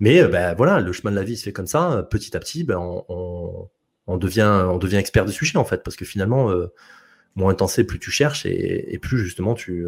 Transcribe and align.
Mais 0.00 0.26
ben, 0.26 0.54
voilà, 0.54 0.80
le 0.80 0.92
chemin 0.92 1.10
de 1.10 1.16
la 1.16 1.22
vie 1.22 1.36
se 1.36 1.44
fait 1.44 1.52
comme 1.52 1.66
ça. 1.66 2.06
Petit 2.10 2.36
à 2.36 2.40
petit, 2.40 2.64
ben, 2.64 2.78
on, 2.78 3.68
on, 4.06 4.16
devient, 4.16 4.66
on 4.68 4.78
devient 4.78 4.96
expert 4.96 5.24
du 5.24 5.32
sujet 5.32 5.56
en 5.58 5.64
fait, 5.64 5.82
parce 5.82 5.96
que 5.96 6.04
finalement, 6.04 6.52
moins 7.34 7.52
intense 7.52 7.80
plus 7.86 7.98
tu 7.98 8.10
cherches 8.10 8.46
et, 8.46 8.98
plus 9.00 9.18
justement 9.18 9.54
tu, 9.54 9.86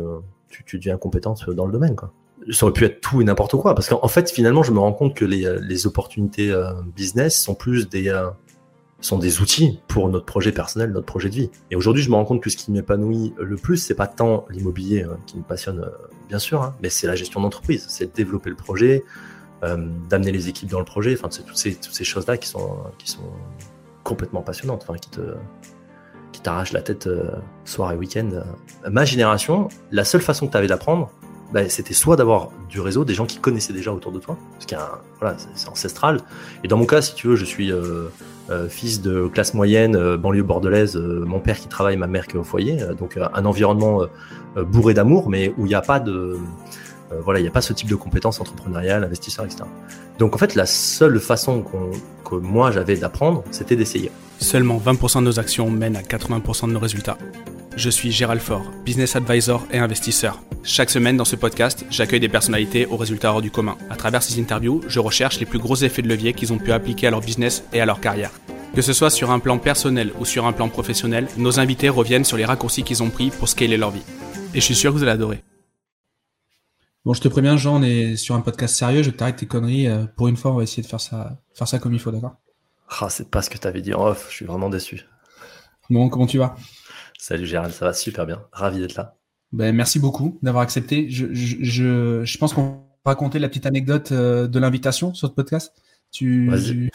tu, 0.49 0.65
tu, 0.65 0.79
deviens 0.79 0.97
compétent 0.97 1.35
dans 1.49 1.67
le 1.67 1.73
domaine. 1.73 1.97
Quoi. 1.97 2.13
Ça 2.51 2.67
aurait 2.67 2.73
pu 2.73 2.85
être 2.85 3.01
tout 3.01 3.21
et 3.21 3.25
n'importe 3.25 3.57
quoi, 3.57 3.75
parce 3.75 3.89
qu'en 3.89 4.09
fait, 4.09 4.31
finalement, 4.31 4.63
je 4.63 4.73
me 4.73 4.79
rends 4.79 4.93
compte 4.93 5.15
que 5.15 5.25
les, 5.25 5.59
les 5.61 5.87
opportunités 5.87 6.55
business 6.95 7.41
sont 7.41 7.55
plus 7.55 7.89
des 7.89 8.11
sont 9.01 9.19
des 9.19 9.41
outils 9.41 9.81
pour 9.89 10.09
notre 10.09 10.27
projet 10.27 10.53
personnel, 10.53 10.91
notre 10.91 11.07
projet 11.07 11.29
de 11.29 11.35
vie. 11.35 11.51
Et 11.71 11.77
aujourd'hui, 11.77 12.03
je 12.03 12.11
me 12.11 12.17
rends 12.17 12.25
compte 12.25 12.43
que 12.43 12.51
ce 12.51 12.57
qui 12.57 12.73
m'épanouit 12.73 13.33
le 13.39 13.57
plus, 13.57 13.77
c'est 13.77 13.95
pas 13.95 14.07
tant 14.07 14.45
l'immobilier 14.51 15.03
hein, 15.03 15.19
qui 15.27 15.37
me 15.37 15.43
passionne, 15.43 15.81
euh, 15.81 16.09
bien 16.29 16.39
sûr, 16.39 16.63
hein, 16.63 16.75
mais 16.83 16.91
c'est 16.91 17.07
la 17.07 17.15
gestion 17.15 17.41
d'entreprise, 17.41 17.87
c'est 17.89 18.15
développer 18.15 18.51
le 18.51 18.57
projet, 18.57 19.05
euh, 19.05 19.38
d'amener 19.63 20.31
les 20.31 20.49
équipes 20.49 20.71
dans 20.71 20.79
le 20.79 20.85
projet. 20.85 21.15
Enfin, 21.19 21.29
c'est 21.31 21.45
toutes 21.45 21.57
ces, 21.57 21.75
toutes 21.75 21.95
ces 21.95 22.05
choses-là 22.05 22.37
qui 22.37 22.49
sont, 22.49 22.79
qui 22.97 23.11
sont 23.11 23.33
complètement 24.05 24.43
passionnantes, 24.43 24.85
enfin, 24.89 24.99
qui 24.99 25.11
te, 25.11 25.21
qui 26.33 26.41
t'arrachent 26.41 26.73
la 26.73 26.83
tête 26.83 27.09
euh, 27.09 27.31
soir 27.65 27.93
et 27.93 27.97
week-end. 27.97 28.31
Ma 28.89 29.05
génération, 29.05 29.69
la 29.91 30.05
seule 30.05 30.21
façon 30.21 30.47
que 30.47 30.53
tu 30.53 30.59
avais 30.59 30.69
d'apprendre, 30.69 31.11
bah, 31.53 31.67
c'était 31.69 31.95
soit 31.95 32.17
d'avoir 32.17 32.51
du 32.69 32.81
réseau, 32.81 33.05
des 33.05 33.15
gens 33.15 33.25
qui 33.25 33.39
connaissaient 33.39 33.73
déjà 33.73 33.93
autour 33.93 34.13
de 34.13 34.19
toi, 34.19 34.37
parce 34.53 34.67
qu'il 34.67 34.79
voilà, 35.19 35.37
c'est 35.55 35.69
ancestral. 35.69 36.21
Et 36.63 36.69
dans 36.69 36.77
mon 36.77 36.85
cas, 36.85 37.01
si 37.01 37.15
tu 37.15 37.27
veux, 37.27 37.37
je 37.37 37.45
suis 37.47 37.73
euh, 37.73 38.09
euh, 38.51 38.69
fils 38.69 39.01
de 39.01 39.29
classe 39.29 39.55
moyenne, 39.55 39.97
euh, 39.97 40.19
banlieue 40.19 40.43
bordelaise, 40.43 40.97
mon 40.97 41.41
père 41.41 41.59
qui 41.59 41.69
travaille, 41.69 41.97
ma 41.97 42.07
mère 42.07 42.27
qui 42.27 42.37
est 42.37 42.39
au 42.39 42.45
foyer, 42.45 42.79
donc 42.99 43.19
un 43.19 43.45
environnement 43.47 44.03
bourré 44.57 44.93
d'amour, 44.93 45.31
mais 45.31 45.55
où 45.57 45.65
il 45.65 45.69
n'y 45.69 45.75
a 45.75 45.81
pas 45.81 46.01
de 46.01 46.37
voilà, 47.25 47.41
il 47.41 47.43
n'y 47.43 47.49
a 47.49 47.53
pas 47.53 47.63
ce 47.63 47.73
type 47.73 47.89
de 47.89 47.95
compétences 47.95 48.41
entrepreneuriales, 48.41 49.05
investisseurs, 49.05 49.45
etc. 49.45 49.65
Donc 50.19 50.35
en 50.35 50.39
fait, 50.39 50.55
la 50.55 50.67
seule 50.67 51.21
façon 51.21 51.65
que 52.25 52.35
moi 52.35 52.71
j'avais 52.71 52.97
d'apprendre, 52.97 53.45
c'était 53.51 53.77
d'essayer. 53.77 54.11
Seulement 54.41 54.79
20% 54.79 55.21
de 55.21 55.25
nos 55.25 55.41
actions 55.41 55.71
mènent 55.71 55.97
à 55.97 56.03
80% 56.03 56.69
de 56.69 56.73
nos 56.73 56.79
résultats. 56.79 57.19
Je 57.77 57.91
suis 57.91 58.11
Gérald 58.11 58.41
Faure, 58.41 58.65
business 58.85 59.15
advisor 59.15 59.65
et 59.73 59.79
investisseur. 59.79 60.41
Chaque 60.65 60.91
semaine 60.91 61.17
dans 61.17 61.25
ce 61.25 61.37
podcast, 61.37 61.85
j'accueille 61.91 62.21
des 62.21 62.29
personnalités 62.29 62.87
aux 62.87 62.97
résultats 62.97 63.33
hors 63.33 63.43
du 63.43 63.51
commun. 63.51 63.77
À 63.89 63.97
travers 63.97 64.23
ces 64.23 64.41
interviews, 64.41 64.81
je 64.89 64.99
recherche 64.99 65.39
les 65.39 65.47
plus 65.47 65.61
gros 65.61 65.77
effets 65.77 66.03
de 66.03 66.09
levier 66.09 66.33
qu'ils 66.33 66.53
ont 66.53 66.59
pu 66.59 66.73
appliquer 66.73 67.07
à 67.07 67.11
leur 67.11 67.21
business 67.21 67.63
et 67.73 67.81
à 67.81 67.87
leur 67.87 68.01
carrière. 68.01 68.33
Que 68.75 68.83
ce 68.83 68.93
soit 68.93 69.11
sur 69.11 69.31
un 69.31 69.39
plan 69.39 69.59
personnel 69.59 70.13
ou 70.19 70.25
sur 70.25 70.47
un 70.47 70.53
plan 70.53 70.69
professionnel, 70.69 71.29
nos 71.37 71.61
invités 71.61 71.89
reviennent 71.89 72.25
sur 72.25 72.37
les 72.37 72.45
raccourcis 72.45 72.83
qu'ils 72.83 73.03
ont 73.03 73.11
pris 73.11 73.31
pour 73.31 73.49
scaler 73.49 73.77
leur 73.77 73.93
vie. 73.93 74.03
Et 74.55 74.61
je 74.61 74.65
suis 74.65 74.75
sûr 74.75 74.93
que 74.93 74.97
vous 74.97 75.03
allez 75.03 75.13
adorer. 75.13 75.43
Bon, 77.09 77.15
je 77.15 77.23
te 77.23 77.29
préviens, 77.29 77.57
Jean, 77.57 77.81
on 77.81 77.83
est 77.83 78.17
sur 78.17 78.35
un 78.35 78.43
podcast 78.43 78.77
sérieux, 78.77 79.03
je 79.03 79.09
t'arrête 79.09 79.37
tes 79.37 79.47
conneries. 79.47 79.89
Euh, 79.89 80.05
pour 80.15 80.29
une 80.29 80.37
fois, 80.37 80.51
on 80.51 80.57
va 80.57 80.63
essayer 80.63 80.83
de 80.83 80.87
faire 80.87 81.01
ça, 81.01 81.39
faire 81.55 81.67
ça 81.67 81.79
comme 81.79 81.95
il 81.95 81.99
faut, 81.99 82.11
d'accord? 82.11 82.37
Ah, 83.01 83.09
c'est 83.09 83.31
pas 83.31 83.41
ce 83.41 83.49
que 83.49 83.57
tu 83.57 83.67
avais 83.67 83.81
dit 83.81 83.95
en 83.95 84.09
off, 84.09 84.27
je 84.29 84.35
suis 84.35 84.45
vraiment 84.45 84.69
déçu. 84.69 85.07
Bon, 85.89 86.11
comment 86.11 86.27
tu 86.27 86.37
vas? 86.37 86.55
Salut 87.19 87.47
Gérald, 87.47 87.73
ça 87.73 87.87
va 87.87 87.95
super 87.95 88.27
bien. 88.27 88.43
Ravi 88.53 88.81
d'être 88.81 88.95
là. 88.97 89.17
Ben, 89.53 89.75
merci 89.75 89.99
beaucoup 89.99 90.39
d'avoir 90.43 90.63
accepté. 90.63 91.09
Je, 91.09 91.29
je, 91.33 92.25
je, 92.27 92.39
pense 92.39 92.53
qu'on 92.53 92.83
va 93.07 93.13
raconter 93.13 93.39
la 93.39 93.49
petite 93.49 93.65
anecdote 93.65 94.13
euh, 94.13 94.47
de 94.47 94.59
l'invitation 94.59 95.15
sur 95.15 95.29
ce 95.29 95.33
podcast. 95.33 95.73
Tu... 96.13 96.51
Vas-y. 96.51 96.91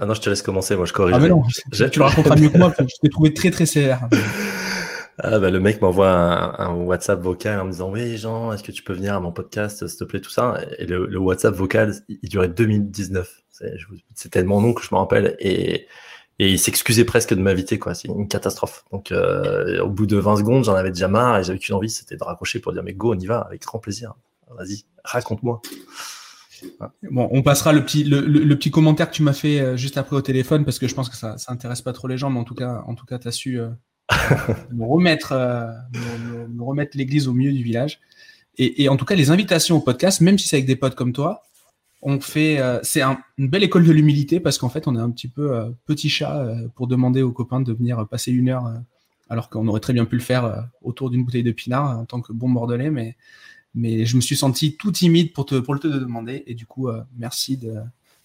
Ah 0.00 0.06
non, 0.06 0.14
je 0.14 0.22
te 0.22 0.30
laisse 0.30 0.40
commencer, 0.40 0.76
moi 0.76 0.86
je 0.86 0.94
corrige. 0.94 1.14
Ah 1.14 1.20
mais 1.20 1.28
non, 1.28 1.42
tu 1.72 1.98
le 1.98 2.04
raconteras 2.04 2.36
mieux 2.36 2.48
que 2.48 2.56
moi, 2.56 2.72
je 2.78 2.84
t'ai 3.02 3.10
trouvé 3.10 3.34
très 3.34 3.50
très 3.50 3.66
sévère. 3.66 4.08
Ah 5.20 5.40
bah, 5.40 5.50
le 5.50 5.58
mec 5.58 5.82
m'envoie 5.82 6.10
un, 6.62 6.74
WhatsApp 6.74 7.20
vocal 7.20 7.60
en 7.60 7.64
me 7.64 7.72
disant 7.72 7.90
oui 7.90 8.16
Jean, 8.16 8.52
est-ce 8.52 8.62
que 8.62 8.70
tu 8.70 8.84
peux 8.84 8.92
venir 8.92 9.14
à 9.14 9.20
mon 9.20 9.32
podcast, 9.32 9.86
s'il 9.88 9.98
te 9.98 10.04
plaît, 10.04 10.20
tout 10.20 10.30
ça. 10.30 10.60
Et 10.78 10.86
le, 10.86 11.18
WhatsApp 11.18 11.54
vocal, 11.54 11.94
il 12.08 12.28
durait 12.28 12.48
2019. 12.48 13.42
C'est 14.14 14.28
tellement 14.30 14.60
long 14.60 14.74
que 14.74 14.82
je 14.82 14.88
me 14.92 14.98
rappelle. 14.98 15.36
Et, 15.40 15.86
il 16.40 16.60
s'excusait 16.60 17.04
presque 17.04 17.34
de 17.34 17.40
m'inviter 17.40 17.80
quoi 17.80 17.94
c'est 17.94 18.06
une 18.06 18.28
catastrophe 18.28 18.84
donc 18.92 19.10
euh, 19.10 19.82
au 19.82 19.88
bout 19.88 20.06
de 20.06 20.16
20 20.16 20.36
secondes 20.36 20.62
j'en 20.62 20.76
avais 20.76 20.90
déjà 20.90 21.08
marre 21.08 21.40
et 21.40 21.42
j'avais 21.42 21.58
qu'une 21.58 21.74
envie 21.74 21.90
c'était 21.90 22.16
de 22.16 22.22
raccrocher 22.22 22.60
pour 22.60 22.72
dire 22.72 22.84
mais 22.84 22.92
go 22.92 23.12
on 23.12 23.18
y 23.18 23.26
va 23.26 23.40
avec 23.40 23.62
grand 23.62 23.80
plaisir 23.80 24.14
vas-y 24.56 24.84
raconte-moi 25.02 25.60
Bon, 27.10 27.28
on 27.32 27.42
passera 27.42 27.72
le 27.72 27.84
petit, 27.84 28.04
le, 28.04 28.54
petit 28.54 28.70
commentaire 28.70 29.10
que 29.10 29.14
tu 29.14 29.24
m'as 29.24 29.32
fait 29.32 29.60
euh, 29.60 29.76
juste 29.76 29.96
après 29.96 30.14
au 30.14 30.22
téléphone 30.22 30.64
parce 30.64 30.78
que 30.78 30.86
je 30.86 30.94
pense 30.94 31.08
que 31.08 31.16
ça, 31.16 31.38
ça 31.38 31.52
intéresse 31.52 31.82
pas 31.82 31.92
trop 31.92 32.08
les 32.08 32.18
gens, 32.18 32.30
mais 32.30 32.40
en 32.40 32.44
tout 32.44 32.56
cas, 32.56 32.82
en 32.86 32.94
tout 32.96 33.06
cas, 33.06 33.18
as 33.24 33.30
su 33.30 33.60
euh, 34.12 34.54
me 34.72 34.84
remettre, 34.84 35.34
me, 35.34 36.62
remettre 36.62 36.96
l'église 36.96 37.28
au 37.28 37.34
milieu 37.34 37.52
du 37.52 37.62
village. 37.62 38.00
Et, 38.56 38.82
et, 38.82 38.88
en 38.88 38.96
tout 38.96 39.04
cas, 39.04 39.14
les 39.14 39.30
invitations 39.30 39.76
au 39.76 39.80
podcast, 39.80 40.20
même 40.20 40.38
si 40.38 40.48
c'est 40.48 40.56
avec 40.56 40.66
des 40.66 40.76
potes 40.76 40.94
comme 40.94 41.12
toi, 41.12 41.42
on 42.02 42.20
fait, 42.20 42.60
euh, 42.60 42.78
c'est 42.82 43.02
une 43.02 43.48
belle 43.48 43.64
école 43.64 43.84
de 43.84 43.92
l'humilité 43.92 44.40
parce 44.40 44.58
qu'en 44.58 44.68
fait, 44.68 44.86
on 44.86 44.94
est 44.96 45.00
un 45.00 45.10
petit 45.10 45.28
peu 45.28 45.54
euh, 45.54 45.70
petit 45.86 46.08
chat 46.08 46.38
euh, 46.38 46.68
pour 46.74 46.86
demander 46.86 47.22
aux 47.22 47.32
copains 47.32 47.60
de 47.60 47.72
venir 47.72 48.06
passer 48.06 48.30
une 48.30 48.48
heure, 48.48 48.72
alors 49.28 49.50
qu'on 49.50 49.66
aurait 49.68 49.80
très 49.80 49.92
bien 49.92 50.04
pu 50.04 50.16
le 50.16 50.22
faire 50.22 50.68
autour 50.82 51.10
d'une 51.10 51.24
bouteille 51.24 51.42
de 51.42 51.52
pinard 51.52 51.98
en 51.98 52.04
tant 52.04 52.20
que 52.20 52.32
bon 52.32 52.50
bordelais, 52.50 52.90
mais 52.90 53.16
mais 53.74 54.06
je 54.06 54.16
me 54.16 54.20
suis 54.22 54.36
senti 54.36 54.76
tout 54.76 54.92
timide 54.92 55.32
pour 55.32 55.44
te 55.44 55.56
pour 55.56 55.74
le 55.74 55.80
te 55.80 55.88
demander 55.88 56.42
et 56.46 56.54
du 56.54 56.66
coup, 56.66 56.88
merci 57.16 57.56
de 57.56 57.74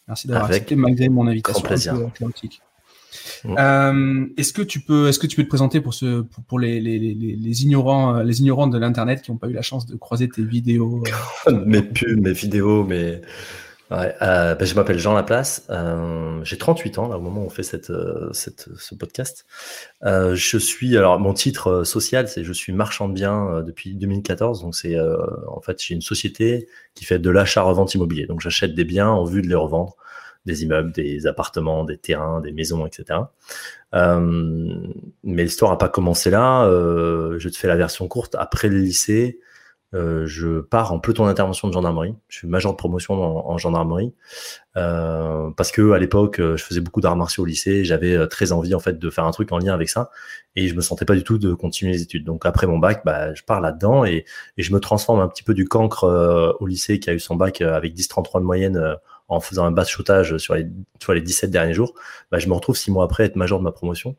merci 0.08 0.28
d'avoir 0.28 0.46
accepté 0.46 0.76
malgré 0.76 1.10
mon 1.10 1.28
invitation. 1.28 1.62
Grand 1.62 1.68
plaisir. 1.68 2.64
Est-ce 3.46 4.54
que 4.54 4.62
tu 4.62 4.80
peux, 4.80 5.08
est-ce 5.08 5.20
que 5.20 5.28
tu 5.28 5.36
peux 5.36 5.44
te 5.44 5.50
présenter 5.50 5.82
pour 5.82 5.94
ce, 5.94 6.22
pour, 6.48 6.60
les, 6.60 6.80
les, 6.80 6.98
les, 7.00 7.64
ignorants, 7.64 8.22
les 8.22 8.40
ignorants 8.42 8.68
de 8.68 8.78
l'internet 8.78 9.22
qui 9.22 9.32
n'ont 9.32 9.38
pas 9.38 9.48
eu 9.48 9.54
la 9.54 9.62
chance 9.62 9.86
de 9.86 9.96
croiser 9.96 10.30
tes 10.30 10.44
vidéos, 10.44 11.04
mes 11.66 11.82
pubs, 11.82 12.20
mes 12.20 12.34
vidéos, 12.34 12.84
mes 12.84 13.22
Ouais, 13.94 14.16
euh, 14.24 14.56
ben, 14.56 14.66
je 14.66 14.74
m'appelle 14.74 14.98
Jean 14.98 15.14
Laplace. 15.14 15.68
Euh, 15.70 16.44
j'ai 16.44 16.58
38 16.58 16.98
ans 16.98 17.08
là, 17.08 17.18
au 17.18 17.22
moment 17.22 17.42
où 17.42 17.46
on 17.46 17.50
fait 17.50 17.64
cette, 17.64 17.92
euh, 17.92 18.32
cette 18.34 18.70
ce 18.78 18.96
podcast. 18.96 19.46
Euh, 20.04 20.36
je 20.36 20.58
suis 20.58 20.98
alors 20.98 21.20
mon 21.20 21.34
titre 21.34 21.68
euh, 21.68 21.84
social, 21.84 22.28
c'est 22.28 22.44
je 22.44 22.54
suis 22.54 22.74
marchand 22.74 23.08
de 23.08 23.14
biens 23.14 23.62
depuis 23.62 23.94
2014. 23.94 24.62
Donc 24.62 24.76
c'est 24.76 24.98
en 25.48 25.62
fait 25.62 25.82
j'ai 25.82 25.94
une 25.94 26.02
société 26.02 26.68
qui 26.96 27.06
fait 27.06 27.20
de 27.20 27.30
l'achat-revente 27.30 27.94
immobilier. 27.94 28.26
Donc 28.26 28.42
j'achète 28.42 28.74
des 28.74 28.86
biens 28.86 29.10
en 29.10 29.26
vue 29.26 29.42
de 29.42 29.48
les 29.48 29.56
revendre, 29.56 29.96
des 30.46 30.64
immeubles, 30.64 30.92
des 30.92 31.28
appartements, 31.28 31.84
des 31.84 31.98
terrains, 31.98 32.42
des 32.42 32.52
maisons, 32.52 32.86
etc. 32.86 33.20
mais 33.94 35.44
l'histoire 35.44 35.72
n'a 35.72 35.78
pas 35.78 35.90
commencé 35.90 36.30
là. 36.30 36.66
je 36.68 37.50
te 37.50 37.58
fais 37.58 37.68
la 37.68 37.78
version 37.78 38.08
courte. 38.08 38.36
Après 38.36 38.68
le 38.68 38.78
lycée, 38.78 39.40
euh, 39.94 40.26
je 40.26 40.60
pars 40.60 40.92
en 40.92 41.00
peloton 41.00 41.26
d'intervention 41.26 41.68
de 41.68 41.74
gendarmerie. 41.74 42.16
Je 42.28 42.40
suis 42.40 42.48
major 42.48 42.72
de 42.72 42.78
promotion 42.78 43.14
en, 43.14 43.58
gendarmerie 43.60 44.14
euh, 44.76 45.52
parce 45.56 45.72
que 45.72 45.92
à 45.92 46.00
l'époque, 46.00 46.40
euh, 46.40 46.58
je 46.58 46.64
faisais 46.64 46.82
beaucoup 46.82 47.00
d'arts 47.00 47.16
martiaux 47.16 47.44
au 47.44 47.46
lycée. 47.46 47.86
J'avais 47.86 48.28
très 48.28 48.52
envie 48.52 48.74
en 48.74 48.80
fait 48.80 48.98
de 48.98 49.10
faire 49.10 49.26
un 49.26 49.32
truc 49.32 49.52
en 49.52 49.60
lien 49.60 49.74
avec 49.74 49.90
ça 49.90 50.10
et 50.56 50.68
je 50.68 50.76
me 50.76 50.82
sentais 50.82 51.06
pas 51.06 51.16
du 51.16 51.24
tout 51.24 51.38
de 51.38 51.54
continuer 51.54 51.92
les 51.92 52.02
études. 52.02 52.24
Donc 52.24 52.46
après 52.46 52.66
mon 52.66 52.80
bac, 52.80 53.04
bah, 53.06 53.34
je 53.36 53.44
pars 53.44 53.62
là-dedans 53.62 54.04
et, 54.04 54.26
et, 54.58 54.64
je 54.64 54.74
me 54.74 54.80
transforme 54.80 55.20
un 55.20 55.28
petit 55.28 55.44
peu 55.44 55.54
du 55.54 55.66
cancre 55.68 56.56
au 56.60 56.66
lycée 56.66 57.00
qui 57.00 57.10
a 57.10 57.14
eu 57.14 57.20
son 57.20 57.36
bac 57.36 57.62
avec 57.62 57.94
10-33 57.94 58.40
de 58.40 58.46
moyenne 58.46 58.98
en 59.28 59.40
faisant 59.40 59.66
un 59.66 59.72
bas 59.72 59.84
de 59.84 60.38
sur 60.38 60.56
les, 60.56 60.68
les 61.10 61.22
17 61.22 61.52
derniers 61.52 61.74
jours. 61.74 61.94
Bah, 62.32 62.40
je 62.40 62.48
me 62.48 62.54
retrouve 62.54 62.76
six 62.76 62.92
mois 62.92 63.06
après 63.06 63.24
être 63.24 63.36
major 63.36 63.60
de 63.60 63.64
ma 63.64 63.72
promotion. 63.72 64.16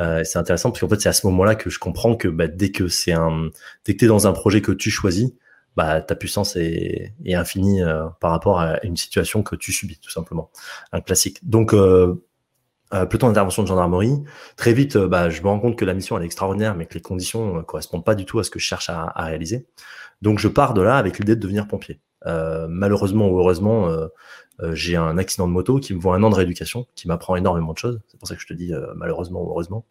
Euh, 0.00 0.24
c'est 0.24 0.38
intéressant 0.38 0.70
parce 0.70 0.80
qu'en 0.80 0.88
fait, 0.88 1.00
c'est 1.00 1.08
à 1.08 1.12
ce 1.12 1.26
moment-là 1.26 1.54
que 1.54 1.70
je 1.70 1.78
comprends 1.78 2.16
que 2.16 2.28
bah, 2.28 2.48
dès 2.48 2.70
que 2.70 2.88
c'est 2.88 3.12
un, 3.12 3.50
dès 3.84 3.96
que 3.96 4.04
es 4.04 4.08
dans 4.08 4.26
un 4.26 4.32
projet 4.32 4.62
que 4.62 4.72
tu 4.72 4.90
choisis, 4.90 5.32
bah, 5.76 6.00
ta 6.00 6.14
puissance 6.14 6.56
est, 6.56 7.14
infinie 7.28 7.82
euh, 7.82 8.06
par 8.20 8.30
rapport 8.30 8.60
à 8.60 8.82
une 8.84 8.96
situation 8.96 9.42
que 9.42 9.54
tu 9.54 9.72
subis, 9.72 9.98
tout 9.98 10.10
simplement. 10.10 10.50
Un 10.92 11.00
classique. 11.00 11.38
Donc, 11.48 11.74
euh, 11.74 12.24
euh, 12.94 13.04
plutôt 13.04 13.26
d'intervention 13.26 13.62
de 13.62 13.68
gendarmerie. 13.68 14.22
Très 14.56 14.72
vite, 14.72 14.96
euh, 14.96 15.08
bah, 15.08 15.28
je 15.28 15.42
me 15.42 15.48
rends 15.48 15.60
compte 15.60 15.76
que 15.76 15.84
la 15.84 15.92
mission 15.92 16.16
elle 16.16 16.22
est 16.22 16.26
extraordinaire, 16.26 16.74
mais 16.74 16.86
que 16.86 16.94
les 16.94 17.02
conditions 17.02 17.54
ne 17.54 17.60
correspondent 17.60 18.04
pas 18.04 18.14
du 18.14 18.24
tout 18.24 18.38
à 18.38 18.44
ce 18.44 18.50
que 18.50 18.58
je 18.58 18.64
cherche 18.64 18.88
à 18.88 19.12
réaliser. 19.16 19.66
Donc, 20.22 20.38
je 20.38 20.48
pars 20.48 20.72
de 20.72 20.80
là 20.80 20.96
avec 20.96 21.18
l'idée 21.18 21.36
de 21.36 21.40
devenir 21.40 21.68
pompier. 21.68 22.00
Malheureusement 22.24 23.28
ou 23.28 23.38
heureusement, 23.38 23.88
euh, 24.62 24.74
j'ai 24.74 24.96
un 24.96 25.18
accident 25.18 25.46
de 25.46 25.52
moto 25.52 25.78
qui 25.78 25.94
me 25.94 26.00
voit 26.00 26.16
un 26.16 26.22
an 26.22 26.30
de 26.30 26.34
rééducation, 26.34 26.86
qui 26.94 27.08
m'apprend 27.08 27.36
énormément 27.36 27.72
de 27.72 27.78
choses. 27.78 28.00
C'est 28.08 28.18
pour 28.18 28.28
ça 28.28 28.34
que 28.34 28.40
je 28.40 28.46
te 28.46 28.54
dis 28.54 28.72
euh, 28.72 28.92
malheureusement 28.96 29.42
ou 29.42 29.50
heureusement. 29.50 29.84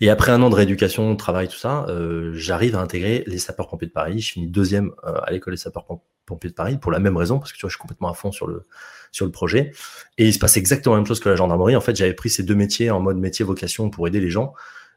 Et 0.00 0.10
après 0.10 0.32
un 0.32 0.42
an 0.42 0.50
de 0.50 0.54
rééducation, 0.54 1.14
travail, 1.16 1.48
tout 1.48 1.56
ça, 1.56 1.86
euh, 1.88 2.32
j'arrive 2.34 2.74
à 2.76 2.80
intégrer 2.80 3.22
les 3.26 3.38
sapeurs-pompiers 3.38 3.88
de 3.88 3.92
Paris. 3.92 4.18
Je 4.20 4.32
finis 4.32 4.48
deuxième 4.48 4.92
à 5.02 5.30
l'école 5.30 5.54
des 5.54 5.58
sapeurs-pompiers 5.58 6.50
de 6.50 6.54
Paris 6.54 6.78
pour 6.78 6.90
la 6.90 6.98
même 6.98 7.16
raison, 7.16 7.38
parce 7.38 7.52
que 7.52 7.56
tu 7.56 7.62
vois, 7.62 7.70
je 7.70 7.74
suis 7.74 7.80
complètement 7.80 8.10
à 8.10 8.14
fond 8.14 8.32
sur 8.32 8.46
le 8.46 8.66
sur 9.12 9.24
le 9.24 9.30
projet. 9.30 9.70
Et 10.18 10.26
il 10.26 10.34
se 10.34 10.40
passe 10.40 10.56
exactement 10.56 10.96
la 10.96 11.00
même 11.00 11.06
chose 11.06 11.20
que 11.20 11.28
la 11.28 11.36
gendarmerie. 11.36 11.76
En 11.76 11.80
fait, 11.80 11.94
j'avais 11.94 12.14
pris 12.14 12.30
ces 12.30 12.42
deux 12.42 12.56
métiers 12.56 12.90
en 12.90 13.00
mode 13.00 13.16
métier 13.16 13.44
vocation 13.44 13.88
pour 13.88 14.08
aider 14.08 14.20
les 14.20 14.30
gens 14.30 14.54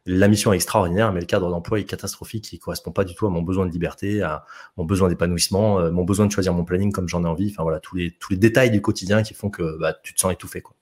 la 0.08 0.28
mission 0.30 0.54
est 0.54 0.56
extraordinaire, 0.56 1.12
mais 1.12 1.20
le 1.20 1.26
cadre 1.26 1.50
d'emploi 1.50 1.80
est 1.80 1.84
catastrophique. 1.84 2.52
Il 2.54 2.60
correspond 2.60 2.92
pas 2.92 3.04
du 3.04 3.14
tout 3.14 3.28
à 3.28 3.30
mon 3.30 3.42
besoin 3.42 3.66
de 3.66 3.72
liberté, 3.72 4.22
à 4.22 4.46
mon 4.78 4.86
besoin 4.86 5.10
d'épanouissement, 5.10 5.80
euh, 5.80 5.92
mon 5.92 6.06
besoin 6.06 6.26
de 6.26 6.32
choisir 6.32 6.54
mon 6.54 6.64
planning 6.64 6.92
comme 6.94 7.10
j'en 7.10 7.24
ai 7.26 7.28
envie. 7.28 7.50
Enfin 7.52 7.64
voilà, 7.64 7.80
tous 7.82 7.96
les 7.98 8.12
tous 8.12 8.32
les 8.32 8.38
détails 8.38 8.72
du 8.72 8.82
quotidien 8.82 9.22
qui 9.22 9.34
font 9.34 9.50
que 9.50 9.78
bah, 9.80 9.94
tu 10.02 10.14
te 10.14 10.20
sens 10.20 10.32
étouffé. 10.32 10.62
Quoi. 10.62 10.76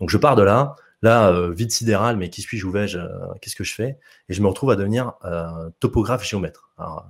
Donc 0.00 0.10
je 0.10 0.16
pars 0.16 0.36
de 0.36 0.42
là. 0.42 0.76
Là, 1.02 1.30
euh, 1.30 1.52
vide 1.52 1.70
sidéral, 1.70 2.16
mais 2.16 2.28
qui 2.28 2.42
suis-je, 2.42 2.66
où 2.66 2.72
vais-je, 2.72 2.98
euh, 2.98 3.08
qu'est-ce 3.40 3.54
que 3.54 3.62
je 3.62 3.72
fais? 3.72 3.98
Et 4.28 4.34
je 4.34 4.42
me 4.42 4.48
retrouve 4.48 4.70
à 4.70 4.76
devenir 4.76 5.12
topographe 5.78 6.24
géomètre. 6.24 6.72
Alors, 6.76 7.08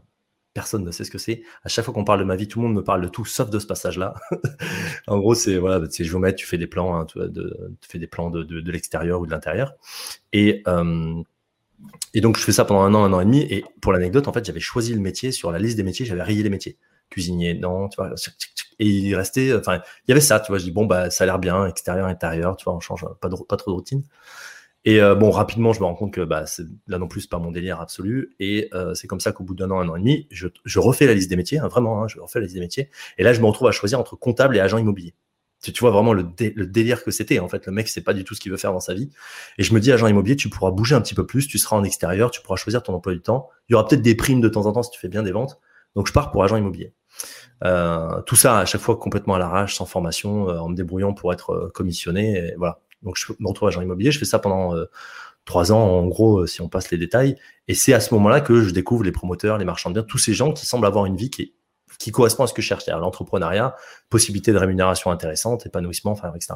personne 0.52 0.84
ne 0.84 0.90
sait 0.90 1.04
ce 1.04 1.10
que 1.10 1.18
c'est. 1.18 1.42
À 1.62 1.68
chaque 1.68 1.84
fois 1.84 1.94
qu'on 1.94 2.04
parle 2.04 2.20
de 2.20 2.24
ma 2.24 2.36
vie, 2.36 2.48
tout 2.48 2.60
le 2.60 2.66
monde 2.66 2.76
me 2.76 2.84
parle 2.84 3.00
de 3.00 3.08
tout 3.08 3.24
sauf 3.24 3.48
de 3.48 3.58
ce 3.58 3.66
passage-là. 3.66 4.14
en 5.06 5.18
gros, 5.18 5.34
c'est 5.34 5.56
voilà, 5.56 5.86
c'est 5.88 6.04
géomètre, 6.04 6.36
tu 6.36 6.46
fais 6.46 6.58
des 6.58 6.66
plans, 6.66 6.98
hein, 6.98 7.06
tu, 7.06 7.18
de, 7.18 7.76
fais 7.80 7.98
des 7.98 8.06
plans 8.06 8.28
de, 8.28 8.42
de, 8.42 8.60
de 8.60 8.72
l'extérieur 8.72 9.20
ou 9.20 9.26
de 9.26 9.30
l'intérieur. 9.30 9.74
Et 10.32 10.62
euh, 10.66 11.22
et 12.14 12.20
donc 12.20 12.36
je 12.38 12.42
fais 12.42 12.52
ça 12.52 12.64
pendant 12.64 12.82
un 12.82 12.94
an, 12.94 13.04
un 13.04 13.12
an 13.12 13.20
et 13.20 13.24
demi. 13.24 13.40
Et 13.50 13.64
pour 13.80 13.92
l'anecdote, 13.92 14.28
en 14.28 14.32
fait, 14.32 14.44
j'avais 14.44 14.60
choisi 14.60 14.94
le 14.94 15.00
métier 15.00 15.32
sur 15.32 15.52
la 15.52 15.58
liste 15.58 15.76
des 15.76 15.82
métiers, 15.82 16.06
j'avais 16.06 16.22
rayé 16.22 16.42
les 16.42 16.50
métiers. 16.50 16.78
Cuisinier, 17.10 17.54
non, 17.54 17.88
tu 17.88 17.96
vois. 17.96 18.14
Et 18.80 18.86
il 18.86 19.14
restait, 19.14 19.54
enfin, 19.54 19.80
il 20.06 20.10
y 20.10 20.12
avait 20.12 20.20
ça, 20.20 20.40
tu 20.40 20.52
vois. 20.52 20.58
Je 20.58 20.64
dis 20.64 20.70
bon 20.70 20.86
bah 20.86 21.10
ça 21.10 21.24
a 21.24 21.26
l'air 21.26 21.38
bien, 21.38 21.66
extérieur, 21.66 22.06
intérieur, 22.06 22.56
tu 22.56 22.64
vois, 22.64 22.74
on 22.74 22.80
change 22.80 23.04
pas, 23.20 23.28
trop 23.28 23.70
de 23.70 23.76
routine. 23.76 24.02
Et 24.84 25.00
euh, 25.00 25.14
bon, 25.14 25.30
rapidement, 25.30 25.72
je 25.72 25.80
me 25.80 25.84
rends 25.86 25.94
compte 25.94 26.12
que 26.14 26.22
bah, 26.22 26.44
là 26.86 26.98
non 26.98 27.08
plus, 27.08 27.22
c'est 27.22 27.30
pas 27.30 27.38
mon 27.38 27.50
délire 27.50 27.80
absolu. 27.80 28.34
Et 28.40 28.68
euh, 28.74 28.94
c'est 28.94 29.06
comme 29.06 29.20
ça 29.20 29.32
qu'au 29.32 29.44
bout 29.44 29.54
d'un 29.54 29.70
an, 29.70 29.80
un 29.80 29.88
an 29.88 29.96
et 29.96 30.00
demi, 30.00 30.26
je, 30.30 30.48
je 30.64 30.78
refais 30.78 31.06
la 31.06 31.14
liste 31.14 31.28
des 31.30 31.36
métiers, 31.36 31.58
hein, 31.58 31.68
vraiment, 31.68 32.02
hein, 32.02 32.08
je 32.08 32.20
refais 32.20 32.38
la 32.38 32.44
liste 32.44 32.54
des 32.54 32.60
métiers. 32.60 32.88
Et 33.18 33.22
là, 33.24 33.32
je 33.32 33.40
me 33.40 33.46
retrouve 33.46 33.68
à 33.68 33.72
choisir 33.72 34.00
entre 34.00 34.16
comptable 34.16 34.56
et 34.56 34.60
agent 34.60 34.78
immobilier. 34.78 35.14
Tu, 35.60 35.72
vois 35.80 35.90
vraiment 35.90 36.12
le, 36.12 36.22
délire 36.22 37.02
que 37.02 37.10
c'était. 37.10 37.40
En 37.40 37.48
fait, 37.48 37.66
le 37.66 37.72
mec, 37.72 37.88
c'est 37.88 38.02
pas 38.02 38.14
du 38.14 38.24
tout 38.24 38.34
ce 38.34 38.40
qu'il 38.40 38.52
veut 38.52 38.58
faire 38.58 38.72
dans 38.72 38.80
sa 38.80 38.94
vie. 38.94 39.10
Et 39.58 39.64
je 39.64 39.74
me 39.74 39.80
dis, 39.80 39.90
agent 39.90 40.06
immobilier, 40.06 40.36
tu 40.36 40.48
pourras 40.48 40.70
bouger 40.70 40.94
un 40.94 41.00
petit 41.00 41.14
peu 41.14 41.26
plus, 41.26 41.48
tu 41.48 41.58
seras 41.58 41.76
en 41.76 41.82
extérieur, 41.82 42.30
tu 42.30 42.40
pourras 42.40 42.56
choisir 42.56 42.82
ton 42.82 42.94
emploi 42.94 43.12
du 43.12 43.20
temps. 43.20 43.48
Il 43.68 43.72
y 43.72 43.74
aura 43.74 43.86
peut-être 43.86 44.02
des 44.02 44.14
primes 44.14 44.40
de 44.40 44.48
temps 44.48 44.66
en 44.66 44.72
temps 44.72 44.82
si 44.84 44.90
tu 44.90 45.00
fais 45.00 45.08
bien 45.08 45.22
des 45.22 45.32
ventes. 45.32 45.58
Donc, 45.96 46.06
je 46.06 46.12
pars 46.12 46.30
pour 46.30 46.44
agent 46.44 46.56
immobilier. 46.56 46.92
Euh, 47.64 48.22
tout 48.22 48.36
ça 48.36 48.60
à 48.60 48.64
chaque 48.66 48.80
fois 48.80 48.96
complètement 48.96 49.34
à 49.34 49.38
l'arrache, 49.38 49.74
sans 49.74 49.86
formation, 49.86 50.48
euh, 50.48 50.58
en 50.58 50.68
me 50.68 50.76
débrouillant 50.76 51.12
pour 51.12 51.32
être 51.32 51.50
euh, 51.50 51.70
commissionné. 51.74 52.52
Voilà. 52.56 52.80
Donc, 53.02 53.16
je 53.16 53.32
me 53.40 53.48
retrouve 53.48 53.68
agent 53.68 53.82
immobilier. 53.82 54.12
Je 54.12 54.18
fais 54.18 54.24
ça 54.24 54.38
pendant 54.38 54.76
euh, 54.76 54.84
trois 55.44 55.72
ans, 55.72 55.82
en 55.82 56.06
gros, 56.06 56.46
si 56.46 56.60
on 56.60 56.68
passe 56.68 56.90
les 56.92 56.98
détails. 56.98 57.36
Et 57.66 57.74
c'est 57.74 57.94
à 57.94 58.00
ce 58.00 58.14
moment-là 58.14 58.40
que 58.40 58.62
je 58.62 58.70
découvre 58.70 59.02
les 59.02 59.12
promoteurs, 59.12 59.58
les 59.58 59.64
marchands 59.64 59.90
de 59.90 59.94
biens, 59.94 60.04
tous 60.04 60.18
ces 60.18 60.34
gens 60.34 60.52
qui 60.52 60.66
semblent 60.66 60.86
avoir 60.86 61.06
une 61.06 61.16
vie 61.16 61.30
qui 61.30 61.42
est 61.42 61.52
qui 61.98 62.10
correspond 62.12 62.44
à 62.44 62.46
ce 62.46 62.54
que 62.54 62.62
je 62.62 62.66
cherche, 62.66 62.84
c'est-à-dire 62.84 63.00
l'entrepreneuriat, 63.00 63.74
possibilité 64.10 64.52
de 64.52 64.58
rémunération 64.58 65.10
intéressante, 65.10 65.66
épanouissement, 65.66 66.12
enfin, 66.12 66.32
etc. 66.34 66.54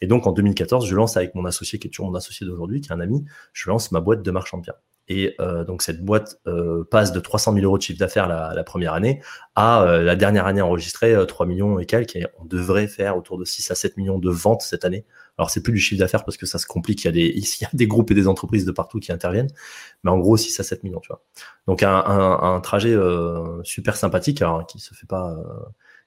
Et 0.00 0.06
donc, 0.06 0.26
en 0.26 0.32
2014, 0.32 0.86
je 0.86 0.94
lance 0.94 1.16
avec 1.16 1.34
mon 1.34 1.44
associé, 1.44 1.78
qui 1.78 1.88
est 1.88 1.90
toujours 1.90 2.10
mon 2.10 2.16
associé 2.16 2.46
d'aujourd'hui, 2.46 2.80
qui 2.80 2.90
est 2.90 2.92
un 2.92 3.00
ami, 3.00 3.24
je 3.52 3.68
lance 3.70 3.92
ma 3.92 4.00
boîte 4.00 4.22
de 4.22 4.30
marchand 4.30 4.58
de. 4.58 4.72
Et 5.14 5.36
euh, 5.40 5.62
donc 5.64 5.82
cette 5.82 6.02
boîte 6.02 6.40
euh, 6.46 6.84
passe 6.90 7.12
de 7.12 7.20
300 7.20 7.52
000 7.52 7.66
euros 7.66 7.76
de 7.76 7.82
chiffre 7.82 7.98
d'affaires 7.98 8.26
la, 8.26 8.64
première 8.64 8.94
année 8.94 9.20
à 9.54 9.82
euh, 9.82 10.02
la 10.02 10.16
dernière 10.16 10.46
année 10.46 10.62
enregistrée 10.62 11.14
3 11.28 11.44
millions 11.44 11.78
et 11.78 11.84
quelques. 11.84 12.16
Et 12.16 12.26
on 12.40 12.46
devrait 12.46 12.86
faire 12.86 13.18
autour 13.18 13.36
de 13.36 13.44
6 13.44 13.70
à 13.70 13.74
7 13.74 13.98
millions 13.98 14.18
de 14.18 14.30
ventes 14.30 14.62
cette 14.62 14.86
année. 14.86 15.04
Alors 15.36 15.50
c'est 15.50 15.62
plus 15.62 15.74
du 15.74 15.80
chiffre 15.80 15.98
d'affaires 15.98 16.24
parce 16.24 16.38
que 16.38 16.46
ça 16.46 16.58
se 16.58 16.64
complique. 16.66 17.04
Il 17.04 17.14
y 17.14 17.64
a 17.64 17.68
des 17.74 17.86
groupes 17.86 18.10
et 18.10 18.14
des 18.14 18.26
entreprises 18.26 18.64
de 18.64 18.72
partout 18.72 19.00
qui 19.00 19.12
interviennent, 19.12 19.50
mais 20.02 20.10
en 20.10 20.18
gros 20.18 20.38
6 20.38 20.58
à 20.58 20.62
7 20.62 20.82
millions. 20.82 21.02
Donc 21.66 21.82
un 21.82 22.60
trajet 22.62 22.96
super 23.64 23.96
sympathique, 23.96 24.40
alors 24.40 24.66
qui 24.66 24.78
se 24.78 24.94
fait 24.94 25.06
pas 25.06 25.36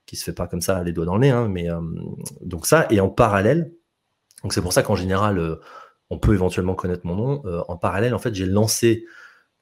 qui 0.08 0.16
se 0.16 0.24
fait 0.24 0.34
pas 0.34 0.48
comme 0.48 0.62
ça 0.62 0.84
les 0.84 0.94
doigts 0.94 1.06
dans 1.06 1.16
le 1.16 1.22
nez, 1.22 1.32
hein, 1.32 1.48
mais 1.48 1.68
donc 2.42 2.66
ça 2.66 2.88
et 2.90 3.00
en 3.00 3.10
parallèle. 3.10 3.72
Donc 4.42 4.54
c'est 4.54 4.62
pour 4.62 4.74
ça 4.74 4.82
qu'en 4.82 4.96
général 4.96 5.60
on 6.10 6.20
peut 6.20 6.34
éventuellement 6.34 6.76
connaître 6.76 7.06
mon 7.06 7.16
nom. 7.16 7.42
Euh, 7.46 7.62
en 7.68 7.78
parallèle, 7.78 8.14
en 8.14 8.20
fait, 8.20 8.34
j'ai 8.36 8.46
lancé 8.46 9.06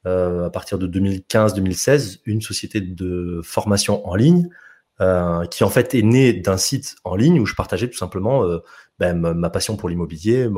euh, 0.06 0.46
à 0.46 0.50
partir 0.50 0.78
de 0.78 0.86
2015-2016 0.86 2.20
une 2.26 2.42
société 2.42 2.80
de 2.80 3.40
formation 3.42 4.06
en 4.06 4.14
ligne 4.14 4.48
euh, 5.00 5.44
qui 5.46 5.64
en 5.64 5.70
fait 5.70 5.94
est 5.94 6.02
née 6.02 6.32
d'un 6.32 6.56
site 6.56 6.96
en 7.02 7.16
ligne 7.16 7.40
où 7.40 7.46
je 7.46 7.54
partageais 7.54 7.88
tout 7.88 7.96
simplement 7.96 8.44
ben, 9.00 9.14
ma, 9.14 9.50
passion 9.50 9.76
pour 9.76 9.88
l'immobilier, 9.88 10.48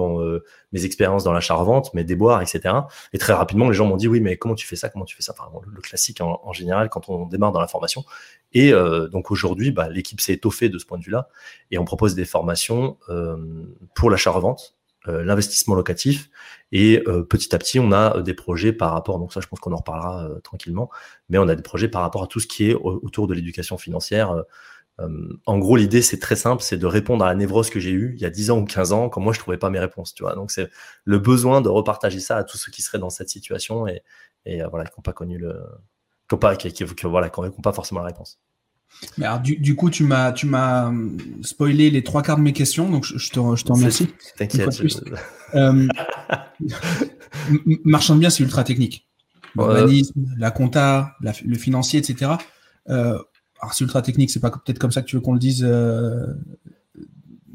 mes 0.72 0.84
expériences 0.84 1.24
dans 1.24 1.32
l'achat-revente, 1.32 1.94
mes 1.94 2.04
déboires, 2.04 2.42
etc. 2.42 2.74
Et 3.14 3.18
très 3.18 3.32
rapidement, 3.32 3.68
les 3.68 3.74
gens 3.74 3.86
m'ont 3.86 3.96
dit 3.96 4.08
oui, 4.08 4.20
mais 4.20 4.36
comment 4.36 4.56
tu 4.56 4.66
fais 4.66 4.76
ça? 4.76 4.90
Comment 4.90 5.06
tu 5.06 5.16
fais 5.16 5.22
ça? 5.22 5.32
Enfin, 5.38 5.48
le, 5.66 5.80
classique 5.80 6.20
en, 6.20 6.52
général 6.52 6.90
quand 6.90 7.08
on 7.08 7.24
démarre 7.26 7.52
dans 7.52 7.60
la 7.60 7.68
formation. 7.68 8.04
Et 8.52 8.72
donc 9.10 9.30
aujourd'hui, 9.30 9.70
bah, 9.70 9.88
l'équipe 9.88 10.20
s'est 10.20 10.34
étoffée 10.34 10.68
de 10.68 10.76
ce 10.78 10.84
point 10.84 10.98
de 10.98 11.04
vue-là 11.04 11.28
et 11.70 11.78
on 11.78 11.86
propose 11.86 12.14
des 12.14 12.26
formations 12.26 12.98
pour 13.94 14.10
l'achat-revente 14.10 14.75
l'investissement 15.12 15.74
locatif. 15.74 16.30
Et 16.72 17.02
euh, 17.06 17.22
petit 17.22 17.54
à 17.54 17.58
petit, 17.58 17.78
on 17.78 17.92
a 17.92 18.18
euh, 18.18 18.22
des 18.22 18.34
projets 18.34 18.72
par 18.72 18.92
rapport, 18.92 19.18
donc 19.18 19.32
ça 19.32 19.40
je 19.40 19.46
pense 19.46 19.60
qu'on 19.60 19.72
en 19.72 19.76
reparlera 19.76 20.28
tranquillement, 20.42 20.90
mais 21.28 21.38
on 21.38 21.48
a 21.48 21.54
des 21.54 21.62
projets 21.62 21.88
par 21.88 22.02
rapport 22.02 22.22
à 22.22 22.26
tout 22.26 22.40
ce 22.40 22.46
qui 22.46 22.70
est 22.70 22.74
autour 22.74 23.26
de 23.26 23.34
l'éducation 23.34 23.78
financière. 23.78 24.44
en 25.46 25.58
gros, 25.58 25.76
l'idée, 25.76 26.02
c'est 26.02 26.18
très 26.18 26.36
simple, 26.36 26.62
c'est 26.62 26.78
de 26.78 26.86
répondre 26.86 27.24
à 27.24 27.28
la 27.28 27.34
névrose 27.34 27.70
que 27.70 27.80
j'ai 27.80 27.90
eue 27.90 28.14
il 28.16 28.22
y 28.22 28.24
a 28.24 28.30
10 28.30 28.50
ans 28.50 28.58
ou 28.60 28.64
15 28.64 28.92
ans, 28.92 29.08
quand 29.08 29.20
moi, 29.20 29.32
je 29.32 29.38
trouvais 29.38 29.58
pas 29.58 29.70
mes 29.70 29.78
réponses, 29.78 30.14
tu 30.14 30.22
vois. 30.22 30.34
Donc, 30.34 30.50
c'est 30.50 30.70
le 31.04 31.18
besoin 31.18 31.60
de 31.60 31.68
repartager 31.68 32.20
ça 32.20 32.38
à 32.38 32.44
tous 32.44 32.56
ceux 32.58 32.72
qui 32.72 32.82
seraient 32.82 32.98
dans 32.98 33.10
cette 33.10 33.28
situation 33.28 33.86
et, 33.86 34.02
voilà, 34.70 34.86
qui 34.86 34.92
n'ont 34.98 35.02
pas 35.02 35.12
connu 35.12 35.38
le, 35.38 35.54
qui 36.28 36.34
n'ont 36.34 36.56
qui, 36.56 36.72
qui, 36.72 36.84
voilà, 37.06 37.30
qui 37.30 37.40
n'ont 37.40 37.50
pas 37.50 37.72
forcément 37.72 38.00
la 38.00 38.06
réponse. 38.06 38.40
Mais 39.18 39.26
alors, 39.26 39.40
du, 39.40 39.56
du, 39.56 39.74
coup, 39.74 39.90
tu 39.90 40.04
m'as, 40.04 40.32
tu 40.32 40.46
m'as 40.46 40.92
spoilé 41.42 41.90
les 41.90 42.02
trois 42.02 42.22
quarts 42.22 42.38
de 42.38 42.42
mes 42.42 42.52
questions, 42.52 42.90
donc 42.90 43.04
je, 43.04 43.18
je 43.18 43.30
te, 43.30 43.56
je 43.56 43.64
te 43.64 43.72
remercie. 43.72 44.08
T'inquiète. 44.36 44.68
Euh, 45.54 45.86
marchand 47.84 48.14
de 48.14 48.20
biens, 48.20 48.30
c'est 48.30 48.42
ultra 48.42 48.64
technique. 48.64 49.08
L'urbanisme, 49.54 50.20
ouais. 50.20 50.26
la 50.38 50.50
compta, 50.50 51.14
la, 51.20 51.32
le 51.44 51.56
financier, 51.56 51.98
etc. 51.98 52.32
Euh, 52.88 53.18
alors, 53.60 53.74
c'est 53.74 53.84
ultra 53.84 54.02
technique, 54.02 54.30
c'est 54.30 54.40
pas 54.40 54.50
peut-être 54.50 54.78
comme 54.78 54.92
ça 54.92 55.02
que 55.02 55.06
tu 55.06 55.16
veux 55.16 55.22
qu'on 55.22 55.32
le 55.32 55.38
dise, 55.38 55.64
euh, 55.66 56.26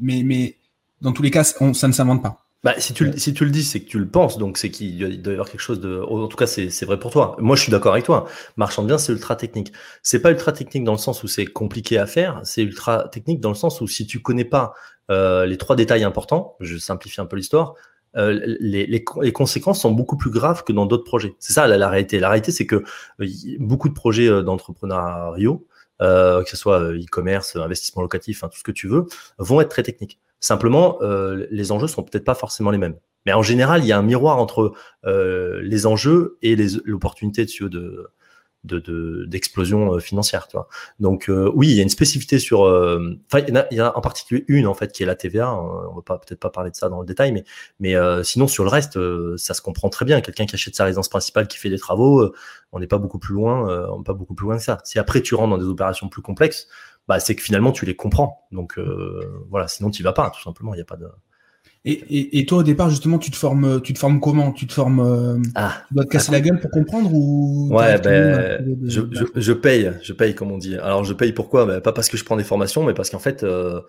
mais, 0.00 0.22
mais 0.24 0.58
dans 1.00 1.12
tous 1.12 1.22
les 1.22 1.30
cas, 1.30 1.44
on, 1.60 1.74
ça 1.74 1.88
ne 1.88 1.92
s'invente 1.92 2.22
pas. 2.22 2.41
Bah, 2.64 2.74
si 2.78 2.94
tu, 2.94 3.18
si 3.18 3.34
tu 3.34 3.44
le 3.44 3.50
dis, 3.50 3.64
c'est 3.64 3.80
que 3.80 3.88
tu 3.88 3.98
le 3.98 4.06
penses, 4.06 4.38
donc 4.38 4.56
c'est 4.56 4.70
qu'il 4.70 5.20
doit 5.20 5.32
y 5.32 5.34
avoir 5.34 5.50
quelque 5.50 5.60
chose 5.60 5.80
de. 5.80 6.00
En 6.00 6.28
tout 6.28 6.36
cas, 6.36 6.46
c'est 6.46 6.84
vrai 6.84 6.98
pour 6.98 7.10
toi. 7.10 7.36
Moi, 7.40 7.56
je 7.56 7.62
suis 7.62 7.72
d'accord 7.72 7.92
avec 7.92 8.04
toi. 8.04 8.28
Marchand 8.56 8.82
de 8.82 8.86
biens, 8.86 8.98
c'est 8.98 9.12
ultra 9.12 9.34
technique. 9.34 9.72
C'est 10.02 10.22
pas 10.22 10.30
ultra 10.30 10.52
technique 10.52 10.84
dans 10.84 10.92
le 10.92 10.98
sens 10.98 11.24
où 11.24 11.28
c'est 11.28 11.46
compliqué 11.46 11.98
à 11.98 12.06
faire, 12.06 12.40
c'est 12.44 12.62
ultra 12.62 13.08
technique 13.08 13.40
dans 13.40 13.48
le 13.48 13.56
sens 13.56 13.80
où 13.80 13.88
si 13.88 14.06
tu 14.06 14.22
connais 14.22 14.44
pas 14.44 14.74
euh, 15.10 15.44
les 15.46 15.58
trois 15.58 15.74
détails 15.74 16.04
importants, 16.04 16.56
je 16.60 16.78
simplifie 16.78 17.20
un 17.20 17.26
peu 17.26 17.36
l'histoire, 17.36 17.74
euh, 18.16 18.56
les, 18.60 18.86
les, 18.86 19.04
les, 19.22 19.32
conséquences 19.32 19.80
sont 19.80 19.90
beaucoup 19.90 20.16
plus 20.16 20.30
graves 20.30 20.64
que 20.64 20.72
dans 20.72 20.86
d'autres 20.86 21.04
projets. 21.04 21.34
C'est 21.38 21.52
ça 21.54 21.66
la, 21.66 21.76
la, 21.78 21.88
réalité. 21.88 22.18
La 22.20 22.28
réalité, 22.28 22.52
c'est 22.52 22.66
que 22.66 22.84
euh, 23.20 23.26
beaucoup 23.58 23.88
de 23.88 23.94
projets 23.94 24.28
euh, 24.28 24.42
d'entrepreneuriat, 24.42 25.58
euh, 26.02 26.42
que 26.42 26.50
ce 26.50 26.56
soit 26.56 26.80
e-commerce, 26.92 27.56
investissement 27.56 28.02
locatif, 28.02 28.44
hein, 28.44 28.48
tout 28.48 28.58
ce 28.58 28.64
que 28.64 28.72
tu 28.72 28.86
veux, 28.88 29.06
vont 29.38 29.60
être 29.60 29.70
très 29.70 29.82
techniques. 29.82 30.20
Simplement, 30.42 30.98
euh, 31.02 31.46
les 31.52 31.70
enjeux 31.70 31.86
sont 31.86 32.02
peut-être 32.02 32.24
pas 32.24 32.34
forcément 32.34 32.72
les 32.72 32.78
mêmes. 32.78 32.96
Mais 33.26 33.32
en 33.32 33.42
général, 33.42 33.84
il 33.84 33.86
y 33.86 33.92
a 33.92 33.98
un 33.98 34.02
miroir 34.02 34.38
entre 34.38 34.72
euh, 35.06 35.62
les 35.62 35.86
enjeux 35.86 36.36
et 36.42 36.56
l'opportunité 36.84 37.46
de, 37.46 38.10
de, 38.64 39.24
d'explosion 39.26 39.94
de, 39.94 40.00
financière. 40.00 40.46
Tu 40.48 40.56
vois. 40.56 40.68
Donc 41.00 41.28
euh, 41.28 41.50
oui, 41.54 41.68
il 41.68 41.76
y 41.76 41.80
a 41.80 41.82
une 41.82 41.88
spécificité 41.88 42.38
sur. 42.38 42.64
Euh, 42.64 43.18
enfin, 43.32 43.44
il, 43.46 43.76
y 43.76 43.80
a 43.80 43.96
en 43.96 44.00
particulier 44.00 44.44
une 44.48 44.66
en 44.66 44.74
fait 44.74 44.92
qui 44.92 45.02
est 45.02 45.06
la 45.06 45.14
TVA. 45.14 45.52
On 45.54 45.94
va 45.94 46.18
peut-être 46.18 46.40
pas 46.40 46.50
parler 46.50 46.70
de 46.70 46.76
ça 46.76 46.88
dans 46.88 47.00
le 47.00 47.06
détail, 47.06 47.32
mais 47.32 47.44
mais 47.80 47.94
euh, 47.94 48.22
sinon 48.22 48.48
sur 48.48 48.64
le 48.64 48.70
reste, 48.70 48.98
ça 49.36 49.54
se 49.54 49.62
comprend 49.62 49.88
très 49.88 50.04
bien. 50.04 50.20
Quelqu'un 50.20 50.46
qui 50.46 50.54
achète 50.54 50.74
sa 50.74 50.84
résidence 50.84 51.08
principale, 51.08 51.48
qui 51.48 51.58
fait 51.58 51.70
des 51.70 51.78
travaux, 51.78 52.32
on 52.72 52.78
n'est 52.78 52.86
pas 52.86 52.98
beaucoup 52.98 53.18
plus 53.18 53.34
loin. 53.34 53.88
on 53.92 53.98
n'est 53.98 54.04
pas 54.04 54.14
beaucoup 54.14 54.34
plus 54.34 54.46
loin 54.46 54.56
que 54.56 54.62
ça. 54.62 54.78
Si 54.84 54.98
après 54.98 55.22
tu 55.22 55.34
rentres 55.34 55.50
dans 55.50 55.62
des 55.62 55.68
opérations 55.68 56.08
plus 56.08 56.22
complexes, 56.22 56.68
bah, 57.08 57.20
c'est 57.20 57.34
que 57.34 57.42
finalement 57.42 57.72
tu 57.72 57.86
les 57.86 57.96
comprends. 57.96 58.46
Donc 58.52 58.78
euh, 58.78 59.20
voilà, 59.50 59.68
sinon 59.68 59.90
tu 59.90 60.02
vas 60.02 60.12
pas, 60.12 60.30
tout 60.30 60.42
simplement. 60.42 60.74
Il 60.74 60.78
n'y 60.78 60.82
a 60.82 60.86
pas 60.86 60.96
de. 60.96 61.06
Et, 61.84 61.92
et, 61.94 62.38
et, 62.38 62.46
toi 62.46 62.58
au 62.58 62.62
départ 62.62 62.90
justement 62.90 63.18
tu 63.18 63.32
te 63.32 63.36
formes 63.36 63.82
tu 63.82 63.92
te 63.92 63.98
formes 63.98 64.20
comment? 64.20 64.52
Tu 64.52 64.68
te 64.68 64.72
formes 64.72 65.00
euh, 65.00 65.42
ah, 65.56 65.82
tu 65.88 65.94
dois 65.94 66.04
te 66.04 66.10
casser 66.10 66.30
la 66.30 66.40
gueule 66.40 66.60
pour 66.60 66.70
comprendre 66.70 67.12
ou 67.12 67.70
ouais 67.72 67.98
ben 67.98 68.64
de... 68.64 68.88
je, 68.88 69.00
je, 69.10 69.24
je, 69.34 69.52
paye 69.52 69.92
je 70.00 70.12
paye 70.12 70.32
comme 70.36 70.52
on 70.52 70.58
dit 70.58 70.76
alors 70.76 71.02
je 71.02 71.12
paye 71.12 71.32
pourquoi? 71.32 71.66
Ben, 71.66 71.80
pas 71.80 71.92
parce 71.92 72.08
que 72.08 72.16
je 72.16 72.24
prends 72.24 72.36
des 72.36 72.44
formations 72.44 72.84
mais 72.84 72.94
parce 72.94 73.10
qu'en 73.10 73.18
fait 73.18 73.42
euh, 73.42 73.80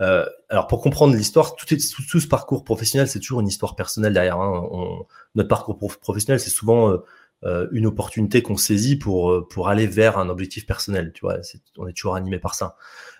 euh, 0.00 0.24
alors 0.48 0.66
pour 0.66 0.80
comprendre 0.80 1.14
l'histoire 1.14 1.54
tout, 1.54 1.66
tout, 1.66 1.76
tout, 2.10 2.20
ce 2.20 2.26
parcours 2.26 2.64
professionnel 2.64 3.06
c'est 3.06 3.20
toujours 3.20 3.40
une 3.40 3.48
histoire 3.48 3.76
personnelle 3.76 4.14
derrière 4.14 4.40
hein. 4.40 4.66
on, 4.72 5.04
notre 5.34 5.50
parcours 5.50 5.76
professionnel 6.00 6.40
c'est 6.40 6.48
souvent 6.48 6.96
euh, 7.44 7.66
une 7.72 7.86
opportunité 7.86 8.40
qu'on 8.40 8.56
saisit 8.56 8.96
pour 8.96 9.30
euh, 9.32 9.46
pour 9.48 9.68
aller 9.68 9.86
vers 9.86 10.18
un 10.18 10.28
objectif 10.28 10.66
personnel. 10.66 11.12
Tu 11.12 11.22
vois, 11.22 11.38
est, 11.38 11.62
on 11.76 11.86
est 11.88 11.92
toujours 11.92 12.14
animé 12.14 12.38
par 12.38 12.54
ça. 12.54 12.76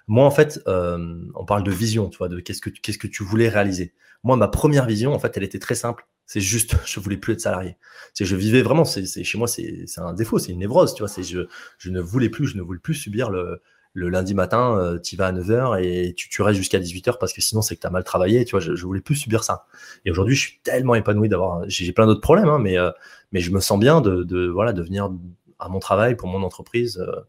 Moi, 0.06 0.24
en 0.24 0.30
fait, 0.30 0.60
euh, 0.68 1.18
on 1.34 1.44
parle 1.44 1.64
de 1.64 1.70
vision, 1.70 2.08
tu 2.08 2.18
vois, 2.18 2.28
de 2.28 2.40
qu'est-ce 2.40 2.60
que 2.60 2.70
qu'est-ce 2.70 2.98
que 2.98 3.08
tu 3.08 3.24
voulais 3.24 3.48
réaliser. 3.48 3.94
Moi, 4.22 4.36
ma 4.36 4.48
première 4.48 4.86
vision, 4.86 5.12
en 5.12 5.18
fait, 5.18 5.36
elle 5.36 5.42
était 5.42 5.58
très 5.58 5.74
simple. 5.74 6.06
C'est 6.26 6.40
juste, 6.40 6.76
je 6.86 7.00
voulais 7.00 7.16
plus 7.16 7.34
être 7.34 7.40
salarié. 7.40 7.76
C'est, 8.14 8.24
je 8.24 8.36
vivais 8.36 8.62
vraiment. 8.62 8.84
C'est, 8.84 9.24
chez 9.24 9.38
moi, 9.38 9.48
c'est, 9.48 9.84
c'est 9.86 10.00
un 10.00 10.14
défaut, 10.14 10.38
c'est 10.38 10.52
une 10.52 10.60
névrose, 10.60 10.94
tu 10.94 11.02
vois. 11.02 11.08
C'est, 11.08 11.24
je, 11.24 11.40
je 11.78 11.90
ne 11.90 12.00
voulais 12.00 12.28
plus, 12.28 12.46
je 12.46 12.56
ne 12.56 12.62
voulais 12.62 12.80
plus 12.80 12.94
subir 12.94 13.30
le, 13.30 13.60
le 13.94 14.08
lundi 14.08 14.34
matin, 14.34 14.78
euh, 14.78 14.98
tu 14.98 15.16
vas 15.16 15.26
à 15.26 15.32
9h 15.32 15.82
et 15.82 16.14
tu, 16.14 16.28
tu 16.28 16.42
restes 16.42 16.56
jusqu'à 16.56 16.78
18h 16.78 17.18
parce 17.18 17.32
que 17.32 17.40
sinon 17.40 17.62
c'est 17.62 17.76
que 17.76 17.80
tu 17.80 17.86
as 17.86 17.90
mal 17.90 18.04
travaillé, 18.04 18.44
tu 18.44 18.52
vois, 18.52 18.60
je, 18.60 18.74
je 18.74 18.86
voulais 18.86 19.00
plus 19.00 19.16
subir 19.16 19.44
ça. 19.44 19.66
Et 20.04 20.10
aujourd'hui, 20.10 20.34
je 20.34 20.40
suis 20.40 20.60
tellement 20.62 20.94
épanoui 20.94 21.28
d'avoir 21.28 21.62
j'ai 21.68 21.92
plein 21.92 22.06
d'autres 22.06 22.20
problèmes 22.20 22.48
hein, 22.48 22.58
mais 22.58 22.78
euh, 22.78 22.90
mais 23.32 23.40
je 23.40 23.50
me 23.50 23.60
sens 23.60 23.78
bien 23.78 24.00
de, 24.00 24.22
de 24.24 24.48
voilà 24.48 24.72
de 24.72 24.82
venir 24.82 25.10
à 25.58 25.68
mon 25.68 25.78
travail 25.78 26.16
pour 26.16 26.28
mon 26.28 26.42
entreprise 26.42 26.98
euh, 26.98 27.20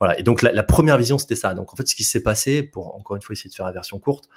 voilà. 0.00 0.18
Et 0.18 0.22
donc 0.22 0.42
la, 0.42 0.52
la 0.52 0.62
première 0.62 0.98
vision 0.98 1.18
c'était 1.18 1.36
ça. 1.36 1.54
Donc 1.54 1.72
en 1.72 1.76
fait 1.76 1.88
ce 1.88 1.94
qui 1.94 2.04
s'est 2.04 2.22
passé 2.22 2.62
pour 2.62 2.94
encore 2.96 3.16
une 3.16 3.22
fois 3.22 3.32
essayer 3.34 3.50
de 3.50 3.54
faire 3.54 3.66
la 3.66 3.72
version 3.72 3.98
courte, 3.98 4.28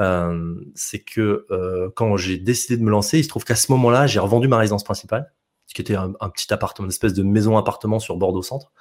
euh, 0.00 0.54
c'est 0.74 1.00
que 1.00 1.46
euh, 1.50 1.90
quand 1.94 2.16
j'ai 2.16 2.38
décidé 2.38 2.76
de 2.76 2.82
me 2.82 2.90
lancer, 2.90 3.18
il 3.18 3.24
se 3.24 3.28
trouve 3.28 3.44
qu'à 3.44 3.56
ce 3.56 3.70
moment-là, 3.72 4.06
j'ai 4.06 4.20
revendu 4.20 4.48
ma 4.48 4.58
résidence 4.58 4.84
principale, 4.84 5.32
ce 5.66 5.74
qui 5.74 5.82
était 5.82 5.94
un, 5.94 6.12
un 6.20 6.30
petit 6.30 6.52
appartement, 6.52 6.86
une 6.86 6.92
espèce 6.92 7.12
de 7.12 7.22
maison 7.22 7.56
appartement 7.58 7.98
sur 7.98 8.16
Bordeaux 8.16 8.42
centre. 8.42 8.72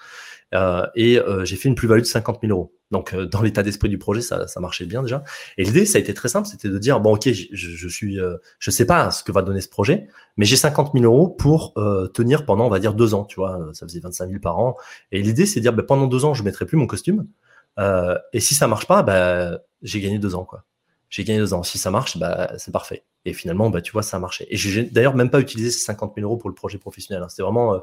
Euh, 0.54 0.86
et 0.96 1.18
euh, 1.18 1.46
j'ai 1.46 1.56
fait 1.56 1.70
une 1.70 1.76
plus-value 1.76 2.02
de 2.02 2.06
50 2.06 2.40
000 2.42 2.52
euros. 2.52 2.74
Donc, 2.92 3.14
euh, 3.14 3.26
dans 3.26 3.42
l'état 3.42 3.64
d'esprit 3.64 3.88
du 3.88 3.98
projet, 3.98 4.22
ça, 4.22 4.48
ça, 4.48 4.60
marchait 4.60 4.86
bien 4.86 5.02
déjà. 5.02 5.24
Et 5.58 5.64
l'idée, 5.64 5.86
ça 5.86 5.98
a 5.98 6.02
été 6.02 6.14
très 6.14 6.28
simple, 6.28 6.48
c'était 6.48 6.70
de 6.70 6.78
dire 6.78 7.00
bon, 7.00 7.16
ok, 7.16 7.32
je, 7.32 7.48
je 7.52 7.88
suis, 7.88 8.20
je 8.60 8.72
sais 8.72 8.86
pas 8.86 9.12
ce 9.12 9.24
que 9.24 9.32
va 9.32 9.42
donner 9.42 9.62
ce 9.62 9.70
projet, 9.70 10.08
mais 10.38 10.46
j'ai 10.46 10.58
50 10.58 10.92
000 10.94 11.06
euros 11.06 11.30
pour 11.30 11.74
tenir 12.14 12.46
pendant, 12.46 12.66
on 12.66 12.70
va 12.70 12.80
dire, 12.80 12.94
deux 12.94 13.14
ans. 13.14 13.24
Tu 13.26 13.36
vois, 13.36 13.70
ça 13.74 13.86
faisait 13.86 14.00
25 14.00 14.28
000 14.28 14.40
par 14.42 14.60
an. 14.60 14.76
Et 15.12 15.22
l'idée, 15.22 15.46
c'est 15.46 15.60
de 15.60 15.64
dire 15.64 15.74
ben, 15.74 15.86
pendant 15.86 16.08
deux 16.08 16.26
ans, 16.26 16.34
je 16.34 16.44
mettrai 16.44 16.66
plus 16.66 16.78
mon 16.78 16.88
costume. 16.88 17.28
et 17.80 18.40
si 18.40 18.56
ça 18.56 18.68
marche 18.68 18.88
pas, 18.88 19.04
ben, 19.04 19.60
j'ai 19.82 20.02
gagné 20.02 20.20
deux 20.20 20.36
ans, 20.36 20.46
quoi. 20.46 20.66
J'ai 21.12 21.26
gagné 21.26 21.40
deux 21.40 21.54
ans. 21.54 21.62
Si 21.62 21.78
ça 21.78 21.92
marche, 21.92 22.18
bah, 22.18 22.54
c'est 22.58 22.72
parfait. 22.72 23.04
Et 23.26 23.34
finalement, 23.34 23.70
bah, 23.70 23.82
tu 23.82 23.92
vois, 23.92 24.02
ça 24.02 24.18
a 24.18 24.20
marché. 24.20 24.48
Et 24.50 24.56
j'ai 24.56 24.84
d'ailleurs 24.84 25.14
même 25.14 25.30
pas 25.30 25.42
utilisé 25.42 25.70
ces 25.70 25.82
50 25.82 26.14
000 26.16 26.26
euros 26.26 26.38
pour 26.38 26.50
le 26.50 26.56
projet 26.56 26.78
professionnel. 26.78 27.22
Hein. 27.22 27.28
C'était 27.30 27.44
vraiment 27.44 27.76
euh, 27.76 27.80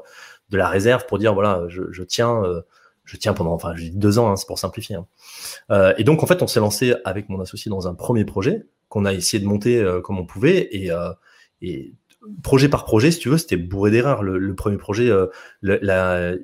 de 0.49 0.57
la 0.57 0.67
réserve 0.67 1.05
pour 1.05 1.19
dire, 1.19 1.35
voilà, 1.35 1.63
je, 1.69 2.03
tiens, 2.03 2.43
euh, 2.43 2.61
je 3.05 3.17
tiens 3.17 3.33
pendant, 3.33 3.53
enfin, 3.53 3.75
j'ai 3.75 3.91
deux 3.91 4.17
ans, 4.17 4.31
hein, 4.31 4.35
c'est 4.35 4.47
pour 4.47 4.57
simplifier. 4.57 4.95
Hein. 4.95 5.05
Euh, 5.69 5.93
et 5.99 6.03
donc, 6.03 6.23
en 6.23 6.25
fait, 6.25 6.41
on 6.41 6.47
s'est 6.47 6.59
lancé 6.59 6.95
avec 7.05 7.29
mon 7.29 7.39
associé 7.39 7.69
dans 7.69 7.87
un 7.87 7.93
premier 7.93 8.25
projet 8.25 8.65
qu'on 8.89 9.05
a 9.05 9.13
essayé 9.13 9.41
de 9.41 9.47
monter 9.47 9.87
comme 10.03 10.17
on 10.17 10.25
pouvait. 10.25 10.67
Et, 10.71 10.89
et 11.61 11.93
projet 12.43 12.69
par 12.69 12.85
projet, 12.85 13.11
si 13.11 13.19
tu 13.19 13.29
veux, 13.29 13.37
c'était 13.37 13.57
bourré 13.57 13.91
d'erreurs. 13.91 14.23
Le, 14.23 14.55
premier 14.55 14.77
projet, 14.77 15.09
euh, 15.09 15.27
il 15.63 16.41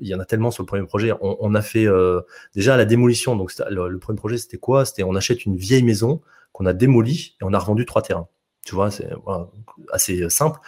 y 0.00 0.14
en 0.14 0.20
a 0.20 0.24
tellement 0.24 0.50
sur 0.50 0.62
le 0.62 0.66
premier 0.66 0.84
projet. 0.86 1.12
On, 1.20 1.54
a 1.54 1.62
fait 1.62 1.86
euh, 1.86 2.20
déjà 2.54 2.76
la 2.76 2.84
démolition. 2.84 3.36
Donc, 3.36 3.52
le, 3.70 3.98
premier 3.98 4.16
projet, 4.16 4.38
c'était 4.38 4.58
quoi? 4.58 4.84
C'était 4.84 5.02
on 5.04 5.14
achète 5.14 5.44
une 5.44 5.56
vieille 5.56 5.82
maison 5.82 6.20
qu'on 6.52 6.66
a 6.66 6.72
démolie 6.72 7.36
et 7.40 7.44
on 7.44 7.52
a 7.52 7.58
revendu 7.58 7.86
trois 7.86 8.02
terrains. 8.02 8.28
Tu 8.66 8.74
vois, 8.74 8.90
c'est 8.90 9.10
assez 9.92 10.28
simple. 10.30 10.58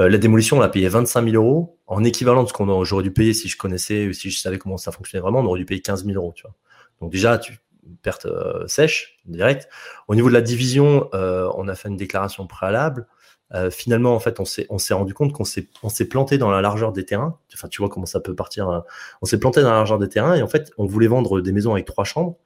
Euh, 0.00 0.08
la 0.08 0.18
démolition, 0.18 0.56
on 0.56 0.60
l'a 0.60 0.70
payé 0.70 0.88
25 0.88 1.30
000 1.30 1.36
euros 1.36 1.78
en 1.86 2.02
équivalent 2.02 2.44
de 2.44 2.48
ce 2.48 2.54
qu'on 2.54 2.82
j'aurais 2.84 3.02
dû 3.02 3.12
payer 3.12 3.34
si 3.34 3.48
je 3.48 3.58
connaissais 3.58 4.10
si 4.14 4.30
je 4.30 4.38
savais 4.38 4.58
comment 4.58 4.78
ça 4.78 4.90
fonctionnait 4.90 5.20
vraiment. 5.20 5.40
On 5.40 5.44
aurait 5.44 5.58
dû 5.58 5.66
payer 5.66 5.82
15 5.82 6.06
000 6.06 6.16
euros. 6.16 6.32
Tu 6.34 6.42
vois. 6.42 6.54
Donc 7.00 7.12
déjà, 7.12 7.38
tu 7.38 7.58
perte 8.00 8.26
sèche 8.68 9.18
direct. 9.26 9.68
Au 10.08 10.14
niveau 10.14 10.28
de 10.28 10.34
la 10.34 10.40
division, 10.40 11.10
on 11.12 11.68
a 11.68 11.74
fait 11.74 11.88
une 11.88 11.96
déclaration 11.96 12.46
préalable. 12.46 13.06
Euh, 13.54 13.70
finalement, 13.70 14.14
en 14.14 14.20
fait, 14.20 14.40
on 14.40 14.44
s'est, 14.44 14.94
rendu 14.94 15.14
compte 15.14 15.32
qu'on 15.32 15.44
s'est, 15.44 15.68
planté 16.08 16.38
dans 16.38 16.50
la 16.50 16.60
largeur 16.60 16.92
des 16.92 17.04
terrains. 17.04 17.38
Enfin, 17.52 17.68
tu 17.68 17.82
vois 17.82 17.88
comment 17.90 18.06
ça 18.06 18.20
peut 18.20 18.34
partir. 18.34 18.68
Euh, 18.68 18.80
on 19.20 19.26
s'est 19.26 19.38
planté 19.38 19.60
dans 19.60 19.70
la 19.70 19.76
largeur 19.76 19.98
des 19.98 20.08
terrains 20.08 20.34
et 20.34 20.42
en 20.42 20.48
fait, 20.48 20.70
on 20.78 20.86
voulait 20.86 21.06
vendre 21.06 21.40
des 21.40 21.52
maisons 21.52 21.72
avec 21.72 21.84
trois 21.84 22.04
chambres. 22.04 22.38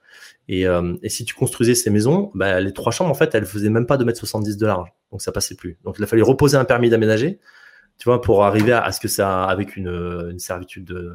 Et, 0.48 0.66
euh, 0.66 0.94
et 1.02 1.08
si 1.08 1.24
tu 1.24 1.34
construisais 1.34 1.74
ces 1.74 1.90
maisons, 1.90 2.30
bah, 2.34 2.60
les 2.60 2.72
trois 2.72 2.92
chambres, 2.92 3.10
en 3.10 3.14
fait, 3.14 3.34
elles 3.34 3.46
faisaient 3.46 3.70
même 3.70 3.86
pas 3.86 3.96
2m70 3.96 4.56
de 4.56 4.66
large. 4.66 4.92
Donc, 5.12 5.22
ça 5.22 5.32
passait 5.32 5.54
plus. 5.54 5.78
Donc, 5.84 5.96
il 5.98 6.04
a 6.04 6.06
fallu 6.06 6.22
reposer 6.22 6.56
un 6.56 6.64
permis 6.64 6.90
d'aménager, 6.90 7.38
tu 7.98 8.04
vois, 8.04 8.20
pour 8.20 8.44
arriver 8.44 8.72
à, 8.72 8.90
ce 8.92 9.00
que 9.00 9.08
ça, 9.08 9.44
avec 9.44 9.76
une, 9.76 9.88
une 10.30 10.38
servitude, 10.38 10.84
de, 10.84 11.12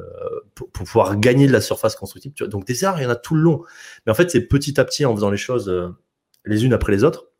pour, 0.54 0.70
pouvoir 0.70 1.18
gagner 1.18 1.46
de 1.46 1.52
la 1.52 1.60
surface 1.60 1.96
constructive. 1.96 2.32
Tu 2.32 2.44
vois. 2.44 2.50
Donc, 2.50 2.66
des 2.66 2.82
erreurs, 2.84 2.98
il 2.98 3.04
y 3.04 3.06
en 3.06 3.10
a 3.10 3.16
tout 3.16 3.34
le 3.34 3.42
long. 3.42 3.62
Mais 4.06 4.12
en 4.12 4.14
fait, 4.14 4.30
c'est 4.30 4.42
petit 4.42 4.80
à 4.80 4.84
petit 4.84 5.04
en 5.04 5.14
faisant 5.14 5.30
les 5.30 5.36
choses 5.36 5.70
les 6.44 6.64
unes 6.64 6.72
après 6.72 6.92
les 6.92 7.04
autres 7.04 7.31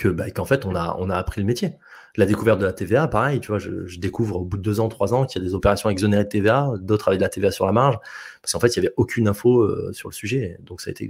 que 0.00 0.08
bah, 0.08 0.30
qu'en 0.30 0.46
fait 0.46 0.64
on 0.64 0.74
a 0.74 1.14
appris 1.14 1.40
le 1.40 1.46
métier. 1.46 1.74
La 2.16 2.26
découverte 2.26 2.58
de 2.58 2.64
la 2.64 2.72
TVA, 2.72 3.06
pareil, 3.06 3.38
tu 3.38 3.48
vois, 3.48 3.58
je, 3.58 3.98
découvre 4.00 4.40
au 4.40 4.44
bout 4.44 4.56
de 4.56 4.62
deux 4.62 4.80
ans, 4.80 4.88
trois 4.88 5.14
ans 5.14 5.26
qu'il 5.26 5.40
y 5.40 5.44
a 5.44 5.48
des 5.48 5.54
opérations 5.54 5.90
exonérées 5.90 6.24
de 6.24 6.28
TVA, 6.28 6.72
d'autres 6.80 7.08
avec 7.08 7.20
de 7.20 7.22
la 7.22 7.28
TVA 7.28 7.52
sur 7.52 7.66
la 7.66 7.72
marge, 7.72 7.98
parce 8.42 8.52
qu'en 8.52 8.60
fait 8.60 8.68
il 8.68 8.76
y 8.76 8.78
avait 8.80 8.94
aucune 8.96 9.28
info 9.28 9.60
euh, 9.60 9.92
sur 9.92 10.08
le 10.08 10.14
sujet, 10.14 10.58
donc 10.62 10.80
ça 10.80 10.88
a 10.88 10.92
été 10.92 11.08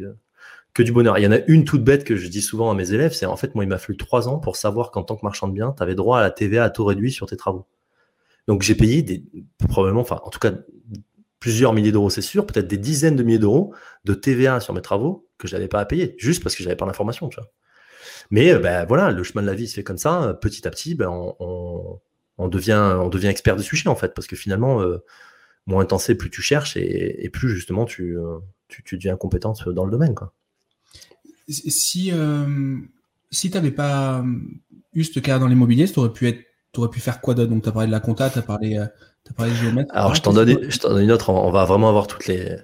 que 0.75 0.83
du 0.83 0.93
bonheur. 0.93 1.19
Il 1.19 1.23
y 1.23 1.27
en 1.27 1.33
a 1.33 1.39
une 1.47 1.65
toute 1.65 1.85
bête 1.85 2.05
que 2.05 2.17
je 2.17 2.29
dis 2.29 2.43
souvent 2.43 2.71
à 2.71 2.75
mes 2.75 2.93
élèves, 2.93 3.13
c'est 3.13 3.27
en 3.27 3.37
fait 3.37 3.55
moi 3.55 3.65
il 3.65 3.69
m'a 3.69 3.79
fallu 3.79 3.97
trois 3.97 4.29
ans 4.29 4.39
pour 4.39 4.57
savoir 4.57 4.91
qu'en 4.91 5.05
tant 5.05 5.17
que 5.17 5.25
marchand 5.25 5.47
de 5.49 5.53
biens, 5.53 5.73
tu 5.77 5.83
avais 5.83 5.95
droit 5.95 6.19
à 6.19 6.23
la 6.23 6.31
TVA 6.31 6.65
à 6.65 6.71
taux 6.71 6.85
réduit 6.85 7.13
sur 7.13 7.27
tes 7.27 7.37
travaux. 7.37 7.67
Donc 8.49 8.63
j'ai 8.63 8.75
payé 8.75 9.25
probablement, 9.69 10.01
enfin 10.01 10.21
en 10.25 10.31
tout 10.31 10.41
cas 10.41 10.53
plusieurs 11.39 11.73
milliers 11.73 11.93
d'euros, 11.93 12.11
c'est 12.11 12.21
sûr, 12.23 12.45
peut-être 12.45 12.67
des 12.67 12.77
dizaines 12.77 13.17
de 13.17 13.23
milliers 13.23 13.39
d'euros 13.39 13.73
de 14.05 14.15
TVA 14.15 14.61
sur 14.61 14.75
mes 14.75 14.83
travaux 14.83 15.29
que 15.39 15.49
je 15.49 15.55
n'avais 15.55 15.69
pas 15.69 15.81
à 15.81 15.87
payer, 15.87 16.15
juste 16.19 16.43
parce 16.43 16.55
que 16.55 16.63
j'avais 16.63 16.77
pas 16.77 16.87
l'information, 16.87 17.29
tu 17.31 17.37
vois. 17.41 17.49
Mais 18.31 18.55
ben, 18.59 18.85
voilà, 18.87 19.11
le 19.11 19.23
chemin 19.23 19.43
de 19.43 19.47
la 19.47 19.55
vie 19.55 19.69
se 19.69 19.75
fait 19.75 19.83
comme 19.83 19.99
ça. 19.99 20.39
Petit 20.41 20.67
à 20.67 20.71
petit, 20.71 20.95
ben, 20.95 21.09
on, 21.09 22.01
on, 22.39 22.49
devient, 22.49 22.97
on 23.01 23.09
devient 23.09 23.29
expert 23.29 23.57
du 23.57 23.63
sujet, 23.63 23.89
en 23.89 23.97
fait, 23.97 24.15
parce 24.15 24.27
que 24.27 24.37
finalement, 24.37 24.81
euh, 24.83 24.99
moins 25.67 25.83
intense 25.83 26.11
plus 26.19 26.31
tu 26.31 26.43
cherches 26.43 26.77
et, 26.77 27.29
plus 27.33 27.51
justement 27.51 27.85
tu, 27.85 28.17
euh, 28.19 28.39
tu, 28.69 28.83
tu, 28.83 28.97
deviens 28.97 29.17
compétente 29.17 29.69
dans 29.69 29.85
le 29.85 29.91
domaine. 29.91 30.15
Quoi. 30.15 30.33
Si, 31.49 32.13
si 33.31 33.51
tu 33.51 33.57
n'avais 33.57 33.71
pas 33.71 34.25
eu 34.95 35.05
ce 35.05 35.21
cas 35.21 35.39
dans 35.39 35.49
l'immobilier, 35.49 35.91
tu 35.91 35.99
aurais 35.99 36.13
pu 36.13 36.29
être 36.29 36.45
aurais 36.77 36.91
pu 36.91 37.01
faire 37.01 37.21
quoi 37.21 37.35
d'autre? 37.35 37.51
Donc, 37.51 37.63
tu 37.63 37.69
as 37.69 37.73
parlé 37.73 37.89
de 37.89 37.93
la 37.93 38.01
compta, 38.01 38.31
tu 38.31 38.39
as 38.39 38.43
parlé, 38.43 38.77
as 38.77 38.91
parlé 39.37 39.53
de 39.53 39.57
géomètre. 39.57 39.95
Alors, 39.95 40.15
je 40.15 40.23
t'en 40.23 40.33
donne, 40.33 40.55
donne, 40.83 41.03
une 41.03 41.13
autre. 41.13 41.31
On 41.31 41.51
va 41.51 41.65
vraiment 41.65 41.89
avoir 41.89 42.07
toutes 42.07 42.27
les, 42.27 42.57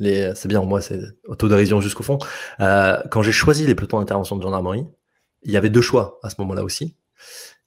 les 0.00 0.32
c'est 0.34 0.48
bien, 0.48 0.62
moi, 0.62 0.80
c'est 0.80 1.00
autodérision 1.26 1.80
jusqu'au 1.80 2.02
fond. 2.02 2.18
Euh, 2.60 2.96
quand 3.10 3.22
j'ai 3.22 3.32
choisi 3.32 3.66
les 3.66 3.74
pelotons 3.74 4.00
d'intervention 4.00 4.36
de 4.36 4.42
gendarmerie, 4.42 4.86
il 5.42 5.52
y 5.52 5.56
avait 5.56 5.70
deux 5.70 5.80
choix 5.80 6.18
à 6.22 6.30
ce 6.30 6.36
moment-là 6.38 6.64
aussi. 6.64 6.96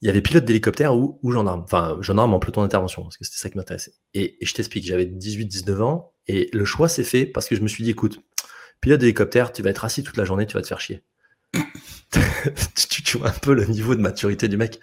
Il 0.00 0.06
y 0.06 0.10
avait 0.10 0.20
pilote 0.20 0.44
d'hélicoptère 0.44 0.94
ou, 0.94 1.18
ou, 1.22 1.32
gendarme. 1.32 1.62
Enfin, 1.62 1.96
gendarme 2.00 2.34
en 2.34 2.38
peloton 2.38 2.62
d'intervention, 2.62 3.02
parce 3.02 3.16
que 3.16 3.24
c'était 3.24 3.38
ça 3.38 3.50
qui 3.50 3.56
m'intéressait. 3.56 3.94
Et, 4.12 4.36
je 4.42 4.52
t'explique, 4.52 4.84
j'avais 4.84 5.06
18-19 5.06 5.80
ans, 5.82 6.12
et 6.26 6.50
le 6.52 6.64
choix 6.64 6.88
s'est 6.88 7.04
fait 7.04 7.26
parce 7.26 7.48
que 7.48 7.56
je 7.56 7.60
me 7.60 7.68
suis 7.68 7.84
dit, 7.84 7.90
écoute, 7.90 8.20
pilote 8.80 9.00
d'hélicoptère, 9.00 9.52
tu 9.52 9.62
vas 9.62 9.70
être 9.70 9.84
assis 9.84 10.02
toute 10.02 10.16
la 10.16 10.24
journée, 10.24 10.46
tu 10.46 10.54
vas 10.54 10.62
te 10.62 10.66
faire 10.66 10.80
chier. 10.80 11.02
tu, 12.74 13.18
vois 13.18 13.28
un 13.28 13.32
peu 13.32 13.54
le 13.54 13.64
niveau 13.66 13.94
de 13.94 14.00
maturité 14.00 14.48
du 14.48 14.56
mec. 14.56 14.80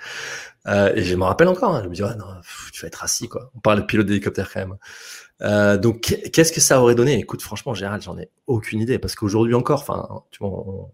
Euh, 0.67 0.93
et 0.95 1.03
je 1.03 1.15
me 1.15 1.23
rappelle 1.23 1.47
encore, 1.47 1.75
hein, 1.75 1.81
je 1.83 1.89
me 1.89 1.93
dis, 1.95 2.03
ouais, 2.03 2.15
non, 2.15 2.25
tu 2.71 2.81
vas 2.81 2.87
être 2.87 3.03
assis, 3.03 3.27
quoi. 3.27 3.51
On 3.55 3.59
parle 3.59 3.81
de 3.81 3.85
pilote 3.85 4.05
d'hélicoptère 4.05 4.51
quand 4.51 4.59
même. 4.59 4.77
Euh, 5.41 5.77
donc, 5.77 6.01
qu'est-ce 6.31 6.51
que 6.51 6.61
ça 6.61 6.81
aurait 6.81 6.93
donné? 6.93 7.17
Écoute, 7.17 7.41
franchement, 7.41 7.73
Gérald, 7.73 8.03
j'en 8.03 8.17
ai 8.17 8.29
aucune 8.45 8.79
idée 8.79 8.99
parce 8.99 9.15
qu'aujourd'hui 9.15 9.55
encore, 9.55 9.81
enfin, 9.81 10.23
tu 10.29 10.39
vois, 10.39 10.49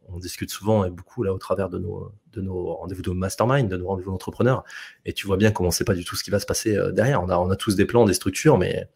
on, 0.10 0.20
discute 0.20 0.50
souvent 0.50 0.84
et 0.84 0.90
beaucoup 0.90 1.22
là 1.22 1.32
au 1.32 1.38
travers 1.38 1.70
de 1.70 1.78
nos 1.78 2.12
de 2.34 2.42
nos 2.42 2.74
rendez-vous 2.76 3.02
de 3.02 3.12
mastermind, 3.12 3.70
de 3.70 3.78
nos 3.78 3.88
rendez-vous 3.88 4.12
d'entrepreneurs, 4.12 4.64
et 5.06 5.14
tu 5.14 5.28
vois 5.28 5.38
bien 5.38 5.52
comment 5.52 5.70
c'est 5.70 5.84
pas 5.84 5.94
du 5.94 6.06
tout 6.06 6.16
ce 6.16 6.24
qui 6.24 6.32
va 6.32 6.40
se 6.40 6.46
passer 6.46 6.76
euh, 6.76 6.92
derrière. 6.92 7.22
On 7.22 7.50
a 7.52 7.56
tous 7.56 7.76
des 7.76 7.86
plans, 7.86 8.06
des 8.06 8.14
structures, 8.14 8.58
mais 8.58 8.90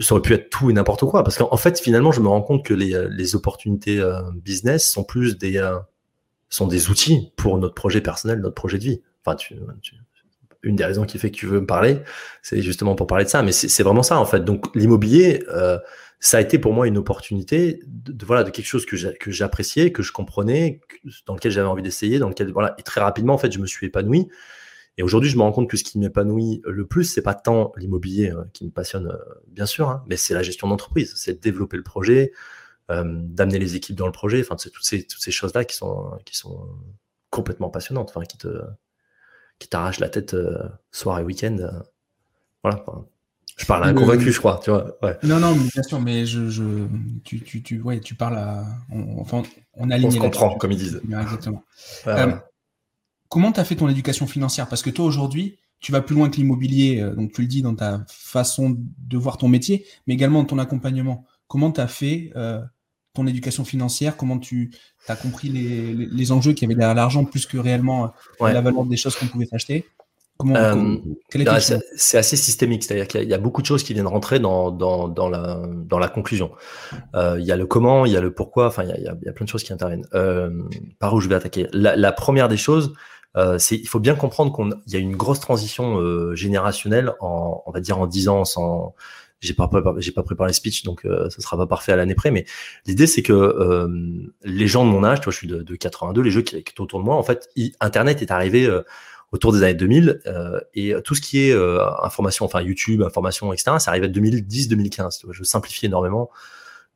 ça 0.00 0.14
aurait 0.14 0.22
pu 0.22 0.34
être 0.34 0.50
tout 0.50 0.70
et 0.70 0.72
n'importe 0.72 1.04
quoi 1.04 1.22
parce 1.22 1.38
qu'en 1.38 1.56
fait, 1.56 1.80
finalement, 1.80 2.10
je 2.10 2.20
me 2.20 2.28
rends 2.28 2.42
compte 2.42 2.64
que 2.64 2.74
les, 2.74 3.36
opportunités 3.36 4.02
business 4.34 4.90
sont 4.90 5.04
plus 5.04 5.38
des 5.38 5.62
sont 6.48 6.66
des 6.66 6.90
outils 6.90 7.32
pour 7.36 7.58
notre 7.58 7.74
projet 7.74 8.00
personnel, 8.00 8.40
notre 8.40 8.54
projet 8.54 8.78
de 8.78 8.84
vie. 8.84 9.02
Enfin, 9.24 9.36
une 10.62 10.76
des 10.76 10.84
raisons 10.84 11.04
qui 11.04 11.18
fait 11.18 11.30
que 11.30 11.36
tu 11.36 11.46
veux 11.46 11.60
me 11.60 11.66
parler, 11.66 12.00
c'est 12.42 12.60
justement 12.60 12.94
pour 12.94 13.06
parler 13.06 13.24
de 13.24 13.30
ça. 13.30 13.42
Mais 13.42 13.52
c'est 13.52 13.82
vraiment 13.82 14.02
ça 14.02 14.18
en 14.18 14.24
fait. 14.24 14.44
Donc 14.44 14.74
l'immobilier, 14.74 15.44
euh, 15.48 15.78
ça 16.20 16.38
a 16.38 16.40
été 16.40 16.58
pour 16.58 16.72
moi 16.72 16.86
une 16.86 16.98
opportunité 16.98 17.80
de, 17.86 18.24
voilà 18.24 18.42
de 18.42 18.50
quelque 18.50 18.66
chose 18.66 18.86
que 18.86 18.96
j'appréciais, 19.30 19.92
que 19.92 20.02
je 20.02 20.12
comprenais, 20.12 20.80
dans 21.26 21.34
lequel 21.34 21.52
j'avais 21.52 21.68
envie 21.68 21.82
d'essayer, 21.82 22.18
dans 22.18 22.28
lequel 22.28 22.52
voilà 22.52 22.74
et 22.78 22.82
très 22.82 23.00
rapidement 23.00 23.34
en 23.34 23.38
fait 23.38 23.52
je 23.52 23.58
me 23.58 23.66
suis 23.66 23.86
épanoui. 23.86 24.28
Et 24.98 25.02
aujourd'hui, 25.02 25.28
je 25.28 25.36
me 25.36 25.42
rends 25.42 25.52
compte 25.52 25.68
que 25.68 25.76
ce 25.76 25.84
qui 25.84 25.98
m'épanouit 25.98 26.62
le 26.64 26.86
plus, 26.86 27.04
c'est 27.04 27.22
pas 27.22 27.34
tant 27.34 27.72
l'immobilier 27.76 28.30
euh, 28.30 28.44
qui 28.54 28.64
me 28.64 28.70
passionne, 28.70 29.08
euh, 29.08 29.34
bien 29.48 29.66
sûr, 29.66 29.90
hein, 29.90 30.02
mais 30.08 30.16
c'est 30.16 30.32
la 30.32 30.42
gestion 30.42 30.68
d'entreprise, 30.68 31.12
c'est 31.16 31.42
développer 31.42 31.76
le 31.76 31.82
projet, 31.82 32.32
d'amener 32.88 33.58
les 33.58 33.76
équipes 33.76 33.96
dans 33.96 34.06
le 34.06 34.12
projet. 34.12 34.40
Enfin, 34.40 34.56
c'est 34.58 34.70
toutes 34.70 34.84
ces 34.84 35.06
toutes 35.06 35.22
ces 35.22 35.32
choses 35.32 35.54
là 35.54 35.64
qui 35.64 35.76
sont 35.76 36.18
qui 36.24 36.36
sont 36.36 36.68
complètement 37.30 37.68
passionnantes, 37.68 38.10
enfin 38.10 38.24
qui 38.24 38.38
te 38.38 38.48
qui 39.58 39.68
t'arrache 39.68 40.00
la 40.00 40.08
tête 40.08 40.34
euh, 40.34 40.68
soir 40.90 41.18
et 41.18 41.22
week-end. 41.22 41.56
Euh, 41.60 41.70
voilà. 42.62 42.84
Je 43.56 43.64
parle 43.64 43.84
à 43.84 43.86
un 43.86 43.94
convaincu, 43.94 44.32
je 44.32 44.38
crois. 44.38 44.60
Tu 44.62 44.70
vois, 44.70 44.98
Non, 45.22 45.40
non, 45.40 45.54
bien 45.54 45.82
sûr, 45.82 45.98
mais 45.98 46.26
je, 46.26 46.50
je 46.50 46.86
tu, 47.24 47.40
tu, 47.40 47.62
tu, 47.62 47.80
ouais, 47.80 48.00
tu 48.00 48.14
parles 48.14 48.36
à. 48.36 48.66
On, 48.90 49.18
enfin, 49.18 49.44
on 49.74 49.90
On 49.90 50.10
se 50.10 50.18
comprend, 50.18 50.56
comme 50.56 50.72
ils 50.72 50.78
disent. 50.78 51.00
Exactement. 51.06 51.64
Euh, 52.06 52.34
comment 53.30 53.52
tu 53.52 53.60
as 53.60 53.64
fait 53.64 53.76
ton 53.76 53.88
éducation 53.88 54.26
financière? 54.26 54.68
Parce 54.68 54.82
que 54.82 54.90
toi, 54.90 55.06
aujourd'hui, 55.06 55.58
tu 55.80 55.90
vas 55.90 56.02
plus 56.02 56.14
loin 56.14 56.28
que 56.28 56.36
l'immobilier, 56.36 57.00
donc 57.16 57.32
tu 57.32 57.40
le 57.40 57.46
dis 57.46 57.62
dans 57.62 57.74
ta 57.74 58.04
façon 58.08 58.76
de 58.78 59.16
voir 59.16 59.38
ton 59.38 59.48
métier, 59.48 59.86
mais 60.06 60.14
également 60.14 60.40
dans 60.40 60.48
ton 60.48 60.58
accompagnement. 60.58 61.24
Comment 61.48 61.72
tu 61.72 61.80
as 61.80 61.88
fait 61.88 62.32
ton 63.16 63.26
éducation 63.26 63.64
financière, 63.64 64.16
comment 64.16 64.38
tu 64.38 64.70
as 65.08 65.16
compris 65.16 65.48
les, 65.48 65.94
les, 65.94 66.32
enjeux 66.32 66.52
qui 66.52 66.64
avaient 66.64 66.74
derrière 66.74 66.94
l'argent 66.94 67.24
plus 67.24 67.46
que 67.46 67.58
réellement 67.58 68.12
euh, 68.40 68.52
la 68.52 68.60
valeur 68.60 68.84
des 68.84 68.96
choses 68.96 69.16
qu'on 69.16 69.26
pouvait 69.26 69.48
acheter 69.52 69.86
euh, 70.44 70.96
c'est 71.96 72.18
assez 72.18 72.36
systémique, 72.36 72.84
c'est-à-dire 72.84 73.08
qu'il 73.08 73.22
y, 73.22 73.32
a 73.32 73.38
beaucoup 73.38 73.62
de 73.62 73.66
choses 73.66 73.82
qui 73.82 73.94
viennent 73.94 74.06
rentrer 74.06 74.38
dans, 74.38 74.70
dans, 74.70 75.08
dans, 75.08 75.30
la, 75.30 75.62
dans 75.64 75.98
la 75.98 76.08
conclusion. 76.08 76.50
Euh, 77.14 77.38
il 77.40 77.46
y 77.46 77.52
a 77.52 77.56
le 77.56 77.64
comment, 77.64 78.04
il 78.04 78.12
y 78.12 78.18
a 78.18 78.20
le 78.20 78.34
pourquoi, 78.34 78.66
enfin 78.66 78.82
il 78.82 78.90
y 78.90 78.92
a, 78.92 78.98
il 78.98 79.24
y 79.24 79.28
a 79.30 79.32
plein 79.32 79.46
de 79.46 79.48
choses 79.48 79.62
qui 79.62 79.72
interviennent. 79.72 80.04
par 80.98 81.14
où 81.14 81.22
je 81.22 81.30
vais 81.30 81.36
attaquer? 81.36 81.68
La, 81.72 81.96
la 81.96 82.12
première 82.12 82.48
des 82.48 82.58
choses, 82.58 82.92
c'est 83.56 83.76
il 83.76 83.88
faut 83.88 83.98
bien 83.98 84.14
comprendre 84.14 84.52
qu'il 84.52 84.92
y 84.92 84.96
a 84.96 85.00
une 85.00 85.16
grosse 85.16 85.40
transition 85.40 86.34
générationnelle 86.34 87.14
en, 87.20 87.62
on 87.64 87.70
va 87.70 87.80
dire 87.80 87.98
en 87.98 88.06
10 88.06 88.28
ans, 88.28 88.44
sans, 88.44 88.94
j'ai 89.40 89.54
pas 89.54 89.70
j'ai 89.98 90.12
pas 90.12 90.22
préparé 90.22 90.48
le 90.48 90.54
speech 90.54 90.82
donc 90.82 91.04
euh, 91.04 91.28
ça 91.30 91.40
sera 91.40 91.56
pas 91.56 91.66
parfait 91.66 91.92
à 91.92 91.96
l'année 91.96 92.14
près 92.14 92.30
mais 92.30 92.46
l'idée 92.86 93.06
c'est 93.06 93.22
que 93.22 93.32
euh, 93.32 93.88
les 94.44 94.66
gens 94.66 94.84
de 94.84 94.90
mon 94.90 95.04
âge 95.04 95.20
tu 95.20 95.24
vois 95.24 95.32
je 95.32 95.38
suis 95.38 95.46
de, 95.46 95.62
de 95.62 95.76
82 95.76 96.22
les 96.22 96.30
jeux 96.30 96.42
qui, 96.42 96.62
qui 96.62 96.80
autour 96.80 97.00
de 97.00 97.04
moi 97.04 97.16
en 97.16 97.22
fait 97.22 97.48
internet 97.80 98.22
est 98.22 98.30
arrivé 98.30 98.66
euh, 98.66 98.82
autour 99.32 99.52
des 99.52 99.62
années 99.62 99.74
2000. 99.74 100.22
et 100.74 100.94
tout 101.04 101.16
ce 101.16 101.20
qui 101.20 101.40
est 101.40 101.52
information, 102.00 102.44
enfin 102.44 102.62
YouTube, 102.62 103.02
information, 103.02 103.52
etc., 103.52 103.72
ça 103.80 103.90
arrive 103.90 104.04
à 104.04 104.08
2010-2015. 104.08 105.24
Je 105.30 105.42
simplifie 105.42 105.86
énormément. 105.86 106.30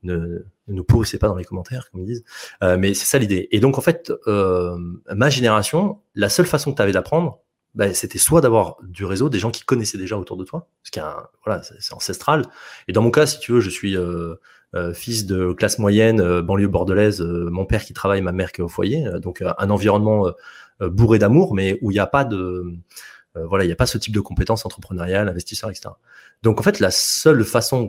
Ne, 0.05 0.47
ne 0.69 0.81
pourrissez 0.81 1.19
pas 1.19 1.27
dans 1.27 1.35
les 1.35 1.45
commentaires, 1.45 1.91
comme 1.91 2.03
ils 2.03 2.07
disent. 2.07 2.25
mais 2.63 2.95
c'est 2.95 3.05
ça 3.05 3.19
l'idée. 3.19 3.49
Et 3.51 3.59
donc, 3.59 3.79
en 3.79 3.81
fait, 3.81 4.13
ma 4.27 5.29
génération, 5.29 5.99
la 6.15 6.29
seule 6.29 6.47
façon 6.47 6.71
que 6.71 6.77
tu 6.77 6.83
avais 6.83 6.93
d'apprendre, 6.93 7.41
bah, 7.75 7.95
c'était 7.95 8.19
soit 8.19 8.41
d'avoir 8.41 8.77
du 8.83 9.05
réseau, 9.05 9.29
des 9.29 9.39
gens 9.39 9.51
qui 9.51 9.65
connaissaient 9.65 9.99
déjà 9.99 10.19
autour 10.19 10.37
de 10.37 10.45
toi, 10.45 10.69
ce 10.83 10.91
qui 10.91 10.99
est, 10.99 11.03
voilà, 11.45 11.63
c'est 11.63 11.95
ancestral. 11.95 12.47
Et 12.89 12.93
dans 12.93 13.03
mon 13.03 13.11
cas, 13.11 13.27
si 13.27 13.39
tu 13.39 13.53
veux, 13.53 13.61
je 13.61 13.71
suis 13.71 13.97
euh, 13.97 14.35
euh, 14.75 14.93
fils 14.93 15.27
de 15.27 15.53
classe 15.53 15.79
moyenne, 15.79 16.21
euh, 16.21 16.43
banlieue 16.43 16.69
bordelaise, 16.69 17.21
mon 17.21 17.65
père 17.67 17.85
qui 17.85 17.93
travaille, 17.93 18.23
ma 18.23 18.33
mère 18.33 18.53
qui 18.53 18.61
est 18.61 18.65
au 18.65 18.69
foyer, 18.69 19.09
donc 19.23 19.43
un 19.43 19.71
environnement 19.71 20.31
bourré 20.81 21.19
d'amour, 21.19 21.55
mais 21.55 21.79
où 21.83 21.91
il 21.91 21.95
n'y 21.95 22.01
a 22.01 22.07
pas 22.07 22.25
de, 22.25 22.65
voilà, 23.35 23.65
il 23.65 23.69
n'y 23.69 23.73
a 23.73 23.77
pas 23.77 23.87
ce 23.87 23.99
type 23.99 24.15
de 24.15 24.21
compétences 24.21 24.67
entrepreneuriales, 24.67 25.29
investisseurs, 25.29 25.71
etc. 25.71 25.91
Donc 26.43 26.59
en 26.59 26.63
fait, 26.63 26.81
la 26.81 26.91
seule 26.91 27.45
façon 27.45 27.89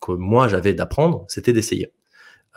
que 0.00 0.12
moi 0.12 0.48
j'avais 0.48 0.74
d'apprendre, 0.74 1.24
c'était 1.28 1.52
d'essayer. 1.52 1.92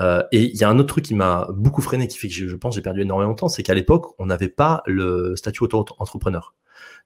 Euh, 0.02 0.24
et 0.32 0.44
il 0.44 0.56
y 0.56 0.64
a 0.64 0.70
un 0.70 0.78
autre 0.78 0.90
truc 0.90 1.06
qui 1.06 1.16
m'a 1.16 1.48
beaucoup 1.52 1.82
freiné, 1.82 2.08
qui 2.08 2.18
fait 2.18 2.28
que 2.28 2.34
je, 2.34 2.48
je 2.48 2.56
pense 2.56 2.76
j'ai 2.76 2.82
perdu 2.82 3.02
énormément 3.02 3.32
de 3.32 3.38
temps, 3.38 3.50
c'est 3.50 3.64
qu'à 3.64 3.74
l'époque, 3.74 4.14
on 4.20 4.26
n'avait 4.26 4.50
pas 4.50 4.84
le 4.86 5.36
statut 5.36 5.64
auto-entrepreneur. 5.64 6.54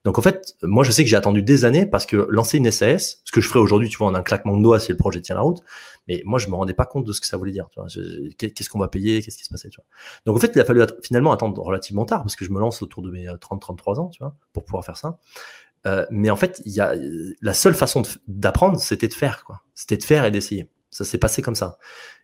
Donc 0.05 0.17
en 0.17 0.21
fait, 0.21 0.55
moi 0.63 0.83
je 0.83 0.91
sais 0.91 1.03
que 1.03 1.09
j'ai 1.09 1.17
attendu 1.17 1.43
des 1.43 1.65
années 1.65 1.85
parce 1.85 2.05
que 2.05 2.27
lancer 2.29 2.57
une 2.57 2.71
SAS, 2.71 3.21
ce 3.25 3.31
que 3.31 3.41
je 3.41 3.47
ferais 3.47 3.59
aujourd'hui, 3.59 3.89
tu 3.89 3.97
vois, 3.97 4.07
en 4.07 4.15
un 4.15 4.23
claquement 4.23 4.55
de 4.55 4.63
doigts 4.63 4.79
si 4.79 4.91
le 4.91 4.97
projet 4.97 5.21
tient 5.21 5.35
la 5.35 5.41
route, 5.41 5.61
mais 6.07 6.21
moi 6.25 6.39
je 6.39 6.47
me 6.47 6.55
rendais 6.55 6.73
pas 6.73 6.85
compte 6.85 7.05
de 7.05 7.11
ce 7.11 7.19
que 7.19 7.27
ça 7.27 7.35
voulait 7.35 7.51
dire. 7.51 7.67
Qu'est-ce 8.37 8.69
qu'on 8.69 8.79
va 8.79 8.87
payer, 8.87 9.21
qu'est-ce 9.21 9.37
qui 9.37 9.43
se 9.43 9.49
passait, 9.49 9.69
tu 9.69 9.77
vois. 9.77 9.85
Donc 10.25 10.37
en 10.37 10.39
fait, 10.39 10.51
il 10.55 10.61
a 10.61 10.65
fallu 10.65 10.81
finalement 11.03 11.31
attendre 11.33 11.61
relativement 11.61 12.05
tard 12.05 12.21
parce 12.21 12.37
que 12.37 12.45
je 12.45 12.51
me 12.51 12.59
lance 12.59 12.81
autour 12.81 13.03
de 13.03 13.11
mes 13.11 13.27
30-33 13.27 13.97
euh, 13.97 14.01
ans, 14.01 14.07
tu 14.07 14.23
vois, 14.23 14.35
pour 14.53 14.63
pouvoir 14.63 14.85
faire 14.85 14.97
ça. 14.97 15.17
Euh, 15.85 16.05
mais 16.11 16.29
en 16.29 16.35
fait, 16.35 16.61
y 16.65 16.79
a 16.79 16.93
la 17.41 17.53
seule 17.53 17.75
façon 17.75 18.03
d'apprendre, 18.27 18.79
c'était 18.79 19.07
de 19.07 19.13
faire, 19.13 19.43
quoi. 19.43 19.61
C'était 19.75 19.97
de 19.97 20.03
faire 20.03 20.25
et 20.25 20.31
d'essayer. 20.31 20.69
Ça 20.91 21.05
s'est 21.05 21.17
passé 21.17 21.41
comme 21.41 21.55
ça. 21.55 21.77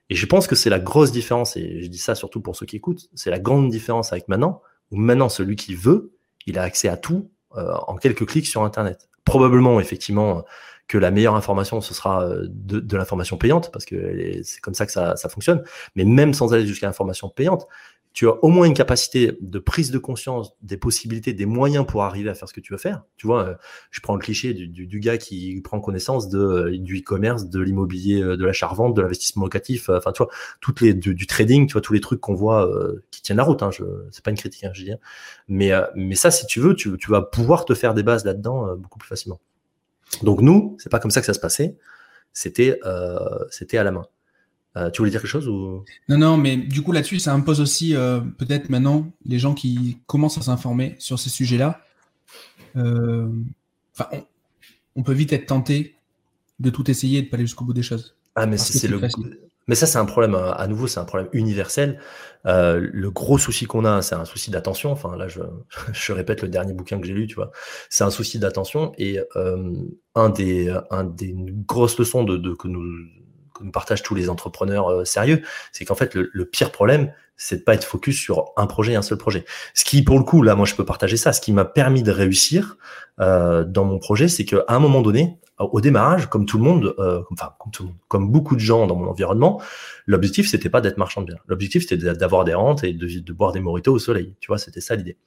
Et 0.10 0.16
je 0.16 0.26
pense 0.26 0.48
que 0.48 0.56
c'est 0.56 0.70
la 0.70 0.80
grosse 0.80 1.12
différence, 1.12 1.58
et 1.58 1.82
je 1.82 1.88
dis 1.88 1.98
ça 1.98 2.16
surtout 2.16 2.42
pour 2.42 2.56
ceux 2.56 2.66
qui 2.66 2.76
écoutent, 2.76 3.10
c'est 3.16 3.32
la 3.32 3.40
grande 3.40 3.70
différence 3.70 4.12
avec 4.12 4.28
maintenant, 4.28 4.62
où 4.92 4.98
maintenant 4.98 5.30
celui 5.30 5.56
qui 5.56 5.76
veut, 5.76 6.14
il 6.46 6.60
a 6.60 6.62
accès 6.62 6.88
à 6.88 6.98
tout 6.98 7.32
euh, 7.58 7.74
en 7.88 7.96
quelques 7.96 8.26
clics 8.26 8.48
sur 8.48 8.64
Internet. 8.64 9.10
Probablement, 9.24 9.80
effectivement, 9.80 10.44
que 10.88 11.00
la 11.00 11.10
meilleure 11.10 11.36
information, 11.36 11.82
ce 11.82 11.96
sera 11.96 12.24
euh, 12.24 12.46
de, 12.48 12.96
l'information 12.96 13.38
payante, 13.38 13.72
parce 13.72 13.86
que 13.86 14.42
c'est 14.44 14.62
comme 14.62 14.76
ça 14.76 14.86
que 14.86 14.92
ça 14.92 15.30
fonctionne. 15.30 15.64
Mais 15.96 16.04
même 16.04 16.36
sans 16.36 16.54
aller 16.54 16.68
jusqu'à 16.68 16.86
l'information 16.86 17.30
payante, 17.30 17.68
tu 18.15 18.29
as 18.29 18.43
au 18.45 18.48
moins 18.48 18.65
une 18.65 18.74
capacité 18.74 19.38
de 19.41 19.60
prise 19.60 19.91
de 19.91 19.98
conscience 19.98 20.53
des 20.62 20.77
possibilités, 20.77 21.34
des 21.34 21.45
moyens 21.45 21.86
pour 21.86 22.03
arriver 22.03 22.29
à 22.29 22.34
faire 22.34 22.48
ce 22.48 22.53
que 22.53 22.62
tu 22.62 22.72
veux 22.72 22.79
faire. 22.79 23.03
Tu 23.17 23.27
vois, 23.27 23.45
euh, 23.45 23.55
je 23.91 24.00
prends 24.00 24.15
le 24.15 24.22
cliché 24.22 24.53
du, 24.53 25.00
gars 25.01 25.17
qui 25.17 25.60
prend 25.62 25.81
connaissance 25.81 26.34
euh, 26.34 26.77
du 26.77 27.00
e-commerce, 27.00 27.50
de 27.50 27.60
l'immobilier, 27.60 28.24
euh, 28.24 28.38
de 28.38 28.45
l'achat-revente, 28.45 28.95
de 28.95 29.01
l'investissement 29.01 29.43
locatif, 29.43 29.89
enfin, 29.89 30.13
tu 30.13 30.24
vois, 30.24 30.31
toutes 30.62 30.79
les, 30.79 30.93
du, 30.93 31.27
trading, 31.27 31.67
tu 31.67 31.74
vois, 31.74 31.81
tous 31.81 31.91
les 31.91 32.00
trucs 32.00 32.22
qu'on 32.22 32.36
voit 32.36 32.72
qui 33.12 33.22
tiennent 33.22 33.38
la 33.38 33.43
route. 33.43 33.62
Hein, 33.62 33.72
c'est 34.12 34.24
pas 34.24 34.31
une 34.31 34.38
critique, 34.38 34.63
hein, 34.63 34.72
je 34.74 34.86
dis. 34.86 34.93
Mais, 35.50 35.74
mais 35.93 36.15
ça, 36.15 36.31
si 36.31 36.48
tu 36.48 36.62
veux, 36.62 36.74
tu, 36.74 36.95
tu 36.98 37.12
vas 37.12 37.22
pouvoir 37.22 37.65
te 37.65 37.74
faire 37.74 37.93
des 37.93 38.03
bases 38.03 38.24
là-dedans 38.24 38.77
beaucoup 38.77 38.98
plus 38.98 39.10
facilement. 39.10 39.41
Donc 40.24 40.39
nous, 40.39 40.77
c'est 40.79 40.89
pas 40.89 41.00
comme 41.00 41.12
ça 41.12 41.19
que 41.19 41.27
ça 41.27 41.34
se 41.34 41.39
passait. 41.41 41.75
C'était, 42.31 42.79
c'était 43.50 43.77
à 43.77 43.84
la 43.84 43.91
main. 43.91 44.05
Euh, 44.77 44.89
tu 44.89 45.00
voulais 45.00 45.12
dire 45.12 45.22
quelque 45.22 45.29
chose 45.29 45.48
ou? 45.48 45.84
Non, 46.10 46.17
non, 46.17 46.38
mais 46.38 46.58
du 46.58 46.82
coup 46.82 46.91
là-dessus, 46.91 47.20
ça 47.20 47.34
impose 47.34 47.62
aussi 47.62 47.96
euh, 47.96 48.20
peut-être 48.20 48.70
maintenant 48.70 49.10
les 49.25 49.39
gens 49.39 49.53
qui 49.53 50.00
commencent 50.05 50.38
à 50.38 50.41
s'informer 50.41 50.96
sur 51.00 51.17
ces 51.17 51.29
sujets-là. 51.29 51.82
Euh, 52.75 53.29
enfin, 53.98 54.10
on, 54.96 55.03
peut 55.03 55.13
vite 55.13 55.32
être 55.32 55.46
tenté 55.46 55.96
de 56.60 56.70
tout 56.70 56.89
essayer 56.91 57.20
et 57.20 57.22
de 57.22 57.29
pas 57.29 57.38
aller 57.38 57.46
jusqu'au 57.46 57.63
bout 57.63 57.74
des 57.74 57.84
choses. 57.84 58.15
Ah, 58.36 58.46
mais 58.46 58.58
c'est 58.58 58.88
le. 58.88 59.00
Mais 59.67 59.74
ça, 59.74 59.88
c'est 59.88 59.98
un 59.98 60.05
problème, 60.05 60.36
à 60.36 60.67
nouveau, 60.67 60.86
c'est 60.86 61.00
un 61.00 61.05
problème 61.05 61.27
universel. 61.34 62.00
le 62.44 63.10
gros 63.10 63.38
souci 63.38 63.65
qu'on 63.65 63.86
a, 63.86 64.01
c'est 64.01 64.13
un 64.13 64.25
souci 64.25 64.51
d'attention. 64.51 64.91
Enfin, 64.91 65.15
là, 65.15 65.27
je, 65.29 65.39
je, 65.93 66.12
répète 66.12 66.41
le 66.41 66.50
dernier 66.50 66.73
bouquin 66.73 67.00
que 67.00 67.08
j'ai 67.08 67.13
lu, 67.13 67.28
tu 67.28 67.36
vois. 67.36 67.52
C'est 67.89 68.04
un 68.04 68.12
souci 68.12 68.39
d'attention. 68.39 68.91
Et 68.97 69.19
un, 70.15 70.30
des, 70.30 70.78
un 70.91 71.06
des 71.06 71.34
grosses 71.65 71.97
leçons 71.97 72.26
de, 72.26 72.36
de, 72.36 72.54
que 72.54 72.67
nous 72.67 72.84
que 73.56 73.63
nous 73.63 73.72
partagent 73.72 74.04
tous 74.04 74.15
les 74.15 74.30
entrepreneurs 74.30 74.91
euh, 74.91 75.06
sérieux, 75.06 75.41
c'est 75.72 75.86
qu'en 75.86 75.96
fait, 75.96 76.13
le, 76.15 76.46
pire 76.46 76.72
problème, 76.72 77.12
c'est 77.38 77.58
de 77.58 77.62
pas 77.63 77.74
être 77.74 77.84
focus 77.84 78.18
sur 78.18 78.52
un 78.58 78.68
projet, 78.68 78.96
un 78.96 79.02
seul 79.02 79.18
projet. 79.18 79.46
Ce 79.74 79.84
qui, 79.84 80.04
pour 80.04 80.18
le 80.18 80.24
coup, 80.24 80.41
là, 80.41 80.56
moi, 80.56 80.65
je 80.65 80.76
peux 80.76 80.86
partager 80.86 81.18
ça. 81.18 81.34
Ce 81.34 81.41
qui 81.41 81.52
m'a 81.52 81.65
permis 81.65 82.04
de 82.04 82.12
réussir 82.12 82.78
euh, 83.20 83.63
dans 83.63 83.86
mon 83.86 84.00
projet, 84.00 84.28
c'est 84.28 84.46
qu'à 84.46 84.63
un 84.68 84.80
moment 84.80 85.02
donné, 85.02 85.39
au 85.60 85.80
démarrage, 85.80 86.28
comme 86.28 86.46
tout 86.46 86.58
le 86.58 86.63
monde, 86.63 86.96
euh, 87.00 87.22
enfin 87.32 87.54
comme 87.60 87.72
tout 87.72 87.84
le 87.84 87.89
monde, 87.89 87.98
comme 88.08 88.32
beaucoup 88.32 88.56
de 88.56 88.60
gens 88.60 88.88
dans 88.88 88.96
mon 88.96 89.08
environnement, 89.08 89.62
l'objectif 90.06 90.50
c'était 90.50 90.70
pas 90.70 90.82
d'être 90.82 90.98
marchand 90.98 91.22
de 91.22 91.28
biens. 91.28 91.39
L'objectif 91.48 91.88
c'était 91.88 92.13
d'avoir 92.13 92.44
des 92.44 92.54
rentes 92.54 92.84
et 92.84 92.94
de, 92.94 93.34
boire 93.34 93.52
des 93.52 93.62
moritos 93.62 93.94
au 93.94 94.00
soleil. 94.00 94.36
Tu 94.39 94.48
vois, 94.48 94.58
c'était 94.58 94.82
ça 94.82 94.96
l'idée. 94.96 95.18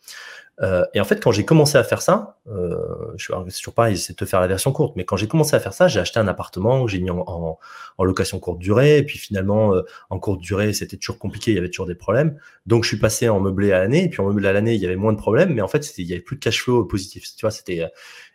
Euh, 0.60 0.84
et 0.92 1.00
en 1.00 1.04
fait, 1.04 1.22
quand 1.22 1.30
j'ai 1.30 1.44
commencé 1.44 1.78
à 1.78 1.84
faire 1.84 2.02
ça, 2.02 2.36
euh, 2.48 2.76
c'est 3.16 3.58
toujours 3.58 3.74
pareil, 3.74 3.96
c'est 3.96 4.14
de 4.14 4.16
te 4.18 4.24
faire 4.24 4.40
la 4.40 4.48
version 4.48 4.72
courte, 4.72 4.96
mais 4.96 5.04
quand 5.04 5.16
j'ai 5.16 5.28
commencé 5.28 5.54
à 5.54 5.60
faire 5.60 5.72
ça, 5.72 5.86
j'ai 5.86 6.00
acheté 6.00 6.18
un 6.18 6.26
appartement 6.26 6.84
que 6.84 6.90
j'ai 6.90 6.98
mis 6.98 7.10
en, 7.10 7.22
en, 7.26 7.58
en, 7.96 8.04
location 8.04 8.40
courte 8.40 8.58
durée, 8.58 8.98
et 8.98 9.02
puis 9.04 9.18
finalement, 9.18 9.74
euh, 9.74 9.82
en 10.10 10.18
courte 10.18 10.40
durée, 10.40 10.72
c'était 10.72 10.96
toujours 10.96 11.18
compliqué, 11.18 11.52
il 11.52 11.54
y 11.54 11.58
avait 11.58 11.70
toujours 11.70 11.86
des 11.86 11.94
problèmes. 11.94 12.36
Donc, 12.66 12.82
je 12.82 12.88
suis 12.88 12.98
passé 12.98 13.28
en 13.28 13.38
meublé 13.38 13.72
à 13.72 13.78
l'année, 13.78 14.04
et 14.04 14.08
puis 14.08 14.20
en 14.20 14.26
meublé 14.26 14.48
à 14.48 14.52
l'année, 14.52 14.74
il 14.74 14.80
y 14.80 14.86
avait 14.86 14.96
moins 14.96 15.12
de 15.12 15.18
problèmes, 15.18 15.54
mais 15.54 15.62
en 15.62 15.68
fait, 15.68 15.96
il 15.96 16.06
y 16.06 16.12
avait 16.12 16.22
plus 16.22 16.36
de 16.36 16.40
cash 16.40 16.60
flow 16.60 16.84
positif. 16.84 17.24
Tu 17.36 17.42
vois, 17.42 17.52
c'était. 17.52 17.82
Euh, 17.82 17.88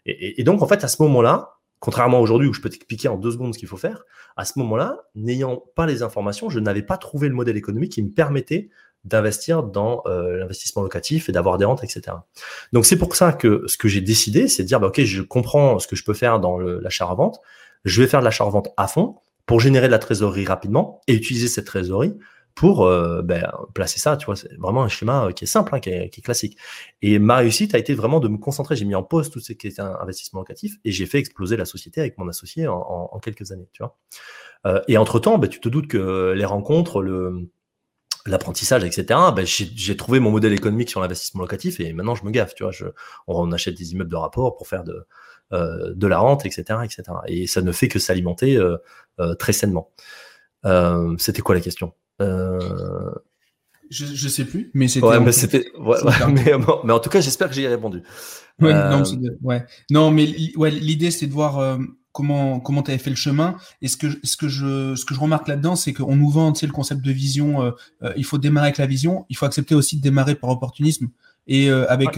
et, 0.05 0.39
et, 0.39 0.43
donc, 0.43 0.61
en 0.61 0.67
fait, 0.67 0.83
à 0.83 0.87
ce 0.87 1.01
moment-là, 1.03 1.52
contrairement 1.83 2.21
aujourd'hui 2.21 2.47
où 2.47 2.53
je 2.53 2.61
peux 2.61 2.69
t'expliquer 2.69 3.09
en 3.09 3.17
deux 3.17 3.31
secondes 3.31 3.53
ce 3.53 3.59
qu'il 3.59 3.67
faut 3.67 3.75
faire, 3.75 4.05
à 4.37 4.45
ce 4.45 4.57
moment-là, 4.59 4.99
n'ayant 5.15 5.61
pas 5.75 5.85
les 5.85 6.01
informations, 6.01 6.49
je 6.49 6.61
n'avais 6.61 6.81
pas 6.81 6.95
trouvé 6.95 7.27
le 7.27 7.35
modèle 7.35 7.57
économique 7.57 7.91
qui 7.91 8.01
me 8.01 8.09
permettait 8.09 8.69
d'investir 9.03 9.63
dans 9.63 10.01
euh, 10.05 10.37
l'investissement 10.37 10.81
locatif 10.81 11.27
et 11.27 11.33
d'avoir 11.33 11.57
des 11.57 11.65
rentes, 11.65 11.83
etc. 11.83 12.15
Donc 12.71 12.85
c'est 12.85 12.95
pour 12.95 13.13
ça 13.17 13.33
que 13.33 13.65
ce 13.67 13.75
que 13.75 13.89
j'ai 13.89 13.99
décidé, 13.99 14.47
c'est 14.47 14.63
de 14.63 14.67
dire, 14.69 14.79
bah, 14.79 14.87
ok, 14.87 15.01
je 15.01 15.21
comprends 15.21 15.77
ce 15.77 15.89
que 15.89 15.97
je 15.97 16.05
peux 16.05 16.13
faire 16.13 16.39
dans 16.39 16.57
l'achat-revente, 16.57 17.41
je 17.83 18.01
vais 18.01 18.07
faire 18.07 18.21
de 18.21 18.25
l'achat-revente 18.25 18.69
à 18.77 18.87
fond 18.87 19.17
pour 19.45 19.59
générer 19.59 19.87
de 19.87 19.91
la 19.91 19.99
trésorerie 19.99 20.45
rapidement 20.45 21.01
et 21.09 21.13
utiliser 21.13 21.49
cette 21.49 21.65
trésorerie 21.65 22.13
pour 22.55 22.85
euh, 22.85 23.21
ben, 23.21 23.51
placer 23.73 23.99
ça, 23.99 24.17
tu 24.17 24.25
vois, 24.25 24.35
c'est 24.35 24.53
vraiment 24.57 24.83
un 24.83 24.87
schéma 24.87 25.25
euh, 25.25 25.31
qui 25.31 25.45
est 25.45 25.47
simple, 25.47 25.75
hein, 25.75 25.79
qui, 25.79 25.89
est, 25.89 26.09
qui, 26.09 26.19
est, 26.19 26.23
classique. 26.23 26.57
Et 27.01 27.19
ma 27.19 27.37
réussite 27.37 27.73
a 27.75 27.77
été 27.77 27.93
vraiment 27.93 28.19
de 28.19 28.27
me 28.27 28.37
concentrer, 28.37 28.75
j'ai 28.75 28.85
mis 28.85 28.95
en 28.95 29.03
pause 29.03 29.29
tout 29.29 29.39
ce 29.39 29.53
qui 29.53 29.67
était 29.67 29.81
investissement 29.81 30.41
locatif 30.41 30.77
et 30.85 30.91
j'ai 30.91 31.05
fait 31.05 31.19
exploser 31.19 31.57
la 31.57 31.65
société 31.65 32.01
avec 32.01 32.17
mon 32.17 32.27
associé 32.27 32.67
en, 32.67 32.75
en, 32.75 33.09
en 33.11 33.19
quelques 33.19 33.51
années, 33.51 33.69
tu 33.73 33.81
vois. 33.83 33.97
Euh, 34.65 34.81
et 34.87 34.97
entre-temps, 34.97 35.37
ben, 35.37 35.49
tu 35.49 35.59
te 35.59 35.69
doutes 35.69 35.87
que 35.87 36.33
les 36.35 36.45
rencontres, 36.45 37.01
le, 37.01 37.49
l'apprentissage, 38.25 38.83
etc. 38.83 39.19
Ben, 39.35 39.45
j'ai 39.45 39.97
trouvé 39.97 40.19
mon 40.19 40.31
modèle 40.31 40.53
économique 40.53 40.89
sur 40.89 41.01
l'investissement 41.01 41.41
locatif 41.41 41.79
et 41.79 41.91
maintenant 41.93 42.15
je 42.15 42.23
me 42.23 42.31
gaffe, 42.31 42.55
tu 42.55 42.63
vois. 42.63 42.71
Je, 42.71 42.85
on 43.27 43.51
achète 43.51 43.75
des 43.75 43.91
immeubles 43.93 44.11
de 44.11 44.15
rapport 44.15 44.55
pour 44.55 44.67
faire 44.67 44.83
de, 44.83 45.05
euh, 45.51 45.93
de 45.93 46.07
la 46.07 46.19
rente, 46.19 46.45
etc., 46.45 46.79
etc. 46.83 47.03
Et 47.27 47.47
ça 47.47 47.61
ne 47.61 47.71
fait 47.71 47.87
que 47.87 47.99
s'alimenter 47.99 48.57
euh, 48.57 48.77
euh, 49.19 49.35
très 49.35 49.53
sainement. 49.53 49.91
Euh, 50.65 51.15
c'était 51.17 51.41
quoi 51.41 51.55
la 51.55 51.61
question? 51.61 51.93
Je, 52.19 54.05
je 54.05 54.27
sais 54.27 54.45
plus, 54.45 54.71
mais 54.73 54.87
c'était. 54.87 55.05
Ouais, 55.05 55.19
mais 55.23 55.31
c'était. 55.31 55.65
Ouais, 55.77 55.97
mais, 56.29 56.53
mais, 56.83 56.93
en 56.93 56.99
tout 56.99 57.09
cas, 57.09 57.21
j'espère 57.21 57.49
que 57.49 57.55
j'y 57.55 57.63
ai 57.63 57.67
répondu. 57.67 58.03
Ouais, 58.59 58.73
non, 58.73 59.03
ouais. 59.41 59.65
non, 59.89 60.11
mais 60.11 60.33
ouais, 60.55 60.71
l'idée 60.71 61.11
c'est 61.11 61.27
de 61.27 61.33
voir 61.33 61.77
comment 62.13 62.59
comment 62.59 62.83
tu 62.83 62.91
avais 62.91 62.99
fait 62.99 63.09
le 63.09 63.17
chemin 63.17 63.57
et 63.81 63.89
ce 63.89 63.97
que 63.97 64.07
ce 64.23 64.37
que 64.37 64.47
je 64.47 64.95
ce 64.95 65.03
que 65.03 65.13
je 65.13 65.19
remarque 65.19 65.47
là-dedans 65.49 65.75
c'est 65.75 65.91
qu'on 65.93 66.15
nous 66.15 66.29
vend 66.29 66.53
tu 66.53 66.61
sais, 66.61 66.67
le 66.67 66.71
concept 66.71 67.01
de 67.01 67.11
vision 67.11 67.61
euh, 67.63 67.71
euh, 68.03 68.13
il 68.15 68.23
faut 68.23 68.37
démarrer 68.37 68.67
avec 68.67 68.77
la 68.77 68.85
vision 68.85 69.25
il 69.29 69.35
faut 69.35 69.45
accepter 69.45 69.75
aussi 69.75 69.97
de 69.97 70.01
démarrer 70.01 70.35
par 70.35 70.51
opportunisme 70.51 71.09
et 71.47 71.69
euh, 71.69 71.85
avec 71.89 72.17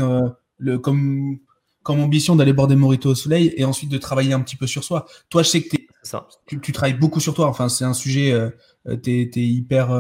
le 0.58 0.78
comme 0.78 1.40
comme 1.86 2.02
ambition 2.02 2.36
d'aller 2.36 2.52
boire 2.52 2.68
des 2.68 2.76
moritos 2.76 3.12
au 3.12 3.16
soleil 3.16 3.54
et 3.56 3.64
ensuite 3.64 3.90
de 3.90 3.98
travailler 3.98 4.34
un 4.34 4.42
petit 4.42 4.58
peu 4.58 4.68
sur 4.68 4.84
soi 4.84 5.06
toi 5.30 5.44
je 5.44 5.50
sais 5.50 5.62
que 5.62 5.78
ça. 6.04 6.28
Tu, 6.46 6.60
tu, 6.60 6.72
travailles 6.72 6.98
beaucoup 7.00 7.20
sur 7.20 7.34
toi 7.34 7.48
enfin 7.48 7.70
c'est 7.70 7.86
un 7.86 7.94
sujet 7.94 8.34
t'es 9.04 9.30
es 9.34 9.40
hyper 9.40 9.92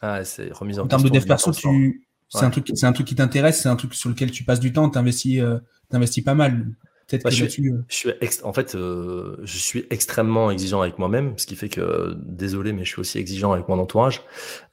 ah, 0.00 0.24
c'est 0.24 0.52
remise 0.52 0.78
en, 0.78 0.84
en 0.84 0.88
termes 0.88 1.02
de 1.02 1.10
dev 1.10 1.26
perso 1.26 1.52
tu 1.52 2.08
c'est 2.28 2.44
un 2.44 2.50
truc 2.50 2.70
c'est 2.74 2.86
un 2.86 2.92
truc 2.92 3.06
qui 3.06 3.14
t'intéresse 3.14 3.62
c'est 3.62 3.68
un 3.68 3.76
truc 3.76 3.94
sur 3.94 4.08
lequel 4.08 4.30
tu 4.30 4.44
passes 4.44 4.60
du 4.60 4.72
temps 4.72 4.88
t'investis 4.88 5.42
t'investis 5.90 6.24
pas 6.24 6.34
mal 6.34 6.66
bah, 7.10 7.30
je, 7.30 7.46
suis, 7.46 7.72
je 7.88 7.96
suis 7.96 8.10
en 8.44 8.52
fait, 8.52 8.74
euh, 8.74 9.36
je 9.42 9.56
suis 9.56 9.86
extrêmement 9.88 10.50
exigeant 10.50 10.82
avec 10.82 10.98
moi-même, 10.98 11.38
ce 11.38 11.46
qui 11.46 11.56
fait 11.56 11.70
que, 11.70 12.14
désolé, 12.26 12.74
mais 12.74 12.84
je 12.84 12.90
suis 12.90 13.00
aussi 13.00 13.18
exigeant 13.18 13.52
avec 13.52 13.66
mon 13.68 13.78
entourage, 13.78 14.22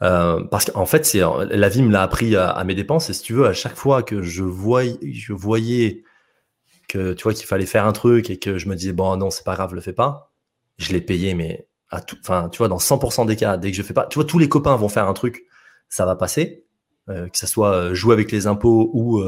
euh, 0.04 0.44
parce 0.44 0.66
qu'en 0.66 0.86
fait, 0.86 1.06
c'est 1.06 1.22
la 1.22 1.70
vie 1.70 1.82
me 1.82 1.92
l'a 1.92 2.02
appris 2.02 2.36
à, 2.36 2.62
mes 2.66 2.76
dépenses. 2.76 3.10
Et 3.10 3.14
si 3.14 3.22
tu 3.24 3.34
veux, 3.34 3.48
à 3.48 3.54
chaque 3.54 3.76
fois 3.76 4.04
que 4.04 4.22
je 4.22 4.44
voyais, 4.44 4.98
je 5.02 5.32
voyais 5.32 6.04
que 6.96 7.14
tu 7.14 7.24
vois 7.24 7.34
qu'il 7.34 7.46
fallait 7.46 7.66
faire 7.66 7.86
un 7.86 7.94
truc 7.94 8.30
et 8.30 8.40
que 8.40 8.58
je 8.58 8.68
me 8.68 8.76
disais 8.76 8.94
bon 8.94 9.16
non, 9.18 9.30
c'est 9.30 9.44
pas 9.44 9.56
grave, 9.56 9.74
le 9.76 9.82
fais 9.82 9.94
pas, 9.94 10.34
je 10.78 10.92
l'ai 10.94 11.02
payé, 11.02 11.34
mais 11.34 11.68
enfin, 11.92 12.50
tu 12.50 12.58
vois, 12.60 12.68
dans 12.68 12.78
100% 12.78 13.26
des 13.26 13.36
cas, 13.36 13.58
dès 13.58 13.72
que 13.72 13.78
je 13.78 13.84
fais 13.84 13.94
pas, 13.94 14.06
tu 14.08 14.16
vois, 14.16 14.26
tous 14.26 14.40
les 14.40 14.50
copains 14.50 14.76
vont 14.76 14.90
faire 14.90 15.08
un 15.08 15.14
truc, 15.14 15.46
ça 15.90 16.06
va 16.06 16.16
passer, 16.16 16.66
euh, 17.10 17.28
que 17.30 17.38
ça 17.38 17.48
soit 17.48 17.94
jouer 17.94 18.14
avec 18.14 18.32
les 18.32 18.48
impôts 18.48 18.90
ou 18.94 19.24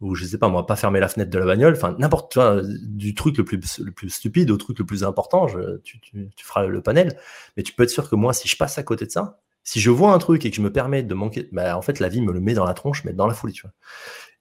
ou 0.00 0.14
je 0.14 0.24
sais 0.24 0.38
pas 0.38 0.48
moi, 0.48 0.66
pas 0.66 0.76
fermer 0.76 1.00
la 1.00 1.08
fenêtre 1.08 1.30
de 1.30 1.38
la 1.38 1.46
bagnole, 1.46 1.74
enfin 1.74 1.96
n'importe 1.98 2.38
du 2.84 3.14
truc 3.14 3.36
le 3.36 3.44
plus, 3.44 3.80
le 3.80 3.90
plus 3.90 4.10
stupide 4.10 4.50
au 4.50 4.56
truc 4.56 4.78
le 4.78 4.86
plus 4.86 5.02
important, 5.02 5.46
tu, 5.82 6.00
feras 6.36 6.66
le 6.66 6.80
panel. 6.82 7.18
Mais 7.56 7.62
tu 7.62 7.72
peux 7.72 7.82
être 7.82 7.90
sûr 7.90 8.08
que 8.08 8.14
moi, 8.14 8.32
si 8.32 8.48
je 8.48 8.56
passe 8.56 8.78
à 8.78 8.82
côté 8.82 9.06
de 9.06 9.10
ça, 9.10 9.40
si 9.64 9.80
je 9.80 9.90
vois 9.90 10.12
un 10.12 10.18
truc 10.18 10.46
et 10.46 10.50
que 10.50 10.56
je 10.56 10.62
me 10.62 10.72
permets 10.72 11.02
de 11.02 11.14
manquer, 11.14 11.48
bah, 11.52 11.76
en 11.76 11.82
fait, 11.82 12.00
la 12.00 12.08
vie 12.08 12.22
me 12.22 12.32
le 12.32 12.40
met 12.40 12.54
dans 12.54 12.64
la 12.64 12.74
tronche, 12.74 13.04
mais 13.04 13.12
dans 13.12 13.26
la 13.26 13.34
folie, 13.34 13.52
tu 13.52 13.62
vois. 13.62 13.72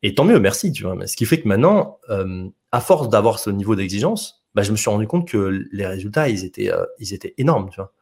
Et 0.04 0.14
tant 0.14 0.24
mieux, 0.24 0.40
merci, 0.40 0.72
tu 0.72 0.84
vois. 0.84 1.08
Ce 1.08 1.18
qui 1.18 1.26
fait 1.26 1.42
que 1.42 1.48
maintenant, 1.48 2.00
euh, 2.10 2.48
à 2.72 2.82
force 2.82 3.10
d'avoir 3.10 3.40
ce 3.40 3.50
niveau 3.50 3.76
d'exigence, 3.76 4.46
bah, 4.56 4.64
je 4.64 4.72
me 4.72 4.78
suis 4.78 4.90
rendu 4.90 5.08
compte 5.08 5.28
que 5.28 5.66
les 5.72 5.86
résultats, 5.86 6.30
ils 6.30 6.44
étaient, 6.44 6.72
euh, 6.72 6.84
ils 7.00 7.14
étaient 7.14 7.34
énormes, 7.38 7.70
tu 7.70 7.76
vois. 7.76 7.94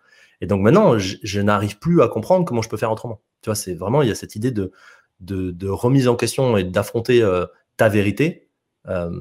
Et 0.41 0.47
donc 0.47 0.61
maintenant, 0.61 0.97
je, 0.97 1.41
n'arrive 1.41 1.79
plus 1.79 2.01
à 2.01 2.07
comprendre 2.07 2.45
comment 2.45 2.61
je 2.61 2.69
peux 2.69 2.77
faire 2.77 2.91
autrement. 2.91 3.21
Tu 3.41 3.49
vois, 3.49 3.55
c'est 3.55 3.73
vraiment, 3.73 4.01
il 4.01 4.07
y 4.07 4.11
a 4.11 4.15
cette 4.15 4.35
idée 4.35 4.51
de, 4.51 4.71
de, 5.19 5.69
remise 5.69 6.07
en 6.07 6.15
question 6.15 6.57
et 6.57 6.63
d'affronter 6.63 7.21
euh, 7.21 7.45
ta 7.77 7.89
vérité 7.89 8.49
euh, 8.87 9.11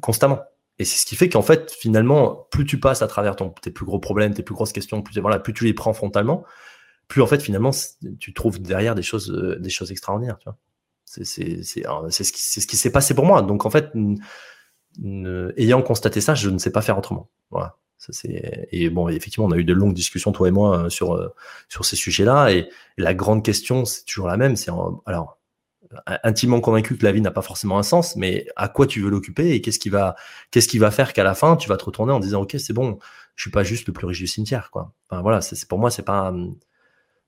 constamment. 0.00 0.40
Et 0.78 0.84
c'est 0.84 0.98
ce 1.00 1.06
qui 1.06 1.16
fait 1.16 1.28
qu'en 1.28 1.42
fait, 1.42 1.70
finalement, 1.72 2.48
plus 2.50 2.64
tu 2.64 2.80
passes 2.80 3.02
à 3.02 3.06
travers 3.06 3.36
tes 3.36 3.70
plus 3.70 3.84
gros 3.84 3.98
problèmes, 3.98 4.32
tes 4.32 4.42
plus 4.42 4.54
grosses 4.54 4.72
questions, 4.72 5.02
plus, 5.02 5.18
voilà, 5.18 5.38
plus 5.38 5.52
tu 5.52 5.64
les 5.64 5.74
prends 5.74 5.92
frontalement, 5.92 6.44
plus 7.06 7.20
en 7.20 7.26
fait, 7.26 7.40
finalement, 7.40 7.70
tu 8.18 8.32
trouves 8.32 8.60
derrière 8.60 8.94
des 8.94 9.02
choses, 9.02 9.30
des 9.60 9.70
choses 9.70 9.90
extraordinaires. 9.90 10.38
C'est 11.04 11.24
ce 11.24 11.40
qui, 12.32 12.42
c'est 12.42 12.60
ce 12.60 12.66
qui 12.66 12.76
s'est 12.76 12.92
passé 12.92 13.14
pour 13.14 13.26
moi. 13.26 13.42
Donc 13.42 13.66
en 13.66 13.70
fait, 13.70 13.90
ayant 15.56 15.82
constaté 15.82 16.20
ça, 16.20 16.34
je 16.34 16.50
ne 16.50 16.58
sais 16.58 16.72
pas 16.72 16.82
faire 16.82 16.98
autrement. 16.98 17.28
Voilà. 17.50 17.76
Ça. 17.98 18.12
Et 18.72 18.88
bon, 18.88 19.08
effectivement, 19.08 19.46
on 19.46 19.52
a 19.52 19.56
eu 19.56 19.64
de 19.64 19.74
longues 19.74 19.92
discussions, 19.92 20.32
toi 20.32 20.48
et 20.48 20.50
moi, 20.50 20.88
sur, 20.88 21.32
sur 21.68 21.84
ces 21.84 21.96
sujets-là. 21.96 22.50
Et, 22.50 22.68
la 22.96 23.14
grande 23.14 23.44
question, 23.44 23.84
c'est 23.84 24.04
toujours 24.04 24.26
la 24.26 24.36
même. 24.36 24.56
C'est 24.56 24.70
alors, 25.06 25.40
intimement 26.22 26.60
convaincu 26.60 26.96
que 26.96 27.04
la 27.04 27.12
vie 27.12 27.20
n'a 27.20 27.30
pas 27.30 27.42
forcément 27.42 27.78
un 27.78 27.82
sens, 27.82 28.16
mais 28.16 28.46
à 28.56 28.68
quoi 28.68 28.86
tu 28.86 29.00
veux 29.00 29.10
l'occuper 29.10 29.50
et 29.50 29.60
qu'est-ce 29.60 29.78
qui 29.78 29.88
va, 29.88 30.16
qu'est-ce 30.50 30.68
qui 30.68 30.78
va 30.78 30.90
faire 30.90 31.12
qu'à 31.12 31.24
la 31.24 31.34
fin 31.34 31.56
tu 31.56 31.68
vas 31.68 31.76
te 31.76 31.84
retourner 31.84 32.12
en 32.12 32.20
disant 32.20 32.42
ok 32.42 32.56
c'est 32.58 32.72
bon, 32.72 32.98
je 33.34 33.42
suis 33.42 33.50
pas 33.50 33.64
juste 33.64 33.86
le 33.86 33.92
plus 33.92 34.06
riche 34.06 34.20
du 34.20 34.26
cimetière 34.26 34.70
quoi. 34.70 34.92
Enfin 35.08 35.22
voilà, 35.22 35.40
c'est 35.40 35.68
pour 35.68 35.78
moi 35.78 35.90
c'est 35.90 36.04
pas, 36.04 36.32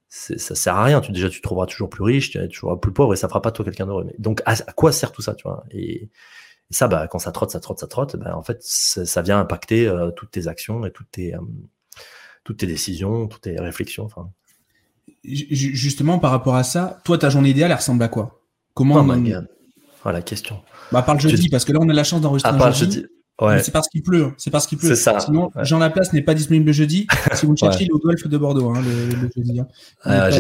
ça 0.09 0.55
sert 0.55 0.77
à 0.77 0.85
rien. 0.85 1.01
Tu 1.01 1.13
déjà 1.13 1.29
tu 1.29 1.39
te 1.39 1.43
trouveras 1.43 1.67
toujours 1.67 1.91
plus 1.91 2.05
riche, 2.05 2.31
tu 2.31 2.39
es 2.39 2.49
toujours 2.49 2.79
plus 2.81 2.93
pauvre 2.93 3.15
et 3.15 3.17
ça 3.17 3.29
fera 3.29 3.43
pas 3.43 3.51
toi 3.51 3.65
quelqu'un 3.65 3.87
d'heureux. 3.87 4.07
Donc 4.19 4.43
à, 4.47 4.55
quoi 4.73 4.93
sert 4.93 5.13
tout 5.13 5.23
ça 5.23 5.35
tu 5.35 5.43
vois? 5.45 5.65
Et, 5.71 6.09
ça 6.71 6.89
bah 6.89 7.07
quand 7.09 7.19
ça 7.19 7.33
trotte 7.33 7.51
ça 7.51 7.61
trotte 7.61 7.81
ça 7.81 7.87
trotte, 7.87 8.17
bah, 8.17 8.37
en 8.37 8.43
fait 8.43 8.59
ça, 8.63 9.23
vient 9.23 9.39
impacter 9.39 9.87
euh, 9.87 10.11
toutes 10.11 10.31
tes 10.31 10.49
actions 10.49 10.85
et 10.87 10.91
toutes 10.91 11.11
tes 11.11 11.35
euh, 11.35 11.41
toutes 12.45 12.59
tes 12.59 12.67
décisions, 12.67 13.29
toutes 13.29 13.43
tes 13.43 13.59
réflexions. 13.59 14.05
Enfin. 14.05 14.31
Justement, 15.25 16.19
par 16.19 16.31
rapport 16.31 16.57
à 16.57 16.65
ça, 16.65 17.01
toi, 17.05 17.19
ta 17.19 17.31
journée 17.31 17.51
idéale, 17.51 17.71
elle 17.71 17.77
ressemble 17.77 18.03
à 18.03 18.09
quoi? 18.09 18.41
Comment 18.75 18.97
oh 18.97 19.11
on... 19.11 19.47
oh, 20.05 20.11
la 20.11 20.23
question. 20.23 20.63
Bah, 20.91 21.03
parle 21.03 21.21
jeudi, 21.21 21.49
parce 21.49 21.65
que 21.65 21.73
là, 21.73 21.79
on 21.81 21.89
a 21.89 21.93
la 21.93 22.05
chance 22.05 22.21
d'enregistrer 22.21 22.53
un 22.53 22.71
jeudi. 22.73 23.07
Ouais. 23.41 23.63
C'est 23.63 23.73
parce 23.73 23.89
qu'il 23.89 24.03
pleut. 24.03 24.27
Hein. 24.27 24.35
C'est 24.37 24.51
parce 24.51 24.67
qu'il 24.67 24.79
pleut. 24.79 24.95
Ça. 24.95 25.19
Sinon, 25.19 25.51
Jean 25.63 25.79
Laplace 25.79 26.13
n'est 26.13 26.23
pas 26.23 26.35
disponible 26.35 26.67
le 26.67 26.73
jeudi. 26.73 27.07
si 27.35 27.47
vous 27.47 27.57
cherchez, 27.57 27.85
il 27.85 27.89
est 27.89 27.93
au 27.93 27.99
golf 27.99 28.27
de 28.27 28.39
Bordeaux 28.39 28.71
hein, 28.71 28.83
le, 28.83 29.31
jeudi. 29.35 29.61
Hein. 29.61 29.67
Ah, 30.05 30.31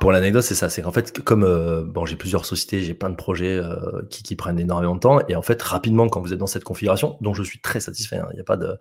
pour 0.00 0.12
l'anecdote, 0.12 0.44
c'est 0.44 0.54
ça. 0.54 0.68
C'est 0.68 0.82
qu'en 0.82 0.92
fait, 0.92 1.20
comme 1.24 1.42
euh, 1.42 1.82
bon, 1.82 2.06
j'ai 2.06 2.14
plusieurs 2.14 2.44
sociétés, 2.44 2.82
j'ai 2.82 2.94
plein 2.94 3.10
de 3.10 3.16
projets 3.16 3.56
euh, 3.56 4.02
qui, 4.10 4.22
qui, 4.22 4.36
prennent 4.36 4.58
énormément 4.60 4.94
de 4.94 5.00
temps. 5.00 5.20
Et 5.28 5.34
en 5.34 5.42
fait, 5.42 5.60
rapidement, 5.60 6.08
quand 6.08 6.20
vous 6.20 6.32
êtes 6.32 6.38
dans 6.38 6.46
cette 6.46 6.62
configuration, 6.62 7.16
dont 7.20 7.34
je 7.34 7.42
suis 7.42 7.60
très 7.60 7.80
satisfait, 7.80 8.16
hein, 8.16 8.28
il 8.30 8.36
n'y 8.36 8.40
a 8.40 8.44
pas 8.44 8.56
de, 8.56 8.78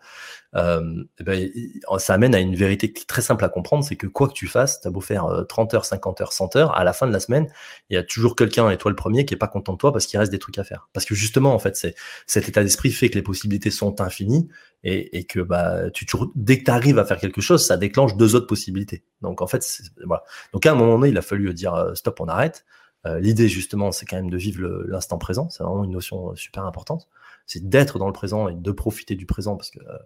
euh, 0.55 1.03
ben, 1.19 1.49
ça 1.97 2.13
amène 2.13 2.35
à 2.35 2.39
une 2.39 2.55
vérité 2.55 2.93
très 2.93 3.23
simple 3.23 3.43
à 3.45 3.49
comprendre, 3.49 3.83
c'est 3.83 3.95
que 3.95 4.05
quoi 4.05 4.27
que 4.27 4.33
tu 4.33 4.47
fasses, 4.47 4.79
tu 4.81 4.87
as 4.87 4.91
beau 4.91 5.01
faire 5.01 5.27
30 5.49 5.73
heures, 5.73 5.85
50 5.85 6.21
heures, 6.21 6.33
100 6.33 6.55
heures, 6.55 6.77
à 6.77 6.83
la 6.83 6.93
fin 6.93 7.07
de 7.07 7.13
la 7.13 7.19
ssemaine, 7.19 7.47
il 7.89 7.95
y 7.95 7.97
a 7.97 8.03
toujours 8.03 8.35
quelqu'un, 8.35 8.69
et 8.69 8.77
toi 8.77 8.91
le 8.91 8.95
premier, 8.95 9.25
qui 9.25 9.33
est 9.33 9.37
pas 9.37 9.47
content 9.47 9.73
de 9.73 9.77
toi 9.77 9.91
parce 9.91 10.05
qu'il 10.05 10.19
reste 10.19 10.31
des 10.31 10.39
trucs 10.39 10.59
à 10.59 10.63
faire. 10.63 10.87
Parce 10.93 11.05
que 11.05 11.15
justement, 11.15 11.53
en 11.53 11.59
fait, 11.59 11.75
c'est 11.75 11.95
cet 12.27 12.47
état 12.47 12.61
d'esprit 12.63 12.91
fait 12.91 13.09
que 13.09 13.15
les 13.15 13.23
possibilités 13.23 13.71
sont 13.71 14.01
infinies 14.01 14.47
et, 14.83 15.17
et 15.17 15.25
que 15.25 15.39
bah, 15.39 15.89
tu, 15.91 16.05
dès 16.35 16.59
que 16.59 16.63
tu 16.65 16.71
arrives 16.71 16.99
à 16.99 17.05
faire 17.05 17.19
quelque 17.19 17.41
chose, 17.41 17.65
ça 17.65 17.77
déclenche 17.77 18.15
deux 18.15 18.35
autres 18.35 18.47
possibilités. 18.47 19.03
Donc 19.21 19.41
en 19.41 19.47
fait, 19.47 19.65
voilà. 20.05 20.23
Donc 20.53 20.65
à 20.65 20.71
un 20.71 20.75
moment 20.75 20.97
donné, 20.97 21.09
il 21.09 21.17
a 21.17 21.21
fallu 21.21 21.53
dire 21.53 21.73
euh, 21.73 21.93
stop, 21.95 22.19
on 22.21 22.27
arrête. 22.27 22.65
Euh, 23.05 23.19
L'idée 23.19 23.47
justement, 23.47 23.91
c'est 23.91 24.05
quand 24.05 24.17
même 24.17 24.29
de 24.29 24.37
vivre 24.37 24.61
l'instant 24.87 25.17
présent. 25.17 25.49
C'est 25.49 25.63
vraiment 25.63 25.83
une 25.83 25.91
notion 25.91 26.31
euh, 26.31 26.35
super 26.35 26.65
importante. 26.65 27.07
C'est 27.45 27.67
d'être 27.67 27.99
dans 27.99 28.07
le 28.07 28.13
présent 28.13 28.49
et 28.49 28.55
de 28.55 28.71
profiter 28.71 29.15
du 29.15 29.25
présent 29.25 29.55
parce 29.55 29.69
que 29.69 29.79
euh, 29.79 29.97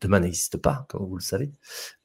demain 0.00 0.20
n'existe 0.20 0.56
pas, 0.56 0.86
comme 0.88 1.06
vous 1.06 1.16
le 1.16 1.22
savez. 1.22 1.52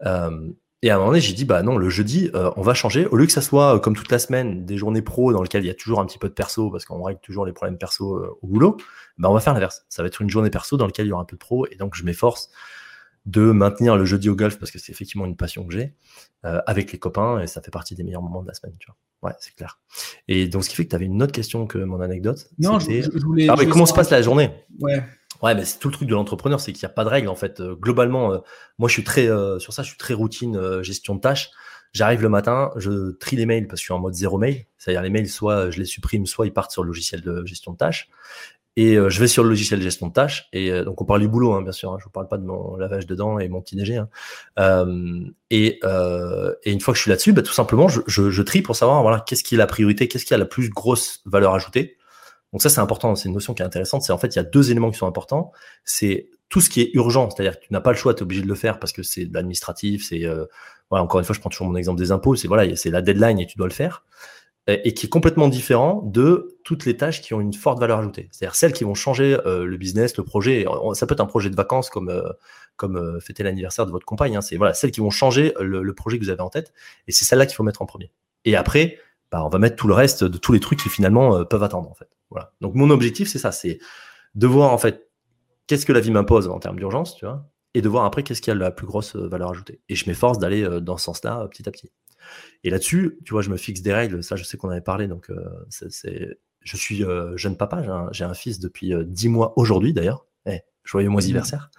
Euh, 0.06 0.50
et 0.82 0.90
à 0.90 0.96
un 0.96 0.98
moment 0.98 1.12
donné, 1.12 1.22
j'ai 1.22 1.34
dit, 1.34 1.46
bah 1.46 1.62
non, 1.64 1.78
le 1.78 1.90
jeudi, 1.90 2.30
euh, 2.34 2.52
on 2.56 2.62
va 2.62 2.74
changer. 2.74 3.06
Au 3.08 3.16
lieu 3.16 3.26
que 3.26 3.32
ça 3.32 3.42
soit, 3.42 3.80
comme 3.80 3.96
toute 3.96 4.12
la 4.12 4.20
semaine, 4.20 4.66
des 4.66 4.78
journées 4.78 5.02
pro 5.02 5.32
dans 5.32 5.42
lesquelles 5.42 5.64
il 5.64 5.68
y 5.68 5.72
a 5.72 5.76
toujours 5.76 6.00
un 6.00 6.06
petit 6.06 6.18
peu 6.18 6.28
de 6.28 6.34
perso, 6.34 6.72
parce 6.72 6.86
qu'on 6.86 7.04
règle 7.04 7.20
toujours 7.22 7.46
les 7.46 7.54
problèmes 7.54 7.78
perso 7.78 8.38
au 8.42 8.48
boulot, 8.48 8.78
bah 9.18 9.30
on 9.30 9.34
va 9.34 9.40
faire 9.40 9.54
l'inverse. 9.54 9.86
Ça 9.90 10.02
va 10.02 10.08
être 10.08 10.22
une 10.22 10.30
journée 10.30 10.50
perso 10.50 10.78
dans 10.78 10.86
laquelle 10.86 11.06
il 11.06 11.10
y 11.10 11.12
aura 11.12 11.22
un 11.22 11.26
peu 11.26 11.36
de 11.36 11.40
pro. 11.40 11.68
Et 11.68 11.76
donc, 11.76 11.96
je 11.96 12.04
m'efforce 12.04 12.50
de 13.26 13.52
maintenir 13.52 13.98
le 13.98 14.06
jeudi 14.06 14.30
au 14.30 14.36
golf 14.36 14.58
parce 14.58 14.72
que 14.72 14.80
c'est 14.80 14.92
effectivement 14.92 15.26
une 15.26 15.36
passion 15.36 15.66
que 15.66 15.74
j'ai 15.74 15.94
euh, 16.46 16.60
avec 16.66 16.92
les 16.92 16.98
copains 16.98 17.40
et 17.40 17.48
ça 17.48 17.62
fait 17.62 17.72
partie 17.72 17.94
des 17.94 18.04
meilleurs 18.04 18.22
moments 18.22 18.42
de 18.42 18.48
la 18.48 18.54
semaine 18.54 18.74
tu 18.80 18.88
vois 18.88 19.30
ouais 19.30 19.36
c'est 19.40 19.54
clair 19.54 19.80
et 20.28 20.48
donc 20.48 20.64
ce 20.64 20.70
qui 20.70 20.76
fait 20.76 20.86
que 20.86 20.90
tu 20.90 20.96
avais 20.96 21.06
une 21.06 21.22
autre 21.22 21.32
question 21.32 21.68
que 21.68 21.78
mon 21.78 22.02
anecdote 22.02 22.50
non 22.58 22.80
je, 22.80 23.20
voulais 23.20 23.48
ah, 23.48 23.56
mais 23.58 23.68
comment 23.68 23.86
se 23.86 23.94
passe 23.94 24.10
la 24.10 24.24
journée? 24.24 24.50
Ouais 24.80 25.04
ouais 25.42 25.56
mais 25.56 25.66
c'est 25.66 25.80
tout 25.80 25.88
le 25.88 25.94
truc 25.94 26.08
de 26.08 26.14
l'entrepreneur 26.14 26.60
c'est 26.60 26.74
qu'il 26.74 26.86
n'y 26.86 26.92
a 26.92 26.94
pas 26.94 27.04
de 27.04 27.10
règles 27.10 27.30
en 27.30 27.36
fait 27.36 27.60
euh, 27.60 27.76
globalement 27.76 28.34
euh, 28.34 28.38
moi 28.78 28.90
je 28.90 28.94
suis 28.94 29.04
très 29.04 29.28
sur 29.60 29.74
ça 29.74 29.84
je 29.84 29.90
suis 29.90 29.98
très 29.98 30.14
routine 30.14 30.82
gestion 30.82 31.16
de 31.16 31.22
tâches 31.22 31.52
J'arrive 31.94 32.22
le 32.22 32.30
matin, 32.30 32.72
je 32.78 33.12
trie 33.12 33.36
les 33.36 33.46
mails 33.46 33.68
parce 33.68 33.80
que 33.80 33.82
je 33.82 33.86
suis 33.86 33.94
en 33.94 34.00
mode 34.00 34.14
zéro 34.14 34.38
mail. 34.38 34.66
C'est-à-dire 34.78 35.02
les 35.02 35.10
mails, 35.10 35.28
soit 35.28 35.72
je 35.72 35.80
les 35.80 35.86
supprime, 35.86 36.26
soit 36.26 36.46
ils 36.46 36.54
partent 36.54 36.72
sur 36.72 36.84
le 36.84 36.88
logiciel 36.88 37.22
de 37.22 37.46
gestion 37.46 37.74
de 37.74 37.78
tâches. 37.78 38.10
Et 38.78 38.96
euh, 38.96 39.10
je 39.10 39.20
vais 39.20 39.28
sur 39.28 39.44
le 39.44 39.50
logiciel 39.50 39.80
de 39.80 39.84
gestion 39.84 40.08
de 40.08 40.14
tâches. 40.14 40.48
Et 40.54 40.72
euh, 40.72 40.86
donc, 40.86 41.02
on 41.02 41.06
parle 41.06 41.20
du 41.20 41.28
boulot, 41.28 41.54
hein, 41.54 41.62
bien 41.62 41.74
sûr. 41.74 41.92
Hein, 41.92 41.98
je 42.00 42.06
vous 42.06 42.10
parle 42.10 42.30
pas 42.30 42.38
de 42.38 42.46
mon 42.46 42.78
lavage 42.78 43.06
de 43.06 43.16
dents 43.16 43.40
et 43.40 43.50
mon 43.50 43.62
petit 43.62 43.76
déjeuner. 43.76 44.00
Hein. 44.00 44.10
Euh, 44.60 45.26
et, 45.50 45.82
et, 46.64 46.72
une 46.72 46.80
fois 46.80 46.94
que 46.94 46.98
je 46.98 47.02
suis 47.02 47.10
là-dessus, 47.10 47.34
bah, 47.34 47.42
tout 47.42 47.52
simplement, 47.52 47.90
je, 47.90 48.00
je, 48.08 48.30
je, 48.30 48.42
trie 48.42 48.62
pour 48.62 48.78
savoir 48.78 49.02
voilà, 49.02 49.20
qu'est-ce 49.28 49.44
qui 49.44 49.56
est 49.56 49.58
la 49.58 49.68
priorité, 49.68 50.08
qu'est-ce 50.08 50.24
qui 50.24 50.34
a 50.34 50.38
la 50.38 50.46
plus 50.46 50.70
grosse 50.70 51.22
valeur 51.26 51.54
ajoutée. 51.54 51.98
Donc 52.52 52.62
ça, 52.62 52.70
c'est 52.70 52.82
important. 52.82 53.16
C'est 53.16 53.30
une 53.30 53.36
notion 53.36 53.54
qui 53.54 53.62
est 53.62 53.66
intéressante. 53.66 54.02
C'est 54.04 54.14
en 54.14 54.18
fait, 54.18 54.36
il 54.36 54.38
y 54.38 54.40
a 54.40 54.44
deux 54.44 54.72
éléments 54.72 54.92
qui 54.92 54.98
sont 54.98 55.08
importants. 55.08 55.52
C'est 55.86 56.30
tout 56.50 56.62
ce 56.62 56.70
qui 56.70 56.82
est 56.82 56.92
urgent, 56.94 57.30
c'est-à-dire 57.30 57.60
que 57.60 57.66
tu 57.66 57.72
n'as 57.72 57.80
pas 57.80 57.92
le 57.92 57.98
choix, 57.98 58.14
tu 58.14 58.20
es 58.20 58.24
obligé 58.24 58.42
de 58.42 58.48
le 58.48 58.56
faire 58.56 58.78
parce 58.80 58.92
que 58.92 59.04
c'est 59.04 59.26
de 59.26 59.34
l'administratif. 59.34 60.06
C'est 60.08 60.26
voilà, 60.90 61.04
encore 61.04 61.20
une 61.20 61.26
fois, 61.26 61.34
je 61.34 61.40
prends 61.40 61.50
toujours 61.50 61.68
mon 61.68 61.78
exemple 61.78 62.00
des 62.00 62.12
impôts. 62.12 62.36
C'est 62.36 62.50
voilà, 62.50 62.76
c'est 62.76 62.90
la 62.90 63.02
deadline 63.02 63.40
et 63.40 63.48
tu 63.48 63.58
dois 63.58 63.68
le 63.68 63.74
faire 63.74 64.04
et 64.68 64.94
qui 64.94 65.08
est 65.08 65.10
complètement 65.10 65.48
différent 65.48 66.02
de 66.06 66.60
toutes 66.64 66.86
les 66.86 66.96
tâches 66.96 67.22
qui 67.22 67.34
ont 67.34 67.42
une 67.42 67.54
forte 67.54 67.80
valeur 67.80 68.00
ajoutée. 68.00 68.30
C'est-à-dire 68.32 68.56
celles 68.56 68.74
qui 68.74 68.84
vont 68.84 68.94
changer 68.94 69.38
euh, 69.46 69.66
le 69.66 69.78
business, 69.78 70.16
le 70.18 70.24
projet. 70.24 70.66
Ça 70.94 71.08
peut 71.08 71.14
être 71.14 71.22
un 71.22 71.26
projet 71.26 71.50
de 71.50 71.56
vacances 71.56 71.90
comme 71.90 72.10
euh, 72.10 72.30
comme 72.76 72.96
euh, 72.96 73.20
fêter 73.20 73.44
l'anniversaire 73.44 73.86
de 73.86 73.92
votre 73.92 74.06
compagne. 74.06 74.38
Hein. 74.38 74.42
C'est 74.42 74.58
voilà 74.58 74.74
celles 74.74 74.92
qui 74.92 75.00
vont 75.00 75.10
changer 75.10 75.54
le, 75.60 75.94
projet 75.94 76.20
que 76.20 76.24
vous 76.24 76.30
avez 76.30 76.42
en 76.42 76.50
tête. 76.50 76.74
Et 77.08 77.12
c'est 77.12 77.26
celle-là 77.26 77.46
qu'il 77.46 77.56
faut 77.56 77.64
mettre 77.64 77.82
en 77.82 77.86
premier. 77.86 78.12
Et 78.46 78.56
après, 78.56 79.00
bah, 79.32 79.44
on 79.44 79.50
va 79.50 79.60
mettre 79.60 79.76
tout 79.76 79.88
le 79.88 79.94
reste 79.94 80.24
de 80.24 80.38
tous 80.38 80.54
les 80.54 80.60
trucs 80.60 80.80
qui 80.80 80.90
finalement 80.90 81.44
peuvent 81.46 81.64
attendre 81.64 81.90
en 81.90 81.96
fait. 81.96 82.10
Voilà. 82.32 82.54
Donc 82.62 82.76
mon 82.76 82.90
objectif 82.90 83.28
c'est 83.28 83.40
ça, 83.40 83.52
c'est 83.52 83.80
de 84.36 84.48
voir 84.48 84.72
en 84.74 84.78
fait 84.78 85.10
qu'est-ce 85.68 85.86
que 85.86 85.94
la 85.94 86.00
vie 86.00 86.12
m'impose 86.12 86.48
en 86.48 86.60
termes 86.60 86.78
d'urgence, 86.78 87.16
tu 87.16 87.26
vois, 87.26 87.50
et 87.74 87.82
de 87.82 87.90
voir 87.90 88.06
après 88.06 88.24
qu'est-ce 88.24 88.42
qui 88.42 88.50
a 88.52 88.56
la 88.56 88.72
plus 88.72 88.88
grosse 88.88 89.16
valeur 89.16 89.52
ajoutée. 89.52 89.82
Et 89.90 89.96
je 89.96 90.10
m'efforce 90.10 90.40
d'aller 90.40 90.68
dans 90.82 90.98
ce 90.98 91.06
sens-là 91.06 91.48
petit 91.50 91.68
à 91.68 91.72
petit. 91.72 91.92
Et 92.64 92.70
là-dessus, 92.70 93.20
tu 93.26 93.34
vois, 93.34 93.42
je 93.42 93.50
me 93.50 93.58
fixe 93.58 93.82
des 93.82 93.94
règles. 93.94 94.24
Ça, 94.24 94.36
je 94.36 94.44
sais 94.44 94.58
qu'on 94.58 94.70
avait 94.70 94.82
parlé. 94.82 95.08
Donc, 95.08 95.30
euh, 95.30 95.36
c'est, 95.70 96.38
je 96.62 96.78
suis 96.78 97.04
euh, 97.04 97.36
jeune 97.38 97.58
papa. 97.58 97.84
J'ai 98.12 98.24
un, 98.24 98.34
fils 98.34 98.60
depuis 98.60 98.94
euh, 98.94 99.04
dix 99.04 99.30
mois 99.30 99.54
aujourd'hui, 99.58 99.94
d'ailleurs. 99.94 100.26
Eh, 100.46 100.60
joyeux 100.84 101.10
mois 101.10 101.22
anniversaire. 101.22 101.70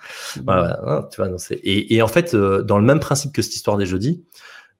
Hein, 0.47 1.09
tu 1.11 1.21
vois, 1.21 1.29
et, 1.51 1.95
et, 1.95 2.03
en 2.03 2.09
fait, 2.09 2.35
dans 2.35 2.79
le 2.79 2.85
même 2.85 3.01
principe 3.01 3.33
que 3.33 3.43
cette 3.43 3.55
histoire 3.55 3.77
des 3.77 3.87
jeudis, 3.87 4.25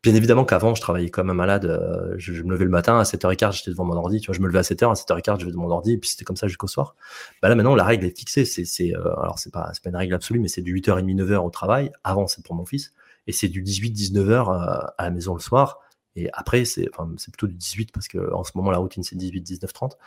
Bien 0.03 0.17
évidemment 0.17 0.45
qu'avant, 0.45 0.75
je 0.75 0.81
travaillais 0.81 1.11
comme 1.11 1.31
un 1.31 1.35
malade. 1.35 2.17
Je, 2.17 2.43
me 2.43 2.51
levais 2.51 2.65
le 2.65 2.71
matin 2.71 2.99
à 2.99 3.05
7h15, 3.05 3.53
j'étais 3.59 3.71
devant 3.71 3.85
mon 3.85 3.95
ordi. 3.95 4.21
Tu 4.21 4.27
vois, 4.27 4.35
je 4.35 4.41
me 4.41 4.49
levais 4.49 4.59
à 4.59 4.63
7h, 4.63 4.91
à 4.91 4.95
7h15, 4.95 5.39
je 5.39 5.45
vais 5.45 5.53
devant 5.53 5.63
mon 5.63 5.71
ordi, 5.71 5.93
et 5.93 5.99
puis 5.99 6.11
c'était 6.11 6.25
comme 6.25 6.37
ça 6.37 6.49
jusqu'au 6.49 6.67
soir. 6.67 6.97
Bah 7.41 7.49
là, 7.49 7.55
maintenant, 7.55 7.77
la 7.77 7.85
règle 7.85 8.07
est 8.07 8.19
fixée. 8.19 8.45
C'est, 8.45 8.65
c'est, 8.65 8.93
alors 8.95 9.39
c'est 9.39 9.53
pas, 9.53 9.71
c'est 9.73 9.83
pas 9.83 9.91
une 9.91 9.97
règle 9.97 10.15
absolue, 10.15 10.41
mais 10.41 10.49
c'est 10.49 10.63
du 10.63 10.75
8h30, 10.75 11.15
9h 11.15 11.37
au 11.37 11.51
travail. 11.51 11.93
Avant, 12.03 12.27
c'est 12.27 12.45
pour 12.45 12.57
mon 12.57 12.65
fils. 12.65 12.93
Et 13.29 13.33
c'est 13.33 13.47
du 13.49 13.63
18, 13.63 13.93
19h 13.93 14.51
à 14.99 15.05
la 15.05 15.11
maison 15.11 15.35
le 15.35 15.41
soir. 15.41 15.79
Et 16.17 16.29
après, 16.33 16.65
c'est 16.65 16.89
enfin, 16.93 17.15
plutôt 17.17 17.47
du 17.47 17.55
18 17.55 17.93
parce 17.93 18.09
que 18.09 18.33
en 18.35 18.45
ce 18.45 18.53
moment, 18.55 18.71
la 18.71 18.79
routine, 18.79 19.03
c'est 19.03 19.17
18, 19.17 19.41
19, 19.41 19.73
30. 19.73 19.99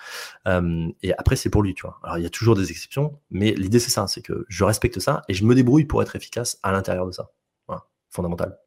et 1.02 1.14
après, 1.18 1.36
c'est 1.36 1.50
pour 1.50 1.64
lui, 1.64 1.74
tu 1.74 1.84
vois. 1.84 2.00
Alors, 2.04 2.18
il 2.18 2.24
y 2.24 2.28
a 2.28 2.30
toujours 2.30 2.56
des 2.56 2.70
exceptions, 2.70 3.18
mais 3.32 3.54
l'idée, 3.54 3.80
c'est 3.80 3.92
ça, 3.92 4.08
c'est 4.08 4.22
que 4.22 4.46
je 4.50 4.64
respecte 4.64 5.00
ça 5.00 5.24
et 5.30 5.34
je 5.34 5.46
me 5.46 5.56
débrouille 5.56 5.86
pour 5.86 6.02
être 6.02 6.16
efficace 6.16 6.60
à 6.64 6.72
l'intérieur 6.72 7.08
de 7.08 7.12
ça. 7.12 7.32
Voilà, 7.68 7.86
fondamental. 8.10 8.58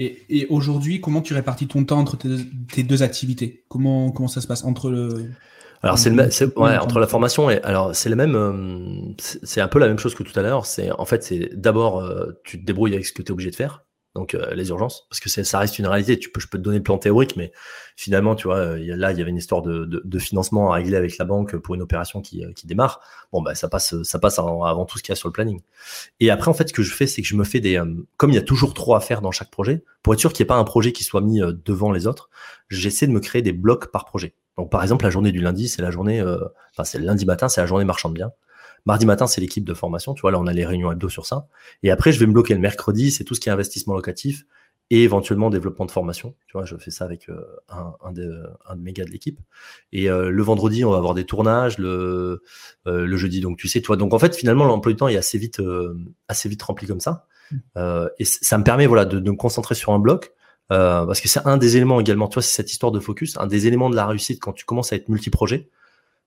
Et, 0.00 0.24
et 0.30 0.46
aujourd'hui, 0.46 1.02
comment 1.02 1.20
tu 1.20 1.34
répartis 1.34 1.66
ton 1.66 1.84
temps 1.84 1.98
entre 1.98 2.16
tes, 2.16 2.82
deux 2.82 3.02
activités? 3.02 3.64
Comment, 3.68 4.10
comment 4.10 4.28
ça 4.28 4.40
se 4.40 4.46
passe 4.46 4.64
entre 4.64 4.90
le. 4.90 5.30
Alors 5.82 5.98
c'est 5.98 6.08
le 6.08 6.16
ouais, 6.16 6.78
entre 6.78 6.98
la 6.98 7.06
formation 7.06 7.50
et 7.50 7.60
alors 7.62 7.94
c'est 7.94 8.10
le 8.10 8.16
même 8.16 9.14
c'est 9.18 9.60
un 9.60 9.68
peu 9.68 9.78
la 9.78 9.88
même 9.88 9.98
chose 9.98 10.14
que 10.14 10.22
tout 10.22 10.38
à 10.38 10.42
l'heure, 10.42 10.66
c'est 10.66 10.90
en 10.90 11.04
fait 11.04 11.22
c'est 11.22 11.50
d'abord 11.54 12.00
euh, 12.00 12.38
tu 12.44 12.60
te 12.60 12.66
débrouilles 12.66 12.94
avec 12.94 13.06
ce 13.06 13.12
que 13.12 13.22
tu 13.22 13.28
es 13.28 13.32
obligé 13.32 13.50
de 13.50 13.56
faire 13.56 13.84
donc 14.14 14.34
euh, 14.34 14.54
les 14.54 14.70
urgences, 14.70 15.06
parce 15.08 15.20
que 15.20 15.28
ça 15.28 15.58
reste 15.58 15.78
une 15.78 15.86
réalité. 15.86 16.18
Tu 16.18 16.30
peux, 16.30 16.40
je 16.40 16.48
peux 16.48 16.58
te 16.58 16.62
donner 16.62 16.78
le 16.78 16.82
plan 16.82 16.98
théorique, 16.98 17.36
mais 17.36 17.52
finalement, 17.96 18.34
tu 18.34 18.48
vois, 18.48 18.56
euh, 18.56 18.96
là, 18.96 19.12
il 19.12 19.18
y 19.18 19.20
avait 19.20 19.30
une 19.30 19.36
histoire 19.36 19.62
de, 19.62 19.84
de, 19.84 20.02
de, 20.04 20.18
financement 20.18 20.72
à 20.72 20.76
régler 20.76 20.96
avec 20.96 21.16
la 21.18 21.24
banque 21.24 21.56
pour 21.56 21.76
une 21.76 21.82
opération 21.82 22.20
qui, 22.20 22.44
qui 22.54 22.66
démarre. 22.66 23.00
Bon, 23.32 23.40
bah, 23.40 23.54
ça 23.54 23.68
passe, 23.68 24.02
ça 24.02 24.18
passe 24.18 24.38
avant 24.38 24.84
tout 24.84 24.98
ce 24.98 25.02
qu'il 25.02 25.12
y 25.12 25.14
a 25.14 25.16
sur 25.16 25.28
le 25.28 25.32
planning. 25.32 25.60
Et 26.18 26.30
après, 26.30 26.48
en 26.48 26.54
fait, 26.54 26.68
ce 26.68 26.72
que 26.72 26.82
je 26.82 26.92
fais, 26.92 27.06
c'est 27.06 27.22
que 27.22 27.28
je 27.28 27.36
me 27.36 27.44
fais 27.44 27.60
des, 27.60 27.80
comme 28.16 28.30
il 28.30 28.34
y 28.34 28.38
a 28.38 28.42
toujours 28.42 28.74
trop 28.74 28.94
à 28.94 29.00
faire 29.00 29.20
dans 29.20 29.30
chaque 29.30 29.50
projet, 29.50 29.84
pour 30.02 30.14
être 30.14 30.20
sûr 30.20 30.32
qu'il 30.32 30.42
n'y 30.42 30.46
ait 30.46 30.54
pas 30.54 30.56
un 30.56 30.64
projet 30.64 30.92
qui 30.92 31.04
soit 31.04 31.20
mis 31.20 31.40
devant 31.64 31.92
les 31.92 32.06
autres, 32.06 32.30
j'essaie 32.68 33.06
de 33.06 33.12
me 33.12 33.20
créer 33.20 33.42
des 33.42 33.52
blocs 33.52 33.92
par 33.92 34.04
projet. 34.06 34.34
Donc, 34.58 34.70
par 34.70 34.82
exemple, 34.82 35.04
la 35.04 35.10
journée 35.10 35.30
du 35.30 35.40
lundi, 35.40 35.68
c'est 35.68 35.82
la 35.82 35.90
journée, 35.90 36.20
enfin, 36.22 36.84
c'est 36.84 36.98
le 36.98 37.04
lundi 37.04 37.26
matin, 37.26 37.48
c'est 37.48 37.60
la 37.60 37.66
journée 37.66 37.84
marchand 37.84 38.08
de 38.08 38.14
biens. 38.14 38.32
Mardi 38.86 39.06
matin, 39.06 39.26
c'est 39.26 39.40
l'équipe 39.40 39.64
de 39.64 39.74
formation. 39.74 40.14
Tu 40.14 40.22
vois, 40.22 40.30
là, 40.30 40.38
on 40.38 40.46
a 40.46 40.52
les 40.52 40.64
réunions 40.64 40.90
hebdo 40.92 41.08
sur 41.08 41.26
ça. 41.26 41.46
Et 41.82 41.90
après, 41.90 42.12
je 42.12 42.18
vais 42.18 42.26
me 42.26 42.32
bloquer 42.32 42.54
le 42.54 42.60
mercredi, 42.60 43.10
c'est 43.10 43.24
tout 43.24 43.34
ce 43.34 43.40
qui 43.40 43.48
est 43.48 43.52
investissement 43.52 43.94
locatif 43.94 44.44
et 44.90 45.04
éventuellement 45.04 45.50
développement 45.50 45.86
de 45.86 45.90
formation. 45.90 46.34
Tu 46.46 46.52
vois, 46.54 46.64
je 46.64 46.76
fais 46.76 46.90
ça 46.90 47.04
avec 47.04 47.28
euh, 47.28 47.40
un, 47.68 47.94
un, 48.02 48.12
de, 48.12 48.44
un, 48.68 48.76
de, 48.76 48.82
mes 48.82 48.92
gars 48.92 49.04
de 49.04 49.10
l'équipe. 49.10 49.38
Et 49.92 50.10
euh, 50.10 50.30
le 50.30 50.42
vendredi, 50.42 50.84
on 50.84 50.90
va 50.90 50.98
avoir 50.98 51.14
des 51.14 51.24
tournages. 51.24 51.78
Le, 51.78 52.42
euh, 52.88 53.06
le 53.06 53.16
jeudi, 53.16 53.40
donc 53.40 53.56
tu 53.56 53.68
sais, 53.68 53.80
toi. 53.80 53.96
Donc 53.96 54.12
en 54.12 54.18
fait, 54.18 54.34
finalement, 54.34 54.64
l'emploi 54.64 54.92
du 54.92 54.96
temps 54.96 55.08
est 55.08 55.16
assez 55.16 55.38
vite, 55.38 55.62
assez 56.28 56.48
vite 56.48 56.62
rempli 56.62 56.86
comme 56.86 57.00
ça. 57.00 57.26
Mmh. 57.52 58.06
et 58.20 58.24
ça 58.24 58.58
me 58.58 58.62
permet, 58.62 58.86
voilà, 58.86 59.04
de, 59.04 59.18
de, 59.18 59.28
me 59.28 59.36
concentrer 59.36 59.74
sur 59.74 59.92
un 59.92 59.98
bloc. 59.98 60.32
parce 60.68 61.20
que 61.20 61.28
c'est 61.28 61.44
un 61.46 61.56
des 61.56 61.76
éléments 61.76 62.00
également, 62.00 62.28
tu 62.28 62.34
vois, 62.34 62.42
c'est 62.42 62.54
cette 62.54 62.70
histoire 62.70 62.92
de 62.92 63.00
focus, 63.00 63.36
un 63.38 63.48
des 63.48 63.66
éléments 63.66 63.90
de 63.90 63.96
la 63.96 64.06
réussite 64.06 64.40
quand 64.40 64.52
tu 64.52 64.64
commences 64.64 64.92
à 64.92 64.96
être 64.96 65.08
multi-projet, 65.08 65.68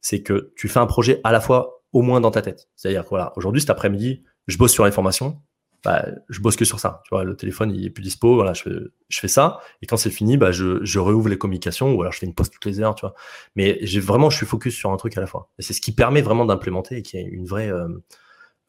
c'est 0.01 0.21
que 0.21 0.51
tu 0.57 0.67
fais 0.67 0.79
un 0.79 0.85
projet 0.85 1.21
à 1.23 1.31
la 1.31 1.39
fois 1.39 1.82
au 1.93 2.01
moins 2.01 2.19
dans 2.19 2.31
ta 2.31 2.41
tête. 2.41 2.69
C'est-à-dire 2.75 3.05
voilà, 3.09 3.31
aujourd'hui, 3.35 3.61
cet 3.61 3.69
après-midi, 3.69 4.23
je 4.47 4.57
bosse 4.57 4.73
sur 4.73 4.85
les 4.85 4.91
formations, 4.91 5.41
bah, 5.83 6.05
je 6.29 6.39
bosse 6.39 6.55
que 6.55 6.65
sur 6.65 6.79
ça. 6.79 7.01
Tu 7.05 7.09
vois, 7.09 7.23
le 7.23 7.35
téléphone, 7.35 7.71
il 7.71 7.85
est 7.85 7.89
plus 7.89 8.03
dispo, 8.03 8.35
voilà, 8.35 8.53
je 8.53 8.63
fais, 8.63 8.69
je 9.09 9.19
fais 9.19 9.27
ça. 9.27 9.59
Et 9.81 9.85
quand 9.85 9.97
c'est 9.97 10.09
fini, 10.09 10.37
bah, 10.37 10.51
je, 10.51 10.83
je 10.83 10.99
réouvre 10.99 11.29
les 11.29 11.37
communications 11.37 11.93
ou 11.93 12.01
alors 12.01 12.13
je 12.13 12.19
fais 12.19 12.25
une 12.25 12.33
pause 12.33 12.49
toutes 12.49 12.65
les 12.65 12.79
heures, 12.79 12.95
tu 12.95 13.01
vois. 13.01 13.13
Mais 13.55 13.79
j'ai 13.81 13.99
vraiment, 13.99 14.29
je 14.29 14.37
suis 14.37 14.45
focus 14.45 14.75
sur 14.75 14.91
un 14.91 14.97
truc 14.97 15.17
à 15.17 15.21
la 15.21 15.27
fois. 15.27 15.51
Et 15.59 15.61
c'est 15.61 15.73
ce 15.73 15.81
qui 15.81 15.91
permet 15.91 16.21
vraiment 16.21 16.45
d'implémenter 16.45 16.97
et 16.97 17.01
qui 17.01 17.17
est 17.17 17.23
une 17.23 17.45
vraie, 17.45 17.69
euh, 17.69 17.87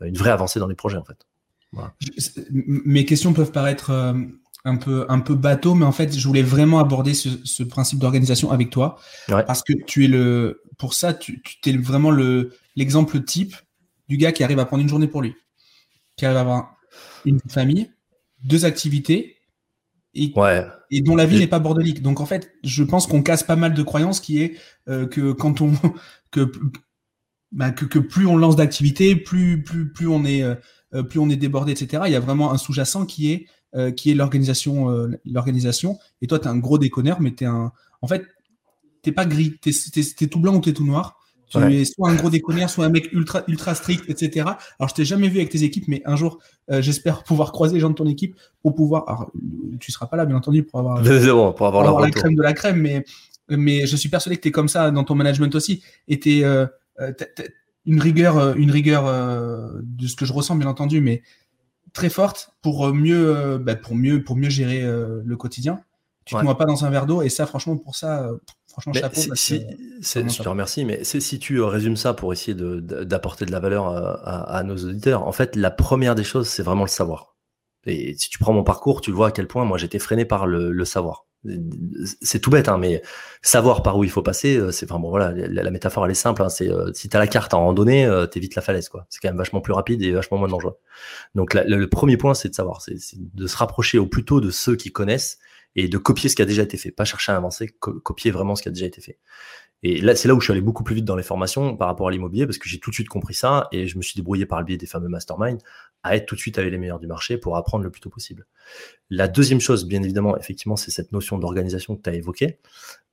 une 0.00 0.16
vraie 0.16 0.30
avancée 0.30 0.58
dans 0.58 0.66
les 0.66 0.74
projets, 0.74 0.98
en 0.98 1.04
fait. 1.04 1.26
Mes 2.50 3.04
questions 3.04 3.32
peuvent 3.32 3.52
paraître 3.52 3.90
euh, 3.90 4.14
un 4.64 4.76
peu, 4.76 5.06
un 5.08 5.20
peu 5.20 5.34
bateau, 5.34 5.74
mais 5.74 5.84
en 5.84 5.92
fait, 5.92 6.16
je 6.16 6.26
voulais 6.26 6.42
vraiment 6.42 6.78
aborder 6.78 7.14
ce, 7.14 7.28
ce 7.44 7.62
principe 7.62 7.98
d'organisation 7.98 8.50
avec 8.50 8.70
toi. 8.70 8.98
Ouais. 9.28 9.44
Parce 9.44 9.62
que 9.62 9.72
tu 9.86 10.04
es 10.04 10.08
le, 10.08 10.62
pour 10.78 10.94
ça, 10.94 11.12
tu, 11.12 11.42
tu 11.42 11.70
es 11.70 11.76
vraiment 11.76 12.10
le, 12.10 12.54
l'exemple 12.76 13.22
type 13.22 13.54
du 14.08 14.16
gars 14.16 14.32
qui 14.32 14.42
arrive 14.42 14.58
à 14.58 14.64
prendre 14.64 14.82
une 14.82 14.88
journée 14.88 15.08
pour 15.08 15.22
lui, 15.22 15.34
qui 16.16 16.24
arrive 16.24 16.38
à 16.38 16.40
avoir 16.40 16.76
une 17.24 17.40
famille, 17.48 17.90
deux 18.42 18.64
activités, 18.64 19.36
et, 20.14 20.32
et 20.90 21.00
dont 21.00 21.16
la 21.16 21.26
vie 21.26 21.38
n'est 21.38 21.46
pas 21.46 21.58
bordelique. 21.58 22.02
Donc 22.02 22.20
en 22.20 22.26
fait, 22.26 22.52
je 22.62 22.84
pense 22.84 23.06
qu'on 23.06 23.22
casse 23.22 23.42
pas 23.42 23.56
mal 23.56 23.74
de 23.74 23.82
croyances 23.82 24.20
qui 24.20 24.42
est 24.42 24.56
euh, 24.88 25.06
que 25.06 25.32
quand 25.32 25.60
on 25.60 25.72
que, 26.30 26.52
bah, 27.52 27.70
que, 27.72 27.84
que 27.84 27.98
plus 27.98 28.26
on 28.26 28.36
lance 28.36 28.56
d'activités, 28.56 29.16
plus 29.16 29.62
plus 29.62 29.92
plus 29.92 30.06
on 30.06 30.24
est 30.24 30.42
euh, 30.42 31.02
plus 31.02 31.18
on 31.18 31.28
est 31.28 31.36
débordé, 31.36 31.72
etc. 31.72 32.04
Il 32.06 32.12
y 32.12 32.16
a 32.16 32.20
vraiment 32.20 32.52
un 32.52 32.58
sous-jacent 32.58 33.06
qui 33.06 33.32
est 33.32 33.48
euh, 33.76 33.90
qui 33.90 34.10
est 34.10 34.14
l'organisation 34.14 34.90
euh, 34.90 35.08
l'organisation. 35.24 35.98
Et 36.22 36.26
toi, 36.26 36.38
tu 36.38 36.46
es 36.46 36.48
un 36.48 36.58
gros 36.58 36.78
déconneur, 36.78 37.20
mais 37.20 37.32
t'es 37.32 37.44
un 37.44 37.72
en 38.02 38.06
fait 38.06 38.24
t'es 39.02 39.12
pas 39.12 39.26
gris, 39.26 39.58
t'es 39.60 39.70
es, 39.70 40.26
tout 40.26 40.40
blanc 40.40 40.54
ou 40.54 40.60
t'es 40.60 40.72
tout 40.72 40.86
noir. 40.86 41.18
Tu 41.48 41.58
es 41.58 41.84
soit 41.84 42.08
un 42.08 42.14
gros 42.14 42.30
déconneur, 42.30 42.70
soit 42.70 42.84
un 42.84 42.88
mec 42.88 43.12
ultra, 43.12 43.44
ultra 43.46 43.74
strict, 43.74 44.08
etc. 44.08 44.46
Alors, 44.78 44.88
je 44.88 44.94
t'ai 44.94 45.04
jamais 45.04 45.28
vu 45.28 45.38
avec 45.38 45.50
tes 45.50 45.62
équipes, 45.62 45.88
mais 45.88 46.02
un 46.04 46.16
jour, 46.16 46.38
euh, 46.70 46.82
j'espère 46.82 47.22
pouvoir 47.24 47.52
croiser 47.52 47.74
les 47.74 47.80
gens 47.80 47.90
de 47.90 47.94
ton 47.94 48.06
équipe 48.06 48.36
pour 48.62 48.74
pouvoir. 48.74 49.08
Alors, 49.08 49.30
tu 49.78 49.92
seras 49.92 50.06
pas 50.06 50.16
là, 50.16 50.24
bien 50.24 50.36
entendu, 50.36 50.62
pour 50.62 50.80
avoir, 50.80 51.02
pour 51.54 51.66
avoir, 51.66 52.00
la, 52.00 52.10
crème 52.10 52.34
de 52.34 52.42
la 52.42 52.52
crème, 52.54 52.80
mais, 52.80 53.04
mais 53.48 53.86
je 53.86 53.96
suis 53.96 54.08
persuadé 54.08 54.36
que 54.36 54.42
tu 54.42 54.48
es 54.48 54.52
comme 54.52 54.68
ça 54.68 54.90
dans 54.90 55.04
ton 55.04 55.14
management 55.14 55.54
aussi. 55.54 55.82
Et 56.08 56.18
tu 56.18 56.44
euh 56.44 56.66
une 57.86 58.00
rigueur, 58.00 58.56
une 58.56 58.70
rigueur 58.70 59.04
de 59.82 60.06
ce 60.06 60.16
que 60.16 60.24
je 60.24 60.32
ressens, 60.32 60.56
bien 60.56 60.68
entendu, 60.68 61.02
mais 61.02 61.22
très 61.94 62.10
forte 62.10 62.50
pour 62.60 62.92
mieux, 62.92 63.58
bah, 63.58 63.76
pour 63.76 63.94
mieux, 63.94 64.22
pour 64.22 64.36
mieux 64.36 64.50
gérer 64.50 64.82
le 64.82 65.36
quotidien. 65.36 65.80
Tu 66.26 66.34
ne 66.34 66.40
te 66.40 66.44
noies 66.44 66.56
pas 66.56 66.64
dans 66.64 66.84
un 66.84 66.90
verre 66.90 67.06
d'eau, 67.06 67.22
et 67.22 67.28
ça, 67.28 67.46
franchement, 67.46 67.76
pour 67.76 67.96
ça 67.96 68.30
Franchement, 68.74 68.92
chapeau. 68.92 69.20
Si, 69.36 69.64
je 70.00 70.42
te 70.42 70.48
remercie, 70.48 70.84
mais 70.84 71.04
si 71.04 71.38
tu 71.38 71.62
résumes 71.62 71.96
ça 71.96 72.12
pour 72.12 72.32
essayer 72.32 72.54
d'apporter 72.54 73.46
de, 73.46 73.52
la 73.52 73.60
valeur 73.60 73.86
à, 73.86 74.62
nos 74.64 74.74
auditeurs, 74.74 75.28
en 75.28 75.30
fait, 75.30 75.54
la 75.54 75.70
première 75.70 76.16
des 76.16 76.24
choses, 76.24 76.48
c'est 76.48 76.64
vraiment 76.64 76.82
le 76.82 76.88
savoir. 76.88 77.36
Et 77.86 78.16
si 78.18 78.30
tu 78.30 78.40
prends 78.40 78.52
mon 78.52 78.64
parcours, 78.64 79.00
tu 79.00 79.12
vois 79.12 79.28
à 79.28 79.30
quel 79.30 79.46
point 79.46 79.64
moi 79.64 79.78
j'étais 79.78 80.00
freiné 80.00 80.24
par 80.24 80.48
le, 80.48 80.84
savoir. 80.84 81.26
C'est 82.22 82.40
tout 82.40 82.50
bête, 82.50 82.68
hein, 82.68 82.78
mais 82.78 83.02
savoir 83.42 83.82
par 83.82 83.98
où 83.98 84.04
il 84.04 84.10
faut 84.10 84.22
passer, 84.22 84.56
euh, 84.56 84.72
c'est 84.72 84.90
enfin 84.90 84.98
bon 84.98 85.10
voilà, 85.10 85.32
la, 85.32 85.70
métaphore 85.70 86.04
elle 86.04 86.10
est 86.10 86.14
simple. 86.14 86.42
Hein, 86.42 86.48
c'est 86.48 86.70
euh, 86.70 86.90
si 86.94 87.08
t'as 87.08 87.18
la 87.18 87.26
carte 87.26 87.54
en 87.54 87.60
randonnée, 87.64 88.06
euh, 88.06 88.26
t'évites 88.26 88.54
la 88.54 88.62
falaise 88.62 88.88
quoi. 88.88 89.06
C'est 89.10 89.20
quand 89.20 89.28
même 89.28 89.36
vachement 89.36 89.60
plus 89.60 89.72
rapide 89.72 90.02
et 90.02 90.12
vachement 90.12 90.38
moins 90.38 90.48
dangereux. 90.48 90.76
Donc 91.34 91.54
le, 91.54 91.86
premier 91.86 92.16
point, 92.16 92.34
c'est 92.34 92.48
de 92.48 92.54
savoir, 92.54 92.80
c'est 92.80 92.96
de 93.16 93.46
se 93.46 93.56
rapprocher 93.56 93.98
au 93.98 94.06
plus 94.06 94.24
tôt 94.24 94.40
de 94.40 94.50
ceux 94.50 94.76
qui 94.76 94.92
connaissent 94.92 95.38
et 95.76 95.88
de 95.88 95.98
copier 95.98 96.28
ce 96.28 96.36
qui 96.36 96.42
a 96.42 96.46
déjà 96.46 96.62
été 96.62 96.76
fait, 96.76 96.90
pas 96.90 97.04
chercher 97.04 97.32
à 97.32 97.36
avancer, 97.36 97.68
copier 97.80 98.30
vraiment 98.30 98.54
ce 98.54 98.62
qui 98.62 98.68
a 98.68 98.72
déjà 98.72 98.86
été 98.86 99.00
fait. 99.00 99.18
Et 99.86 100.00
là, 100.00 100.16
c'est 100.16 100.28
là 100.28 100.34
où 100.34 100.40
je 100.40 100.46
suis 100.46 100.52
allé 100.52 100.62
beaucoup 100.62 100.82
plus 100.82 100.94
vite 100.94 101.04
dans 101.04 101.14
les 101.14 101.22
formations 101.22 101.76
par 101.76 101.88
rapport 101.88 102.08
à 102.08 102.10
l'immobilier, 102.10 102.46
parce 102.46 102.56
que 102.56 102.70
j'ai 102.70 102.78
tout 102.78 102.88
de 102.88 102.94
suite 102.94 103.10
compris 103.10 103.34
ça 103.34 103.68
et 103.70 103.86
je 103.86 103.98
me 103.98 104.02
suis 104.02 104.14
débrouillé 104.16 104.46
par 104.46 104.58
le 104.58 104.64
biais 104.64 104.78
des 104.78 104.86
fameux 104.86 105.08
masterminds 105.08 105.62
à 106.02 106.16
être 106.16 106.24
tout 106.24 106.34
de 106.34 106.40
suite 106.40 106.58
avec 106.58 106.70
les 106.72 106.78
meilleurs 106.78 106.98
du 106.98 107.06
marché 107.06 107.36
pour 107.36 107.58
apprendre 107.58 107.84
le 107.84 107.90
plus 107.90 108.00
tôt 108.00 108.08
possible. 108.08 108.46
La 109.10 109.28
deuxième 109.28 109.60
chose, 109.60 109.86
bien 109.86 110.02
évidemment, 110.02 110.38
effectivement, 110.38 110.76
c'est 110.76 110.90
cette 110.90 111.12
notion 111.12 111.38
d'organisation 111.38 111.96
que 111.96 112.02
tu 112.02 112.08
as 112.08 112.14
évoquée. 112.14 112.58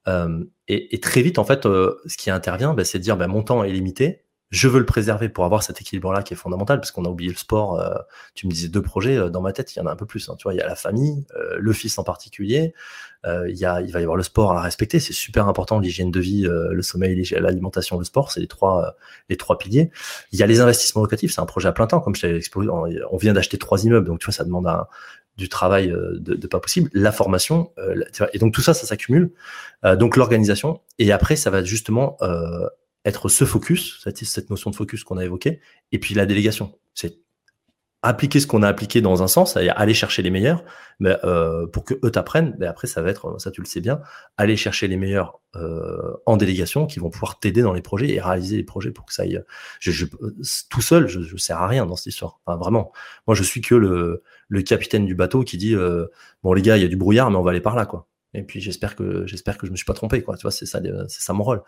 Euh, 0.07 0.45
et, 0.69 0.99
très 1.01 1.21
vite, 1.21 1.39
en 1.39 1.43
fait, 1.43 1.65
euh, 1.65 1.97
ce 2.05 2.15
qui 2.15 2.31
intervient, 2.31 2.73
bah, 2.73 2.85
c'est 2.85 2.99
de 2.99 3.03
dire 3.03 3.17
bah, 3.17 3.27
mon 3.27 3.43
temps 3.43 3.65
est 3.65 3.71
limité, 3.71 4.23
je 4.51 4.67
veux 4.67 4.79
le 4.79 4.85
préserver 4.85 5.29
pour 5.29 5.45
avoir 5.45 5.63
cet 5.63 5.79
équilibre-là 5.79 6.23
qui 6.23 6.33
est 6.33 6.37
fondamental, 6.37 6.79
parce 6.79 6.91
qu'on 6.91 7.05
a 7.05 7.09
oublié 7.09 7.31
le 7.31 7.37
sport. 7.37 7.79
Euh, 7.79 7.95
tu 8.35 8.47
me 8.47 8.51
disais 8.51 8.67
deux 8.67 8.81
projets, 8.81 9.17
euh, 9.17 9.29
dans 9.29 9.41
ma 9.41 9.53
tête, 9.53 9.73
il 9.73 9.79
y 9.79 9.81
en 9.81 9.85
a 9.85 9.91
un 9.91 9.95
peu 9.95 10.05
plus. 10.05 10.29
Hein, 10.29 10.35
tu 10.37 10.43
vois, 10.43 10.53
il 10.53 10.57
y 10.57 10.61
a 10.61 10.67
la 10.67 10.75
famille, 10.75 11.25
euh, 11.37 11.55
le 11.57 11.73
fils 11.73 11.97
en 11.97 12.03
particulier. 12.03 12.73
il, 13.25 13.55
y 13.55 13.65
a, 13.65 13.79
il 13.81 13.91
va 13.93 13.99
y 14.01 14.03
avoir 14.03 14.17
le 14.17 14.23
sport 14.23 14.51
à 14.51 14.61
respecter. 14.61 14.99
C'est 14.99 15.13
super 15.13 15.47
important, 15.47 15.79
l'hygiène 15.79 16.11
de 16.11 16.19
vie, 16.19 16.41
le 16.41 16.81
sommeil, 16.81 17.23
l'alimentation, 17.39 17.97
le 17.97 18.03
sport. 18.03 18.31
C'est 18.31 18.39
les 18.39 18.47
trois, 18.47 18.95
les 19.29 19.37
trois 19.37 19.57
piliers. 19.57 19.91
Il 20.31 20.39
y 20.39 20.43
a 20.43 20.47
les 20.47 20.59
investissements 20.59 21.03
locatifs. 21.03 21.31
C'est 21.31 21.41
un 21.41 21.45
projet 21.45 21.69
à 21.69 21.71
plein 21.71 21.87
temps, 21.87 22.01
comme 22.01 22.15
je 22.15 22.21
t'avais 22.21 22.37
exposé. 22.37 22.67
On 22.69 23.17
vient 23.17 23.33
d'acheter 23.33 23.57
trois 23.57 23.83
immeubles, 23.85 24.07
donc 24.07 24.19
tu 24.19 24.25
vois, 24.25 24.33
ça 24.33 24.43
demande 24.43 24.67
un, 24.67 24.87
du 25.37 25.49
travail 25.49 25.89
de, 25.89 26.33
de, 26.35 26.47
pas 26.47 26.59
possible, 26.59 26.89
la 26.93 27.11
formation, 27.11 27.71
et 28.33 28.39
donc 28.39 28.53
tout 28.53 28.61
ça, 28.61 28.73
ça 28.73 28.87
s'accumule. 28.87 29.31
donc 29.99 30.17
l'organisation, 30.17 30.81
et 30.97 31.11
après, 31.11 31.35
ça 31.35 31.51
va 31.51 31.63
justement 31.63 32.17
être 33.05 33.29
ce 33.29 33.45
focus, 33.45 34.01
cette, 34.03 34.49
notion 34.49 34.69
de 34.69 34.75
focus 34.75 35.03
qu'on 35.03 35.17
a 35.17 35.25
évoqué, 35.25 35.59
et 35.91 35.99
puis 35.99 36.13
la 36.15 36.25
délégation. 36.25 36.77
C'est 36.93 37.19
appliquer 38.03 38.39
ce 38.39 38.47
qu'on 38.47 38.63
a 38.63 38.67
appliqué 38.67 38.99
dans 39.01 39.21
un 39.21 39.27
sens, 39.27 39.53
c'est-à-dire 39.53 39.73
aller 39.77 39.93
chercher 39.93 40.23
les 40.23 40.31
meilleurs, 40.31 40.63
mais 40.99 41.15
euh, 41.23 41.67
pour 41.67 41.83
que 41.83 41.93
eux 42.03 42.09
t'apprennent. 42.09 42.55
Mais 42.59 42.65
après, 42.65 42.87
ça 42.87 43.01
va 43.01 43.11
être, 43.11 43.39
ça 43.39 43.51
tu 43.51 43.61
le 43.61 43.67
sais 43.67 43.79
bien, 43.79 44.01
aller 44.37 44.57
chercher 44.57 44.87
les 44.87 44.97
meilleurs 44.97 45.39
euh, 45.55 46.13
en 46.25 46.37
délégation 46.37 46.87
qui 46.87 46.99
vont 46.99 47.11
pouvoir 47.11 47.39
t'aider 47.39 47.61
dans 47.61 47.73
les 47.73 47.81
projets 47.81 48.09
et 48.09 48.19
réaliser 48.19 48.57
les 48.57 48.63
projets 48.63 48.91
pour 48.91 49.05
que 49.05 49.13
ça 49.13 49.23
aille. 49.23 49.43
Je, 49.79 49.91
je, 49.91 50.05
tout 50.69 50.81
seul, 50.81 51.07
je, 51.07 51.21
je 51.21 51.37
sers 51.37 51.57
à 51.57 51.67
rien 51.67 51.85
dans 51.85 51.95
cette 51.95 52.07
histoire. 52.07 52.39
Enfin, 52.45 52.57
vraiment, 52.57 52.91
moi, 53.27 53.35
je 53.35 53.43
suis 53.43 53.61
que 53.61 53.75
le, 53.75 54.23
le 54.47 54.61
capitaine 54.63 55.05
du 55.05 55.13
bateau 55.13 55.43
qui 55.43 55.57
dit 55.57 55.75
euh, 55.75 56.07
bon 56.43 56.53
les 56.53 56.61
gars, 56.63 56.77
il 56.77 56.81
y 56.83 56.85
a 56.85 56.89
du 56.89 56.97
brouillard, 56.97 57.29
mais 57.29 57.37
on 57.37 57.43
va 57.43 57.51
aller 57.51 57.61
par 57.61 57.75
là, 57.75 57.85
quoi. 57.85 58.07
Et 58.33 58.43
puis 58.43 58.61
j'espère 58.61 58.95
que 58.95 59.25
j'espère 59.25 59.57
que 59.57 59.67
je 59.67 59.71
me 59.71 59.75
suis 59.75 59.85
pas 59.85 59.93
trompé, 59.93 60.21
quoi. 60.23 60.37
Tu 60.37 60.43
vois, 60.43 60.51
c'est 60.51 60.65
ça, 60.65 60.79
c'est 61.09 61.21
ça 61.21 61.33
mon 61.33 61.43
rôle. 61.43 61.63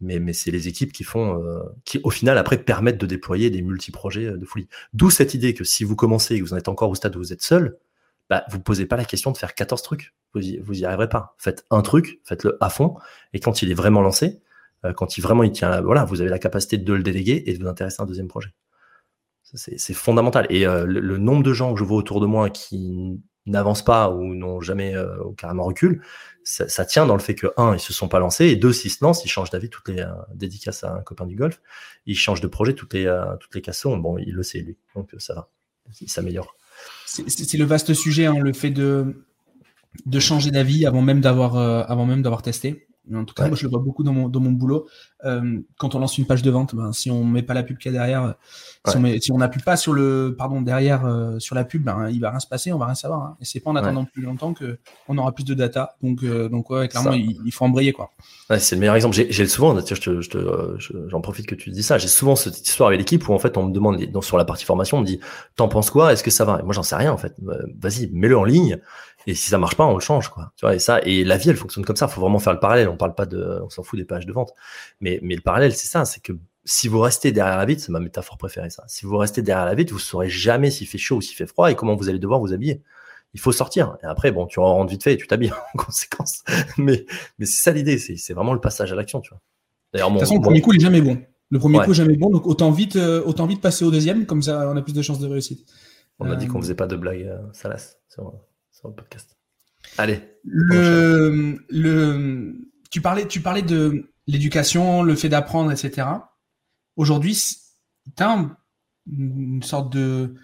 Mais 0.00 0.20
mais 0.20 0.32
c'est 0.32 0.50
les 0.50 0.68
équipes 0.68 0.92
qui 0.92 1.04
font, 1.04 1.42
euh, 1.42 1.62
qui 1.84 2.00
au 2.04 2.10
final 2.10 2.38
après 2.38 2.58
permettent 2.58 2.98
de 2.98 3.06
déployer 3.06 3.50
des 3.50 3.62
multi-projets 3.62 4.26
euh, 4.26 4.36
de 4.36 4.44
folie. 4.44 4.68
D'où 4.92 5.10
cette 5.10 5.34
idée 5.34 5.54
que 5.54 5.64
si 5.64 5.82
vous 5.84 5.96
commencez 5.96 6.34
et 6.36 6.40
que 6.40 6.44
vous 6.44 6.54
en 6.54 6.56
êtes 6.56 6.68
encore 6.68 6.90
au 6.90 6.94
stade 6.94 7.16
où 7.16 7.18
vous 7.18 7.32
êtes 7.32 7.42
seul, 7.42 7.76
bah 8.30 8.44
vous 8.50 8.60
posez 8.60 8.86
pas 8.86 8.96
la 8.96 9.04
question 9.04 9.32
de 9.32 9.36
faire 9.36 9.54
14 9.54 9.82
trucs. 9.82 10.14
Vous 10.34 10.42
y, 10.42 10.58
vous 10.58 10.78
y 10.80 10.84
arriverez 10.84 11.08
pas. 11.08 11.34
Faites 11.38 11.64
un 11.70 11.82
truc, 11.82 12.20
faites-le 12.24 12.56
à 12.60 12.70
fond, 12.70 12.96
et 13.32 13.40
quand 13.40 13.62
il 13.62 13.70
est 13.70 13.74
vraiment 13.74 14.02
lancé, 14.02 14.40
euh, 14.84 14.92
quand 14.92 15.18
il 15.18 15.22
vraiment 15.22 15.42
il 15.42 15.52
tient, 15.52 15.80
voilà, 15.80 16.04
vous 16.04 16.20
avez 16.20 16.30
la 16.30 16.38
capacité 16.38 16.78
de 16.78 16.92
le 16.92 17.02
déléguer 17.02 17.42
et 17.46 17.54
de 17.54 17.62
vous 17.62 17.68
intéresser 17.68 18.00
à 18.00 18.04
un 18.04 18.06
deuxième 18.06 18.28
projet. 18.28 18.50
C'est 19.54 19.94
fondamental. 19.94 20.46
Et 20.50 20.66
le 20.66 21.18
nombre 21.18 21.42
de 21.44 21.52
gens 21.52 21.72
que 21.72 21.78
je 21.78 21.84
vois 21.84 21.96
autour 21.96 22.20
de 22.20 22.26
moi 22.26 22.50
qui 22.50 23.22
n'avancent 23.46 23.84
pas 23.84 24.10
ou 24.10 24.34
n'ont 24.34 24.60
jamais 24.60 24.94
euh, 24.94 25.16
carrément 25.36 25.64
recul, 25.64 26.02
ça, 26.44 26.84
tient 26.84 27.06
dans 27.06 27.14
le 27.14 27.20
fait 27.20 27.34
que, 27.34 27.48
un, 27.56 27.74
ils 27.74 27.80
se 27.80 27.92
sont 27.92 28.06
pas 28.06 28.20
lancés, 28.20 28.46
et 28.46 28.56
deux, 28.56 28.72
s'ils 28.72 28.92
se 28.92 29.02
lancent, 29.02 29.24
ils 29.24 29.28
changent 29.28 29.50
d'avis 29.50 29.68
toutes 29.68 29.88
les 29.88 30.00
euh, 30.00 30.12
dédicaces 30.32 30.84
à 30.84 30.94
un 30.94 31.00
copain 31.00 31.26
du 31.26 31.34
golf, 31.34 31.60
ils 32.06 32.16
changent 32.16 32.40
de 32.40 32.46
projet 32.46 32.74
toutes 32.74 32.94
les, 32.94 33.06
euh, 33.06 33.36
toutes 33.40 33.54
les 33.54 33.62
cassons, 33.62 33.96
bon, 33.96 34.16
il 34.18 34.32
le 34.32 34.42
sait, 34.44 34.60
lui, 34.60 34.76
donc 34.94 35.10
ça 35.18 35.34
va, 35.34 35.50
il 36.00 36.08
s'améliore. 36.08 36.56
C'est 37.06 37.54
le 37.54 37.64
vaste 37.64 37.94
sujet, 37.94 38.26
hein, 38.26 38.38
le 38.38 38.52
fait 38.52 38.70
de, 38.70 39.24
de 40.04 40.20
changer 40.20 40.50
d'avis 40.52 40.86
avant 40.86 41.02
même 41.02 41.20
d'avoir 41.20 41.56
avant 41.56 42.04
même 42.04 42.20
d'avoir 42.20 42.42
testé. 42.42 42.86
En 43.14 43.24
tout 43.24 43.34
cas, 43.34 43.46
moi, 43.46 43.56
je 43.56 43.62
le 43.62 43.70
vois 43.70 43.78
beaucoup 43.78 44.02
dans 44.02 44.12
mon, 44.12 44.28
dans 44.28 44.40
mon 44.40 44.50
boulot. 44.50 44.86
Euh, 45.24 45.60
quand 45.78 45.94
on 45.94 45.98
lance 45.98 46.18
une 46.18 46.26
page 46.26 46.42
de 46.42 46.50
vente, 46.50 46.74
ben, 46.74 46.92
si 46.92 47.10
on 47.10 47.24
met 47.24 47.42
pas 47.42 47.54
la 47.54 47.62
pub 47.62 47.78
qu'il 47.78 47.92
y 47.92 47.94
a 47.94 47.98
derrière, 47.98 48.34
si, 48.86 48.96
on 48.96 49.00
met, 49.00 49.20
si 49.20 49.32
on 49.32 49.38
n'appuie 49.38 49.62
pas 49.62 49.76
sur 49.76 49.92
le, 49.92 50.34
pardon, 50.36 50.60
derrière 50.60 51.06
euh, 51.06 51.38
sur 51.38 51.54
la 51.54 51.64
pub, 51.64 51.84
ben, 51.84 52.08
il 52.10 52.20
va 52.20 52.30
rien 52.30 52.40
se 52.40 52.46
passer, 52.46 52.72
on 52.72 52.78
va 52.78 52.86
rien 52.86 52.94
savoir. 52.94 53.22
Hein. 53.22 53.36
Et 53.40 53.44
c'est 53.44 53.60
pas 53.60 53.70
en 53.70 53.76
attendant 53.76 54.04
plus 54.04 54.22
longtemps 54.22 54.54
que 54.54 54.78
on 55.08 55.16
aura 55.18 55.32
plus 55.32 55.44
de 55.44 55.54
data. 55.54 55.96
Donc, 56.02 56.22
euh, 56.22 56.48
donc 56.48 56.68
ouais, 56.70 56.88
clairement, 56.88 57.12
il, 57.12 57.52
faut 57.52 57.64
embrayer 57.64 57.92
quoi. 57.92 58.10
C'est 58.58 58.74
le 58.74 58.80
meilleur 58.80 58.96
exemple. 58.96 59.14
J'ai 59.14 59.46
souvent, 59.46 59.78
j'en 59.78 59.94
je 59.96 61.08
j'en 61.08 61.20
profite 61.20 61.46
que 61.46 61.54
tu 61.54 61.70
dis 61.70 61.82
ça. 61.82 61.98
J'ai 61.98 62.08
souvent 62.08 62.36
cette 62.36 62.66
histoire 62.66 62.88
avec 62.88 62.98
l'équipe 62.98 63.26
où 63.28 63.32
en 63.32 63.38
fait 63.38 63.56
on 63.56 63.66
me 63.66 63.72
demande 63.72 63.98
sur 64.22 64.36
la 64.36 64.44
partie 64.44 64.64
formation, 64.64 64.98
on 64.98 65.00
me 65.00 65.06
dit, 65.06 65.20
t'en 65.54 65.68
penses 65.68 65.90
quoi? 65.90 66.12
Est-ce 66.12 66.22
que 66.22 66.30
ça 66.30 66.44
va? 66.44 66.58
Et 66.60 66.62
moi, 66.62 66.74
j'en 66.74 66.82
sais 66.82 66.96
rien 66.96 67.12
en 67.12 67.18
fait. 67.18 67.34
Vas-y, 67.80 68.10
mets-le 68.12 68.36
en 68.36 68.44
ligne. 68.44 68.78
Et 69.26 69.34
si 69.34 69.50
ça 69.50 69.58
marche 69.58 69.74
pas, 69.74 69.84
on 69.84 69.94
le 69.94 70.00
change, 70.00 70.28
quoi. 70.28 70.52
Tu 70.56 70.64
vois, 70.64 70.74
et 70.74 70.78
ça, 70.78 71.00
et 71.02 71.24
la 71.24 71.36
vie, 71.36 71.50
elle 71.50 71.56
fonctionne 71.56 71.84
comme 71.84 71.96
ça. 71.96 72.06
Il 72.06 72.12
faut 72.12 72.20
vraiment 72.20 72.38
faire 72.38 72.52
le 72.52 72.60
parallèle. 72.60 72.88
On 72.88 72.96
parle 72.96 73.14
pas 73.14 73.26
de, 73.26 73.60
on 73.64 73.68
s'en 73.68 73.82
fout 73.82 73.98
des 73.98 74.04
pages 74.04 74.24
de 74.24 74.32
vente. 74.32 74.52
Mais, 75.00 75.18
mais 75.22 75.34
le 75.34 75.40
parallèle, 75.40 75.74
c'est 75.74 75.88
ça. 75.88 76.04
C'est 76.04 76.20
que 76.22 76.32
si 76.64 76.86
vous 76.86 77.00
restez 77.00 77.32
derrière 77.32 77.56
la 77.56 77.64
vitre, 77.64 77.82
c'est 77.82 77.92
ma 77.92 77.98
métaphore 77.98 78.38
préférée, 78.38 78.70
ça. 78.70 78.84
Si 78.86 79.04
vous 79.04 79.16
restez 79.16 79.42
derrière 79.42 79.66
la 79.66 79.74
vitre, 79.74 79.92
vous 79.92 79.98
saurez 79.98 80.28
jamais 80.28 80.70
s'il 80.70 80.86
fait 80.86 80.98
chaud 80.98 81.16
ou 81.16 81.20
s'il 81.20 81.36
fait 81.36 81.46
froid 81.46 81.70
et 81.70 81.74
comment 81.74 81.96
vous 81.96 82.08
allez 82.08 82.20
devoir 82.20 82.38
vous 82.38 82.52
habiller. 82.52 82.82
Il 83.34 83.40
faut 83.40 83.52
sortir. 83.52 83.96
Et 84.02 84.06
après, 84.06 84.30
bon, 84.30 84.46
tu 84.46 84.60
rentres 84.60 84.90
vite 84.90 85.02
fait 85.02 85.14
et 85.14 85.16
tu 85.16 85.26
t'habilles 85.26 85.52
en 85.74 85.78
conséquence. 85.78 86.44
Mais, 86.78 87.04
mais 87.38 87.46
c'est 87.46 87.62
ça 87.62 87.72
l'idée. 87.72 87.98
C'est 87.98 88.32
vraiment 88.32 88.54
le 88.54 88.60
passage 88.60 88.92
à 88.92 88.94
l'action, 88.94 89.20
tu 89.20 89.30
vois. 89.30 89.40
D'ailleurs, 89.92 90.10
de 90.10 90.14
toute 90.14 90.20
façon, 90.20 90.36
le 90.36 90.40
premier 90.40 90.60
coup, 90.60 90.72
il 90.72 90.76
est 90.76 90.84
jamais 90.84 91.00
bon. 91.00 91.18
Le 91.50 91.58
premier 91.58 91.80
coup, 91.80 91.94
jamais 91.94 92.16
bon. 92.16 92.30
Donc, 92.30 92.46
autant 92.46 92.70
vite, 92.70 92.96
euh, 92.96 93.22
autant 93.24 93.46
vite 93.46 93.60
passer 93.60 93.84
au 93.84 93.90
deuxième. 93.90 94.26
Comme 94.26 94.42
ça, 94.42 94.70
on 94.70 94.76
a 94.76 94.82
plus 94.82 94.94
de 94.94 95.02
chances 95.02 95.18
de 95.18 95.26
réussite. 95.26 95.66
On 96.18 96.30
a 96.30 96.36
dit 96.36 96.46
qu'on 96.46 96.58
euh, 96.58 96.62
faisait 96.62 96.74
pas 96.74 96.86
de 96.86 96.96
blagues 96.96 97.24
euh, 97.24 97.38
salaces 97.52 97.98
sur, 98.86 98.88
sur 98.88 98.88
le 98.88 98.94
podcast. 98.94 99.36
Allez. 99.98 100.20
Le, 100.44 101.58
le, 101.70 102.54
tu 102.90 103.00
parlais, 103.00 103.26
tu 103.26 103.40
parlais 103.40 103.62
de 103.62 104.10
l'éducation, 104.26 105.02
le 105.02 105.14
fait 105.14 105.28
d'apprendre, 105.28 105.72
etc. 105.72 106.08
Aujourd'hui, 106.96 107.34
tu 108.16 108.22
as 108.22 108.56
une 109.10 109.62
sorte 109.62 109.92
de, 109.92 110.34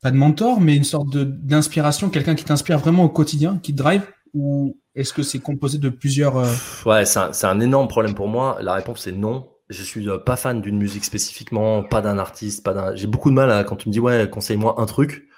pas 0.00 0.10
de 0.10 0.16
mentor, 0.16 0.60
mais 0.60 0.76
une 0.76 0.84
sorte 0.84 1.16
d'inspiration, 1.16 2.10
quelqu'un 2.10 2.34
qui 2.34 2.44
t'inspire 2.44 2.78
vraiment 2.78 3.04
au 3.04 3.08
quotidien, 3.08 3.58
qui 3.58 3.72
te 3.72 3.78
drive, 3.78 4.02
ou 4.34 4.80
est-ce 4.94 5.12
que 5.12 5.22
c'est 5.22 5.38
composé 5.38 5.78
de 5.78 5.88
plusieurs. 5.88 6.36
Euh, 6.36 6.52
ouais, 6.86 7.04
c'est 7.04 7.18
un, 7.18 7.30
un, 7.42 7.60
énorme 7.60 7.88
problème 7.88 8.14
pour 8.14 8.28
moi. 8.28 8.58
La 8.60 8.74
réponse 8.74 9.06
est 9.06 9.12
non. 9.12 9.48
Je 9.68 9.82
suis 9.82 10.08
euh, 10.08 10.18
pas 10.18 10.36
fan 10.36 10.60
d'une 10.60 10.76
musique 10.76 11.04
spécifiquement, 11.04 11.82
pas 11.82 12.02
d'un 12.02 12.18
artiste, 12.18 12.62
pas 12.62 12.74
d'un. 12.74 12.94
J'ai 12.94 13.06
beaucoup 13.06 13.30
de 13.30 13.34
mal 13.34 13.50
à 13.50 13.64
quand 13.64 13.76
tu 13.76 13.88
me 13.88 13.92
dis 13.92 14.00
ouais, 14.00 14.28
conseille-moi 14.30 14.74
un 14.78 14.86
truc. 14.86 15.28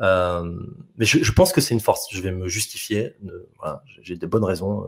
Euh, 0.00 0.52
mais 0.96 1.04
je, 1.04 1.22
je, 1.22 1.32
pense 1.32 1.52
que 1.52 1.60
c'est 1.60 1.74
une 1.74 1.80
force. 1.80 2.08
Je 2.12 2.20
vais 2.20 2.32
me 2.32 2.48
justifier. 2.48 3.16
voilà, 3.58 3.82
j'ai 4.02 4.16
des 4.16 4.26
bonnes 4.26 4.44
raisons. 4.44 4.86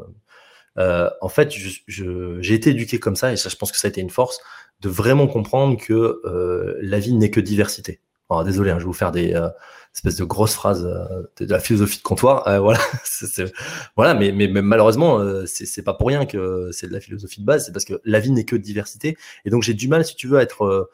Euh, 0.78 1.10
en 1.20 1.28
fait, 1.28 1.52
j'ai 1.86 2.54
été 2.54 2.70
éduqué 2.70 3.00
comme 3.00 3.16
ça, 3.16 3.32
et 3.32 3.36
ça, 3.36 3.48
je 3.48 3.56
pense 3.56 3.72
que 3.72 3.78
ça 3.78 3.88
a 3.88 3.90
été 3.90 4.00
une 4.00 4.10
force, 4.10 4.40
de 4.80 4.88
vraiment 4.88 5.26
comprendre 5.26 5.76
que 5.76 6.20
euh, 6.24 6.78
la 6.80 6.98
vie 7.00 7.14
n'est 7.14 7.30
que 7.30 7.40
diversité. 7.40 8.00
Alors, 8.30 8.44
désolé, 8.44 8.70
hein, 8.70 8.74
je 8.74 8.84
vais 8.84 8.86
vous 8.86 8.92
faire 8.92 9.10
des 9.10 9.34
euh, 9.34 9.48
espèces 9.94 10.16
de 10.16 10.24
grosses 10.24 10.54
phrases 10.54 10.84
euh, 10.84 11.22
de, 11.38 11.50
la 11.50 11.60
philosophie 11.60 11.98
de 11.98 12.02
comptoir. 12.02 12.46
Euh, 12.46 12.60
voilà, 12.60 12.78
c'est, 13.04 13.52
voilà, 13.96 14.14
mais, 14.14 14.32
mais, 14.32 14.48
mais 14.48 14.62
malheureusement, 14.62 15.20
c'est 15.46 15.82
pas 15.82 15.94
pour 15.94 16.08
rien 16.08 16.26
que 16.26 16.70
c'est 16.72 16.86
de 16.86 16.92
la 16.92 17.00
philosophie 17.00 17.40
de 17.40 17.46
base. 17.46 17.66
C'est 17.66 17.72
parce 17.72 17.86
que 17.86 18.00
la 18.04 18.20
vie 18.20 18.30
n'est 18.30 18.44
que 18.44 18.56
diversité, 18.56 19.16
et 19.44 19.50
donc 19.50 19.62
j'ai 19.62 19.74
du 19.74 19.88
mal, 19.88 20.04
si 20.04 20.14
tu 20.14 20.28
veux, 20.28 20.38
à 20.38 20.42
être 20.42 20.90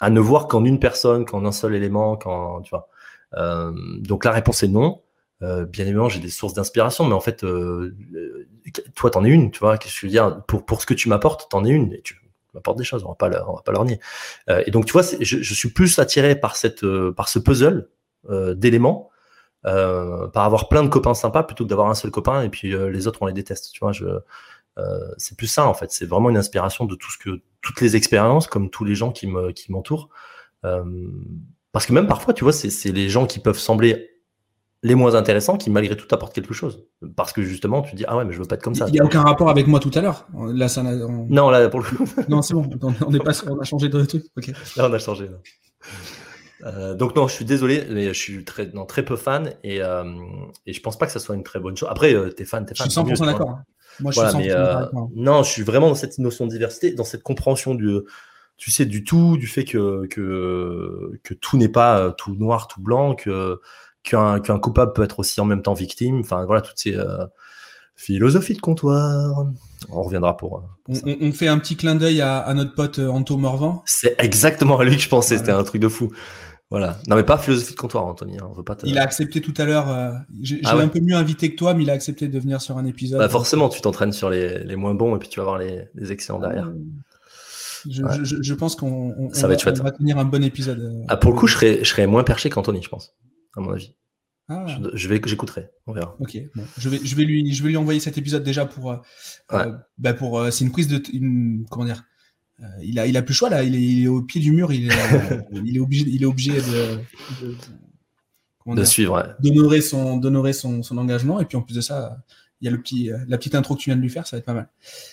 à 0.00 0.10
ne 0.10 0.20
voir 0.20 0.48
qu'en 0.48 0.64
une 0.64 0.78
personne, 0.78 1.24
qu'en 1.24 1.44
un 1.44 1.52
seul 1.52 1.74
élément, 1.74 2.16
quand 2.16 2.62
tu 2.62 2.70
vois. 2.70 2.88
Euh, 3.36 3.72
donc 4.00 4.24
la 4.24 4.32
réponse 4.32 4.62
est 4.62 4.68
non. 4.68 5.02
Euh, 5.42 5.64
bien 5.64 5.84
évidemment, 5.84 6.08
j'ai 6.08 6.20
des 6.20 6.30
sources 6.30 6.54
d'inspiration, 6.54 7.04
mais 7.04 7.14
en 7.14 7.20
fait, 7.20 7.44
euh, 7.44 7.96
toi, 8.94 9.10
t'en 9.10 9.24
es 9.24 9.28
une, 9.28 9.50
tu 9.50 9.60
vois. 9.60 9.78
Qu'est-ce 9.78 9.94
que 9.94 10.00
je 10.00 10.06
veux 10.06 10.10
dire? 10.10 10.42
Pour 10.46 10.66
pour 10.66 10.80
ce 10.80 10.86
que 10.86 10.94
tu 10.94 11.08
m'apportes, 11.08 11.48
t'en 11.50 11.64
es 11.64 11.70
une. 11.70 12.00
Tu 12.02 12.16
m'apportes 12.54 12.78
des 12.78 12.84
choses, 12.84 13.04
on 13.04 13.10
va 13.10 13.14
pas 13.14 13.30
on 13.46 13.54
va 13.54 13.62
pas 13.62 13.72
leur 13.72 13.84
nier. 13.84 14.00
Et 14.66 14.70
donc, 14.70 14.86
tu 14.86 14.92
vois, 14.92 15.02
je, 15.02 15.42
je, 15.42 15.54
suis 15.54 15.70
plus 15.70 15.98
attiré 15.98 16.34
par 16.34 16.56
cette 16.56 16.84
par 17.16 17.28
ce 17.28 17.38
puzzle 17.38 17.88
d'éléments, 18.28 19.10
par 19.62 20.44
avoir 20.44 20.68
plein 20.68 20.82
de 20.82 20.88
copains 20.88 21.14
sympas 21.14 21.44
plutôt 21.44 21.64
que 21.64 21.68
d'avoir 21.68 21.88
un 21.88 21.94
seul 21.94 22.10
copain 22.10 22.42
et 22.42 22.48
puis 22.48 22.72
les 22.72 23.06
autres 23.06 23.22
on 23.22 23.26
les 23.26 23.32
déteste. 23.32 23.70
Tu 23.72 23.78
vois, 23.80 23.92
je 23.92 24.06
c'est 25.16 25.36
plus 25.36 25.46
ça 25.46 25.66
en 25.66 25.74
fait. 25.74 25.90
C'est 25.90 26.06
vraiment 26.06 26.30
une 26.30 26.36
inspiration 26.36 26.84
de 26.84 26.94
tout 26.94 27.10
ce 27.10 27.18
que 27.18 27.40
toutes 27.60 27.80
les 27.80 27.96
expériences, 27.96 28.46
comme 28.46 28.70
tous 28.70 28.84
les 28.84 28.94
gens 28.94 29.10
qui 29.10 29.26
me 29.26 29.52
qui 29.52 29.72
m'entourent. 29.72 30.08
Euh, 30.64 30.84
parce 31.72 31.86
que 31.86 31.92
même 31.92 32.06
parfois, 32.06 32.34
tu 32.34 32.44
vois, 32.44 32.52
c'est 32.52 32.92
les 32.92 33.08
gens 33.08 33.26
qui 33.26 33.38
peuvent 33.38 33.58
sembler 33.58 34.10
les 34.84 34.94
moins 34.94 35.16
intéressants 35.16 35.56
qui 35.56 35.70
malgré 35.70 35.96
tout 35.96 36.06
apportent 36.14 36.32
quelque 36.32 36.54
chose. 36.54 36.86
Parce 37.16 37.32
que 37.32 37.42
justement, 37.42 37.82
tu 37.82 37.96
dis 37.96 38.04
ah 38.06 38.16
ouais, 38.16 38.24
mais 38.24 38.32
je 38.32 38.38
veux 38.38 38.44
pas 38.44 38.54
être 38.54 38.62
comme 38.62 38.74
ça. 38.74 38.86
Il 38.88 38.92
n'y 38.92 39.00
a 39.00 39.04
aucun 39.04 39.22
rapport 39.22 39.50
avec 39.50 39.66
moi 39.66 39.80
tout 39.80 39.90
à 39.94 40.00
l'heure. 40.00 40.26
Là, 40.34 40.68
ça 40.68 40.82
Non, 40.82 41.50
là 41.50 41.68
pour 41.68 41.80
le 41.80 41.86
coup. 41.86 42.08
non, 42.28 42.42
c'est 42.42 42.54
bon. 42.54 42.68
On 43.06 43.14
est 43.14 43.22
pas, 43.22 43.32
on 43.48 43.58
a 43.58 43.64
changé 43.64 43.88
de 43.88 44.04
truc. 44.04 44.24
Ok. 44.36 44.48
Là, 44.76 44.88
on 44.88 44.92
a 44.92 44.98
changé. 44.98 45.28
Euh, 46.64 46.94
donc 46.94 47.14
non, 47.14 47.28
je 47.28 47.34
suis 47.34 47.44
désolé, 47.44 47.86
mais 47.90 48.08
je 48.08 48.18
suis 48.18 48.44
très, 48.44 48.66
non, 48.72 48.84
très 48.84 49.04
peu 49.04 49.16
fan 49.16 49.54
et, 49.62 49.80
euh, 49.80 50.04
et 50.66 50.72
je 50.72 50.80
pense 50.80 50.98
pas 50.98 51.06
que 51.06 51.12
ça 51.12 51.20
soit 51.20 51.36
une 51.36 51.44
très 51.44 51.60
bonne 51.60 51.76
chose. 51.76 51.88
Après, 51.90 52.14
euh, 52.14 52.30
t'es 52.30 52.44
fan, 52.44 52.66
t'es 52.66 52.74
fan. 52.74 52.88
Je 52.88 52.92
suis 52.92 53.00
100% 53.00 53.26
d'accord. 53.26 53.50
Hein. 53.50 53.64
Moi, 54.00 54.12
je 54.12 54.20
suis 54.28 54.50
euh, 54.50 54.86
non, 55.14 55.42
je 55.42 55.50
suis 55.50 55.62
vraiment 55.62 55.88
dans 55.88 55.94
cette 55.94 56.18
notion 56.18 56.46
de 56.46 56.50
diversité, 56.50 56.92
dans 56.92 57.04
cette 57.04 57.22
compréhension 57.22 57.74
du, 57.74 58.00
tu 58.56 58.70
sais, 58.70 58.84
du 58.84 59.04
tout, 59.04 59.36
du 59.36 59.46
fait 59.46 59.64
que 59.64 60.06
que, 60.06 61.18
que 61.22 61.34
tout 61.34 61.56
n'est 61.56 61.68
pas 61.68 61.98
euh, 61.98 62.10
tout 62.12 62.34
noir, 62.34 62.68
tout 62.68 62.80
blanc, 62.80 63.14
que 63.14 63.60
qu'un 64.02 64.40
qu'un 64.40 64.58
coupable 64.58 64.92
peut 64.92 65.02
être 65.02 65.18
aussi 65.18 65.40
en 65.40 65.44
même 65.44 65.62
temps 65.62 65.74
victime. 65.74 66.20
Enfin, 66.20 66.44
voilà, 66.44 66.62
toutes 66.62 66.78
ces 66.78 66.96
euh, 66.96 67.26
philosophies 67.96 68.54
de 68.54 68.60
comptoir. 68.60 69.46
On 69.90 70.02
reviendra 70.02 70.36
pour. 70.36 70.62
on, 70.88 71.32
fait 71.32 71.48
un 71.48 71.58
petit 71.58 71.76
clin 71.76 71.94
d'œil 71.94 72.20
à, 72.20 72.38
à, 72.38 72.54
notre 72.54 72.74
pote 72.74 72.98
Anto 72.98 73.36
Morvan. 73.36 73.82
C'est 73.86 74.16
exactement 74.18 74.78
à 74.78 74.84
lui 74.84 74.96
que 74.96 75.02
je 75.02 75.08
pensais. 75.08 75.38
C'était 75.38 75.52
un 75.52 75.64
truc 75.64 75.80
de 75.82 75.88
fou. 75.88 76.12
Voilà. 76.70 76.98
Non, 77.08 77.16
mais 77.16 77.22
pas 77.22 77.38
philosophie 77.38 77.72
de 77.72 77.78
comptoir, 77.78 78.04
Anthony. 78.04 78.38
Hein. 78.38 78.46
On 78.50 78.52
veut 78.52 78.62
pas 78.62 78.76
Il 78.84 78.98
a 78.98 79.02
accepté 79.02 79.40
tout 79.40 79.54
à 79.56 79.64
l'heure. 79.64 79.88
Euh, 79.88 80.12
j'ai 80.42 80.60
ah 80.64 80.76
un 80.76 80.88
peu 80.88 81.00
mieux 81.00 81.14
invité 81.14 81.50
que 81.50 81.56
toi, 81.56 81.72
mais 81.72 81.84
il 81.84 81.90
a 81.90 81.94
accepté 81.94 82.28
de 82.28 82.38
venir 82.38 82.60
sur 82.60 82.76
un 82.76 82.84
épisode. 82.84 83.18
Bah 83.18 83.28
forcément, 83.28 83.70
tu 83.70 83.80
t'entraînes 83.80 84.12
sur 84.12 84.28
les, 84.28 84.62
les, 84.64 84.76
moins 84.76 84.94
bons 84.94 85.16
et 85.16 85.18
puis 85.18 85.28
tu 85.28 85.40
vas 85.40 85.44
voir 85.44 85.58
les, 85.58 85.84
les 85.94 86.12
excellents 86.12 86.40
derrière. 86.40 86.70
Je, 87.88 88.02
je, 88.22 88.42
je 88.42 88.54
pense 88.54 88.76
qu'on 88.76 89.30
va, 89.30 89.48
va, 89.48 89.90
tenir 89.92 90.18
un 90.18 90.24
bon 90.24 90.44
épisode. 90.44 90.80
Euh, 90.80 91.04
ah, 91.08 91.16
pour 91.16 91.32
le 91.32 91.38
coup, 91.38 91.46
je 91.46 91.54
serais, 91.54 91.78
je 91.78 91.88
serais 91.88 92.06
moins 92.06 92.24
perché 92.24 92.50
qu'Anthony, 92.50 92.82
je 92.82 92.88
pense, 92.88 93.14
à 93.56 93.60
mon 93.60 93.72
avis. 93.72 93.94
Ah. 94.48 94.66
Je, 94.94 95.08
vais, 95.08 95.20
j'écouterai, 95.24 95.70
on 95.86 95.92
verra. 95.92 96.16
Ok, 96.20 96.38
bon. 96.54 96.64
je 96.78 96.88
vais, 96.88 96.98
je 97.02 97.14
vais 97.16 97.24
lui, 97.24 97.52
je 97.52 97.62
vais 97.62 97.68
lui 97.68 97.76
envoyer 97.76 98.00
cet 98.00 98.18
épisode 98.18 98.42
déjà 98.42 98.66
pour, 98.66 98.92
euh, 98.92 98.96
euh 99.52 99.72
bah 99.98 100.14
pour, 100.14 100.42
c'est 100.50 100.64
une 100.64 100.72
quiz 100.72 100.88
de, 100.88 101.00
une, 101.12 101.66
comment 101.70 101.84
dire, 101.84 102.02
euh, 102.60 102.66
il 102.82 102.98
a, 102.98 103.06
il 103.06 103.16
a 103.16 103.22
plus 103.22 103.32
le 103.32 103.36
choix 103.36 103.50
là. 103.50 103.62
Il 103.62 103.74
est, 103.74 103.80
il 103.80 104.04
est, 104.04 104.08
au 104.08 104.22
pied 104.22 104.40
du 104.40 104.52
mur. 104.52 104.72
Il 104.72 104.90
est, 104.90 104.94
il 105.64 105.76
est 105.76 105.80
obligé, 105.80 106.04
il 106.08 106.22
est 106.22 106.26
obligé 106.26 106.52
de, 106.52 106.98
de, 107.46 108.74
de 108.74 108.84
suivre, 108.84 109.36
d'honorer 109.40 109.80
son, 109.80 110.16
d'honorer 110.16 110.52
son, 110.52 110.82
son, 110.82 110.98
engagement. 110.98 111.40
Et 111.40 111.44
puis 111.44 111.56
en 111.56 111.62
plus 111.62 111.74
de 111.74 111.80
ça, 111.80 112.18
il 112.60 112.64
y 112.64 112.68
a 112.68 112.70
le 112.70 112.80
petit, 112.80 113.10
la 113.28 113.38
petite 113.38 113.54
intro 113.54 113.74
que 113.74 113.80
tu 113.80 113.90
viens 113.90 113.96
de 113.96 114.02
lui 114.02 114.10
faire, 114.10 114.26
ça 114.26 114.36
va 114.36 114.38
être 114.38 114.46
pas 114.46 114.54
mal. 114.54 114.68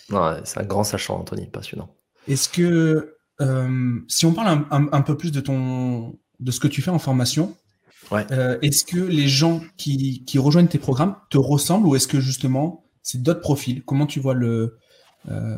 Ouais, 0.10 0.42
c'est 0.44 0.60
un 0.60 0.66
grand 0.66 0.84
sachant, 0.84 1.20
Anthony, 1.20 1.48
passionnant. 1.48 1.90
Est-ce 2.28 2.50
que 2.50 3.16
euh, 3.42 4.00
si 4.08 4.26
on 4.26 4.34
parle 4.34 4.66
un, 4.72 4.88
un, 4.92 5.02
peu 5.02 5.18
plus 5.18 5.32
de 5.32 5.42
ton, 5.42 6.18
de 6.40 6.52
ce 6.52 6.60
que 6.60 6.68
tu 6.68 6.82
fais 6.82 6.92
en 6.92 7.00
formation, 7.00 7.56
ouais. 8.12 8.26
euh, 8.32 8.58
est-ce 8.62 8.86
que 8.86 9.00
les 9.00 9.28
gens 9.28 9.62
qui, 9.78 10.24
qui 10.26 10.40
rejoignent 10.40 10.68
tes 10.68 10.80
programmes 10.80 11.16
te 11.30 11.38
ressemblent 11.38 11.88
ou 11.88 11.96
est-ce 11.96 12.08
que 12.08 12.20
justement 12.20 12.86
c'est 13.04 13.22
d'autres 13.22 13.42
profils? 13.42 13.84
Comment 13.84 14.06
tu 14.06 14.20
vois 14.20 14.34
le 14.34 14.78
euh, 15.30 15.58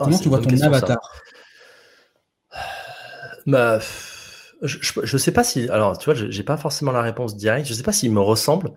ah, 0.00 0.04
Comment 0.04 0.18
tu 0.18 0.28
vois 0.28 0.40
ton 0.40 0.60
avatar 0.60 0.98
bah, 3.46 3.78
je, 4.62 4.78
je, 5.02 5.16
sais 5.16 5.32
pas 5.32 5.44
si. 5.44 5.68
Alors, 5.68 5.96
tu 5.98 6.04
vois, 6.04 6.14
j'ai 6.14 6.42
pas 6.42 6.56
forcément 6.56 6.92
la 6.92 7.02
réponse 7.02 7.36
directe. 7.36 7.66
Je 7.66 7.74
sais 7.74 7.82
pas 7.82 7.92
s'il 7.92 8.12
me 8.12 8.20
ressemble. 8.20 8.72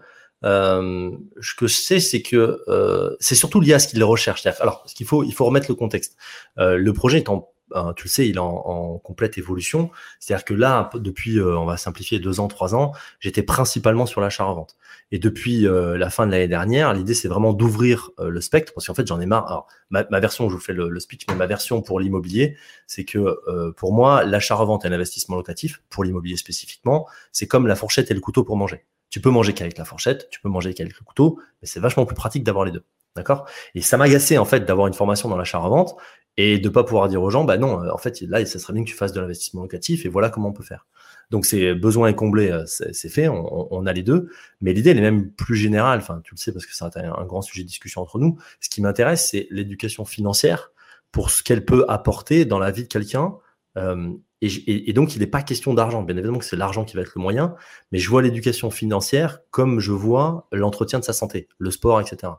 Euh, 0.45 1.12
ce 1.41 1.55
que 1.55 1.67
je 1.67 1.75
sais, 1.75 1.99
c'est 1.99 2.21
que 2.21 2.62
euh, 2.67 3.15
c'est 3.19 3.36
surtout 3.36 3.62
lié 3.62 3.73
à 3.73 3.79
ce 3.79 3.88
qu'il 3.88 4.03
recherche. 4.03 4.45
Alors, 4.59 4.83
ce 4.86 4.93
qu'il 4.93 5.05
faut, 5.05 5.23
il 5.23 5.33
faut 5.33 5.45
remettre 5.45 5.67
le 5.69 5.75
contexte. 5.75 6.17
Euh, 6.57 6.77
le 6.77 6.93
projet 6.93 7.19
est 7.19 7.29
en 7.29 7.49
tu 7.95 8.05
le 8.05 8.09
sais, 8.09 8.27
il 8.27 8.36
est 8.36 8.39
en, 8.39 8.99
complète 8.99 9.38
évolution. 9.38 9.89
C'est-à-dire 10.19 10.45
que 10.45 10.53
là, 10.53 10.89
depuis, 10.95 11.39
euh, 11.39 11.57
on 11.57 11.65
va 11.65 11.77
simplifier, 11.77 12.19
deux 12.19 12.39
ans, 12.39 12.47
trois 12.47 12.75
ans, 12.75 12.93
j'étais 13.19 13.43
principalement 13.43 14.05
sur 14.05 14.21
l'achat-revente. 14.21 14.75
Et 15.12 15.19
depuis 15.19 15.67
euh, 15.67 15.97
la 15.97 16.09
fin 16.09 16.25
de 16.25 16.31
l'année 16.31 16.47
dernière, 16.47 16.93
l'idée, 16.93 17.13
c'est 17.13 17.27
vraiment 17.27 17.53
d'ouvrir 17.53 18.12
euh, 18.19 18.29
le 18.29 18.41
spectre, 18.41 18.73
parce 18.73 18.88
qu'en 18.88 18.93
fait, 18.93 19.07
j'en 19.07 19.19
ai 19.19 19.25
marre. 19.25 19.47
Alors, 19.47 19.67
ma, 19.89 20.19
version, 20.19 20.49
je 20.49 20.55
vous 20.55 20.62
fais 20.62 20.73
le, 20.73 20.99
speech, 20.99 21.25
mais 21.29 21.36
ma 21.36 21.47
version 21.47 21.81
pour 21.81 21.99
l'immobilier, 21.99 22.57
c'est 22.88 23.05
que 23.05 23.71
pour 23.77 23.93
moi, 23.93 24.24
l'achat-revente 24.24 24.86
et 24.86 24.89
l'investissement 24.89 25.36
locatif, 25.36 25.82
pour 25.89 26.03
l'immobilier 26.03 26.38
spécifiquement, 26.38 27.07
c'est 27.32 27.47
comme 27.47 27.67
la 27.67 27.76
fourchette 27.76 28.09
et 28.09 28.13
le 28.13 28.19
couteau 28.19 28.43
pour 28.43 28.57
manger. 28.57 28.86
Tu 29.09 29.21
peux 29.21 29.30
manger 29.30 29.53
qu'avec 29.53 29.78
la 29.78 29.86
fourchette, 29.86 30.28
tu 30.32 30.41
peux 30.41 30.49
manger 30.49 30.74
qu'avec 30.74 30.97
le 30.97 31.05
couteau, 31.05 31.39
mais 31.61 31.67
c'est 31.67 31.80
vachement 31.80 32.05
plus 32.05 32.15
pratique 32.15 32.43
d'avoir 32.43 32.65
les 32.65 32.71
deux. 32.71 32.84
D'accord? 33.16 33.47
Et 33.76 33.82
ça 33.82 33.97
m'a 33.97 34.05
agacé 34.05 34.38
en 34.38 34.45
fait 34.45 34.61
d'avoir 34.61 34.88
une 34.88 34.93
formation 34.93 35.30
dans 35.30 35.38
l'achat-revente 35.38 35.95
et 36.38 36.57
de 36.57 36.70
pas 36.70 36.84
pouvoir 36.84 37.07
dire 37.07 37.22
aux 37.22 37.30
gens, 37.30 37.43
bah 37.43 37.57
non, 37.57 37.84
euh, 37.84 37.91
en 37.91 37.97
fait, 37.97 38.22
là, 38.22 38.43
ça 38.45 38.57
serait 38.57 38.74
bien 38.74 38.84
que 38.84 38.89
tu 38.89 38.95
fasses 38.95 39.14
de 39.14 39.22
l'investissement 39.22 39.61
locatif 39.61 40.05
et 40.05 40.09
voilà 40.09 40.30
comment 40.30 40.49
on 40.49 40.53
peut 40.53 40.64
faire. 40.64 40.88
Donc 41.30 41.45
c'est 41.45 41.74
besoin 41.74 42.09
est 42.09 42.16
comblé, 42.16 42.55
c'est 42.68 43.09
fait, 43.09 43.28
on, 43.28 43.86
a 43.88 43.93
les 43.93 44.03
deux. 44.03 44.30
Mais 44.61 44.74
l'idée 44.74 44.91
elle 44.91 44.99
est 44.99 45.01
même 45.01 45.32
plus 45.32 45.55
générale. 45.55 45.99
Enfin, 45.99 46.22
tu 46.24 46.36
le 46.36 46.39
sais 46.39 46.51
parce 46.51 46.66
que 46.66 46.76
c'est 46.76 46.84
un, 46.84 47.26
grand 47.26 47.41
sujet 47.41 47.64
de 47.64 47.68
discussion 47.68 48.01
entre 48.01 48.20
nous. 48.20 48.38
Ce 48.59 48.70
qui 48.70 48.82
m'intéresse, 48.82 49.30
c'est 49.32 49.47
l'éducation 49.49 50.05
financière 50.05 50.72
pour 51.11 51.32
ce 51.32 51.41
qu'elle 51.41 51.66
peut 51.66 51.86
apporter 51.88 52.45
dans 52.45 52.59
la 52.59 52.70
vie 52.70 52.84
de 52.84 52.88
quelqu'un. 52.88 53.36
Euh, 53.78 54.11
et, 54.41 54.91
donc, 54.91 55.16
il 55.16 55.20
n'est 55.20 55.28
pas 55.28 55.41
question 55.41 55.74
d'argent. 55.74 56.03
Bien 56.03 56.18
évidemment 56.18 56.38
que 56.38 56.45
c'est 56.45 56.57
l'argent 56.57 56.84
qui 56.84 56.95
va 56.97 57.01
être 57.01 57.14
le 57.16 57.22
moyen, 57.22 57.55
mais 57.91 57.99
je 57.99 58.09
vois 58.09 58.22
l'éducation 58.22 58.70
financière 58.70 59.39
comme 59.51 59.80
je 59.80 59.93
vois 59.93 60.47
l'entretien 60.51 60.99
de 60.99 61.05
sa 61.05 61.14
santé, 61.14 61.47
le 61.57 61.72
sport, 61.72 62.01
etc. 62.01 62.34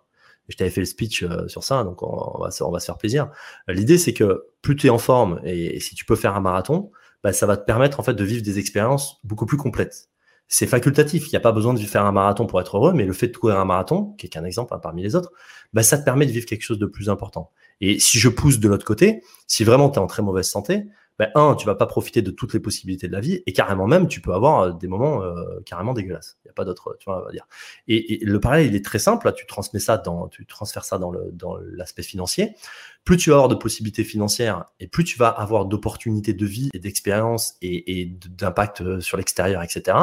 Je 0.49 0.57
t'avais 0.57 0.70
fait 0.70 0.80
le 0.80 0.86
speech 0.86 1.22
euh, 1.22 1.49
sur 1.49 1.64
ça, 1.64 1.84
donc 1.84 2.03
on 2.03 2.38
va, 2.38 2.51
on 2.61 2.70
va 2.70 2.80
se 2.80 2.86
faire 2.86 2.99
plaisir. 2.99 3.30
L'idée, 3.68 3.99
c'est 3.99 4.12
que 4.12 4.45
plus 4.62 4.76
tu 4.76 4.88
es 4.88 4.90
en 4.90 4.99
forme 4.99 5.40
et, 5.45 5.80
si 5.80 5.95
tu 5.95 6.05
peux 6.05 6.16
faire 6.16 6.34
un 6.36 6.40
marathon, 6.40 6.90
bah, 7.22 7.32
ça 7.32 7.47
va 7.47 7.57
te 7.57 7.64
permettre 7.64 8.01
en 8.01 8.03
fait 8.03 8.14
de 8.14 8.24
vivre 8.24 8.42
des 8.42 8.59
expériences 8.59 9.20
beaucoup 9.24 9.47
plus 9.47 9.57
complètes. 9.57 10.11
C'est 10.47 10.66
facultatif, 10.66 11.26
il 11.26 11.30
n'y 11.30 11.36
a 11.36 11.40
pas 11.40 11.53
besoin 11.53 11.72
de 11.72 11.80
faire 11.80 12.05
un 12.05 12.12
marathon 12.12 12.47
pour 12.47 12.61
être 12.61 12.76
heureux, 12.76 12.92
mais 12.92 13.07
le 13.07 13.14
fait 13.14 13.28
de 13.28 13.36
courir 13.36 13.59
un 13.59 13.64
marathon, 13.64 14.14
qui 14.18 14.26
est 14.26 14.28
qu'un 14.28 14.45
exemple 14.45 14.74
hein, 14.74 14.78
parmi 14.78 15.03
les 15.03 15.16
autres, 15.16 15.32
bah, 15.72 15.82
ça 15.82 15.97
te 15.97 16.05
permet 16.05 16.26
de 16.26 16.32
vivre 16.32 16.45
quelque 16.45 16.62
chose 16.62 16.78
de 16.78 16.86
plus 16.86 17.09
important. 17.09 17.51
Et 17.80 17.99
si 17.99 18.18
je 18.18 18.28
pousse 18.28 18.61
de 18.61 18.68
l'autre 18.68 18.84
côté, 18.84 19.22
si 19.47 19.64
vraiment 19.64 19.88
tu 19.88 19.99
es 19.99 20.03
en 20.03 20.07
très 20.07 20.22
mauvaise 20.22 20.49
santé, 20.49 20.86
ben, 21.19 21.31
un, 21.37 21.55
tu 21.55 21.67
vas 21.67 21.77
pas 21.77 21.87
profiter 21.87 22.23
de 22.23 22.31
toutes 22.33 22.55
les 22.55 22.61
possibilités 22.61 23.07
de 23.07 23.12
la 23.12 23.21
vie, 23.21 23.43
et 23.47 23.53
carrément 23.53 23.87
même, 23.87 24.09
tu 24.09 24.21
peux 24.21 24.33
avoir 24.33 24.61
euh, 24.61 24.73
des 24.73 24.89
moments 24.89 25.23
euh, 25.23 25.61
carrément 25.65 25.95
dégueulasses. 25.95 26.39
Il 26.45 26.49
n'y 26.49 26.51
a 26.51 26.55
pas 26.55 26.65
d'autre, 26.65 26.97
tu 26.99 27.05
vois, 27.05 27.23
on 27.23 27.25
va 27.25 27.31
dire. 27.31 27.47
Et, 27.87 28.19
le 28.23 28.41
parallèle, 28.41 28.67
il 28.67 28.75
est 28.75 28.85
très 28.85 28.99
simple. 28.99 29.33
Tu 29.37 29.47
transmets 29.47 29.81
ça 29.81 29.97
dans, 29.97 30.29
tu 30.29 30.45
transfères 30.45 30.85
ça 30.85 30.99
dans 30.99 31.11
le 31.11 31.31
dans 31.33 31.57
l'aspect 31.57 32.03
financier. 32.03 32.57
Plus 33.05 33.17
tu 33.17 33.31
vas 33.31 33.37
avoir 33.37 33.49
de 33.49 33.55
possibilités 33.55 34.03
financières, 34.03 34.65
et 34.81 34.89
plus 34.89 35.05
tu 35.05 35.19
vas 35.19 35.29
avoir 35.29 35.67
d'opportunités 35.67 36.35
de 36.35 36.47
vie 36.47 36.71
et 36.75 36.79
d'expérience 36.81 37.55
et, 37.62 38.01
et 38.01 38.07
d'impact 38.07 38.81
euh, 38.81 39.01
sur 39.01 39.17
l'extérieur, 39.17 39.62
etc. 39.62 39.97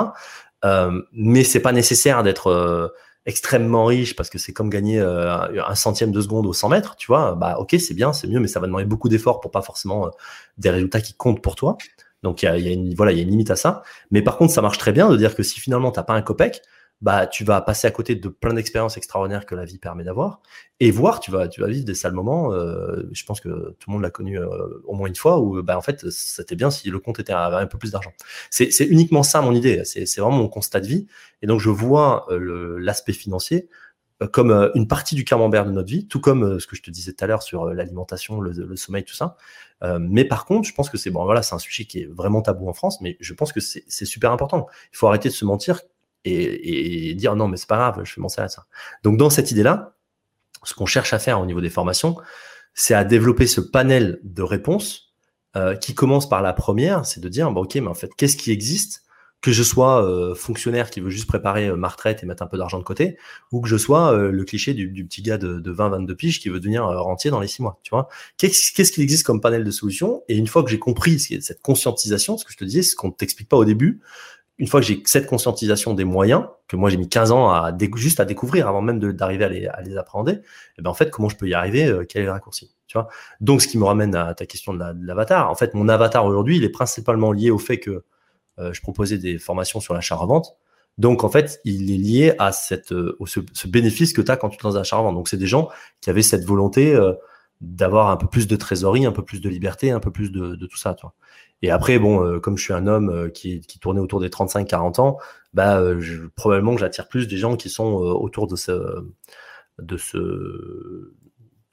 Euh, 0.63 1.01
mais 1.11 1.43
c'est 1.43 1.61
pas 1.61 1.71
nécessaire 1.71 2.23
d'être 2.23 2.93
extrêmement 3.25 3.85
riche 3.85 4.15
parce 4.15 4.29
que 4.29 4.37
c'est 4.37 4.53
comme 4.53 4.69
gagner 4.69 4.99
euh, 4.99 5.63
un 5.65 5.75
centième 5.75 6.11
de 6.11 6.21
seconde 6.21 6.45
au 6.47 6.53
100 6.53 6.69
mètres, 6.69 6.95
tu 6.95 7.07
vois, 7.07 7.35
bah 7.35 7.57
ok, 7.59 7.75
c'est 7.79 7.93
bien, 7.93 8.13
c'est 8.13 8.27
mieux, 8.27 8.39
mais 8.39 8.47
ça 8.47 8.59
va 8.59 8.67
demander 8.67 8.85
beaucoup 8.85 9.09
d'efforts 9.09 9.39
pour 9.39 9.51
pas 9.51 9.61
forcément 9.61 10.07
euh, 10.07 10.09
des 10.57 10.69
résultats 10.69 11.01
qui 11.01 11.13
comptent 11.13 11.41
pour 11.41 11.55
toi. 11.55 11.77
Donc 12.23 12.43
il 12.43 12.45
y 12.45 12.47
a, 12.47 12.57
y 12.57 12.67
a, 12.67 12.71
une 12.71 12.93
voilà, 12.95 13.11
il 13.11 13.17
y 13.17 13.19
a 13.21 13.23
une 13.23 13.29
limite 13.29 13.51
à 13.51 13.55
ça. 13.55 13.83
Mais 14.11 14.21
par 14.21 14.37
contre, 14.37 14.53
ça 14.53 14.61
marche 14.61 14.77
très 14.77 14.91
bien 14.91 15.09
de 15.09 15.17
dire 15.17 15.35
que 15.35 15.43
si 15.43 15.59
finalement 15.59 15.91
t'as 15.91 16.03
pas 16.03 16.13
un 16.13 16.21
copec, 16.21 16.61
bah 17.01 17.25
tu 17.25 17.43
vas 17.43 17.61
passer 17.61 17.87
à 17.87 17.91
côté 17.91 18.15
de 18.15 18.27
plein 18.29 18.53
d'expériences 18.53 18.97
extraordinaires 18.97 19.45
que 19.45 19.55
la 19.55 19.65
vie 19.65 19.79
permet 19.79 20.03
d'avoir 20.03 20.41
et 20.79 20.91
voir 20.91 21.19
tu 21.19 21.31
vas 21.31 21.47
tu 21.47 21.61
vas 21.61 21.67
vivre 21.67 21.85
des 21.85 21.95
sales 21.95 22.13
moments 22.13 22.53
euh, 22.53 23.09
je 23.11 23.25
pense 23.25 23.41
que 23.41 23.49
tout 23.49 23.89
le 23.89 23.93
monde 23.93 24.01
l'a 24.03 24.11
connu 24.11 24.39
euh, 24.39 24.47
au 24.85 24.93
moins 24.93 25.07
une 25.07 25.15
fois 25.15 25.39
où 25.39 25.61
bah 25.63 25.77
en 25.77 25.81
fait 25.81 26.09
c'était 26.11 26.55
bien 26.55 26.69
si 26.69 26.89
le 26.89 26.99
compte 26.99 27.19
était 27.19 27.33
avait 27.33 27.57
un 27.57 27.67
peu 27.67 27.77
plus 27.77 27.91
d'argent 27.91 28.13
c'est 28.49 28.71
c'est 28.71 28.85
uniquement 28.85 29.23
ça 29.23 29.41
mon 29.41 29.53
idée 29.53 29.83
c'est 29.83 30.05
vraiment 30.17 30.37
mon 30.37 30.47
constat 30.47 30.79
de 30.79 30.87
vie 30.87 31.07
et 31.41 31.47
donc 31.47 31.59
je 31.59 31.69
vois 31.69 32.27
euh, 32.31 32.77
l'aspect 32.79 33.13
financier 33.13 33.67
comme 34.31 34.51
une 34.75 34.87
partie 34.87 35.15
du 35.15 35.23
camembert 35.23 35.65
de 35.65 35.71
notre 35.71 35.89
vie, 35.89 36.07
tout 36.07 36.19
comme 36.19 36.59
ce 36.59 36.67
que 36.67 36.75
je 36.75 36.83
te 36.83 36.91
disais 36.91 37.11
tout 37.11 37.23
à 37.23 37.27
l'heure 37.27 37.41
sur 37.41 37.65
l'alimentation, 37.65 38.39
le, 38.39 38.51
le, 38.51 38.75
sommeil, 38.75 39.03
tout 39.03 39.15
ça. 39.15 39.35
mais 39.99 40.25
par 40.25 40.45
contre, 40.45 40.67
je 40.67 40.75
pense 40.75 40.91
que 40.91 40.97
c'est 40.99 41.09
bon, 41.09 41.25
voilà, 41.25 41.41
c'est 41.41 41.55
un 41.55 41.57
sujet 41.57 41.85
qui 41.85 42.01
est 42.01 42.05
vraiment 42.05 42.43
tabou 42.43 42.69
en 42.69 42.73
France, 42.73 43.01
mais 43.01 43.17
je 43.19 43.33
pense 43.33 43.51
que 43.51 43.59
c'est 43.59 44.05
super 44.05 44.31
important. 44.31 44.67
Il 44.93 44.97
faut 44.97 45.07
arrêter 45.07 45.29
de 45.29 45.33
se 45.33 45.43
mentir 45.43 45.81
et, 46.25 47.13
dire 47.15 47.35
non, 47.35 47.47
mais 47.47 47.57
c'est 47.57 47.67
pas 47.67 47.77
grave, 47.77 48.01
je 48.03 48.13
fais 48.13 48.21
mon 48.21 48.29
salaire 48.29 48.51
ça. 48.51 48.65
Donc, 49.03 49.17
dans 49.17 49.29
cette 49.29 49.51
idée-là, 49.51 49.95
ce 50.63 50.73
qu'on 50.73 50.85
cherche 50.85 51.13
à 51.13 51.19
faire 51.19 51.39
au 51.39 51.45
niveau 51.45 51.61
des 51.61 51.69
formations, 51.69 52.17
c'est 52.73 52.93
à 52.93 53.03
développer 53.03 53.47
ce 53.47 53.61
panel 53.61 54.19
de 54.23 54.43
réponses 54.43 55.13
euh, 55.55 55.75
qui 55.75 55.93
commence 55.95 56.29
par 56.29 56.41
la 56.41 56.53
première, 56.53 57.05
c'est 57.05 57.19
de 57.19 57.29
dire, 57.29 57.51
bon, 57.51 57.63
ok, 57.63 57.75
mais 57.75 57.87
en 57.87 57.93
fait, 57.93 58.11
qu'est-ce 58.15 58.37
qui 58.37 58.51
existe? 58.51 59.03
Que 59.41 59.51
je 59.51 59.63
sois 59.63 60.05
euh, 60.05 60.35
fonctionnaire 60.35 60.91
qui 60.91 60.99
veut 60.99 61.09
juste 61.09 61.25
préparer 61.25 61.67
euh, 61.67 61.75
ma 61.75 61.87
retraite 61.87 62.21
et 62.21 62.27
mettre 62.27 62.43
un 62.43 62.47
peu 62.47 62.59
d'argent 62.59 62.77
de 62.77 62.83
côté, 62.83 63.17
ou 63.51 63.59
que 63.59 63.67
je 63.67 63.75
sois 63.75 64.13
euh, 64.13 64.29
le 64.29 64.43
cliché 64.43 64.75
du, 64.75 64.91
du, 64.91 65.03
petit 65.03 65.23
gars 65.23 65.39
de, 65.39 65.59
de 65.59 65.73
20-22 65.73 66.13
piges 66.13 66.39
qui 66.39 66.49
veut 66.49 66.59
devenir 66.59 66.85
rentier 66.85 67.31
dans 67.31 67.39
les 67.39 67.47
six 67.47 67.63
mois, 67.63 67.79
tu 67.81 67.89
vois? 67.89 68.07
Qu'est-ce 68.37 68.91
qu'il 68.91 69.01
existe 69.01 69.25
comme 69.25 69.41
panel 69.41 69.63
de 69.63 69.71
solutions? 69.71 70.21
Et 70.27 70.37
une 70.37 70.45
fois 70.45 70.63
que 70.63 70.69
j'ai 70.69 70.77
compris 70.77 71.19
cette 71.19 71.63
conscientisation, 71.63 72.37
ce 72.37 72.45
que 72.45 72.51
je 72.51 72.57
te 72.57 72.65
disais, 72.65 72.83
ce 72.83 72.95
qu'on 72.95 73.09
t'explique 73.09 73.49
pas 73.49 73.57
au 73.57 73.65
début, 73.65 73.99
une 74.61 74.67
fois 74.67 74.79
que 74.79 74.85
j'ai 74.85 75.01
cette 75.05 75.25
conscientisation 75.25 75.95
des 75.95 76.03
moyens, 76.03 76.45
que 76.67 76.75
moi 76.75 76.91
j'ai 76.91 76.97
mis 76.97 77.09
15 77.09 77.31
ans 77.31 77.49
à 77.49 77.75
juste 77.95 78.19
à 78.19 78.25
découvrir 78.25 78.67
avant 78.67 78.81
même 78.83 78.99
d'arriver 78.99 79.67
à 79.67 79.81
les, 79.81 79.97
appréhender, 79.97 80.33
et 80.33 80.41
eh 80.77 80.81
ben 80.83 80.91
en 80.91 80.93
fait, 80.93 81.09
comment 81.09 81.29
je 81.29 81.35
peux 81.35 81.49
y 81.49 81.55
arriver 81.55 81.87
euh, 81.87 82.05
Quel 82.07 82.21
est 82.21 82.25
le 82.25 82.31
raccourci 82.31 82.71
tu 82.85 82.95
vois? 82.95 83.07
Donc, 83.39 83.63
ce 83.63 83.67
qui 83.67 83.79
me 83.79 83.85
ramène 83.85 84.13
à 84.13 84.35
ta 84.35 84.45
question 84.45 84.75
de 84.75 84.79
l'avatar. 85.01 85.49
en 85.49 85.55
fait, 85.55 85.73
mon 85.73 85.89
avatar 85.89 86.25
aujourd'hui, 86.25 86.63
est 86.63 86.69
principalement 86.69 87.31
lié 87.31 87.49
au 87.49 87.57
fait 87.57 87.79
que 87.79 88.03
euh, 88.59 88.71
je 88.71 88.81
proposais 88.81 89.17
des 89.17 89.39
formations 89.39 89.79
sur 89.79 89.95
l'achat-revente. 89.95 90.55
Donc, 90.99 91.23
en 91.23 91.29
fait, 91.29 91.59
il 91.65 91.91
est 91.91 91.97
lié 91.97 92.35
à 92.37 92.51
cette, 92.51 92.91
euh, 92.91 93.17
ce, 93.25 93.39
ce, 93.53 93.67
bénéfice 93.67 94.13
que 94.13 94.21
tu 94.21 94.29
as 94.29 94.37
quand 94.37 94.49
tu 94.49 94.57
te 94.57 94.63
lances 94.63 94.75
dans 94.75 94.81
l'achat-revente. 94.81 95.15
Donc, 95.15 95.27
c'est 95.27 95.37
des 95.37 95.47
gens 95.47 95.69
qui 96.01 96.11
avaient 96.11 96.21
cette 96.21 96.45
volonté 96.45 96.95
d'avoir 97.61 98.09
un 98.09 98.17
peu 98.17 98.27
plus 98.27 98.47
de 98.47 98.55
trésorerie, 98.55 99.05
un 99.05 99.11
peu 99.11 99.23
plus 99.23 99.41
de 99.41 99.49
liberté, 99.49 99.89
un 99.89 99.99
peu 99.99 100.11
plus 100.11 100.31
de, 100.31 100.55
tout 100.67 100.77
ça. 100.77 100.95
Et 101.61 101.69
après, 101.69 101.99
bon, 101.99 102.23
euh, 102.25 102.39
comme 102.39 102.57
je 102.57 102.63
suis 102.63 102.73
un 102.73 102.87
homme 102.87 103.09
euh, 103.09 103.29
qui, 103.29 103.61
qui 103.61 103.79
tournait 103.79 103.99
autour 103.99 104.19
des 104.19 104.29
35-40 104.29 104.99
ans, 104.99 105.17
bah, 105.53 105.79
euh, 105.79 105.99
je, 105.99 106.25
probablement 106.35 106.73
que 106.73 106.81
j'attire 106.81 107.07
plus 107.07 107.27
des 107.27 107.37
gens 107.37 107.55
qui 107.55 107.69
sont 107.69 107.85
autour 107.85 108.47
de 108.47 108.55
ce, 108.55 109.05
de 109.79 109.97
ce, 109.97 111.13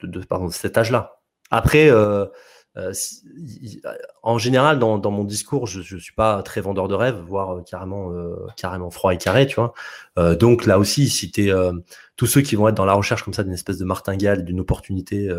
de, 0.03 0.19
pardon, 0.25 0.49
cet 0.49 0.77
âge-là. 0.77 1.19
Après, 1.49 1.91
en 4.21 4.37
général, 4.37 4.77
dans, 4.77 4.99
dans, 4.99 5.11
mon 5.11 5.23
discours, 5.23 5.65
je, 5.65 5.81
je 5.81 5.97
suis 5.97 6.13
pas 6.13 6.43
très 6.43 6.61
vendeur 6.61 6.87
de 6.87 6.93
rêve, 6.93 7.17
voire 7.25 7.63
carrément, 7.63 8.13
carrément 8.55 8.91
froid 8.91 9.13
et 9.13 9.17
carré, 9.17 9.47
tu 9.47 9.55
vois. 9.55 9.73
donc 10.35 10.65
là 10.65 10.77
aussi, 10.77 11.09
si 11.09 11.31
t'es 11.31 11.49
tous 12.15 12.27
ceux 12.27 12.41
qui 12.41 12.55
vont 12.55 12.67
être 12.67 12.75
dans 12.75 12.85
la 12.85 12.93
recherche 12.93 13.23
comme 13.23 13.33
ça 13.33 13.43
d'une 13.43 13.53
espèce 13.53 13.79
de 13.79 13.85
martingale, 13.85 14.45
d'une 14.45 14.59
opportunité 14.59 15.29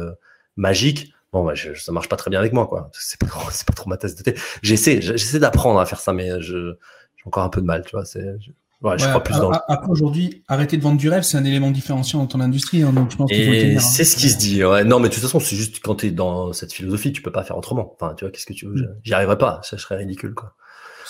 magique, 0.56 1.14
bon, 1.32 1.44
bah, 1.44 1.54
je, 1.54 1.74
ça 1.74 1.92
marche 1.92 2.08
pas 2.08 2.16
très 2.16 2.30
bien 2.30 2.40
avec 2.40 2.52
moi, 2.52 2.66
quoi. 2.66 2.90
C'est 2.92 3.18
pas, 3.18 3.26
c'est 3.50 3.66
pas 3.66 3.72
trop 3.72 3.88
ma 3.88 3.96
tasse 3.96 4.14
de 4.14 4.22
thé. 4.22 4.34
J'essaie, 4.62 5.00
j'essaie 5.00 5.38
d'apprendre 5.38 5.80
à 5.80 5.86
faire 5.86 6.00
ça, 6.00 6.12
mais 6.12 6.40
je, 6.40 6.74
j'ai 7.16 7.24
encore 7.26 7.44
un 7.44 7.48
peu 7.48 7.60
de 7.60 7.66
mal, 7.66 7.84
tu 7.84 7.96
vois. 7.96 8.04
C'est, 8.04 8.36
je, 8.40 8.50
ouais, 8.82 8.98
je 8.98 9.06
crois 9.06 9.22
plus 9.22 9.34
dans. 9.34 9.50
Après 9.50 9.90
aujourd'hui, 9.90 10.42
arrêter 10.48 10.76
de 10.76 10.82
vendre 10.82 10.98
du 10.98 11.08
rêve, 11.08 11.22
c'est 11.22 11.36
un 11.36 11.44
élément 11.44 11.70
différenciant 11.70 12.20
dans 12.20 12.26
ton 12.26 12.40
industrie, 12.40 12.82
hein, 12.82 12.92
donc 12.92 13.10
je 13.10 13.16
pense 13.16 13.30
Et 13.32 13.76
hein. 13.76 13.80
c'est 13.80 14.04
ce 14.04 14.16
qui 14.16 14.28
se 14.28 14.38
dit. 14.38 14.64
Ouais. 14.64 14.84
Non, 14.84 15.00
mais 15.00 15.08
de 15.08 15.14
toute 15.14 15.22
façon, 15.22 15.40
c'est 15.40 15.56
juste 15.56 15.80
quand 15.82 15.96
tu 15.96 16.06
es 16.06 16.10
dans 16.10 16.52
cette 16.52 16.72
philosophie, 16.72 17.12
tu 17.12 17.22
peux 17.22 17.32
pas 17.32 17.44
faire 17.44 17.56
autrement. 17.56 17.94
Enfin, 17.94 18.14
tu 18.14 18.24
vois, 18.24 18.32
qu'est-ce 18.32 18.46
que 18.46 18.52
tu 18.52 18.66
veux? 18.66 18.74
Mm. 18.74 18.96
J'y 19.02 19.14
arriverai 19.14 19.38
pas. 19.38 19.60
Ça 19.62 19.78
serait 19.78 19.96
ridicule, 19.96 20.34
quoi. 20.34 20.54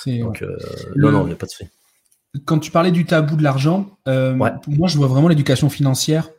Donc, 0.06 0.42
euh, 0.42 0.56
non, 0.96 1.12
non, 1.12 1.22
il 1.24 1.26
n'y 1.26 1.32
a 1.32 1.36
pas 1.36 1.44
de 1.46 1.50
souci. 1.50 1.68
Quand 2.44 2.58
tu 2.58 2.70
parlais 2.70 2.92
du 2.92 3.04
tabou 3.04 3.36
de 3.36 3.42
l'argent, 3.42 3.98
euh, 4.08 4.34
pour 4.62 4.72
moi, 4.72 4.88
je 4.88 4.96
vois 4.96 5.08
vraiment 5.08 5.28
l'éducation 5.28 5.68
financière 5.68 6.30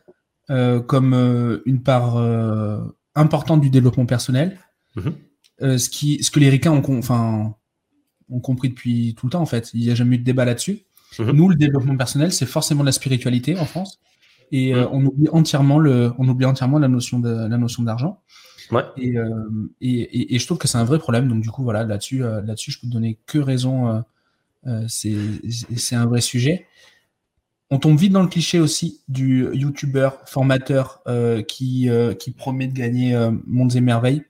euh, 0.50 0.80
comme 0.80 1.14
euh, 1.14 1.62
une 1.66 1.82
part 1.82 2.16
euh, 2.16 2.78
importante 3.14 3.60
du 3.60 3.70
développement 3.70 4.06
personnel. 4.06 4.58
Mhm. 4.96 5.14
Euh, 5.62 5.78
ce, 5.78 5.88
qui, 5.88 6.22
ce 6.22 6.30
que 6.30 6.40
les 6.40 6.48
ricains 6.48 6.72
ont, 6.72 6.98
enfin, 6.98 7.54
ont 8.28 8.40
compris 8.40 8.68
depuis 8.68 9.14
tout 9.16 9.26
le 9.26 9.32
temps, 9.32 9.42
en 9.42 9.46
fait. 9.46 9.70
Il 9.74 9.80
n'y 9.80 9.90
a 9.90 9.94
jamais 9.94 10.16
eu 10.16 10.18
de 10.18 10.24
débat 10.24 10.44
là-dessus. 10.44 10.80
Mhm. 11.18 11.32
Nous, 11.32 11.48
le 11.48 11.56
développement 11.56 11.96
personnel, 11.96 12.32
c'est 12.32 12.46
forcément 12.46 12.80
de 12.80 12.86
la 12.86 12.92
spiritualité 12.92 13.58
en 13.58 13.64
France. 13.64 14.00
Et 14.50 14.74
euh, 14.74 14.82
mhm. 14.82 14.88
on 14.92 15.06
oublie 15.06 15.28
entièrement 15.30 15.78
le, 15.78 16.12
on 16.18 16.28
oublie 16.28 16.46
entièrement 16.46 16.78
la 16.78 16.88
notion 16.88 17.20
d'argent. 17.20 18.20
Ouais. 18.70 18.84
Et, 18.96 19.18
euh, 19.18 19.28
et, 19.80 20.34
et, 20.34 20.38
je 20.38 20.46
trouve 20.46 20.58
que 20.58 20.68
c'est 20.68 20.78
un 20.78 20.84
vrai 20.84 20.98
problème. 20.98 21.28
Donc 21.28 21.42
du 21.42 21.50
coup, 21.50 21.62
voilà, 21.62 21.84
là-dessus, 21.84 22.18
là-dessus, 22.18 22.70
je 22.70 22.80
peux 22.80 22.86
te 22.86 22.92
donner 22.92 23.18
que 23.26 23.38
raison. 23.38 24.02
c'est 24.88 25.94
un 25.94 26.06
vrai 26.06 26.20
sujet. 26.20 26.66
On 27.72 27.78
tombe 27.78 27.98
vite 27.98 28.12
dans 28.12 28.20
le 28.20 28.28
cliché 28.28 28.60
aussi 28.60 29.00
du 29.08 29.48
YouTuber 29.54 30.10
formateur 30.26 31.00
euh, 31.06 31.40
qui, 31.40 31.88
euh, 31.88 32.12
qui 32.12 32.30
promet 32.30 32.66
de 32.66 32.74
gagner 32.74 33.14
euh, 33.14 33.30
mondes 33.46 33.74
et 33.74 33.80
merveilles. 33.80 34.24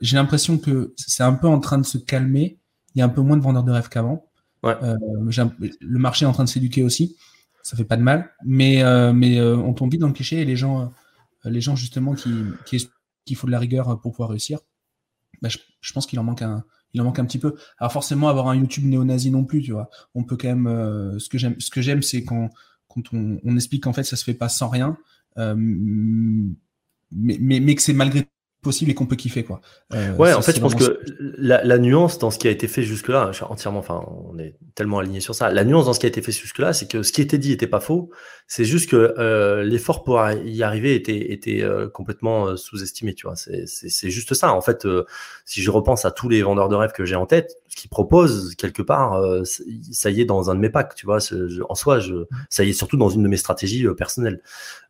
J'ai 0.00 0.16
l'impression 0.16 0.58
que 0.58 0.92
c'est 0.96 1.22
un 1.22 1.34
peu 1.34 1.46
en 1.46 1.60
train 1.60 1.78
de 1.78 1.84
se 1.84 1.96
calmer. 1.96 2.58
Il 2.94 2.98
y 2.98 3.02
a 3.02 3.04
un 3.04 3.10
peu 3.10 3.20
moins 3.20 3.36
de 3.36 3.42
vendeurs 3.42 3.62
de 3.62 3.70
rêves 3.70 3.88
qu'avant. 3.88 4.26
le 4.64 5.98
marché 5.98 6.24
est 6.24 6.28
en 6.28 6.32
train 6.32 6.42
de 6.42 6.48
s'éduquer 6.48 6.82
aussi. 6.82 7.16
Ça 7.62 7.76
fait 7.76 7.84
pas 7.84 7.96
de 7.96 8.02
mal. 8.02 8.32
Mais, 8.44 8.82
mais 9.12 9.40
on 9.40 9.72
tombe 9.74 9.92
vite 9.92 10.00
dans 10.00 10.08
le 10.08 10.14
cliché 10.14 10.40
et 10.40 10.44
les 10.46 10.56
gens, 10.56 10.92
les 11.44 11.60
gens 11.60 11.76
justement 11.76 12.14
qui, 12.14 12.32
qui 13.26 13.34
faut 13.36 13.46
de 13.46 13.52
la 13.52 13.58
rigueur 13.60 14.00
pour 14.00 14.12
pouvoir 14.12 14.30
réussir, 14.30 14.58
bah, 15.40 15.50
je, 15.50 15.92
pense 15.92 16.06
qu'il 16.06 16.18
en 16.18 16.24
manque 16.24 16.42
un, 16.42 16.64
il 16.96 17.00
en 17.02 17.04
manque 17.04 17.18
un 17.18 17.26
petit 17.26 17.38
peu. 17.38 17.54
Alors 17.78 17.92
forcément, 17.92 18.28
avoir 18.28 18.48
un 18.48 18.56
YouTube 18.56 18.84
néo-nazi 18.84 19.30
non 19.30 19.44
plus, 19.44 19.60
tu 19.60 19.72
vois. 19.72 19.90
On 20.14 20.24
peut 20.24 20.36
quand 20.36 20.48
même. 20.48 20.66
Euh, 20.66 21.18
ce 21.18 21.28
que 21.28 21.82
j'aime, 21.82 22.02
c'est 22.02 22.24
quand, 22.24 22.48
quand 22.88 23.02
on, 23.12 23.54
explique 23.54 23.84
qu'en 23.84 23.92
fait, 23.92 24.02
ça 24.02 24.16
se 24.16 24.24
fait 24.24 24.34
pas 24.34 24.48
sans 24.48 24.70
rien, 24.70 24.96
euh, 25.36 25.54
mais, 25.56 27.36
mais, 27.38 27.60
mais, 27.60 27.74
que 27.74 27.82
c'est 27.82 27.92
malgré 27.92 28.26
possible 28.62 28.90
et 28.90 28.94
qu'on 28.94 29.06
peut 29.06 29.16
kiffer 29.16 29.44
quoi. 29.44 29.60
Euh, 29.94 30.14
ouais, 30.16 30.32
en 30.32 30.42
fait, 30.42 30.56
je 30.56 30.60
pense 30.60 30.74
que 30.74 31.00
la, 31.38 31.62
la, 31.62 31.78
nuance 31.78 32.18
dans 32.18 32.32
ce 32.32 32.38
qui 32.38 32.48
a 32.48 32.50
été 32.50 32.66
fait 32.66 32.82
jusque-là, 32.82 33.30
entièrement, 33.48 33.78
enfin, 33.78 34.04
on 34.28 34.38
est 34.38 34.56
tellement 34.74 34.98
aligné 34.98 35.20
sur 35.20 35.34
ça. 35.34 35.52
La 35.52 35.64
nuance 35.64 35.86
dans 35.86 35.92
ce 35.92 36.00
qui 36.00 36.06
a 36.06 36.08
été 36.08 36.20
fait 36.20 36.32
jusque-là, 36.32 36.72
c'est 36.72 36.90
que 36.90 37.04
ce 37.04 37.12
qui 37.12 37.22
était 37.22 37.38
dit 37.38 37.52
était 37.52 37.68
pas 37.68 37.78
faux. 37.78 38.10
C'est 38.48 38.64
juste 38.64 38.90
que 38.90 39.14
euh, 39.18 39.62
l'effort 39.62 40.02
pour 40.02 40.20
y 40.30 40.62
arriver 40.62 40.94
était, 40.94 41.32
était 41.32 41.62
euh, 41.62 41.88
complètement 41.88 42.56
sous-estimé. 42.56 43.14
Tu 43.14 43.26
vois, 43.26 43.36
c'est 43.36 44.10
juste 44.10 44.34
ça. 44.34 44.52
En 44.52 44.60
fait, 44.60 44.86
si 45.44 45.62
je 45.62 45.70
repense 45.70 46.04
à 46.04 46.10
tous 46.10 46.28
les 46.28 46.42
vendeurs 46.42 46.68
de 46.68 46.74
rêves 46.74 46.92
que 46.92 47.04
j'ai 47.04 47.16
en 47.16 47.26
tête, 47.26 47.56
ce 47.68 47.76
qu'ils 47.76 47.90
proposent 47.90 48.54
quelque 48.56 48.82
part, 48.82 49.22
ça 49.44 50.10
y 50.10 50.20
est 50.20 50.24
dans 50.24 50.50
un 50.50 50.54
de 50.56 50.60
mes 50.60 50.70
packs. 50.70 50.94
Tu 50.96 51.06
vois, 51.06 51.18
en 51.68 51.74
soi, 51.76 52.00
je, 52.00 52.14
ça 52.50 52.64
y 52.64 52.70
est 52.70 52.72
surtout 52.72 52.96
dans 52.96 53.10
une 53.10 53.22
de 53.22 53.28
mes 53.28 53.36
stratégies 53.36 53.86
personnelles. 53.96 54.40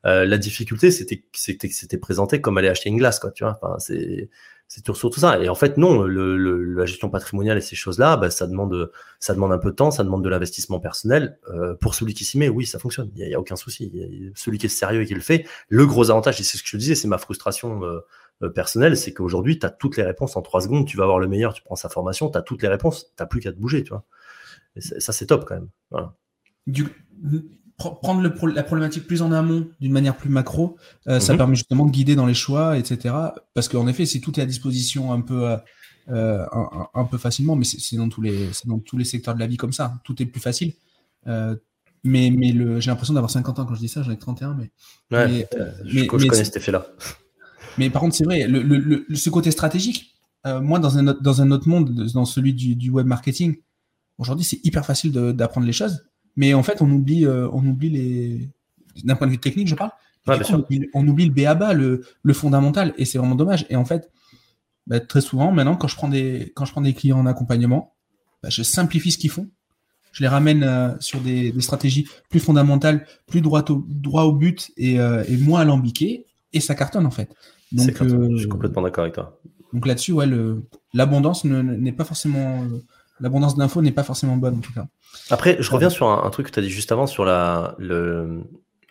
la 0.04 0.38
difficulté, 0.38 0.90
c'était 0.90 1.24
c'était 1.32 1.68
c'était 1.68 1.98
présenté 1.98 2.40
comme 2.40 2.56
aller 2.56 2.68
acheter 2.68 2.88
une 2.88 2.96
glace, 2.96 3.18
quoi. 3.18 3.30
Tu 3.32 3.44
vois, 3.44 3.58
c'est 3.78 4.30
c'est 4.68 4.84
surtout 4.84 5.10
tout 5.10 5.20
ça. 5.20 5.38
Et 5.42 5.48
en 5.48 5.54
fait, 5.54 5.76
non, 5.76 6.04
la 6.04 6.86
gestion 6.86 7.08
patrimoniale 7.08 7.56
et 7.58 7.60
ces 7.60 7.76
choses-là, 7.76 8.16
bah, 8.16 8.30
ça 8.30 8.46
demande, 8.46 8.90
ça 9.20 9.34
demande 9.34 9.52
un 9.52 9.58
peu 9.58 9.70
de 9.70 9.76
temps, 9.76 9.90
ça 9.90 10.02
demande 10.02 10.24
de 10.24 10.28
l'investissement 10.28 10.80
personnel. 10.80 11.38
Euh, 11.48 11.74
pour 11.74 11.94
celui 11.94 12.14
qui 12.14 12.24
s'y 12.24 12.38
met, 12.38 12.48
oui, 12.48 12.66
ça 12.66 12.78
fonctionne. 12.78 13.10
Il 13.14 13.26
n'y 13.26 13.34
a, 13.34 13.38
aucun 13.38 13.56
souci. 13.56 13.92
celui 14.34 14.58
qui 14.58 14.66
est 14.66 14.70
sérieux 14.70 15.02
et 15.02 15.06
qui 15.06 15.14
le 15.14 15.20
fait, 15.20 15.46
le 15.68 15.86
gros 15.86 16.10
avantage, 16.10 16.40
et 16.40 16.44
c'est 16.44 16.58
ce 16.58 16.62
que 16.64 16.68
je 16.70 16.76
disais, 16.78 16.94
c'est 16.96 17.08
ma 17.08 17.18
frustration 17.18 17.84
euh, 17.84 18.00
euh, 18.42 18.50
personnelle, 18.50 18.96
c'est 18.96 19.12
qu'aujourd'hui, 19.12 19.58
tu 19.58 19.66
as 19.66 19.70
toutes 19.70 19.96
les 19.96 20.02
réponses 20.02 20.36
en 20.36 20.42
trois 20.42 20.60
secondes. 20.60 20.86
Tu 20.86 20.96
vas 20.96 21.04
avoir 21.04 21.20
le 21.20 21.28
meilleur, 21.28 21.54
tu 21.54 21.62
prends 21.62 21.76
sa 21.76 21.88
formation, 21.88 22.28
tu 22.28 22.36
as 22.36 22.42
toutes 22.42 22.62
les 22.62 22.68
réponses, 22.68 23.12
tu 23.16 23.26
plus 23.26 23.40
qu'à 23.40 23.52
te 23.52 23.58
bouger, 23.58 23.84
tu 23.84 23.90
vois. 23.90 24.04
Et 24.74 24.80
ça, 24.80 25.12
c'est 25.12 25.26
top 25.26 25.44
quand 25.46 25.54
même. 25.54 25.68
Voilà. 25.90 26.14
Prendre 27.76 28.22
le 28.22 28.32
la 28.52 28.62
problématique 28.62 29.06
plus 29.06 29.22
en 29.22 29.32
amont 29.32 29.68
d'une 29.80 29.92
manière 29.92 30.16
plus 30.16 30.30
macro, 30.30 30.76
euh, 31.08 31.20
ça 31.20 31.32
mhm. 31.32 31.38
permet 31.38 31.56
justement 31.56 31.84
de 31.84 31.90
guider 31.90 32.16
dans 32.16 32.26
les 32.26 32.34
choix, 32.34 32.78
etc. 32.78 33.14
Parce 33.54 33.68
qu'en 33.68 33.86
effet, 33.86 34.06
si 34.06 34.20
tout 34.20 34.38
est 34.38 34.42
à 34.42 34.46
disposition 34.46 35.12
un 35.12 35.20
peu, 35.20 35.50
euh, 35.50 35.56
euh 36.10 36.46
un, 36.52 36.88
un, 36.94 37.04
peu 37.04 37.18
facilement, 37.18 37.54
mais 37.54 37.64
c'est 37.64 37.96
dans 37.96 38.08
tous 38.08 38.22
les, 38.22 38.48
dans 38.64 38.78
tous 38.78 38.96
les 38.96 39.04
secteurs 39.04 39.34
de 39.34 39.40
la 39.40 39.46
vie 39.46 39.56
comme 39.56 39.72
ça. 39.72 39.94
Tout 40.04 40.20
est 40.22 40.26
plus 40.26 40.40
facile. 40.40 40.72
Euh, 41.26 41.54
mais 42.02 42.30
j'ai 42.80 42.90
l'impression 42.90 43.14
d'avoir 43.14 43.30
50 43.30 43.58
ans 43.58 43.66
quand 43.66 43.74
je 43.74 43.80
dis 43.80 43.88
ça, 43.88 44.02
j'en 44.02 44.12
ai 44.12 44.18
31, 44.18 44.54
mais. 44.54 44.70
Ouais, 45.10 45.28
mais, 45.28 45.48
je, 45.84 46.00
mais, 46.00 46.06
connais 46.06 46.44
cet 46.44 46.56
effet-là. 46.56 46.86
Mais 47.78 47.90
par 47.90 48.00
contre, 48.00 48.16
c'est 48.16 48.24
vrai, 48.24 48.48
le, 48.48 48.62
le, 48.62 49.04
ce 49.14 49.28
côté 49.28 49.50
stratégique, 49.50 50.16
moi, 50.46 50.78
dans 50.78 50.96
un, 50.96 51.08
autre, 51.08 51.20
dans 51.20 51.42
un 51.42 51.50
autre 51.50 51.68
monde, 51.68 51.92
dans 52.14 52.24
celui 52.24 52.54
du, 52.54 52.74
du 52.74 52.88
web 52.88 53.06
marketing, 53.06 53.56
aujourd'hui, 54.16 54.46
c'est 54.46 54.64
hyper 54.64 54.86
facile 54.86 55.12
d'apprendre 55.12 55.66
les 55.66 55.74
choses 55.74 56.05
mais 56.36 56.54
en 56.54 56.62
fait, 56.62 56.82
on 56.82 56.90
oublie, 56.90 57.24
euh, 57.24 57.48
on 57.52 57.66
oublie 57.66 57.90
les. 57.90 58.50
D'un 59.04 59.16
point 59.16 59.26
de 59.26 59.32
vue 59.32 59.38
technique, 59.38 59.68
je 59.68 59.74
parle. 59.74 59.90
on, 60.94 61.06
oublie, 61.06 61.26
le 61.26 61.32
BABA, 61.32 61.74
le, 61.74 62.04
le 62.22 62.32
fondamental, 62.32 62.94
et 62.96 63.04
c'est 63.04 63.18
vraiment 63.18 63.34
dommage. 63.34 63.66
Et 63.68 63.76
en 63.76 63.84
fait, 63.84 64.10
bah, 64.86 65.00
très 65.00 65.20
souvent, 65.20 65.52
maintenant, 65.52 65.76
quand 65.76 65.88
je 65.88 65.96
prends 65.96 66.08
des, 66.08 66.52
quand 66.54 66.64
je 66.64 66.72
prends 66.72 66.80
des 66.80 66.94
clients 66.94 67.18
en 67.18 67.26
accompagnement, 67.26 67.94
bah, 68.42 68.48
je 68.50 68.62
simplifie 68.62 69.10
ce 69.12 69.18
qu'ils 69.18 69.30
font. 69.30 69.48
Je 70.12 70.22
les 70.22 70.28
ramène 70.28 70.62
euh, 70.62 70.94
sur 70.98 71.20
des, 71.20 71.52
des, 71.52 71.60
stratégies 71.60 72.08
plus 72.30 72.40
fondamentales, 72.40 73.06
plus 73.26 73.42
droit 73.42 73.62
au, 73.68 73.84
droit 73.86 74.22
au 74.22 74.32
but 74.32 74.70
et, 74.78 74.98
euh, 74.98 75.22
et 75.28 75.36
moins 75.36 75.60
alambiquées, 75.60 76.24
et 76.54 76.60
ça 76.60 76.74
cartonne 76.74 77.04
en 77.04 77.10
fait. 77.10 77.28
Donc, 77.72 77.90
je 78.02 78.36
suis 78.38 78.48
complètement 78.48 78.80
d'accord 78.80 79.02
avec 79.02 79.14
toi. 79.14 79.38
Donc 79.74 79.86
là-dessus, 79.86 80.12
ouais, 80.12 80.26
l'abondance 80.94 81.44
n'est 81.44 81.92
pas 81.92 82.04
forcément 82.04 82.66
l'abondance 83.20 83.56
d'infos 83.56 83.82
n'est 83.82 83.92
pas 83.92 84.02
forcément 84.02 84.36
bonne 84.36 84.56
en 84.56 84.60
tout 84.60 84.72
cas. 84.72 84.86
Après, 85.30 85.56
je 85.60 85.70
reviens 85.70 85.90
sur 85.90 86.08
un, 86.08 86.30
truc 86.30 86.46
que 86.46 86.52
tu 86.52 86.58
as 86.58 86.62
dit 86.62 86.70
juste 86.70 86.92
avant 86.92 87.06
sur 87.06 87.24
la, 87.24 87.74
le, 87.78 88.42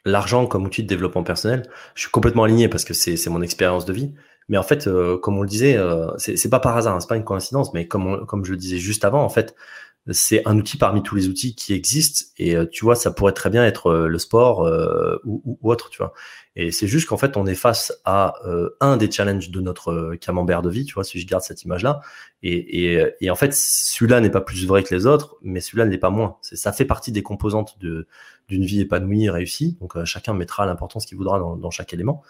l'argent 0.05 0.47
comme 0.47 0.65
outil 0.65 0.83
de 0.83 0.87
développement 0.87 1.23
personnel. 1.23 1.63
Je 1.93 2.01
suis 2.01 2.11
complètement 2.11 2.43
aligné 2.43 2.67
parce 2.67 2.85
que 2.85 2.93
c'est, 2.93 3.17
c'est 3.17 3.29
mon 3.29 3.41
expérience 3.41 3.85
de 3.85 3.93
vie. 3.93 4.13
Mais 4.47 4.57
en 4.57 4.63
fait, 4.63 4.87
euh, 4.87 5.17
comme 5.17 5.37
on 5.37 5.41
le 5.41 5.47
disait, 5.47 5.75
euh, 5.77 6.07
c'est, 6.17 6.49
pas 6.49 6.59
par 6.59 6.77
hasard, 6.77 6.95
hein, 6.95 6.99
c'est 6.99 7.09
pas 7.09 7.15
une 7.17 7.23
coïncidence, 7.23 7.73
mais 7.73 7.87
comme, 7.87 8.25
comme 8.27 8.45
je 8.45 8.51
le 8.51 8.57
disais 8.57 8.77
juste 8.77 9.03
avant, 9.03 9.23
en 9.23 9.29
fait, 9.29 9.55
c'est 10.11 10.47
un 10.47 10.55
outil 10.57 10.77
parmi 10.77 11.01
tous 11.01 11.15
les 11.15 11.27
outils 11.27 11.55
qui 11.55 11.73
existent. 11.73 12.25
Et 12.37 12.55
euh, 12.55 12.67
tu 12.71 12.85
vois, 12.85 12.95
ça 12.95 13.09
pourrait 13.11 13.33
très 13.33 13.49
bien 13.49 13.65
être 13.65 13.91
le 13.91 14.19
sport 14.19 14.61
ou, 15.25 15.41
ou, 15.45 15.71
autre, 15.71 15.89
tu 15.89 15.97
vois. 15.97 16.13
Et 16.57 16.71
c'est 16.71 16.87
juste 16.87 17.07
qu'en 17.09 17.17
fait, 17.17 17.35
on 17.35 17.45
est 17.45 17.55
face 17.55 17.93
à 18.05 18.35
euh, 18.45 18.69
un 18.79 18.95
des 18.95 19.11
challenges 19.11 19.49
de 19.49 19.59
notre 19.59 19.91
euh, 19.91 20.15
camembert 20.15 20.61
de 20.61 20.69
vie, 20.69 20.85
tu 20.85 20.93
vois, 20.93 21.03
si 21.03 21.19
je 21.19 21.27
garde 21.27 21.43
cette 21.43 21.63
image-là. 21.63 21.99
Et, 22.43 22.93
et, 22.93 23.05
et, 23.19 23.29
en 23.29 23.35
fait, 23.35 23.53
celui-là 23.53 24.21
n'est 24.21 24.29
pas 24.29 24.39
plus 24.39 24.65
vrai 24.65 24.81
que 24.83 24.95
les 24.95 25.05
autres, 25.05 25.35
mais 25.41 25.59
celui-là 25.59 25.85
n'est 25.85 25.97
pas 25.97 26.09
moins. 26.09 26.37
Ça 26.41 26.71
fait 26.71 26.85
partie 26.85 27.11
des 27.11 27.23
composantes 27.23 27.77
de, 27.79 28.07
d'une 28.47 28.63
vie 28.63 28.79
épanouie, 28.79 29.29
réussie. 29.29 29.77
Donc, 29.81 29.97
euh, 29.97 30.05
chacun 30.05 30.33
mettra 30.33 30.65
l'importance 30.65 31.05
qu'il 31.05 31.17
voudra 31.17 31.39
dans, 31.39 31.57
dans, 31.57 31.71
chaque 31.71 31.93
élément. 31.93 32.23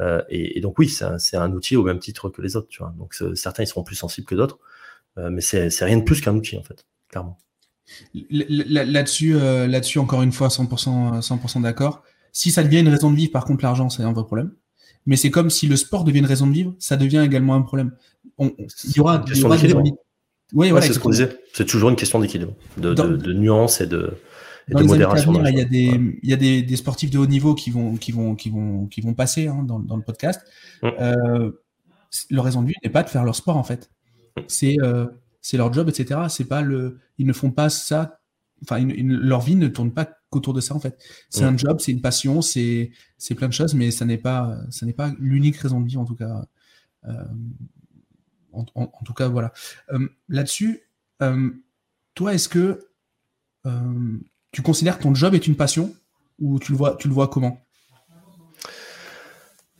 Euh, 0.00 0.22
et, 0.28 0.58
et, 0.58 0.60
donc, 0.60 0.78
oui, 0.78 0.88
c'est 0.88 1.04
un, 1.04 1.42
un, 1.42 1.52
outil 1.52 1.74
au 1.74 1.82
même 1.82 1.98
titre 1.98 2.28
que 2.28 2.40
les 2.40 2.54
autres, 2.54 2.68
tu 2.68 2.78
vois. 2.78 2.94
Donc, 2.98 3.14
certains, 3.34 3.64
ils 3.64 3.68
seront 3.68 3.82
plus 3.82 3.96
sensibles 3.96 4.26
que 4.28 4.36
d'autres. 4.36 4.60
mais 5.16 5.40
c'est, 5.40 5.70
c'est 5.70 5.84
rien 5.84 5.96
de 5.96 6.04
plus 6.04 6.20
qu'un 6.20 6.36
outil, 6.36 6.56
en 6.56 6.62
fait, 6.62 6.86
clairement. 7.08 7.36
Là-dessus, 8.30 9.34
là-dessus, 9.34 9.98
encore 9.98 10.22
une 10.22 10.32
fois, 10.32 10.48
100%, 10.48 11.20
100% 11.20 11.62
d'accord. 11.62 12.04
Si 12.32 12.50
ça 12.50 12.62
devient 12.62 12.80
une 12.80 12.88
raison 12.88 13.10
de 13.10 13.16
vivre, 13.16 13.32
par 13.32 13.44
contre, 13.44 13.62
l'argent, 13.62 13.90
c'est 13.90 14.02
un 14.02 14.12
vrai 14.12 14.24
problème. 14.24 14.52
Mais 15.06 15.16
c'est 15.16 15.30
comme 15.30 15.50
si 15.50 15.66
le 15.66 15.76
sport 15.76 16.04
devient 16.04 16.20
une 16.20 16.26
raison 16.26 16.46
de 16.46 16.52
vivre, 16.52 16.74
ça 16.78 16.96
devient 16.96 17.22
également 17.24 17.54
un 17.54 17.62
problème. 17.62 17.92
il 18.38 18.52
y 18.96 19.00
aura, 19.00 19.24
il 19.28 19.38
y 19.38 19.44
aura 19.44 19.56
des... 19.58 19.74
Oui, 20.54 20.70
voilà, 20.70 20.86
c'est 20.86 20.92
ce 20.92 20.98
qu'on 20.98 21.10
disait. 21.10 21.38
C'est 21.54 21.64
toujours 21.64 21.90
une 21.90 21.96
question 21.96 22.18
d'équilibre, 22.18 22.54
de, 22.76 22.92
de, 22.92 23.16
de, 23.16 23.32
nuance 23.32 23.80
et 23.80 23.86
de, 23.86 24.18
de 24.68 24.82
modération. 24.82 25.32
il 25.44 25.58
y 25.58 25.60
a, 25.60 25.64
des, 25.64 26.00
il 26.22 26.28
y 26.28 26.32
a 26.32 26.36
des, 26.36 26.62
des, 26.62 26.76
sportifs 26.76 27.10
de 27.10 27.18
haut 27.18 27.26
niveau 27.26 27.54
qui 27.54 27.70
vont, 27.70 27.96
qui 27.96 28.12
vont, 28.12 28.34
qui 28.34 28.50
vont, 28.50 28.86
qui 28.86 29.00
vont 29.00 29.14
passer 29.14 29.48
hein, 29.48 29.62
dans, 29.66 29.78
dans, 29.78 29.96
le 29.96 30.02
podcast. 30.02 30.42
Mm. 30.82 30.88
Euh, 31.00 31.50
leur 32.30 32.44
raison 32.44 32.62
de 32.62 32.68
vie 32.68 32.74
n'est 32.84 32.90
pas 32.90 33.02
de 33.02 33.08
faire 33.08 33.24
leur 33.24 33.34
sport 33.34 33.56
en 33.56 33.62
fait. 33.62 33.90
Mm. 34.36 34.40
C'est 34.46 34.76
euh, 34.82 35.06
leur 35.54 35.72
job, 35.72 35.88
etc. 35.88 36.20
C'est 36.28 36.44
pas 36.44 36.60
le, 36.60 36.98
ils 37.18 37.26
ne 37.26 37.32
font 37.32 37.50
pas 37.50 37.70
ça. 37.70 38.20
Enfin, 38.62 38.84
leur 38.84 39.40
vie 39.40 39.56
ne 39.56 39.68
tourne 39.68 39.92
pas 39.92 40.08
autour 40.30 40.54
de 40.54 40.60
ça 40.60 40.74
en 40.74 40.80
fait. 40.80 40.98
C'est 41.30 41.44
un 41.44 41.56
job, 41.56 41.80
c'est 41.80 41.92
une 41.92 42.00
passion, 42.00 42.42
c'est 42.42 42.90
c'est 43.18 43.34
plein 43.34 43.48
de 43.48 43.52
choses, 43.52 43.74
mais 43.74 43.90
ça 43.90 44.04
n'est 44.04 44.18
pas 44.18 44.58
ça 44.70 44.86
n'est 44.86 44.92
pas 44.92 45.12
l'unique 45.18 45.56
raison 45.56 45.80
de 45.80 45.88
vivre 45.88 46.00
en 46.00 46.04
tout 46.04 46.16
cas. 46.16 46.44
Euh, 47.06 47.24
en, 48.52 48.64
tout 49.04 49.14
cas, 49.14 49.28
voilà. 49.28 49.52
Euh, 49.92 50.08
là-dessus, 50.28 50.82
euh, 51.22 51.50
toi, 52.14 52.34
est-ce 52.34 52.48
que 52.48 52.86
tu 54.50 54.60
considères 54.62 54.98
que 54.98 55.04
ton 55.04 55.14
job 55.14 55.34
est 55.34 55.46
une 55.46 55.56
passion 55.56 55.94
ou 56.38 56.58
tu 56.58 56.72
le 56.72 56.78
vois 56.78 56.96
tu 56.96 57.08
le 57.08 57.14
vois 57.14 57.28
comment? 57.28 57.64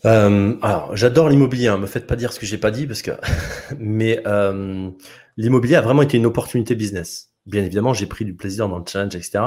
Alors, 0.04 0.96
j'adore 0.96 1.28
l'immobilier. 1.28 1.68
Hein, 1.68 1.78
me 1.78 1.86
faites 1.86 2.06
pas 2.06 2.16
dire 2.16 2.32
ce 2.32 2.40
que 2.40 2.46
j'ai 2.46 2.58
pas 2.58 2.70
dit 2.70 2.86
parce 2.86 3.02
que, 3.02 3.10
mais 3.78 4.22
l'immobilier 5.36 5.76
a 5.76 5.82
vraiment 5.82 6.02
été 6.02 6.16
une 6.16 6.26
opportunité 6.26 6.74
business. 6.74 7.31
Bien 7.46 7.64
évidemment, 7.64 7.92
j'ai 7.92 8.06
pris 8.06 8.24
du 8.24 8.34
plaisir 8.34 8.68
dans 8.68 8.78
le 8.78 8.84
challenge, 8.86 9.16
etc. 9.16 9.40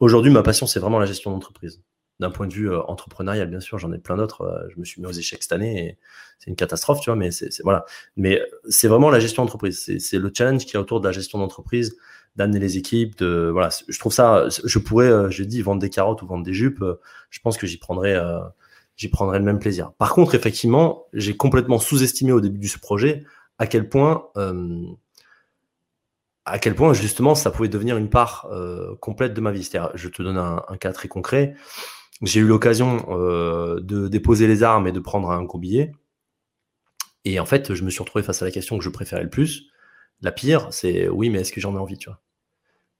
Aujourd'hui, 0.00 0.32
ma 0.32 0.42
passion, 0.42 0.66
c'est 0.66 0.80
vraiment 0.80 0.98
la 0.98 1.06
gestion 1.06 1.30
d'entreprise. 1.30 1.82
D'un 2.18 2.30
point 2.30 2.46
de 2.46 2.52
vue 2.52 2.70
euh, 2.70 2.80
entrepreneurial, 2.88 3.48
bien 3.48 3.60
sûr, 3.60 3.78
j'en 3.78 3.92
ai 3.92 3.98
plein 3.98 4.16
d'autres. 4.16 4.42
Euh, 4.42 4.68
je 4.70 4.80
me 4.80 4.84
suis 4.84 5.00
mis 5.00 5.06
aux 5.06 5.12
échecs 5.12 5.42
cette 5.42 5.52
année 5.52 5.86
et 5.86 5.98
c'est 6.38 6.50
une 6.50 6.56
catastrophe, 6.56 7.00
tu 7.00 7.10
vois, 7.10 7.16
mais 7.16 7.30
c'est 7.30 7.50
voilà. 7.62 7.84
Mais 8.16 8.42
c'est 8.68 8.88
vraiment 8.88 9.10
la 9.10 9.20
gestion 9.20 9.44
d'entreprise. 9.44 9.78
C'est 9.98 10.18
le 10.18 10.32
challenge 10.34 10.64
qui 10.64 10.76
est 10.76 10.78
autour 10.78 11.00
de 11.00 11.06
la 11.06 11.12
gestion 11.12 11.38
d'entreprise, 11.38 11.96
d'amener 12.34 12.58
les 12.58 12.78
équipes. 12.78 13.16
Je 13.20 13.98
trouve 13.98 14.12
ça. 14.12 14.46
Je 14.64 14.78
pourrais, 14.78 15.08
euh, 15.08 15.30
j'ai 15.30 15.46
dit, 15.46 15.62
vendre 15.62 15.80
des 15.80 15.90
carottes 15.90 16.22
ou 16.22 16.26
vendre 16.26 16.44
des 16.44 16.54
jupes. 16.54 16.82
Je 17.30 17.40
pense 17.40 17.58
que 17.58 17.66
j'y 17.66 17.78
prendrais, 17.78 18.18
j'y 18.96 19.08
prendrais 19.08 19.38
le 19.38 19.44
même 19.44 19.58
plaisir. 19.58 19.92
Par 19.98 20.12
contre, 20.14 20.34
effectivement, 20.34 21.06
j'ai 21.12 21.36
complètement 21.36 21.78
sous-estimé 21.78 22.32
au 22.32 22.40
début 22.40 22.58
de 22.58 22.66
ce 22.66 22.78
projet 22.78 23.24
à 23.58 23.66
quel 23.66 23.88
point 23.88 24.26
à 26.46 26.58
quel 26.60 26.74
point 26.74 26.94
justement 26.94 27.34
ça 27.34 27.50
pouvait 27.50 27.68
devenir 27.68 27.96
une 27.96 28.08
part 28.08 28.48
euh, 28.52 28.94
complète 29.00 29.34
de 29.34 29.40
ma 29.40 29.50
vie. 29.50 29.68
Je 29.94 30.08
te 30.08 30.22
donne 30.22 30.38
un, 30.38 30.76
cas 30.78 30.92
très 30.92 31.08
concret. 31.08 31.54
J'ai 32.22 32.40
eu 32.40 32.46
l'occasion 32.46 33.04
euh, 33.10 33.80
de 33.80 34.08
déposer 34.08 34.46
les 34.46 34.62
armes 34.62 34.86
et 34.86 34.92
de 34.92 35.00
prendre 35.00 35.30
un 35.30 35.42
gros 35.42 35.58
billet. 35.58 35.92
Et 37.24 37.40
en 37.40 37.46
fait, 37.46 37.74
je 37.74 37.82
me 37.82 37.90
suis 37.90 38.00
retrouvé 38.00 38.22
face 38.22 38.40
à 38.40 38.44
la 38.44 38.52
question 38.52 38.78
que 38.78 38.84
je 38.84 38.88
préférais 38.88 39.24
le 39.24 39.28
plus. 39.28 39.64
La 40.22 40.30
pire, 40.30 40.68
c'est 40.70 41.08
oui, 41.08 41.28
mais 41.28 41.40
est-ce 41.40 41.52
que 41.52 41.60
j'en 41.60 41.74
ai 41.74 41.78
envie, 41.78 41.98
tu 41.98 42.08
vois? 42.08 42.20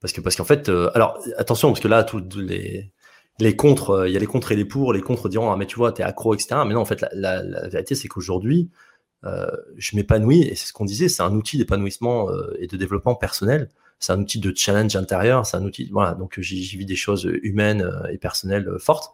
Parce 0.00 0.12
que 0.12 0.20
parce 0.20 0.36
qu'en 0.36 0.44
fait, 0.44 0.68
euh, 0.68 0.90
alors 0.94 1.18
attention, 1.38 1.68
parce 1.68 1.80
que 1.80 1.88
là, 1.88 2.02
tous 2.04 2.22
les 2.36 2.92
les 3.38 3.54
contre, 3.54 4.06
il 4.08 4.12
y 4.12 4.16
a 4.16 4.20
les 4.20 4.26
contre 4.26 4.52
et 4.52 4.56
les 4.56 4.64
pour. 4.64 4.92
Les 4.92 5.00
contre 5.00 5.28
diront 5.28 5.52
ah 5.52 5.56
mais 5.56 5.66
tu 5.66 5.76
vois, 5.76 5.92
t'es 5.92 6.02
accro, 6.02 6.34
etc. 6.34 6.62
Mais 6.66 6.74
non, 6.74 6.80
en 6.80 6.84
fait, 6.84 7.04
la, 7.12 7.42
la 7.42 7.68
vérité, 7.68 7.94
c'est 7.94 8.08
qu'aujourd'hui, 8.08 8.70
euh, 8.72 8.85
je 9.22 9.96
m'épanouis, 9.96 10.42
et 10.42 10.54
c'est 10.54 10.68
ce 10.68 10.72
qu'on 10.72 10.84
disait, 10.84 11.08
c'est 11.08 11.22
un 11.22 11.34
outil 11.34 11.58
d'épanouissement 11.58 12.30
euh, 12.30 12.54
et 12.58 12.66
de 12.66 12.76
développement 12.76 13.14
personnel. 13.14 13.68
C'est 13.98 14.12
un 14.12 14.20
outil 14.20 14.38
de 14.40 14.52
challenge 14.54 14.94
intérieur, 14.94 15.46
c'est 15.46 15.56
un 15.56 15.64
outil, 15.64 15.88
voilà, 15.90 16.14
donc 16.14 16.38
j'y 16.38 16.76
vis 16.76 16.84
des 16.84 16.96
choses 16.96 17.28
humaines 17.42 17.82
euh, 17.82 18.06
et 18.12 18.18
personnelles 18.18 18.70
fortes. 18.78 19.12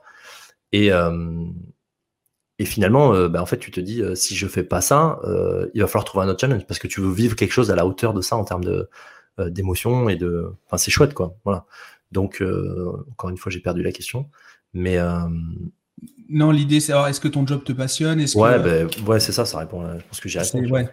Et, 0.72 0.90
et 2.58 2.64
finalement, 2.64 3.28
bah, 3.28 3.42
en 3.42 3.46
fait, 3.46 3.58
tu 3.58 3.70
te 3.70 3.78
dis, 3.78 4.02
si 4.14 4.34
je 4.34 4.46
fais 4.46 4.64
pas 4.64 4.80
ça, 4.80 5.20
il 5.74 5.82
va 5.82 5.86
falloir 5.86 6.06
trouver 6.06 6.24
un 6.24 6.28
autre 6.28 6.40
challenge 6.40 6.66
parce 6.66 6.80
que 6.80 6.88
tu 6.88 7.02
veux 7.02 7.12
vivre 7.12 7.36
quelque 7.36 7.52
chose 7.52 7.70
à 7.70 7.76
la 7.76 7.86
hauteur 7.86 8.14
de 8.14 8.22
ça 8.22 8.36
en 8.36 8.44
termes 8.44 8.64
de 8.64 8.88
d'émotion 9.38 10.08
et 10.08 10.16
de, 10.16 10.50
enfin, 10.64 10.78
c'est 10.78 10.90
chouette, 10.90 11.12
quoi. 11.12 11.36
Voilà. 11.44 11.66
Donc, 12.10 12.42
encore 13.10 13.28
une 13.28 13.36
fois, 13.36 13.52
j'ai 13.52 13.60
perdu 13.60 13.82
la 13.82 13.92
question, 13.92 14.30
mais 14.72 14.96
Non, 16.28 16.50
l'idée, 16.50 16.80
c'est 16.80 16.92
est-ce 17.08 17.20
que 17.20 17.28
ton 17.28 17.46
job 17.46 17.62
te 17.64 17.72
passionne 17.72 18.24
Ouais, 18.34 18.58
ben, 18.58 18.88
ouais 19.06 19.20
c'est 19.20 19.32
ça, 19.32 19.44
ça 19.44 19.58
répond. 19.58 19.82
Je 19.98 20.04
pense 20.04 20.20
que 20.20 20.28
j'ai 20.28 20.40
répondu. 20.40 20.72
Ouais. 20.72 20.88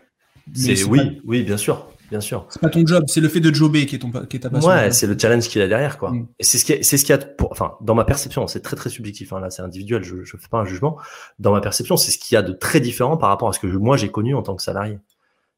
C'est 0.53 0.83
oui, 0.83 1.21
oui, 1.25 1.43
bien 1.43 1.57
sûr, 1.57 1.87
bien 2.09 2.19
sûr. 2.19 2.45
C'est 2.49 2.61
pas 2.61 2.69
ton 2.69 2.85
job, 2.85 3.03
c'est 3.07 3.21
le 3.21 3.29
fait 3.29 3.39
de 3.39 3.53
jobber 3.53 3.85
qui 3.85 3.95
est 3.95 3.99
ton 3.99 4.11
qui 4.11 4.37
est 4.37 4.39
ta 4.39 4.49
passion. 4.49 4.69
Ouais, 4.69 4.91
c'est 4.91 5.07
le 5.07 5.17
challenge 5.17 5.47
qu'il 5.47 5.61
a 5.61 5.67
derrière, 5.67 5.97
quoi. 5.97 6.11
Mm. 6.11 6.27
Et 6.39 6.43
c'est 6.43 6.57
ce 6.57 6.65
qui, 6.65 6.83
c'est 6.83 6.97
ce 6.97 7.05
qui 7.05 7.13
a, 7.13 7.17
pour, 7.17 7.51
enfin, 7.51 7.75
dans 7.81 7.95
ma 7.95 8.03
perception, 8.03 8.47
c'est 8.47 8.61
très 8.61 8.75
très 8.75 8.89
subjectif. 8.89 9.31
Hein, 9.33 9.39
là, 9.39 9.49
c'est 9.49 9.61
individuel, 9.61 10.03
je, 10.03 10.23
je 10.23 10.37
fais 10.37 10.47
pas 10.49 10.59
un 10.59 10.65
jugement. 10.65 10.97
Dans 11.37 11.51
ma 11.51 11.61
perception, 11.61 11.97
c'est 11.97 12.11
ce 12.11 12.17
qu'il 12.17 12.35
y 12.35 12.37
a 12.37 12.41
de 12.41 12.53
très 12.53 12.79
différent 12.79 13.17
par 13.17 13.29
rapport 13.29 13.49
à 13.49 13.53
ce 13.53 13.59
que 13.59 13.67
moi 13.67 13.97
j'ai 13.97 14.09
connu 14.09 14.35
en 14.35 14.41
tant 14.41 14.55
que 14.55 14.63
salarié. 14.63 14.97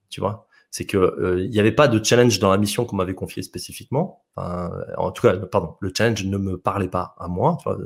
Tu 0.09 0.19
vois, 0.19 0.45
c'est 0.71 0.85
que 0.85 0.97
euh, 0.97 1.41
il 1.41 1.49
n'y 1.49 1.59
avait 1.59 1.71
pas 1.71 1.87
de 1.87 2.03
challenge 2.03 2.39
dans 2.39 2.51
la 2.51 2.57
mission 2.57 2.85
qu'on 2.85 2.97
m'avait 2.97 3.15
confiée 3.15 3.43
spécifiquement. 3.43 4.23
Enfin, 4.35 4.71
en 4.97 5.11
tout 5.11 5.21
cas, 5.21 5.37
pardon, 5.37 5.75
le 5.79 5.91
challenge 5.95 6.25
ne 6.25 6.37
me 6.37 6.57
parlait 6.57 6.89
pas 6.89 7.15
à 7.17 7.27
moi, 7.27 7.57
tu 7.61 7.69
vois, 7.69 7.77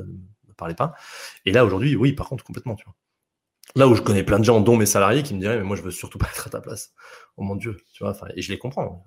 parlait 0.56 0.74
pas. 0.74 0.94
Et 1.44 1.52
là 1.52 1.64
aujourd'hui, 1.64 1.96
oui, 1.96 2.12
par 2.12 2.28
contre, 2.28 2.44
complètement, 2.44 2.74
tu 2.74 2.84
vois. 2.84 2.94
Là 3.74 3.88
où 3.88 3.94
je 3.94 4.00
connais 4.00 4.22
plein 4.22 4.38
de 4.38 4.44
gens, 4.44 4.60
dont 4.60 4.76
mes 4.76 4.86
salariés, 4.86 5.22
qui 5.22 5.34
me 5.34 5.40
diraient, 5.40 5.58
mais 5.58 5.64
moi, 5.64 5.76
je 5.76 5.82
veux 5.82 5.90
surtout 5.90 6.18
pas 6.18 6.26
être 6.34 6.46
à 6.46 6.50
ta 6.50 6.60
place. 6.60 6.94
Oh 7.36 7.42
mon 7.42 7.56
Dieu, 7.56 7.76
tu 7.92 8.04
vois, 8.04 8.16
et 8.34 8.42
je 8.42 8.50
les 8.50 8.58
comprends. 8.58 9.04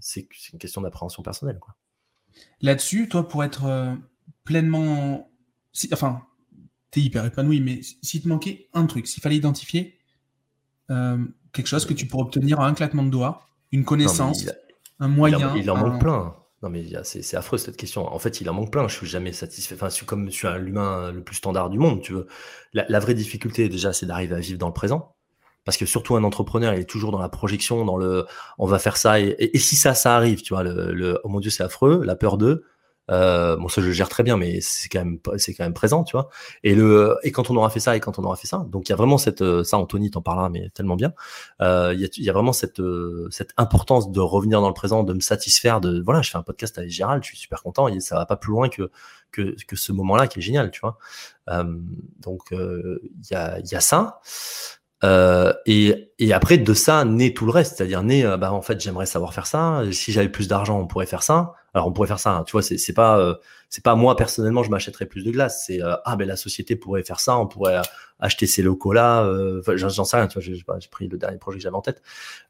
C'est 0.00 0.28
une 0.52 0.58
question 0.58 0.80
d'appréhension 0.80 1.22
personnelle. 1.22 1.58
Là-dessus, 2.60 3.08
toi, 3.08 3.28
pour 3.28 3.44
être 3.44 3.64
euh, 3.66 3.94
pleinement. 4.44 5.30
Si, 5.72 5.88
enfin, 5.92 6.22
tu 6.90 7.00
es 7.00 7.02
hyper 7.02 7.24
épanoui, 7.24 7.60
mais 7.60 7.80
s'il 8.02 8.22
te 8.22 8.28
manquait 8.28 8.68
un 8.72 8.86
truc, 8.86 9.06
s'il 9.06 9.22
fallait 9.22 9.36
identifier 9.36 9.98
euh, 10.90 11.24
quelque 11.52 11.66
chose 11.66 11.84
que 11.84 11.94
tu 11.94 12.06
pourrais 12.06 12.24
obtenir 12.24 12.60
à 12.60 12.66
un 12.66 12.74
claquement 12.74 13.02
de 13.02 13.10
doigts, 13.10 13.48
une 13.72 13.84
connaissance, 13.84 14.46
un 15.00 15.08
moyen. 15.08 15.54
Il, 15.56 15.70
en 15.70 15.76
manque 15.76 16.00
plein. 16.00 16.34
Non, 16.62 16.70
mais 16.70 16.84
c'est 17.04 17.36
affreux 17.36 17.58
cette 17.58 17.76
question. 17.76 18.12
En 18.12 18.18
fait, 18.18 18.40
il 18.40 18.50
en 18.50 18.54
manque 18.54 18.72
plein. 18.72 18.88
Je 18.88 18.96
suis 18.96 19.06
jamais 19.06 19.32
satisfait. 19.32 19.76
Enfin, 19.76 19.88
je 19.88 19.94
suis 19.94 20.06
comme 20.06 20.26
je 20.26 20.34
suis 20.34 20.48
l'humain 20.58 21.12
le 21.12 21.22
plus 21.22 21.36
standard 21.36 21.70
du 21.70 21.78
monde, 21.78 22.02
tu 22.02 22.12
veux. 22.12 22.26
La, 22.72 22.98
vraie 22.98 23.14
difficulté, 23.14 23.68
déjà, 23.68 23.92
c'est 23.92 24.06
d'arriver 24.06 24.34
à 24.34 24.40
vivre 24.40 24.58
dans 24.58 24.66
le 24.66 24.72
présent. 24.74 25.14
Parce 25.64 25.76
que 25.76 25.86
surtout 25.86 26.16
un 26.16 26.24
entrepreneur, 26.24 26.74
il 26.74 26.80
est 26.80 26.88
toujours 26.88 27.12
dans 27.12 27.20
la 27.20 27.28
projection, 27.28 27.84
dans 27.84 27.96
le 27.96 28.26
on 28.58 28.66
va 28.66 28.78
faire 28.78 28.96
ça 28.96 29.20
et, 29.20 29.50
si 29.58 29.76
ça, 29.76 29.94
ça 29.94 30.16
arrive, 30.16 30.42
tu 30.42 30.54
vois, 30.54 30.62
le, 30.62 30.92
le 30.92 31.20
oh 31.24 31.28
mon 31.28 31.40
dieu, 31.40 31.50
c'est 31.50 31.62
affreux, 31.62 32.02
la 32.04 32.16
peur 32.16 32.38
d'eux, 32.38 32.64
euh, 33.10 33.56
bon, 33.56 33.68
ça 33.68 33.80
je 33.80 33.90
gère 33.90 34.08
très 34.08 34.22
bien, 34.22 34.36
mais 34.36 34.60
c'est 34.60 34.88
quand 34.88 35.04
même 35.04 35.18
c'est 35.36 35.54
quand 35.54 35.64
même 35.64 35.74
présent, 35.74 36.04
tu 36.04 36.12
vois. 36.16 36.28
Et 36.62 36.74
le 36.74 37.16
et 37.22 37.32
quand 37.32 37.50
on 37.50 37.56
aura 37.56 37.70
fait 37.70 37.80
ça 37.80 37.96
et 37.96 38.00
quand 38.00 38.18
on 38.18 38.24
aura 38.24 38.36
fait 38.36 38.46
ça, 38.46 38.66
donc 38.68 38.88
il 38.88 38.90
y 38.90 38.92
a 38.92 38.96
vraiment 38.96 39.18
cette 39.18 39.42
euh, 39.42 39.64
ça 39.64 39.78
Anthony 39.78 40.10
t'en 40.10 40.22
parlera, 40.22 40.48
mais 40.48 40.70
tellement 40.70 40.96
bien. 40.96 41.12
Euh, 41.60 41.92
il 41.94 42.00
y, 42.00 42.04
a, 42.04 42.08
y 42.16 42.30
a 42.30 42.32
vraiment 42.32 42.52
cette 42.52 42.80
euh, 42.80 43.28
cette 43.30 43.50
importance 43.56 44.10
de 44.12 44.20
revenir 44.20 44.60
dans 44.60 44.68
le 44.68 44.74
présent, 44.74 45.04
de 45.04 45.12
me 45.14 45.20
satisfaire 45.20 45.80
de 45.80 46.02
voilà, 46.02 46.22
je 46.22 46.30
fais 46.30 46.38
un 46.38 46.42
podcast 46.42 46.78
avec 46.78 46.90
Gérald, 46.90 47.22
je 47.22 47.28
suis 47.28 47.38
super 47.38 47.62
content 47.62 47.88
et 47.88 48.00
ça 48.00 48.16
va 48.16 48.26
pas 48.26 48.36
plus 48.36 48.52
loin 48.52 48.68
que 48.68 48.90
que, 49.30 49.54
que 49.66 49.76
ce 49.76 49.92
moment-là 49.92 50.26
qui 50.26 50.38
est 50.38 50.42
génial, 50.42 50.70
tu 50.70 50.80
vois. 50.80 50.98
Euh, 51.48 51.64
donc 52.20 52.50
il 52.52 53.30
y 53.30 53.34
a 53.34 53.58
il 53.60 53.66
y 53.70 53.74
a 53.74 53.80
ça. 53.80 54.20
Euh, 55.04 55.52
et, 55.64 56.12
et, 56.18 56.32
après 56.32 56.58
de 56.58 56.74
ça 56.74 57.04
naît 57.04 57.32
tout 57.32 57.46
le 57.46 57.52
reste, 57.52 57.76
c'est-à-dire 57.76 58.02
naît, 58.02 58.24
euh, 58.24 58.36
bah 58.36 58.52
en 58.52 58.62
fait 58.62 58.80
j'aimerais 58.80 59.06
savoir 59.06 59.32
faire 59.32 59.46
ça. 59.46 59.82
Si 59.92 60.10
j'avais 60.10 60.28
plus 60.28 60.48
d'argent, 60.48 60.80
on 60.80 60.86
pourrait 60.88 61.06
faire 61.06 61.22
ça. 61.22 61.54
Alors 61.72 61.86
on 61.86 61.92
pourrait 61.92 62.08
faire 62.08 62.18
ça, 62.18 62.32
hein, 62.32 62.44
tu 62.44 62.52
vois, 62.52 62.62
c'est 62.62 62.92
pas 62.92 63.18
euh, 63.20 63.34
c'est 63.68 63.84
pas 63.84 63.94
moi 63.94 64.16
personnellement 64.16 64.64
je 64.64 64.70
m'achèterais 64.70 65.06
plus 65.06 65.22
de 65.22 65.30
glace. 65.30 65.64
C'est 65.66 65.80
ah 66.04 66.16
ben 66.16 66.26
la 66.26 66.36
société 66.36 66.74
pourrait 66.74 67.04
faire 67.04 67.20
ça, 67.20 67.38
on 67.38 67.46
pourrait 67.46 67.80
acheter 68.18 68.48
ces 68.48 68.62
locaux 68.62 68.92
là. 68.92 69.30
J'en 69.76 70.04
sais 70.04 70.16
rien, 70.16 70.26
tu 70.26 70.40
vois, 70.40 70.78
j'ai 70.78 70.88
pris 70.88 71.06
le 71.06 71.16
dernier 71.16 71.38
projet 71.38 71.58
que 71.58 71.62
j'avais 71.62 71.76
en 71.76 71.82
tête. 71.82 72.02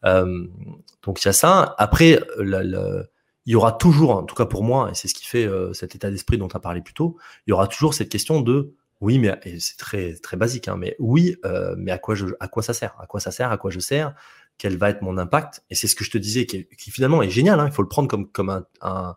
donc 0.04 1.22
il 1.22 1.26
y 1.26 1.28
a 1.28 1.32
ça. 1.32 1.74
Après 1.76 2.20
il 2.38 3.52
y 3.52 3.54
aura 3.54 3.72
toujours, 3.72 4.10
en 4.10 4.22
tout 4.22 4.34
cas 4.34 4.46
pour 4.46 4.62
moi, 4.62 4.90
et 4.90 4.94
c'est 4.94 5.08
ce 5.08 5.14
qui 5.14 5.26
fait 5.26 5.48
cet 5.74 5.94
état 5.94 6.10
d'esprit 6.10 6.38
dont 6.38 6.48
tu 6.48 6.56
as 6.56 6.60
parlé 6.60 6.80
plus 6.80 6.94
tôt, 6.94 7.18
il 7.46 7.50
y 7.50 7.52
aura 7.52 7.66
toujours 7.66 7.92
cette 7.92 8.08
question 8.08 8.40
de 8.40 8.74
oui, 9.00 9.18
mais 9.18 9.38
c'est 9.60 9.76
très 9.76 10.14
très 10.14 10.36
basique, 10.36 10.66
hein, 10.66 10.76
mais 10.76 10.96
oui, 10.98 11.36
euh, 11.44 11.74
mais 11.78 11.92
à 11.92 11.98
quoi 11.98 12.14
je, 12.16 12.26
à 12.40 12.48
quoi 12.48 12.62
ça 12.62 12.74
sert? 12.74 12.96
À 13.00 13.06
quoi 13.06 13.20
ça 13.20 13.30
sert? 13.30 13.50
À 13.52 13.56
quoi 13.56 13.70
je 13.70 13.78
sers? 13.78 14.12
Quel 14.58 14.76
va 14.76 14.90
être 14.90 15.02
mon 15.02 15.18
impact? 15.18 15.62
Et 15.70 15.76
c'est 15.76 15.86
ce 15.86 15.94
que 15.94 16.04
je 16.04 16.10
te 16.10 16.18
disais, 16.18 16.46
qui, 16.46 16.66
finalement 16.90 17.22
est 17.22 17.30
génial. 17.30 17.60
Hein, 17.60 17.66
il 17.66 17.72
faut 17.72 17.82
le 17.82 17.88
prendre 17.88 18.08
comme 18.08 18.28
comme 18.30 18.50
un, 18.50 19.16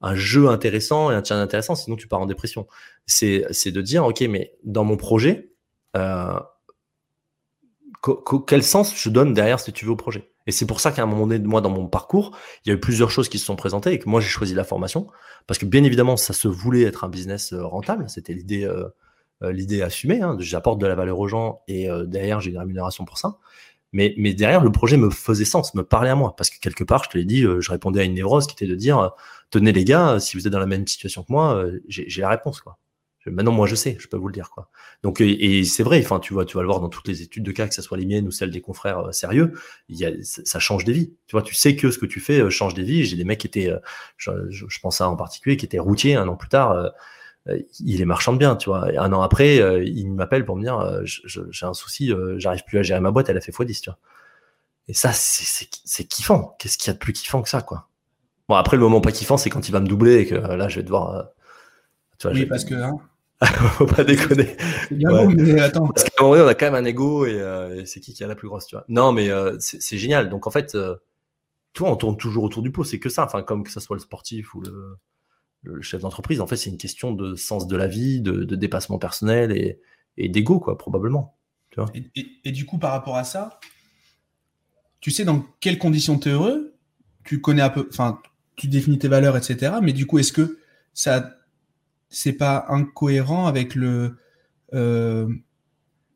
un, 0.00 0.14
jeu 0.16 0.48
intéressant 0.48 1.12
et 1.12 1.14
un 1.14 1.22
challenge 1.22 1.44
intéressant, 1.44 1.76
sinon 1.76 1.96
tu 1.96 2.08
pars 2.08 2.20
en 2.20 2.26
dépression. 2.26 2.66
C'est 3.06 3.46
de 3.66 3.80
dire, 3.80 4.04
ok, 4.04 4.20
mais 4.22 4.52
dans 4.64 4.84
mon 4.84 4.96
projet, 4.96 5.52
euh, 5.96 6.40
quel 8.46 8.62
sens 8.64 8.94
je 8.96 9.10
donne 9.10 9.32
derrière 9.32 9.60
si 9.60 9.72
tu 9.72 9.84
veux 9.84 9.92
au 9.92 9.96
projet? 9.96 10.30
Et 10.46 10.52
c'est 10.52 10.66
pour 10.66 10.80
ça 10.80 10.92
qu'à 10.92 11.02
un 11.02 11.06
moment 11.06 11.26
donné, 11.26 11.38
moi, 11.38 11.60
dans 11.60 11.70
mon 11.70 11.86
parcours, 11.86 12.36
il 12.64 12.68
y 12.68 12.72
a 12.72 12.74
eu 12.74 12.80
plusieurs 12.80 13.10
choses 13.10 13.28
qui 13.28 13.38
se 13.38 13.46
sont 13.46 13.56
présentées 13.56 13.92
et 13.92 13.98
que 13.98 14.08
moi 14.08 14.20
j'ai 14.20 14.28
choisi 14.28 14.54
la 14.54 14.64
formation 14.64 15.06
parce 15.46 15.58
que 15.58 15.66
bien 15.66 15.84
évidemment, 15.84 16.16
ça 16.16 16.32
se 16.32 16.48
voulait 16.48 16.82
être 16.82 17.04
un 17.04 17.08
business 17.08 17.52
euh, 17.52 17.64
rentable. 17.64 18.08
C'était 18.08 18.34
l'idée. 18.34 18.64
Euh, 18.64 18.88
l'idée 19.52 19.82
assumée. 19.82 20.20
Hein, 20.20 20.36
J'apporte 20.40 20.80
de 20.80 20.86
la 20.86 20.94
valeur 20.94 21.18
aux 21.18 21.28
gens 21.28 21.62
et 21.68 21.90
euh, 21.90 22.04
derrière, 22.04 22.40
j'ai 22.40 22.50
une 22.50 22.58
rémunération 22.58 23.04
pour 23.04 23.18
ça. 23.18 23.38
Mais, 23.92 24.14
mais 24.18 24.34
derrière, 24.34 24.62
le 24.62 24.72
projet 24.72 24.96
me 24.96 25.10
faisait 25.10 25.44
sens, 25.44 25.74
me 25.74 25.82
parlait 25.82 26.10
à 26.10 26.16
moi. 26.16 26.34
Parce 26.36 26.50
que 26.50 26.58
quelque 26.58 26.84
part, 26.84 27.04
je 27.04 27.10
te 27.10 27.18
l'ai 27.18 27.24
dit, 27.24 27.44
euh, 27.44 27.60
je 27.60 27.70
répondais 27.70 28.00
à 28.00 28.04
une 28.04 28.14
névrose 28.14 28.46
qui 28.46 28.54
était 28.54 28.66
de 28.66 28.74
dire 28.74 29.12
Tenez 29.50 29.72
les 29.72 29.84
gars, 29.84 30.18
si 30.20 30.36
vous 30.36 30.46
êtes 30.46 30.52
dans 30.52 30.58
la 30.58 30.66
même 30.66 30.86
situation 30.86 31.22
que 31.22 31.32
moi, 31.32 31.64
j'ai 31.88 32.20
la 32.20 32.28
réponse. 32.28 32.60
quoi. 32.60 32.78
Maintenant, 33.26 33.52
moi, 33.52 33.66
je 33.66 33.74
sais, 33.74 33.96
je 33.98 34.08
peux 34.08 34.16
vous 34.16 34.26
le 34.26 34.32
dire. 34.32 34.50
quoi. 34.50 34.68
Donc, 35.02 35.20
et, 35.20 35.64
c'est 35.64 35.82
vrai, 35.82 36.00
enfin, 36.04 36.18
tu 36.18 36.34
vois, 36.34 36.44
tu 36.44 36.56
vas 36.56 36.62
le 36.62 36.66
voir 36.66 36.80
dans 36.80 36.88
toutes 36.88 37.08
les 37.08 37.22
études 37.22 37.44
de 37.44 37.52
cas, 37.52 37.68
que 37.68 37.74
ce 37.74 37.82
soit 37.82 37.96
les 37.96 38.04
miennes 38.04 38.26
ou 38.26 38.30
celles 38.30 38.50
des 38.50 38.60
confrères 38.60 39.14
sérieux, 39.14 39.52
y 39.88 40.04
a, 40.04 40.10
ça 40.22 40.58
change 40.58 40.84
des 40.84 40.92
vies. 40.92 41.14
Tu 41.26 41.32
vois, 41.32 41.42
tu 41.42 41.54
sais 41.54 41.76
que 41.76 41.90
ce 41.90 41.98
que 41.98 42.06
tu 42.06 42.20
fais 42.20 42.50
change 42.50 42.74
des 42.74 42.82
vies. 42.82 43.04
J'ai 43.04 43.16
des 43.16 43.24
mecs 43.24 43.40
qui 43.40 43.46
étaient, 43.46 43.72
je, 44.16 44.30
je, 44.50 44.80
pense 44.80 45.00
à 45.00 45.08
en 45.08 45.16
particulier, 45.16 45.56
qui 45.56 45.64
étaient 45.64 45.78
routiers 45.78 46.16
un 46.16 46.28
an 46.28 46.36
plus 46.36 46.48
tard 46.48 46.72
euh, 46.72 46.88
il 47.80 48.00
est 48.00 48.06
marchand 48.06 48.32
de 48.32 48.38
bien, 48.38 48.56
tu 48.56 48.70
vois. 48.70 48.92
Et 48.92 48.96
un 48.96 49.12
an 49.12 49.22
après, 49.22 49.60
euh, 49.60 49.84
il 49.84 50.10
m'appelle 50.12 50.44
pour 50.44 50.56
me 50.56 50.62
dire, 50.62 50.78
euh, 50.78 51.02
j'ai 51.04 51.66
un 51.66 51.74
souci, 51.74 52.12
j'arrive 52.36 52.64
plus 52.64 52.78
à 52.78 52.82
gérer 52.82 53.00
ma 53.00 53.10
boîte, 53.10 53.28
elle 53.28 53.36
a 53.36 53.40
fait 53.40 53.52
x10, 53.52 53.80
tu 53.80 53.90
vois. 53.90 53.98
Et 54.88 54.94
ça, 54.94 55.12
c'est 55.12 56.04
kiffant. 56.04 56.56
Qu'est-ce 56.58 56.76
qu'il 56.76 56.88
y 56.88 56.90
a 56.90 56.94
de 56.94 56.98
plus 56.98 57.12
kiffant 57.12 57.42
que 57.42 57.48
ça, 57.48 57.62
quoi? 57.62 57.88
Bon, 58.48 58.54
après, 58.54 58.76
le 58.76 58.82
moment 58.82 59.00
pas 59.00 59.12
kiffant, 59.12 59.38
c'est 59.38 59.48
quand 59.48 59.68
il 59.68 59.72
va 59.72 59.80
me 59.80 59.86
doubler 59.86 60.20
et 60.20 60.26
que 60.26 60.34
là, 60.34 60.68
je 60.68 60.76
vais 60.76 60.82
devoir. 60.82 61.28
tu 62.18 62.26
vois, 62.26 62.36
oui, 62.36 62.46
parce 62.46 62.64
que. 62.64 62.74
Hein. 62.74 62.98
Faut 63.44 63.86
pas 63.86 64.04
déconner. 64.04 64.56
Bien 64.90 65.26
mais 65.26 65.60
attends. 65.60 65.88
Parce 65.88 66.04
qu'à 66.04 66.12
un 66.20 66.22
moment 66.22 66.34
donné, 66.36 66.46
on 66.46 66.48
a 66.48 66.54
quand 66.54 66.70
même 66.70 66.74
un 66.74 66.84
ego 66.84 67.26
et, 67.26 67.84
c'est 67.86 68.00
qui 68.00 68.14
qui 68.14 68.24
a 68.24 68.26
la 68.26 68.34
plus 68.34 68.48
grosse, 68.48 68.66
tu 68.66 68.76
vois. 68.76 68.84
Non, 68.88 69.12
mais 69.12 69.30
c'est 69.58 69.98
génial. 69.98 70.28
Donc, 70.28 70.46
en 70.46 70.50
fait, 70.50 70.76
tu 71.72 71.82
vois, 71.82 71.90
on 71.90 71.96
tourne 71.96 72.16
toujours 72.16 72.44
autour 72.44 72.62
du 72.62 72.70
pot. 72.70 72.84
C'est 72.84 72.98
que 72.98 73.08
ça. 73.08 73.24
Enfin, 73.24 73.42
comme 73.42 73.64
que 73.64 73.70
ça 73.70 73.80
soit 73.80 73.96
le 73.96 74.00
sportif 74.00 74.54
ou 74.54 74.60
le 74.60 74.98
le 75.64 75.82
chef 75.82 76.02
d'entreprise. 76.02 76.40
En 76.40 76.46
fait, 76.46 76.56
c'est 76.56 76.70
une 76.70 76.78
question 76.78 77.12
de 77.12 77.34
sens 77.34 77.66
de 77.66 77.76
la 77.76 77.86
vie, 77.86 78.20
de, 78.20 78.44
dépassement 78.54 78.98
personnel 78.98 79.52
et, 80.16 80.28
d'ego, 80.28 80.60
quoi, 80.60 80.78
probablement. 80.78 81.36
et, 82.44 82.52
du 82.52 82.66
coup, 82.66 82.78
par 82.78 82.92
rapport 82.92 83.16
à 83.16 83.24
ça, 83.24 83.58
tu 85.00 85.10
sais 85.10 85.24
dans 85.24 85.44
quelles 85.60 85.78
conditions 85.78 86.18
tu 86.18 86.28
es 86.28 86.32
heureux, 86.32 86.74
tu 87.24 87.40
connais 87.40 87.62
un 87.62 87.70
peu, 87.70 87.88
enfin, 87.90 88.20
tu 88.56 88.68
définis 88.68 88.98
tes 88.98 89.08
valeurs, 89.08 89.36
etc. 89.36 89.74
Mais 89.82 89.92
du 89.92 90.06
coup, 90.06 90.18
est-ce 90.18 90.32
que 90.32 90.58
ça, 90.92 91.36
c'est 92.08 92.34
pas 92.34 92.66
incohérent 92.68 93.46
avec 93.46 93.74
le, 93.74 94.18
euh, 94.74 95.28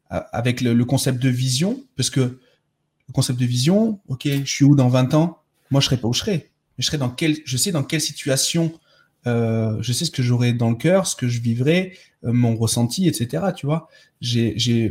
avec 0.08 0.60
le, 0.60 0.84
concept 0.84 1.20
de 1.20 1.28
vision? 1.28 1.82
Parce 1.96 2.10
que 2.10 2.20
le 2.20 3.12
concept 3.12 3.40
de 3.40 3.46
vision, 3.46 4.00
ok, 4.08 4.26
je 4.26 4.44
suis 4.44 4.64
où 4.64 4.76
dans 4.76 4.88
20 4.88 5.14
ans? 5.14 5.42
Moi, 5.70 5.80
je 5.80 5.86
serai 5.86 5.96
pas 5.96 6.08
où 6.08 6.12
je 6.12 6.20
serai. 6.20 6.50
Je 6.78 6.86
serai 6.86 6.98
dans 6.98 7.14
je 7.18 7.56
sais 7.56 7.72
dans 7.72 7.82
quelle 7.82 8.00
situation 8.00 8.72
je 9.26 9.92
sais 9.92 10.04
ce 10.04 10.10
que 10.10 10.22
j'aurai 10.22 10.52
dans 10.52 10.70
le 10.70 10.76
cœur, 10.76 11.06
ce 11.06 11.16
que 11.16 11.28
je 11.28 11.40
vivrai, 11.40 11.92
euh, 12.24 12.32
mon 12.32 12.56
ressenti, 12.56 13.06
etc. 13.06 13.44
Tu 13.56 13.66
vois, 13.66 13.88
j'ai, 14.20 14.58
je 14.58 14.90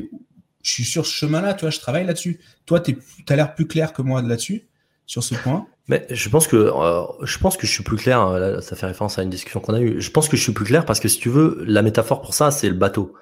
suis 0.61 0.85
sur 0.85 1.05
ce 1.05 1.13
chemin-là, 1.13 1.53
tu 1.53 1.61
vois, 1.61 1.71
je 1.71 1.79
travaille 1.79 2.05
là-dessus. 2.05 2.39
Toi, 2.65 2.79
tu 2.79 2.97
as 3.27 3.35
l'air 3.35 3.53
plus 3.53 3.67
clair 3.67 3.93
que 3.93 4.01
moi 4.01 4.21
là-dessus, 4.21 4.67
sur 5.05 5.23
ce 5.23 5.35
point. 5.35 5.67
Mais 5.89 6.05
je 6.09 6.29
pense 6.29 6.47
que 6.47 6.57
euh, 6.57 7.05
je 7.23 7.37
pense 7.37 7.57
que 7.57 7.65
je 7.65 7.71
suis 7.71 7.83
plus 7.83 7.97
clair. 7.97 8.19
Hein, 8.19 8.61
ça 8.61 8.75
fait 8.75 8.85
référence 8.85 9.19
à 9.19 9.23
une 9.23 9.29
discussion 9.29 9.59
qu'on 9.59 9.73
a 9.73 9.81
eue. 9.81 10.01
Je 10.01 10.11
pense 10.11 10.27
que 10.27 10.37
je 10.37 10.43
suis 10.43 10.51
plus 10.53 10.65
clair 10.65 10.85
parce 10.85 10.99
que 10.99 11.07
si 11.07 11.19
tu 11.19 11.29
veux, 11.29 11.63
la 11.65 11.81
métaphore 11.81 12.21
pour 12.21 12.33
ça, 12.33 12.51
c'est 12.51 12.69
le 12.69 12.75
bateau. 12.75 13.13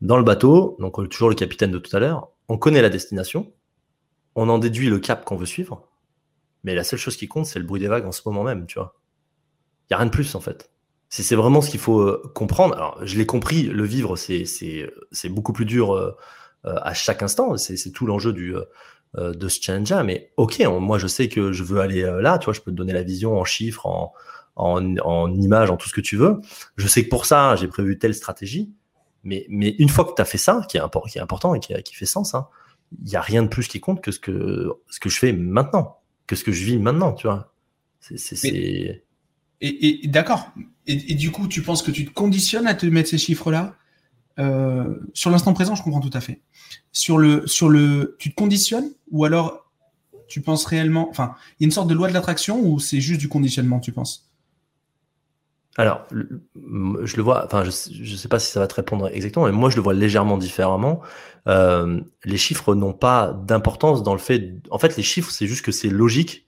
Dans 0.00 0.16
le 0.16 0.24
bateau, 0.24 0.76
donc 0.80 0.96
toujours 1.08 1.28
le 1.28 1.34
capitaine 1.34 1.70
de 1.70 1.78
tout 1.78 1.94
à 1.96 2.00
l'heure. 2.00 2.30
On 2.48 2.58
connaît 2.58 2.82
la 2.82 2.90
destination, 2.90 3.52
on 4.34 4.48
en 4.48 4.58
déduit 4.58 4.88
le 4.90 4.98
cap 4.98 5.24
qu'on 5.24 5.36
veut 5.36 5.46
suivre, 5.46 5.88
mais 6.62 6.74
la 6.74 6.84
seule 6.84 6.98
chose 6.98 7.16
qui 7.16 7.28
compte, 7.28 7.46
c'est 7.46 7.58
le 7.58 7.64
bruit 7.64 7.80
des 7.80 7.88
vagues 7.88 8.04
en 8.04 8.12
ce 8.12 8.20
moment 8.26 8.42
même, 8.42 8.66
tu 8.66 8.78
vois. 8.78 8.98
Il 9.84 9.92
n'y 9.92 9.94
a 9.94 9.98
rien 9.98 10.06
de 10.06 10.10
plus, 10.10 10.34
en 10.34 10.40
fait. 10.40 10.70
C'est 11.22 11.36
vraiment 11.36 11.60
ce 11.60 11.70
qu'il 11.70 11.78
faut 11.78 12.00
euh, 12.00 12.22
comprendre. 12.34 12.74
Alors, 12.74 12.98
je 13.04 13.16
l'ai 13.16 13.26
compris, 13.26 13.62
le 13.64 13.84
vivre, 13.84 14.16
c'est 14.16 15.28
beaucoup 15.28 15.52
plus 15.52 15.64
dur 15.64 15.94
euh, 15.94 16.16
euh, 16.64 16.74
à 16.82 16.92
chaque 16.92 17.22
instant. 17.22 17.56
C'est 17.56 17.92
tout 17.92 18.06
l'enjeu 18.06 18.32
du 18.32 18.54
de 19.16 19.48
ce 19.48 19.62
challenge-là. 19.62 20.02
Mais 20.02 20.32
ok, 20.36 20.60
moi, 20.80 20.98
je 20.98 21.06
sais 21.06 21.28
que 21.28 21.52
je 21.52 21.62
veux 21.62 21.78
aller 21.80 22.02
là. 22.20 22.38
Tu 22.38 22.46
vois, 22.46 22.54
je 22.54 22.60
peux 22.60 22.72
te 22.72 22.76
donner 22.76 22.92
la 22.92 23.04
vision 23.04 23.38
en 23.38 23.44
chiffres, 23.44 23.86
en, 23.86 24.12
en, 24.56 24.96
en 24.98 25.32
images, 25.36 25.70
en 25.70 25.76
tout 25.76 25.88
ce 25.88 25.94
que 25.94 26.00
tu 26.00 26.16
veux. 26.16 26.40
Je 26.76 26.88
sais 26.88 27.04
que 27.04 27.10
pour 27.10 27.26
ça, 27.26 27.54
j'ai 27.54 27.68
prévu 27.68 27.96
telle 27.96 28.14
stratégie. 28.14 28.72
Mais, 29.22 29.46
mais 29.48 29.70
une 29.78 29.88
fois 29.88 30.04
que 30.04 30.14
tu 30.16 30.20
as 30.20 30.24
fait 30.24 30.36
ça, 30.38 30.66
qui 30.68 30.78
est, 30.78 30.80
important, 30.80 31.08
qui 31.08 31.18
est 31.18 31.22
important 31.22 31.54
et 31.54 31.60
qui, 31.60 31.80
qui 31.84 31.94
fait 31.94 32.06
sens, 32.06 32.34
hein, 32.34 32.48
il 33.02 33.08
n'y 33.08 33.16
a 33.16 33.20
rien 33.20 33.44
de 33.44 33.48
plus 33.48 33.68
qui 33.68 33.78
compte 33.78 34.02
que 34.02 34.10
ce 34.10 34.18
que, 34.18 34.72
ce 34.90 34.98
que 34.98 35.08
je 35.08 35.18
fais 35.18 35.32
maintenant, 35.32 36.00
que 36.26 36.34
ce 36.34 36.42
que 36.42 36.50
je 36.50 36.64
vis 36.64 36.78
maintenant, 36.78 37.12
tu 37.12 37.28
vois. 37.28 37.52
C'est 38.00 39.03
et, 39.60 40.06
d'accord. 40.08 40.52
Et, 40.86 41.14
du 41.14 41.30
coup, 41.30 41.48
tu 41.48 41.62
penses 41.62 41.82
que 41.82 41.90
tu 41.90 42.04
te 42.04 42.12
conditionnes 42.12 42.66
à 42.66 42.74
te 42.74 42.86
mettre 42.86 43.08
ces 43.08 43.18
chiffres-là 43.18 43.74
Euh, 44.40 44.96
sur 45.12 45.30
l'instant 45.30 45.52
présent, 45.52 45.76
je 45.76 45.82
comprends 45.84 46.00
tout 46.00 46.10
à 46.12 46.20
fait. 46.20 46.40
Sur 46.90 47.18
le, 47.18 47.46
sur 47.46 47.68
le, 47.68 48.16
tu 48.18 48.30
te 48.30 48.34
conditionnes 48.34 48.90
ou 49.12 49.24
alors 49.24 49.70
tu 50.26 50.40
penses 50.40 50.64
réellement, 50.64 51.08
enfin, 51.08 51.36
il 51.52 51.62
y 51.62 51.64
a 51.64 51.66
une 51.66 51.70
sorte 51.70 51.88
de 51.88 51.94
loi 51.94 52.08
de 52.08 52.14
l'attraction 52.14 52.60
ou 52.60 52.80
c'est 52.80 53.00
juste 53.00 53.20
du 53.20 53.28
conditionnement, 53.28 53.78
tu 53.78 53.92
penses? 53.92 54.28
Alors, 55.76 56.06
je 56.12 57.16
le 57.16 57.22
vois, 57.22 57.44
enfin, 57.46 57.64
je 57.64 58.12
ne 58.12 58.16
sais 58.16 58.28
pas 58.28 58.38
si 58.38 58.50
ça 58.50 58.60
va 58.60 58.66
te 58.66 58.74
répondre 58.74 59.08
exactement, 59.12 59.46
mais 59.46 59.52
moi, 59.52 59.70
je 59.70 59.76
le 59.76 59.82
vois 59.82 59.94
légèrement 59.94 60.38
différemment. 60.38 61.00
Euh, 61.48 62.00
les 62.24 62.36
chiffres 62.36 62.74
n'ont 62.74 62.92
pas 62.92 63.32
d'importance 63.32 64.02
dans 64.02 64.12
le 64.12 64.20
fait. 64.20 64.54
En 64.70 64.78
fait, 64.78 64.96
les 64.96 65.02
chiffres, 65.02 65.30
c'est 65.30 65.46
juste 65.46 65.64
que 65.64 65.72
c'est 65.72 65.90
logique. 65.90 66.46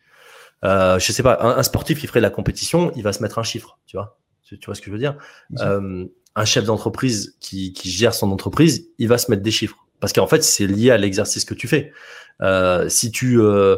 Euh, 0.64 0.98
je 0.98 1.12
sais 1.12 1.22
pas, 1.22 1.38
un, 1.40 1.62
sportif 1.62 2.00
qui 2.00 2.06
ferait 2.06 2.20
de 2.20 2.24
la 2.24 2.30
compétition, 2.30 2.90
il 2.96 3.02
va 3.02 3.12
se 3.12 3.22
mettre 3.22 3.38
un 3.38 3.42
chiffre, 3.42 3.78
tu 3.86 3.96
vois. 3.96 4.18
Tu, 4.42 4.58
vois 4.64 4.74
ce 4.74 4.80
que 4.80 4.86
je 4.86 4.92
veux 4.92 4.98
dire? 4.98 5.16
Euh, 5.60 6.06
Un 6.36 6.44
chef 6.44 6.64
d'entreprise 6.64 7.36
qui, 7.40 7.72
qui 7.72 7.90
gère 7.90 8.14
son 8.14 8.30
entreprise, 8.30 8.88
il 8.98 9.08
va 9.08 9.18
se 9.18 9.30
mettre 9.30 9.42
des 9.42 9.50
chiffres 9.50 9.86
parce 10.00 10.12
qu'en 10.12 10.26
fait, 10.26 10.42
c'est 10.42 10.66
lié 10.66 10.90
à 10.90 10.98
l'exercice 10.98 11.44
que 11.44 11.54
tu 11.54 11.68
fais. 11.68 11.92
Euh, 12.42 12.88
si 12.88 13.10
tu 13.10 13.40
euh, 13.40 13.76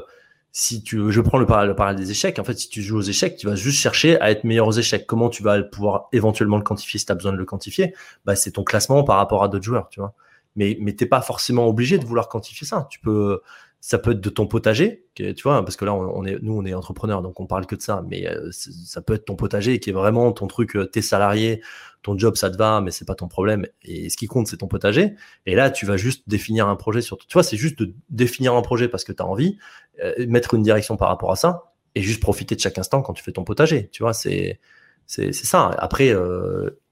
si 0.50 0.82
tu, 0.82 1.12
je 1.12 1.20
prends 1.20 1.38
le 1.38 1.46
parallèle, 1.46 1.96
des 1.96 2.10
échecs. 2.10 2.38
En 2.38 2.44
fait, 2.44 2.58
si 2.58 2.68
tu 2.68 2.82
joues 2.82 2.98
aux 2.98 3.02
échecs, 3.02 3.36
tu 3.36 3.46
vas 3.46 3.54
juste 3.54 3.78
chercher 3.78 4.20
à 4.20 4.30
être 4.30 4.44
meilleur 4.44 4.66
aux 4.66 4.72
échecs. 4.72 5.06
Comment 5.06 5.28
tu 5.28 5.42
vas 5.42 5.62
pouvoir 5.62 6.08
éventuellement 6.12 6.56
le 6.56 6.64
quantifier 6.64 6.98
si 6.98 7.06
tu 7.06 7.12
as 7.12 7.14
besoin 7.14 7.32
de 7.32 7.36
le 7.36 7.44
quantifier? 7.44 7.94
Bah, 8.24 8.34
C'est 8.34 8.52
ton 8.52 8.64
classement 8.64 9.04
par 9.04 9.18
rapport 9.18 9.44
à 9.44 9.48
d'autres 9.48 9.64
joueurs, 9.64 9.88
tu 9.88 10.00
vois. 10.00 10.14
Mais, 10.56 10.76
mais 10.80 10.94
t'es 10.94 11.06
pas 11.06 11.20
forcément 11.20 11.68
obligé 11.68 11.98
de 11.98 12.04
vouloir 12.04 12.28
quantifier 12.28 12.66
ça. 12.66 12.88
Tu 12.90 12.98
peux, 12.98 13.40
ça 13.80 13.98
peut 13.98 14.10
être 14.10 14.20
de 14.20 14.28
ton 14.28 14.46
potager, 14.46 15.06
tu 15.14 15.34
vois, 15.44 15.64
parce 15.64 15.76
que 15.76 15.84
là, 15.84 15.94
on 15.94 16.24
est, 16.24 16.38
nous, 16.42 16.52
on 16.52 16.64
est 16.64 16.74
entrepreneurs, 16.74 17.22
donc 17.22 17.38
on 17.38 17.46
parle 17.46 17.64
que 17.66 17.76
de 17.76 17.82
ça. 17.82 18.04
Mais 18.08 18.26
euh, 18.26 18.50
ça 18.50 19.00
peut 19.02 19.14
être 19.14 19.24
ton 19.24 19.36
potager 19.36 19.78
qui 19.78 19.90
est 19.90 19.92
vraiment 19.92 20.32
ton 20.32 20.48
truc, 20.48 20.74
euh, 20.76 20.86
t'es 20.86 21.00
salarié, 21.00 21.62
ton 22.02 22.18
job, 22.18 22.36
ça 22.36 22.50
te 22.50 22.56
va, 22.56 22.80
mais 22.80 22.90
c'est 22.90 23.04
pas 23.04 23.14
ton 23.14 23.28
problème. 23.28 23.66
Et 23.82 24.10
ce 24.10 24.16
qui 24.16 24.26
compte, 24.26 24.48
c'est 24.48 24.56
ton 24.56 24.66
potager. 24.66 25.14
Et 25.46 25.54
là, 25.54 25.70
tu 25.70 25.86
vas 25.86 25.96
juste 25.96 26.28
définir 26.28 26.68
un 26.68 26.74
projet 26.74 27.00
sur. 27.02 27.18
Tu 27.18 27.32
vois, 27.32 27.44
c'est 27.44 27.56
juste 27.56 27.78
de 27.78 27.94
définir 28.10 28.54
un 28.54 28.62
projet 28.62 28.88
parce 28.88 29.04
que 29.04 29.12
tu 29.12 29.22
as 29.22 29.26
envie, 29.26 29.58
euh, 30.02 30.26
mettre 30.26 30.54
une 30.54 30.62
direction 30.62 30.96
par 30.96 31.08
rapport 31.08 31.30
à 31.30 31.36
ça, 31.36 31.72
et 31.94 32.02
juste 32.02 32.20
profiter 32.20 32.56
de 32.56 32.60
chaque 32.60 32.78
instant 32.78 33.00
quand 33.02 33.12
tu 33.12 33.22
fais 33.22 33.32
ton 33.32 33.44
potager. 33.44 33.88
Tu 33.90 34.02
vois, 34.02 34.12
c'est 34.12 34.60
c'est 35.06 35.32
ça. 35.32 35.70
Après, 35.78 36.14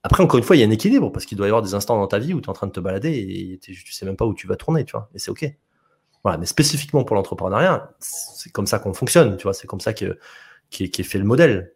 après, 0.02 0.22
encore 0.22 0.38
une 0.38 0.44
fois, 0.44 0.56
il 0.56 0.60
y 0.60 0.62
a 0.62 0.66
un 0.66 0.70
équilibre 0.70 1.10
parce 1.12 1.26
qu'il 1.26 1.36
doit 1.36 1.46
y 1.48 1.50
avoir 1.50 1.62
des 1.62 1.74
instants 1.74 1.98
dans 1.98 2.06
ta 2.06 2.18
vie 2.18 2.32
où 2.32 2.40
tu 2.40 2.46
es 2.46 2.48
en 2.48 2.54
train 2.54 2.66
de 2.66 2.72
te 2.72 2.80
balader 2.80 3.10
et 3.10 3.58
tu 3.58 3.92
sais 3.92 4.06
même 4.06 4.16
pas 4.16 4.24
où 4.24 4.32
tu 4.32 4.46
vas 4.46 4.56
tourner, 4.56 4.86
tu 4.86 4.92
vois. 4.92 5.10
Et 5.14 5.18
c'est 5.18 5.30
ok 5.30 5.52
mais 6.38 6.46
spécifiquement 6.46 7.04
pour 7.04 7.16
l'entrepreneuriat, 7.16 7.90
c'est 8.00 8.50
comme 8.50 8.66
ça 8.66 8.78
qu'on 8.78 8.94
fonctionne, 8.94 9.36
tu 9.36 9.44
vois, 9.44 9.54
c'est 9.54 9.66
comme 9.66 9.80
ça 9.80 9.92
que, 9.92 10.18
qui, 10.70 10.84
est, 10.84 11.02
fait 11.02 11.18
le 11.18 11.24
modèle. 11.24 11.72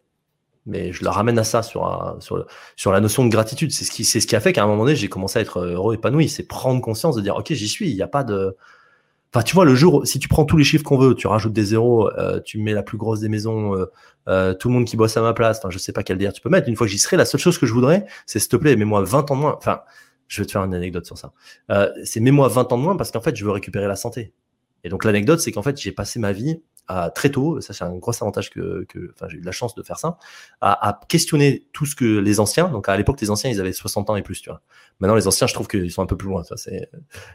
Mais 0.65 0.91
je 0.93 1.03
la 1.03 1.11
ramène 1.11 1.39
à 1.39 1.43
ça 1.43 1.63
sur, 1.63 2.17
sur, 2.19 2.45
sur 2.75 2.91
la 2.91 2.99
notion 2.99 3.25
de 3.25 3.29
gratitude. 3.29 3.71
C'est 3.71 3.85
ce 3.85 3.91
qui, 3.91 4.05
ce 4.05 4.19
qui 4.19 4.35
a 4.35 4.39
fait 4.39 4.53
qu'à 4.53 4.63
un 4.63 4.67
moment 4.67 4.83
donné, 4.83 4.95
j'ai 4.95 5.09
commencé 5.09 5.39
à 5.39 5.41
être 5.41 5.59
heureux, 5.59 5.95
épanoui. 5.95 6.29
C'est 6.29 6.43
prendre 6.43 6.81
conscience 6.81 7.15
de 7.15 7.21
dire, 7.21 7.35
OK, 7.35 7.51
j'y 7.51 7.67
suis. 7.67 7.89
Il 7.89 7.95
n'y 7.95 8.03
a 8.03 8.07
pas 8.07 8.23
de, 8.23 8.55
Enfin, 9.33 9.43
tu 9.43 9.55
vois, 9.55 9.63
le 9.63 9.75
jour, 9.75 10.05
si 10.05 10.19
tu 10.19 10.27
prends 10.27 10.43
tous 10.43 10.57
les 10.57 10.65
chiffres 10.65 10.83
qu'on 10.83 10.97
veut, 10.97 11.15
tu 11.15 11.27
rajoutes 11.27 11.53
des 11.53 11.63
zéros, 11.63 12.09
euh, 12.17 12.41
tu 12.41 12.57
mets 12.57 12.73
la 12.73 12.83
plus 12.83 12.97
grosse 12.97 13.21
des 13.21 13.29
maisons, 13.29 13.75
euh, 13.75 13.85
euh, 14.27 14.53
tout 14.53 14.67
le 14.67 14.73
monde 14.73 14.85
qui 14.85 14.97
bosse 14.97 15.15
à 15.15 15.21
ma 15.21 15.33
place, 15.33 15.59
enfin, 15.59 15.69
je 15.69 15.77
sais 15.77 15.93
pas 15.93 16.03
quel 16.03 16.17
dire 16.17 16.33
tu 16.33 16.41
peux 16.41 16.49
mettre. 16.49 16.67
Une 16.67 16.75
fois 16.75 16.85
que 16.85 16.91
j'y 16.91 16.99
serai, 16.99 17.15
la 17.15 17.23
seule 17.23 17.39
chose 17.39 17.57
que 17.57 17.65
je 17.65 17.73
voudrais, 17.73 18.05
c'est 18.25 18.39
s'il 18.39 18.49
te 18.49 18.57
plaît, 18.57 18.75
mets-moi 18.75 19.03
20 19.03 19.31
ans 19.31 19.35
de 19.35 19.39
moins. 19.39 19.55
Enfin, 19.55 19.81
je 20.27 20.41
vais 20.41 20.45
te 20.45 20.51
faire 20.51 20.63
une 20.65 20.73
anecdote 20.73 21.05
sur 21.05 21.17
ça. 21.17 21.31
c'est 22.03 22.19
mets-moi 22.19 22.49
20 22.49 22.73
ans 22.73 22.77
de 22.77 22.83
moins 22.83 22.97
parce 22.97 23.11
qu'en 23.11 23.21
fait, 23.21 23.35
je 23.35 23.45
veux 23.45 23.51
récupérer 23.51 23.87
la 23.87 23.95
santé. 23.95 24.33
Et 24.83 24.89
donc 24.89 25.05
l'anecdote, 25.05 25.39
c'est 25.39 25.51
qu'en 25.51 25.61
fait, 25.61 25.79
j'ai 25.79 25.91
passé 25.91 26.19
ma 26.19 26.31
vie 26.31 26.61
à, 26.87 27.09
très 27.09 27.29
tôt, 27.29 27.61
ça 27.61 27.73
c'est 27.73 27.83
un 27.83 27.95
gros 27.97 28.11
avantage 28.21 28.49
que, 28.49 28.85
que 28.89 29.13
j'ai 29.29 29.37
eu 29.37 29.41
la 29.41 29.51
chance 29.51 29.75
de 29.75 29.83
faire 29.83 29.97
ça, 29.97 30.17
à, 30.59 30.89
à, 30.89 30.99
questionner 31.07 31.67
tout 31.73 31.85
ce 31.85 31.95
que 31.95 32.19
les 32.19 32.39
anciens, 32.39 32.69
donc 32.69 32.89
à 32.89 32.97
l'époque 32.97 33.21
les 33.21 33.29
anciens 33.29 33.49
ils 33.49 33.59
avaient 33.59 33.71
60 33.71 34.09
ans 34.09 34.15
et 34.15 34.21
plus, 34.21 34.41
tu 34.41 34.49
vois. 34.49 34.61
Maintenant 34.99 35.15
les 35.15 35.27
anciens, 35.27 35.47
je 35.47 35.53
trouve 35.53 35.67
qu'ils 35.67 35.91
sont 35.91 36.01
un 36.01 36.07
peu 36.07 36.17
plus 36.17 36.27
loin, 36.27 36.43
c'est 36.55 36.89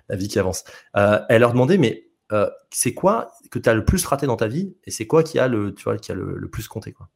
la 0.09 0.16
vie 0.16 0.28
qui 0.28 0.38
avance. 0.38 0.64
Euh, 0.97 1.20
elle 1.28 1.40
leur 1.40 1.53
demandait, 1.53 1.78
mais 1.78 2.09
euh, 2.32 2.51
c'est 2.70 2.92
quoi 2.92 3.32
que 3.51 3.59
tu 3.59 3.68
as 3.68 3.74
le 3.74 3.84
plus 3.84 4.05
raté 4.05 4.26
dans 4.26 4.36
ta 4.36 4.49
vie 4.49 4.76
et 4.84 4.90
c'est 4.90 5.07
quoi 5.07 5.22
qui 5.22 5.38
a 5.38 5.49
le, 5.49 5.74
tu 5.74 5.84
vois, 5.84 5.97
qui 5.97 6.12
a 6.12 6.14
le, 6.14 6.49
plus 6.51 6.68
compté, 6.68 6.92
quoi. 6.92 7.09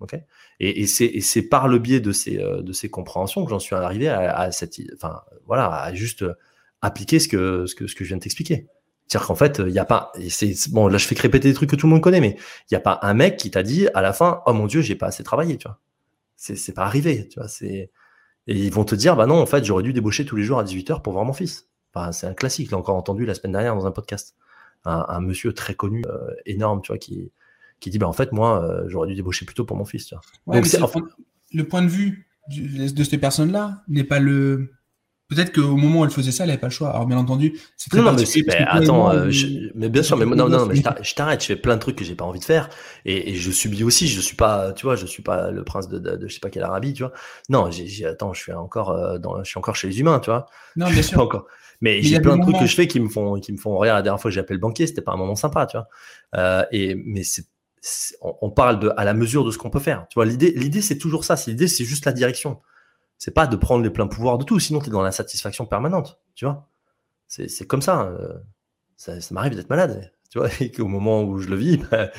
Ok? 0.00 0.14
Et, 0.60 0.82
et 0.82 0.86
c'est 0.86 1.42
par 1.42 1.68
le 1.68 1.78
biais 1.78 2.00
de 2.00 2.12
ces, 2.12 2.38
euh, 2.38 2.62
de 2.62 2.72
ces 2.72 2.90
compréhensions 2.90 3.44
que 3.44 3.50
j'en 3.50 3.58
suis 3.58 3.74
arrivé 3.74 4.08
à, 4.08 4.36
à 4.36 4.50
cette, 4.50 4.78
enfin 4.94 5.22
voilà, 5.46 5.72
à 5.72 5.94
juste 5.94 6.24
appliquer 6.82 7.18
ce 7.18 7.28
que, 7.28 7.66
ce 7.66 7.74
que, 7.74 7.86
ce 7.86 7.94
que 7.94 8.04
je 8.04 8.08
viens 8.08 8.18
de 8.18 8.22
t'expliquer. 8.22 8.68
C'est-à-dire 9.06 9.28
qu'en 9.28 9.34
fait, 9.36 9.62
il 9.64 9.72
n'y 9.72 9.78
a 9.78 9.84
pas, 9.84 10.12
c'est 10.28 10.54
bon, 10.70 10.88
là 10.88 10.98
je 10.98 11.06
fais 11.06 11.14
que 11.14 11.22
répéter 11.22 11.48
des 11.48 11.54
trucs 11.54 11.70
que 11.70 11.76
tout 11.76 11.86
le 11.86 11.92
monde 11.92 12.02
connaît, 12.02 12.20
mais 12.20 12.36
il 12.70 12.74
n'y 12.74 12.76
a 12.76 12.80
pas 12.80 12.98
un 13.02 13.14
mec 13.14 13.36
qui 13.36 13.50
t'a 13.50 13.62
dit 13.62 13.86
à 13.94 14.02
la 14.02 14.12
fin, 14.12 14.42
oh 14.46 14.52
mon 14.52 14.66
dieu, 14.66 14.80
j'ai 14.80 14.96
pas 14.96 15.06
assez 15.06 15.22
travaillé, 15.22 15.56
tu 15.56 15.68
vois. 15.68 15.78
C'est, 16.36 16.56
c'est 16.56 16.72
pas 16.72 16.84
arrivé, 16.84 17.28
tu 17.28 17.38
vois. 17.38 17.48
C'est, 17.48 17.90
et 18.48 18.54
ils 18.54 18.72
vont 18.72 18.84
te 18.84 18.94
dire, 18.94 19.16
bah 19.16 19.26
non, 19.26 19.40
en 19.40 19.46
fait, 19.46 19.64
j'aurais 19.64 19.82
dû 19.82 19.92
débaucher 19.92 20.24
tous 20.24 20.36
les 20.36 20.42
jours 20.42 20.58
à 20.58 20.64
18h 20.64 21.02
pour 21.02 21.12
voir 21.12 21.24
mon 21.24 21.32
fils. 21.32 21.68
Enfin, 21.94 22.12
c'est 22.12 22.26
un 22.26 22.34
classique, 22.34 22.70
l'ai 22.70 22.76
encore 22.76 22.96
entendu 22.96 23.26
la 23.26 23.34
semaine 23.34 23.52
dernière 23.52 23.74
dans 23.74 23.86
un 23.86 23.92
podcast. 23.92 24.36
Un, 24.84 25.20
monsieur 25.20 25.52
très 25.52 25.74
connu, 25.74 26.04
euh, 26.06 26.30
énorme, 26.44 26.80
tu 26.80 26.92
vois, 26.92 26.98
qui, 26.98 27.32
qui 27.80 27.90
dit, 27.90 27.98
bah 27.98 28.06
en 28.06 28.12
fait, 28.12 28.30
moi, 28.30 28.64
euh, 28.64 28.84
j'aurais 28.86 29.08
dû 29.08 29.16
débaucher 29.16 29.44
plutôt 29.44 29.64
pour 29.64 29.76
mon 29.76 29.84
fils, 29.84 30.06
tu 30.06 30.14
vois. 30.14 30.54
Donc, 30.54 30.66
c'est, 30.66 30.78
le 31.52 31.64
point 31.64 31.82
de 31.82 31.88
vue 31.88 32.28
de 32.48 33.02
cette 33.02 33.20
personne-là 33.20 33.82
n'est 33.88 34.04
pas 34.04 34.20
le, 34.20 34.70
Peut-être 35.28 35.52
qu'au 35.52 35.76
moment 35.76 36.00
où 36.00 36.04
elle 36.04 36.10
faisait 36.10 36.30
ça, 36.30 36.44
elle 36.44 36.50
n'avait 36.50 36.60
pas 36.60 36.68
le 36.68 36.72
choix. 36.72 36.90
Alors 36.90 37.06
bien 37.06 37.18
entendu, 37.18 37.58
c'est 37.76 37.90
très 37.90 38.00
non, 38.00 38.12
mais, 38.12 38.22
mais 38.46 38.64
attends, 38.68 39.10
euh, 39.10 39.30
mais 39.74 39.88
bien 39.88 40.04
sûr, 40.04 40.16
mais 40.16 40.24
non, 40.24 40.48
non, 40.48 40.66
mais 40.66 40.76
je 40.76 41.14
t'arrête. 41.14 41.40
Je 41.40 41.46
fais 41.46 41.56
plein 41.56 41.74
de 41.74 41.80
trucs 41.80 41.96
que 41.96 42.04
j'ai 42.04 42.14
pas 42.14 42.24
envie 42.24 42.38
de 42.38 42.44
faire, 42.44 42.68
et, 43.04 43.30
et, 43.30 43.34
je 43.34 43.50
subis 43.50 43.82
aussi. 43.82 44.06
Je 44.06 44.20
suis 44.20 44.36
pas, 44.36 44.72
tu 44.72 44.86
vois, 44.86 44.94
je 44.94 45.04
suis 45.04 45.22
pas 45.22 45.50
le 45.50 45.64
prince 45.64 45.88
de, 45.88 45.98
de, 45.98 46.16
de 46.16 46.28
je 46.28 46.34
sais 46.34 46.40
pas 46.40 46.48
quelle 46.48 46.62
Arabie, 46.62 46.92
tu 46.92 47.02
vois. 47.02 47.12
Non, 47.48 47.70
j'ai, 47.72 48.06
attends, 48.06 48.32
je 48.34 48.40
suis 48.40 48.52
encore 48.52 48.90
euh, 48.90 49.18
dans, 49.18 49.42
je 49.42 49.50
suis 49.50 49.58
encore 49.58 49.74
chez 49.74 49.88
les 49.88 49.98
humains, 49.98 50.20
tu 50.20 50.30
vois. 50.30 50.46
Non, 50.76 50.88
bien 50.90 51.02
sûr. 51.02 51.20
encore. 51.20 51.46
Mais, 51.80 52.02
j'ai 52.02 52.20
plein 52.20 52.38
de 52.38 52.42
trucs 52.42 52.58
que 52.58 52.66
je 52.66 52.74
fais 52.74 52.86
qui 52.86 53.00
me 53.00 53.08
font, 53.08 53.40
qui 53.40 53.52
me 53.52 53.58
font 53.58 53.78
rire. 53.78 53.94
La 53.94 54.02
dernière 54.02 54.20
fois 54.20 54.30
que 54.30 54.34
j'ai 54.34 54.40
appelé 54.40 54.54
le 54.54 54.60
banquier, 54.60 54.86
c'était 54.86 55.02
pas 55.02 55.12
un 55.12 55.16
moment 55.16 55.34
sympa, 55.34 55.66
tu 55.66 55.76
vois. 55.76 55.88
Euh, 56.36 56.64
et 56.70 56.94
mais 56.94 57.22
c'est 57.24 57.44
on, 58.20 58.50
parle 58.50 58.80
de 58.80 58.92
à 58.96 59.04
la 59.04 59.14
mesure 59.14 59.44
de 59.44 59.50
ce 59.50 59.58
qu'on 59.58 59.70
peut 59.70 59.80
faire. 59.80 60.06
Tu 60.10 60.14
vois, 60.14 60.24
l'idée, 60.24 60.52
l'idée 60.52 60.82
c'est 60.82 60.98
toujours 60.98 61.24
ça. 61.24 61.36
L'idée, 61.46 61.68
c'est 61.68 61.84
juste 61.84 62.04
la 62.04 62.12
direction. 62.12 62.60
C'est 63.18 63.32
pas 63.32 63.46
de 63.46 63.56
prendre 63.56 63.82
les 63.82 63.90
pleins 63.90 64.06
pouvoirs 64.06 64.38
de 64.38 64.44
tout, 64.44 64.58
sinon 64.58 64.80
tu 64.80 64.88
es 64.88 64.90
dans 64.90 65.02
la 65.02 65.12
satisfaction 65.12 65.66
permanente, 65.66 66.20
tu 66.34 66.44
vois. 66.44 66.68
C'est 67.28 67.66
comme 67.66 67.82
ça, 67.82 68.02
euh, 68.02 68.34
ça. 68.96 69.20
Ça, 69.20 69.34
m'arrive 69.34 69.54
d'être 69.56 69.70
malade, 69.70 70.12
tu 70.30 70.38
vois, 70.38 70.48
et 70.60 70.70
qu'au 70.70 70.86
moment 70.86 71.22
où 71.24 71.38
je 71.38 71.48
le 71.48 71.56
vis, 71.56 71.78
bah, 71.78 72.10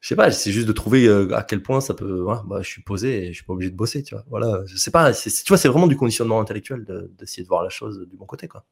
je 0.00 0.08
sais 0.08 0.16
pas, 0.16 0.30
c'est 0.30 0.52
juste 0.52 0.68
de 0.68 0.72
trouver 0.72 1.06
euh, 1.06 1.36
à 1.36 1.42
quel 1.42 1.62
point 1.62 1.80
ça 1.80 1.94
peut. 1.94 2.24
bah, 2.46 2.62
je 2.62 2.68
suis 2.68 2.82
posé 2.82 3.24
et 3.24 3.28
je 3.28 3.38
suis 3.38 3.44
pas 3.44 3.52
obligé 3.52 3.70
de 3.70 3.76
bosser, 3.76 4.02
tu 4.02 4.14
vois. 4.14 4.24
Voilà, 4.30 4.62
sais 4.76 4.90
pas, 4.90 5.12
tu 5.12 5.30
vois, 5.48 5.58
c'est 5.58 5.68
vraiment 5.68 5.88
du 5.88 5.96
conditionnement 5.96 6.40
intellectuel 6.40 6.84
d'essayer 7.18 7.42
de, 7.42 7.48
voir 7.48 7.62
la 7.62 7.70
chose 7.70 8.06
du 8.08 8.16
bon 8.16 8.26
côté, 8.26 8.48
quoi. 8.48 8.64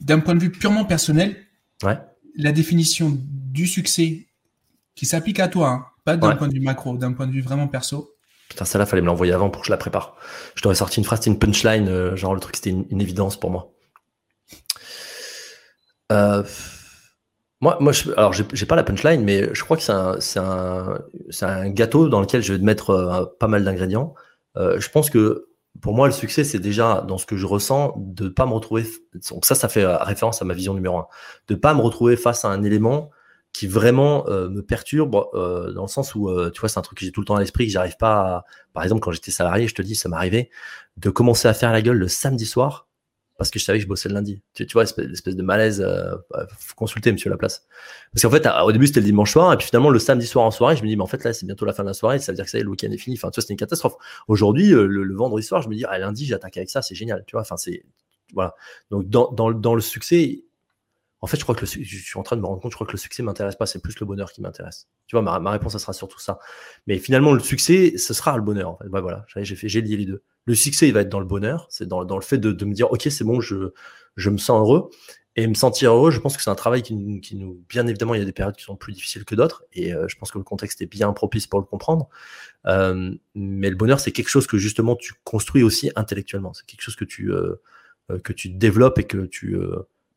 D'un 0.00 0.20
point 0.20 0.34
de 0.34 0.40
vue 0.40 0.50
purement 0.50 0.84
personnel, 0.84 1.36
ouais. 1.82 1.98
la 2.36 2.52
définition 2.52 3.18
du 3.20 3.66
succès 3.66 4.26
qui 4.94 5.06
s'applique 5.06 5.40
à 5.40 5.48
toi, 5.48 5.68
hein, 5.70 5.86
pas 6.04 6.16
d'un 6.16 6.36
point 6.36 6.48
de 6.48 6.54
vue 6.54 6.60
macro, 6.60 6.96
d'un 6.96 7.12
point 7.12 7.26
de 7.26 7.32
vue 7.32 7.42
vraiment 7.42 7.68
perso, 7.68 8.15
Putain, 8.48 8.64
celle-là, 8.64 8.86
fallait 8.86 9.02
me 9.02 9.06
l'envoyer 9.06 9.32
avant 9.32 9.50
pour 9.50 9.62
que 9.62 9.66
je 9.66 9.72
la 9.72 9.76
prépare. 9.76 10.16
Je 10.54 10.62
t'aurais 10.62 10.74
sorti 10.74 10.98
une 10.98 11.04
phrase, 11.04 11.20
c'était 11.20 11.30
une 11.30 11.38
punchline, 11.38 11.88
euh, 11.88 12.16
genre 12.16 12.34
le 12.34 12.40
truc, 12.40 12.56
c'était 12.56 12.70
une, 12.70 13.00
évidence 13.00 13.38
pour 13.38 13.50
moi. 13.50 13.72
Euh, 16.12 16.44
moi, 17.60 17.78
moi 17.80 17.92
je, 17.92 18.10
alors, 18.16 18.32
j'ai 18.32 18.66
pas 18.66 18.76
la 18.76 18.84
punchline, 18.84 19.24
mais 19.24 19.52
je 19.52 19.64
crois 19.64 19.76
que 19.76 19.82
c'est 19.82 20.38
un, 20.38 21.70
gâteau 21.70 22.08
dans 22.08 22.20
lequel 22.20 22.42
je 22.42 22.52
vais 22.52 22.58
mettre 22.60 22.90
euh, 22.90 23.24
pas 23.40 23.48
mal 23.48 23.64
d'ingrédients. 23.64 24.14
je 24.56 24.88
pense 24.90 25.10
que 25.10 25.48
pour 25.82 25.94
moi, 25.94 26.06
le 26.06 26.12
succès, 26.12 26.44
c'est 26.44 26.58
déjà 26.58 27.04
dans 27.06 27.18
ce 27.18 27.26
que 27.26 27.36
je 27.36 27.44
ressens 27.44 27.94
de 27.98 28.28
pas 28.28 28.46
me 28.46 28.52
retrouver. 28.52 28.86
Donc, 29.30 29.44
ça, 29.44 29.54
ça 29.54 29.68
fait 29.68 29.84
référence 29.84 30.40
à 30.40 30.44
ma 30.44 30.54
vision 30.54 30.72
numéro 30.72 30.98
un. 30.98 31.06
De 31.48 31.54
pas 31.54 31.74
me 31.74 31.82
retrouver 31.82 32.16
face 32.16 32.44
à 32.44 32.48
un 32.48 32.62
élément 32.62 33.10
qui 33.56 33.66
vraiment 33.66 34.28
euh, 34.28 34.50
me 34.50 34.60
perturbe 34.60 35.16
euh, 35.32 35.72
dans 35.72 35.80
le 35.80 35.88
sens 35.88 36.14
où, 36.14 36.28
euh, 36.28 36.50
tu 36.50 36.60
vois, 36.60 36.68
c'est 36.68 36.78
un 36.78 36.82
truc 36.82 36.98
que 36.98 37.06
j'ai 37.06 37.10
tout 37.10 37.22
le 37.22 37.24
temps 37.24 37.36
à 37.36 37.40
l'esprit, 37.40 37.64
que 37.64 37.72
j'arrive 37.72 37.96
pas, 37.96 38.20
à... 38.20 38.44
par 38.74 38.82
exemple, 38.82 39.00
quand 39.00 39.12
j'étais 39.12 39.30
salarié, 39.30 39.66
je 39.66 39.74
te 39.74 39.80
dis, 39.80 39.94
ça 39.94 40.10
m'arrivait 40.10 40.50
de 40.98 41.08
commencer 41.08 41.48
à 41.48 41.54
faire 41.54 41.72
la 41.72 41.80
gueule 41.80 41.96
le 41.96 42.06
samedi 42.06 42.44
soir 42.44 42.86
parce 43.38 43.50
que 43.50 43.58
je 43.58 43.64
savais 43.64 43.78
que 43.78 43.84
je 43.84 43.88
bossais 43.88 44.10
le 44.10 44.14
lundi. 44.14 44.42
Tu, 44.52 44.66
vois, 44.74 44.84
l'espèce 44.98 45.36
de 45.36 45.42
malaise, 45.42 45.80
bah, 46.30 46.46
faut 46.58 46.74
consulter 46.74 47.12
monsieur 47.12 47.30
Laplace. 47.30 47.66
Parce 48.12 48.22
qu'en 48.22 48.30
fait, 48.30 48.46
au 48.62 48.72
début, 48.72 48.88
c'était 48.88 49.00
le 49.00 49.06
dimanche 49.06 49.32
soir, 49.32 49.50
et 49.54 49.56
puis 49.56 49.66
finalement, 49.66 49.90
le 49.90 49.98
samedi 49.98 50.26
soir 50.26 50.44
en 50.44 50.50
soirée, 50.50 50.76
je 50.76 50.82
me 50.82 50.88
dis, 50.88 50.96
mais 50.96 51.02
en 51.02 51.06
fait, 51.06 51.24
là, 51.24 51.32
c'est 51.32 51.46
bientôt 51.46 51.64
la 51.64 51.72
fin 51.72 51.82
de 51.82 51.88
la 51.88 51.94
soirée, 51.94 52.18
ça 52.18 52.32
veut 52.32 52.36
dire 52.36 52.44
que 52.44 52.50
ça 52.50 52.58
le 52.58 52.68
week-end 52.68 52.90
est 52.90 52.98
fini. 52.98 53.16
Enfin, 53.18 53.30
tu 53.30 53.40
vois, 53.40 53.46
c'est 53.46 53.54
une 53.54 53.58
catastrophe. 53.58 53.96
Aujourd'hui, 54.28 54.68
le, 54.68 55.14
vendredi 55.14 55.46
soir, 55.46 55.62
je 55.62 55.68
me 55.70 55.74
dis, 55.74 55.84
ah, 55.88 55.98
lundi, 55.98 56.26
j'attaque 56.26 56.58
avec 56.58 56.68
ça, 56.68 56.82
c'est 56.82 56.94
génial, 56.94 57.24
tu 57.26 57.32
vois. 57.32 57.42
Enfin, 57.42 57.56
c'est, 57.56 57.84
voilà. 58.34 58.54
Donc, 58.90 59.08
dans, 59.08 59.30
dans, 59.32 59.50
dans 59.50 59.74
le 59.74 59.82
succès, 59.82 60.45
en 61.26 61.28
fait, 61.28 61.38
je 61.38 61.42
crois 61.42 61.56
que 61.56 61.62
le, 61.62 61.66
je 61.66 61.98
suis 61.98 62.20
en 62.20 62.22
train 62.22 62.36
de 62.36 62.40
me 62.40 62.46
rendre 62.46 62.62
compte, 62.62 62.70
je 62.70 62.76
crois 62.76 62.86
que 62.86 62.92
le 62.92 62.98
succès 62.98 63.20
m'intéresse 63.20 63.56
pas, 63.56 63.66
c'est 63.66 63.82
plus 63.82 63.98
le 63.98 64.06
bonheur 64.06 64.30
qui 64.30 64.40
m'intéresse. 64.40 64.86
Tu 65.08 65.16
vois, 65.16 65.22
ma, 65.40 65.50
réponse, 65.50 65.72
ça 65.72 65.80
sera 65.80 65.92
surtout 65.92 66.20
ça. 66.20 66.38
Mais 66.86 66.98
finalement, 66.98 67.32
le 67.32 67.40
succès, 67.40 67.98
ce 67.98 68.14
sera 68.14 68.36
le 68.36 68.44
bonheur. 68.44 68.70
En 68.70 69.00
voilà, 69.00 69.26
j'ai 69.34 69.56
fait, 69.56 69.68
j'ai 69.68 69.80
lié 69.80 69.96
les 69.96 70.06
deux. 70.06 70.22
Le 70.44 70.54
succès, 70.54 70.86
il 70.86 70.94
va 70.94 71.00
être 71.00 71.08
dans 71.08 71.18
le 71.18 71.26
bonheur, 71.26 71.66
c'est 71.68 71.88
dans, 71.88 72.04
dans, 72.04 72.14
le 72.14 72.22
fait 72.22 72.38
de, 72.38 72.64
me 72.64 72.74
dire, 72.74 72.92
ok, 72.92 73.08
c'est 73.10 73.24
bon, 73.24 73.40
je, 73.40 73.72
je 74.14 74.30
me 74.30 74.38
sens 74.38 74.60
heureux. 74.60 74.88
Et 75.34 75.48
me 75.48 75.54
sentir 75.54 75.92
heureux, 75.92 76.12
je 76.12 76.20
pense 76.20 76.36
que 76.36 76.44
c'est 76.44 76.50
un 76.50 76.54
travail 76.54 76.82
qui, 76.82 77.20
qui, 77.20 77.34
nous, 77.34 77.60
bien 77.68 77.88
évidemment, 77.88 78.14
il 78.14 78.20
y 78.20 78.22
a 78.22 78.24
des 78.24 78.30
périodes 78.30 78.54
qui 78.54 78.62
sont 78.62 78.76
plus 78.76 78.92
difficiles 78.92 79.24
que 79.24 79.34
d'autres, 79.34 79.64
et 79.72 79.92
euh, 79.92 80.06
je 80.06 80.16
pense 80.16 80.30
que 80.30 80.38
le 80.38 80.44
contexte 80.44 80.80
est 80.80 80.86
bien 80.86 81.12
propice 81.12 81.48
pour 81.48 81.58
le 81.58 81.66
comprendre. 81.66 82.08
Euh, 82.66 83.12
mais 83.34 83.68
le 83.68 83.74
bonheur, 83.74 83.98
c'est 83.98 84.12
quelque 84.12 84.28
chose 84.28 84.46
que 84.46 84.58
justement 84.58 84.94
tu 84.94 85.14
construis 85.24 85.64
aussi 85.64 85.90
intellectuellement. 85.96 86.54
C'est 86.54 86.64
quelque 86.66 86.82
chose 86.82 86.94
que 86.94 87.04
tu, 87.04 87.32
euh, 87.32 87.56
que 88.22 88.32
tu 88.32 88.48
développes 88.48 89.00
et 89.00 89.04
que 89.04 89.26
tu, 89.26 89.58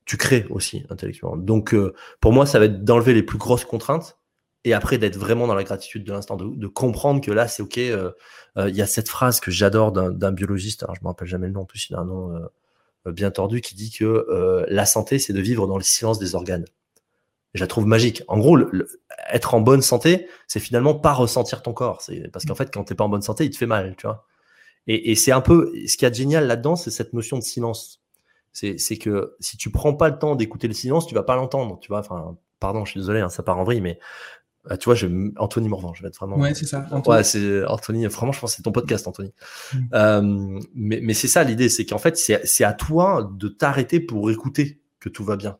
tu 0.09 0.17
crées 0.17 0.47
aussi 0.49 0.85
intellectuellement. 0.89 1.37
Donc, 1.37 1.75
pour 2.19 2.33
moi, 2.33 2.45
ça 2.45 2.57
va 2.57 2.65
être 2.65 2.83
d'enlever 2.83 3.13
les 3.13 3.21
plus 3.21 3.37
grosses 3.37 3.65
contraintes 3.65 4.17
et 4.63 4.73
après 4.73 4.97
d'être 4.97 5.17
vraiment 5.17 5.45
dans 5.45 5.53
la 5.53 5.63
gratitude 5.63 6.03
de 6.03 6.11
l'instant, 6.11 6.35
de, 6.35 6.67
comprendre 6.67 7.21
que 7.21 7.31
là, 7.31 7.47
c'est 7.47 7.61
OK. 7.61 7.77
Il 7.77 8.15
y 8.57 8.81
a 8.81 8.87
cette 8.87 9.07
phrase 9.07 9.39
que 9.39 9.51
j'adore 9.51 9.91
d'un 9.91 10.31
biologiste, 10.31 10.83
alors 10.83 10.95
je 10.95 11.01
me 11.01 11.07
rappelle 11.07 11.27
jamais 11.27 11.47
le 11.47 11.53
nom, 11.53 11.61
en 11.61 11.65
plus 11.65 11.89
il 11.89 11.95
a 11.95 11.99
un 11.99 12.05
nom 12.05 12.49
bien 13.05 13.29
tordu, 13.29 13.61
qui 13.61 13.75
dit 13.75 13.91
que 13.91 14.65
la 14.67 14.85
santé, 14.87 15.19
c'est 15.19 15.33
de 15.33 15.41
vivre 15.41 15.67
dans 15.67 15.77
le 15.77 15.83
silence 15.83 16.17
des 16.17 16.33
organes 16.33 16.65
je 17.53 17.61
la 17.61 17.67
trouve 17.67 17.85
magique. 17.85 18.23
En 18.27 18.37
gros, 18.37 18.57
être 19.31 19.53
en 19.53 19.61
bonne 19.61 19.81
santé, 19.81 20.27
c'est 20.47 20.59
finalement 20.59 20.95
pas 20.95 21.13
ressentir 21.13 21.61
ton 21.61 21.73
corps. 21.73 22.01
Parce 22.31 22.45
qu'en 22.45 22.55
fait, 22.55 22.71
quand 22.71 22.83
t'es 22.83 22.95
pas 22.95 23.03
en 23.03 23.09
bonne 23.09 23.21
santé, 23.21 23.45
il 23.45 23.49
te 23.49 23.57
fait 23.57 23.65
mal, 23.65 23.95
tu 23.97 24.07
vois. 24.07 24.25
Et, 24.87 25.13
c'est 25.15 25.31
un 25.31 25.41
peu 25.41 25.71
ce 25.87 25.97
qui 25.97 26.05
est 26.05 26.13
génial 26.13 26.47
là-dedans, 26.47 26.75
c'est 26.75 26.89
cette 26.89 27.13
notion 27.13 27.37
de 27.37 27.43
silence. 27.43 27.98
C'est 28.51 28.97
que 28.97 29.35
si 29.39 29.57
tu 29.57 29.71
prends 29.71 29.93
pas 29.93 30.09
le 30.09 30.17
temps 30.17 30.35
d'écouter 30.35 30.67
le 30.67 30.73
silence, 30.73 31.07
tu 31.07 31.15
vas 31.15 31.23
pas 31.23 31.35
l'entendre, 31.35 31.79
tu 31.79 31.89
vois. 31.89 31.99
Enfin, 31.99 32.37
pardon, 32.59 32.85
je 32.85 32.91
suis 32.91 32.99
désolé, 32.99 33.21
hein, 33.21 33.29
ça 33.29 33.43
part 33.43 33.57
en 33.57 33.63
vrille, 33.63 33.81
mais 33.81 33.99
euh, 34.69 34.75
tu 34.75 34.85
vois, 34.85 34.95
je, 34.95 35.07
Anthony 35.37 35.69
Morvan, 35.69 35.93
je 35.93 36.01
vais 36.01 36.09
être 36.09 36.17
vraiment. 36.17 36.37
Ouais, 36.37 36.53
c'est 36.53 36.65
ça. 36.65 36.85
Anthony. 36.91 37.15
Ouais, 37.15 37.23
c'est 37.23 37.65
Anthony. 37.65 38.05
Vraiment, 38.07 38.31
je 38.31 38.39
pense 38.39 38.51
que 38.51 38.57
c'est 38.57 38.63
ton 38.63 38.71
podcast, 38.71 39.07
Anthony. 39.07 39.33
Mm. 39.73 39.77
Euh, 39.93 40.59
mais, 40.73 40.99
mais 41.01 41.13
c'est 41.13 41.27
ça 41.29 41.43
l'idée, 41.43 41.69
c'est 41.69 41.85
qu'en 41.85 41.99
fait, 41.99 42.17
c'est 42.17 42.63
à 42.63 42.73
toi 42.73 43.29
de 43.33 43.47
t'arrêter 43.47 43.99
pour 43.99 44.29
écouter 44.29 44.81
que 44.99 45.09
tout 45.09 45.23
va 45.23 45.37
bien. 45.37 45.57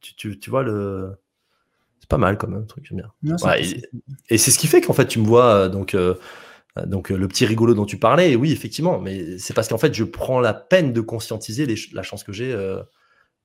Tu, 0.00 0.14
tu, 0.14 0.38
tu 0.38 0.50
vois 0.50 0.62
le 0.62 1.16
c'est 2.04 2.10
pas 2.10 2.18
mal 2.18 2.36
quand 2.36 2.48
même, 2.48 2.66
truc, 2.66 2.84
j'aime 2.86 3.02
bien. 3.22 3.56
et, 4.28 4.36
c'est 4.36 4.50
ce 4.50 4.58
qui 4.58 4.66
fait 4.66 4.82
qu'en 4.82 4.92
fait, 4.92 5.06
tu 5.06 5.18
me 5.20 5.24
vois, 5.24 5.54
euh, 5.54 5.68
donc, 5.70 5.94
euh, 5.94 6.16
donc 6.86 7.10
le 7.10 7.28
petit 7.28 7.46
rigolo 7.46 7.74
dont 7.74 7.86
tu 7.86 7.98
parlais, 7.98 8.34
oui, 8.36 8.52
effectivement, 8.52 8.98
mais 9.00 9.38
c'est 9.38 9.54
parce 9.54 9.68
qu'en 9.68 9.78
fait, 9.78 9.94
je 9.94 10.04
prends 10.04 10.40
la 10.40 10.54
peine 10.54 10.92
de 10.92 11.00
conscientiser 11.00 11.72
la 11.92 12.02
chance 12.02 12.24
que 12.24 12.32
j'ai 12.32 12.54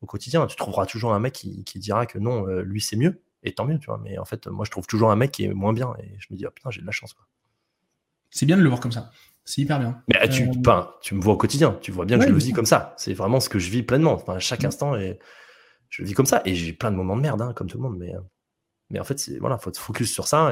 au 0.01 0.05
quotidien. 0.07 0.47
Tu 0.47 0.55
trouveras 0.55 0.85
toujours 0.85 1.13
un 1.13 1.19
mec 1.19 1.33
qui, 1.33 1.79
dira 1.79 2.05
que 2.07 2.17
non, 2.17 2.47
lui, 2.47 2.81
c'est 2.81 2.95
mieux, 2.95 3.21
et 3.43 3.53
tant 3.53 3.65
mieux, 3.65 3.77
tu 3.77 3.85
vois. 3.85 3.99
Mais 4.03 4.17
en 4.17 4.25
fait, 4.25 4.47
moi, 4.47 4.65
je 4.65 4.71
trouve 4.71 4.87
toujours 4.87 5.11
un 5.11 5.15
mec 5.15 5.31
qui 5.31 5.45
est 5.45 5.53
moins 5.53 5.73
bien, 5.73 5.93
et 5.99 6.15
je 6.17 6.27
me 6.31 6.37
dis, 6.37 6.45
oh, 6.47 6.51
putain, 6.51 6.71
j'ai 6.71 6.81
de 6.81 6.87
la 6.87 6.91
chance. 6.91 7.15
C'est 8.31 8.45
bien 8.45 8.57
de 8.57 8.63
le 8.63 8.69
voir 8.69 8.79
comme 8.79 8.91
ça. 8.91 9.11
C'est 9.45 9.61
hyper 9.61 9.79
bien. 9.79 10.01
Mais 10.07 10.29
tu, 10.29 10.49
tu 11.01 11.15
me 11.15 11.21
vois 11.21 11.33
au 11.33 11.37
quotidien, 11.37 11.77
tu 11.81 11.91
vois 11.91 12.05
bien 12.05 12.19
que 12.19 12.25
je 12.25 12.29
le 12.29 12.37
vis 12.37 12.53
comme 12.53 12.67
ça. 12.67 12.93
C'est 12.97 13.13
vraiment 13.13 13.39
ce 13.39 13.49
que 13.49 13.57
je 13.57 13.69
vis 13.69 13.83
pleinement. 13.83 14.13
Enfin, 14.13 14.37
chaque 14.39 14.63
instant, 14.63 14.95
et 14.95 15.19
je 15.89 16.03
le 16.03 16.07
vis 16.07 16.13
comme 16.13 16.27
ça. 16.27 16.41
Et 16.45 16.53
j'ai 16.55 16.73
plein 16.73 16.91
de 16.91 16.95
moments 16.95 17.15
de 17.15 17.21
merde, 17.21 17.41
hein, 17.41 17.53
comme 17.53 17.67
tout 17.67 17.77
le 17.77 17.83
monde, 17.83 17.97
mais. 17.97 18.13
Mais 18.91 18.99
en 18.99 19.03
fait, 19.03 19.27
il 19.27 19.39
voilà, 19.39 19.57
faut 19.57 19.71
te 19.71 19.77
focus 19.77 20.11
sur 20.11 20.27
ça 20.27 20.51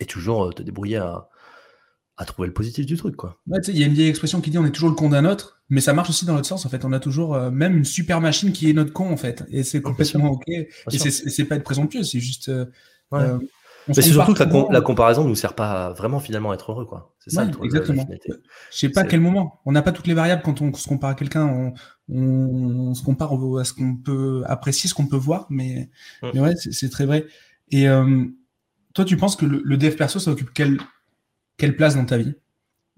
et, 0.00 0.06
toujours 0.06 0.46
euh, 0.46 0.52
te 0.52 0.62
débrouiller 0.62 0.96
à, 0.96 1.28
trouver 2.24 2.48
le 2.48 2.54
positif 2.54 2.86
du 2.86 2.96
truc. 2.96 3.16
Quoi. 3.16 3.40
il 3.68 3.78
y 3.78 3.82
a 3.82 3.86
une 3.86 3.92
vieille 3.92 4.08
expression 4.08 4.40
qui 4.40 4.50
dit 4.50 4.58
on 4.58 4.66
est 4.66 4.70
toujours 4.70 4.90
le 4.90 4.94
con 4.94 5.08
d'un 5.08 5.24
autre, 5.24 5.60
mais 5.68 5.80
ça 5.80 5.92
marche 5.92 6.10
aussi 6.10 6.26
dans 6.26 6.34
l'autre 6.34 6.46
sens. 6.46 6.66
En 6.66 6.68
fait, 6.68 6.84
on 6.84 6.92
a 6.92 7.00
toujours 7.00 7.34
euh, 7.34 7.50
même 7.50 7.76
une 7.76 7.84
super 7.84 8.20
machine 8.20 8.52
qui 8.52 8.68
est 8.68 8.72
notre 8.72 8.92
con, 8.92 9.12
en 9.12 9.16
fait. 9.16 9.44
Et 9.50 9.62
c'est 9.62 9.82
complètement 9.82 10.32
OK. 10.32 10.48
Et 10.48 10.66
c'est 10.98 11.44
pas 11.44 11.56
être 11.56 11.64
présomptueux, 11.64 12.02
c'est 12.02 12.20
juste. 12.20 12.48
Euh, 12.48 13.38
mais 13.88 13.94
c'est 13.94 14.02
surtout 14.02 14.34
que 14.34 14.42
la, 14.42 14.66
la, 14.70 14.80
comparaison 14.82 15.24
ne 15.24 15.30
nous 15.30 15.34
sert 15.34 15.54
pas 15.54 15.92
vraiment 15.94 16.20
finalement 16.20 16.50
à 16.50 16.54
être 16.54 16.72
heureux. 16.72 16.84
quoi. 16.84 17.14
C'est 17.20 17.30
ça 17.30 17.48
Exactement. 17.62 18.06
Je 18.70 18.78
sais 18.78 18.90
pas 18.90 19.00
à 19.00 19.04
quel 19.04 19.20
moment. 19.20 19.60
On 19.64 19.72
n'a 19.72 19.80
pas 19.80 19.92
toutes 19.92 20.06
les 20.06 20.14
variables 20.14 20.42
quand 20.42 20.60
on 20.60 20.72
se 20.74 20.86
compare 20.86 21.10
à 21.10 21.14
quelqu'un. 21.14 21.46
On, 21.46 21.72
on, 22.10 22.94
se 22.94 23.02
compare 23.02 23.32
à 23.58 23.64
ce 23.64 23.72
qu'on 23.72 23.96
peut 23.96 24.42
apprécier, 24.46 24.90
ce 24.90 24.94
qu'on 24.94 25.06
peut 25.06 25.16
voir. 25.16 25.46
Mais, 25.48 25.88
mm. 26.22 26.28
mais 26.34 26.40
ouais, 26.40 26.56
c'est 26.56 26.90
très 26.90 27.06
vrai. 27.06 27.26
Et 27.70 27.88
euh, 27.88 28.26
toi, 28.94 29.04
tu 29.04 29.16
penses 29.16 29.36
que 29.36 29.46
le, 29.46 29.76
dev 29.76 29.94
perso, 29.94 30.18
ça 30.18 30.30
occupe 30.30 30.52
quelle, 30.52 30.78
quelle 31.58 31.76
place 31.76 31.96
dans 31.96 32.06
ta 32.06 32.16
vie? 32.16 32.34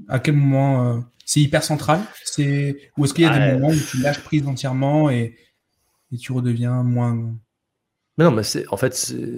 À 0.09 0.21
quel 0.21 0.37
moment 0.37 0.87
euh, 0.87 1.01
C'est 1.27 1.41
hyper 1.41 1.65
central? 1.65 2.01
C'est 2.25 2.93
Ou 2.97 3.05
est-ce 3.05 3.15
qu'il 3.15 3.25
y 3.25 3.27
a 3.27 3.37
des 3.37 3.55
moments 3.55 3.75
où 3.75 3.81
tu 3.91 4.01
lâches 4.01 4.23
prise 4.23 4.47
entièrement 4.47 5.11
et, 5.11 5.37
et 6.13 6.17
tu 6.17 6.33
redeviens 6.33 6.83
moins. 6.83 7.35
Mais 8.17 8.25
non, 8.25 8.31
mais 8.31 8.45
c'est 8.45 8.67
en 8.69 8.77
fait, 8.77 8.95
c'est 8.95 9.35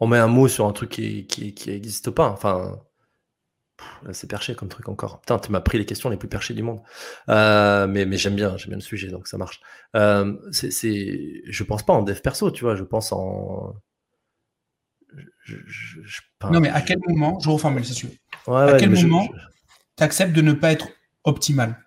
on 0.00 0.06
met 0.06 0.18
un 0.18 0.28
mot 0.28 0.48
sur 0.48 0.66
un 0.66 0.72
truc 0.72 0.90
qui 0.90 1.54
n'existe 1.66 2.10
pas. 2.10 2.28
Enfin, 2.28 2.78
c'est 4.12 4.28
perché 4.28 4.54
comme 4.54 4.68
truc 4.68 4.88
encore. 4.88 5.20
Putain, 5.20 5.38
tu 5.38 5.52
m'as 5.52 5.60
pris 5.60 5.78
les 5.78 5.86
questions 5.86 6.10
les 6.10 6.16
plus 6.16 6.28
perchées 6.28 6.54
du 6.54 6.62
monde. 6.62 6.80
Euh, 7.28 7.86
mais 7.86 8.06
mais 8.06 8.16
j'aime 8.16 8.34
bien, 8.34 8.56
j'aime 8.56 8.70
bien 8.70 8.78
le 8.78 8.82
sujet, 8.82 9.08
donc 9.08 9.28
ça 9.28 9.38
marche. 9.38 9.60
Euh, 9.96 10.36
c'est, 10.50 11.42
je 11.46 11.64
pense 11.64 11.84
pas 11.84 11.92
en 11.92 12.02
dev 12.02 12.20
perso, 12.20 12.50
tu 12.50 12.64
vois, 12.64 12.74
je 12.74 12.84
pense 12.84 13.12
en. 13.12 13.74
non, 16.50 16.60
mais 16.60 16.70
à 16.70 16.80
quel 16.82 16.98
moment, 17.06 17.38
je 17.40 17.48
reformule, 17.48 17.84
c'est 17.84 17.94
sûr. 17.94 18.10
À 18.46 18.76
quel 18.78 18.90
moment 18.90 19.28
tu 19.96 20.04
acceptes 20.04 20.32
de 20.32 20.42
ne 20.42 20.52
pas 20.52 20.72
être 20.72 20.88
optimal? 21.24 21.84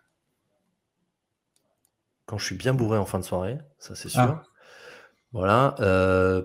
Quand 2.26 2.38
je 2.38 2.45
suis 2.45 2.56
bien 2.56 2.74
bourré 2.74 2.97
en 2.97 3.06
fin 3.06 3.20
de 3.20 3.24
soirée, 3.24 3.58
ça 3.80 3.95
c'est 3.95 4.10
sûr. 4.10 4.22
Ah. 4.22 4.43
Voilà. 5.34 5.76
Euh, 5.80 6.43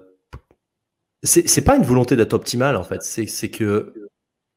c'est 1.23 1.65
pas 1.65 1.77
une 1.77 1.83
volonté 1.83 2.15
d'être 2.15 2.35
optimal 2.35 2.77
en 2.77 2.85
fait, 2.85 3.03
c'est 3.03 3.51
que 3.51 4.09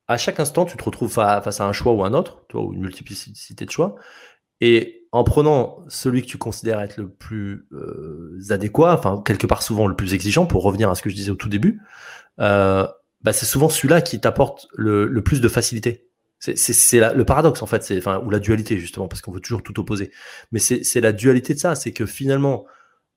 à 0.08 0.18
chaque 0.18 0.40
instant 0.40 0.66
tu 0.66 0.78
te 0.78 0.84
retrouves 0.84 1.12
face 1.12 1.62
à 1.62 1.66
un 1.66 1.74
choix 1.74 1.94
ou 1.94 2.04
un 2.04 2.14
autre, 2.14 2.46
toi, 2.48 2.64
ou 2.64 2.74
une 2.74 2.82
multiplicité 2.82 3.66
de 3.66 3.72
choix, 3.72 3.96
et 4.62 5.08
en 5.12 5.24
prenant 5.24 5.84
celui 5.88 6.22
que 6.22 6.28
tu 6.28 6.38
considères 6.38 6.80
être 6.82 6.98
le 6.98 7.10
plus 7.10 7.68
euh, 7.72 8.40
adéquat, 8.50 8.94
enfin 8.94 9.24
quelque 9.26 9.48
part 9.48 9.64
souvent 9.64 9.88
le 9.88 9.96
plus 9.96 10.14
exigeant, 10.14 10.46
pour 10.46 10.62
revenir 10.64 10.90
à 10.90 10.96
ce 10.96 11.02
que 11.02 11.10
je 11.10 11.16
disais 11.16 11.32
au 11.32 11.36
tout 11.36 11.50
début, 11.50 11.82
euh, 12.40 12.88
bah, 13.22 13.34
c'est 13.34 13.46
souvent 13.46 13.70
celui-là 13.70 14.02
qui 14.02 14.20
t'apporte 14.20 14.68
le, 14.74 15.22
plus 15.22 15.42
de 15.42 15.48
facilité. 15.48 16.08
C'est 16.40 17.14
le 17.14 17.26
paradoxe 17.26 17.62
en 17.62 17.66
fait, 17.66 17.94
enfin 17.98 18.22
ou 18.26 18.30
la 18.30 18.40
dualité 18.40 18.78
justement, 18.78 19.10
parce 19.10 19.22
qu'on 19.22 19.32
veut 19.32 19.42
toujours 19.42 19.62
tout 19.62 19.78
opposer. 19.80 20.12
Mais 20.52 20.60
c'est 20.60 21.02
la 21.02 21.12
dualité 21.12 21.54
de 21.54 21.60
ça, 21.60 21.76
c'est 21.76 21.92
que 21.92 22.06
finalement, 22.06 22.66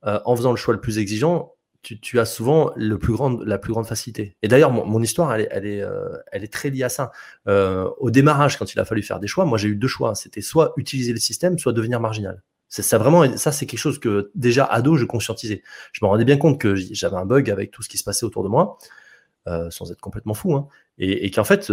euh, 0.05 0.19
en 0.25 0.35
faisant 0.35 0.51
le 0.51 0.57
choix 0.57 0.75
le 0.75 0.81
plus 0.81 0.99
exigeant, 0.99 1.55
tu, 1.83 2.21
as 2.21 2.25
souvent 2.25 2.71
le 2.77 2.97
plus 2.97 3.13
grand, 3.13 3.43
la 3.45 3.59
plus 3.59 3.73
grande 3.73 3.87
facilité. 3.87 4.37
Et 4.43 4.49
d'ailleurs, 4.49 4.71
mon, 4.71 5.03
histoire, 5.03 5.35
elle 5.35 5.43
est, 5.43 5.49
elle, 5.51 5.67
est, 5.67 5.83
euh, 5.83 6.17
elle 6.31 6.45
est 6.45 6.53
très 6.53 6.71
liée 6.71 6.85
à 6.85 6.89
ça. 6.89 7.11
Euh, 7.49 7.91
au 7.99 8.11
démarrage, 8.11 8.57
quand 8.57 8.73
il 8.73 8.79
a 8.79 8.85
fallu 8.85 9.03
faire 9.03 9.19
des 9.19 9.27
choix, 9.27 9.45
moi 9.45 9.59
j'ai 9.59 9.69
eu 9.69 9.75
deux 9.75 9.89
choix. 9.89 10.15
C'était 10.15 10.43
soit 10.43 10.75
utiliser 10.77 11.13
le 11.13 11.19
système, 11.19 11.59
soit 11.59 11.73
devenir 11.73 12.01
marginal. 12.01 12.43
Ça 12.69 12.97
vraiment, 12.97 13.37
ça 13.37 13.53
c'est 13.53 13.67
quelque 13.67 13.81
chose 13.81 13.99
que 13.99 14.31
déjà 14.35 14.65
ado 14.65 14.97
je 14.97 15.05
conscientisais. 15.05 15.63
Je 15.93 16.03
me 16.03 16.09
rendais 16.09 16.25
bien 16.25 16.39
compte 16.39 16.59
que 16.59 16.75
j'avais 16.75 17.17
un 17.17 17.27
bug 17.27 17.51
avec 17.51 17.71
tout 17.71 17.83
ce 17.83 17.89
qui 17.89 17.99
se 17.99 18.05
passait 18.05 18.25
autour 18.25 18.45
de 18.45 18.49
moi, 18.49 18.79
euh, 19.49 19.71
sans 19.71 19.91
être 19.91 20.01
complètement 20.01 20.35
fou, 20.35 20.55
hein, 20.55 20.69
et, 20.99 21.27
et 21.27 21.31
qu'en 21.31 21.45
fait 21.45 21.73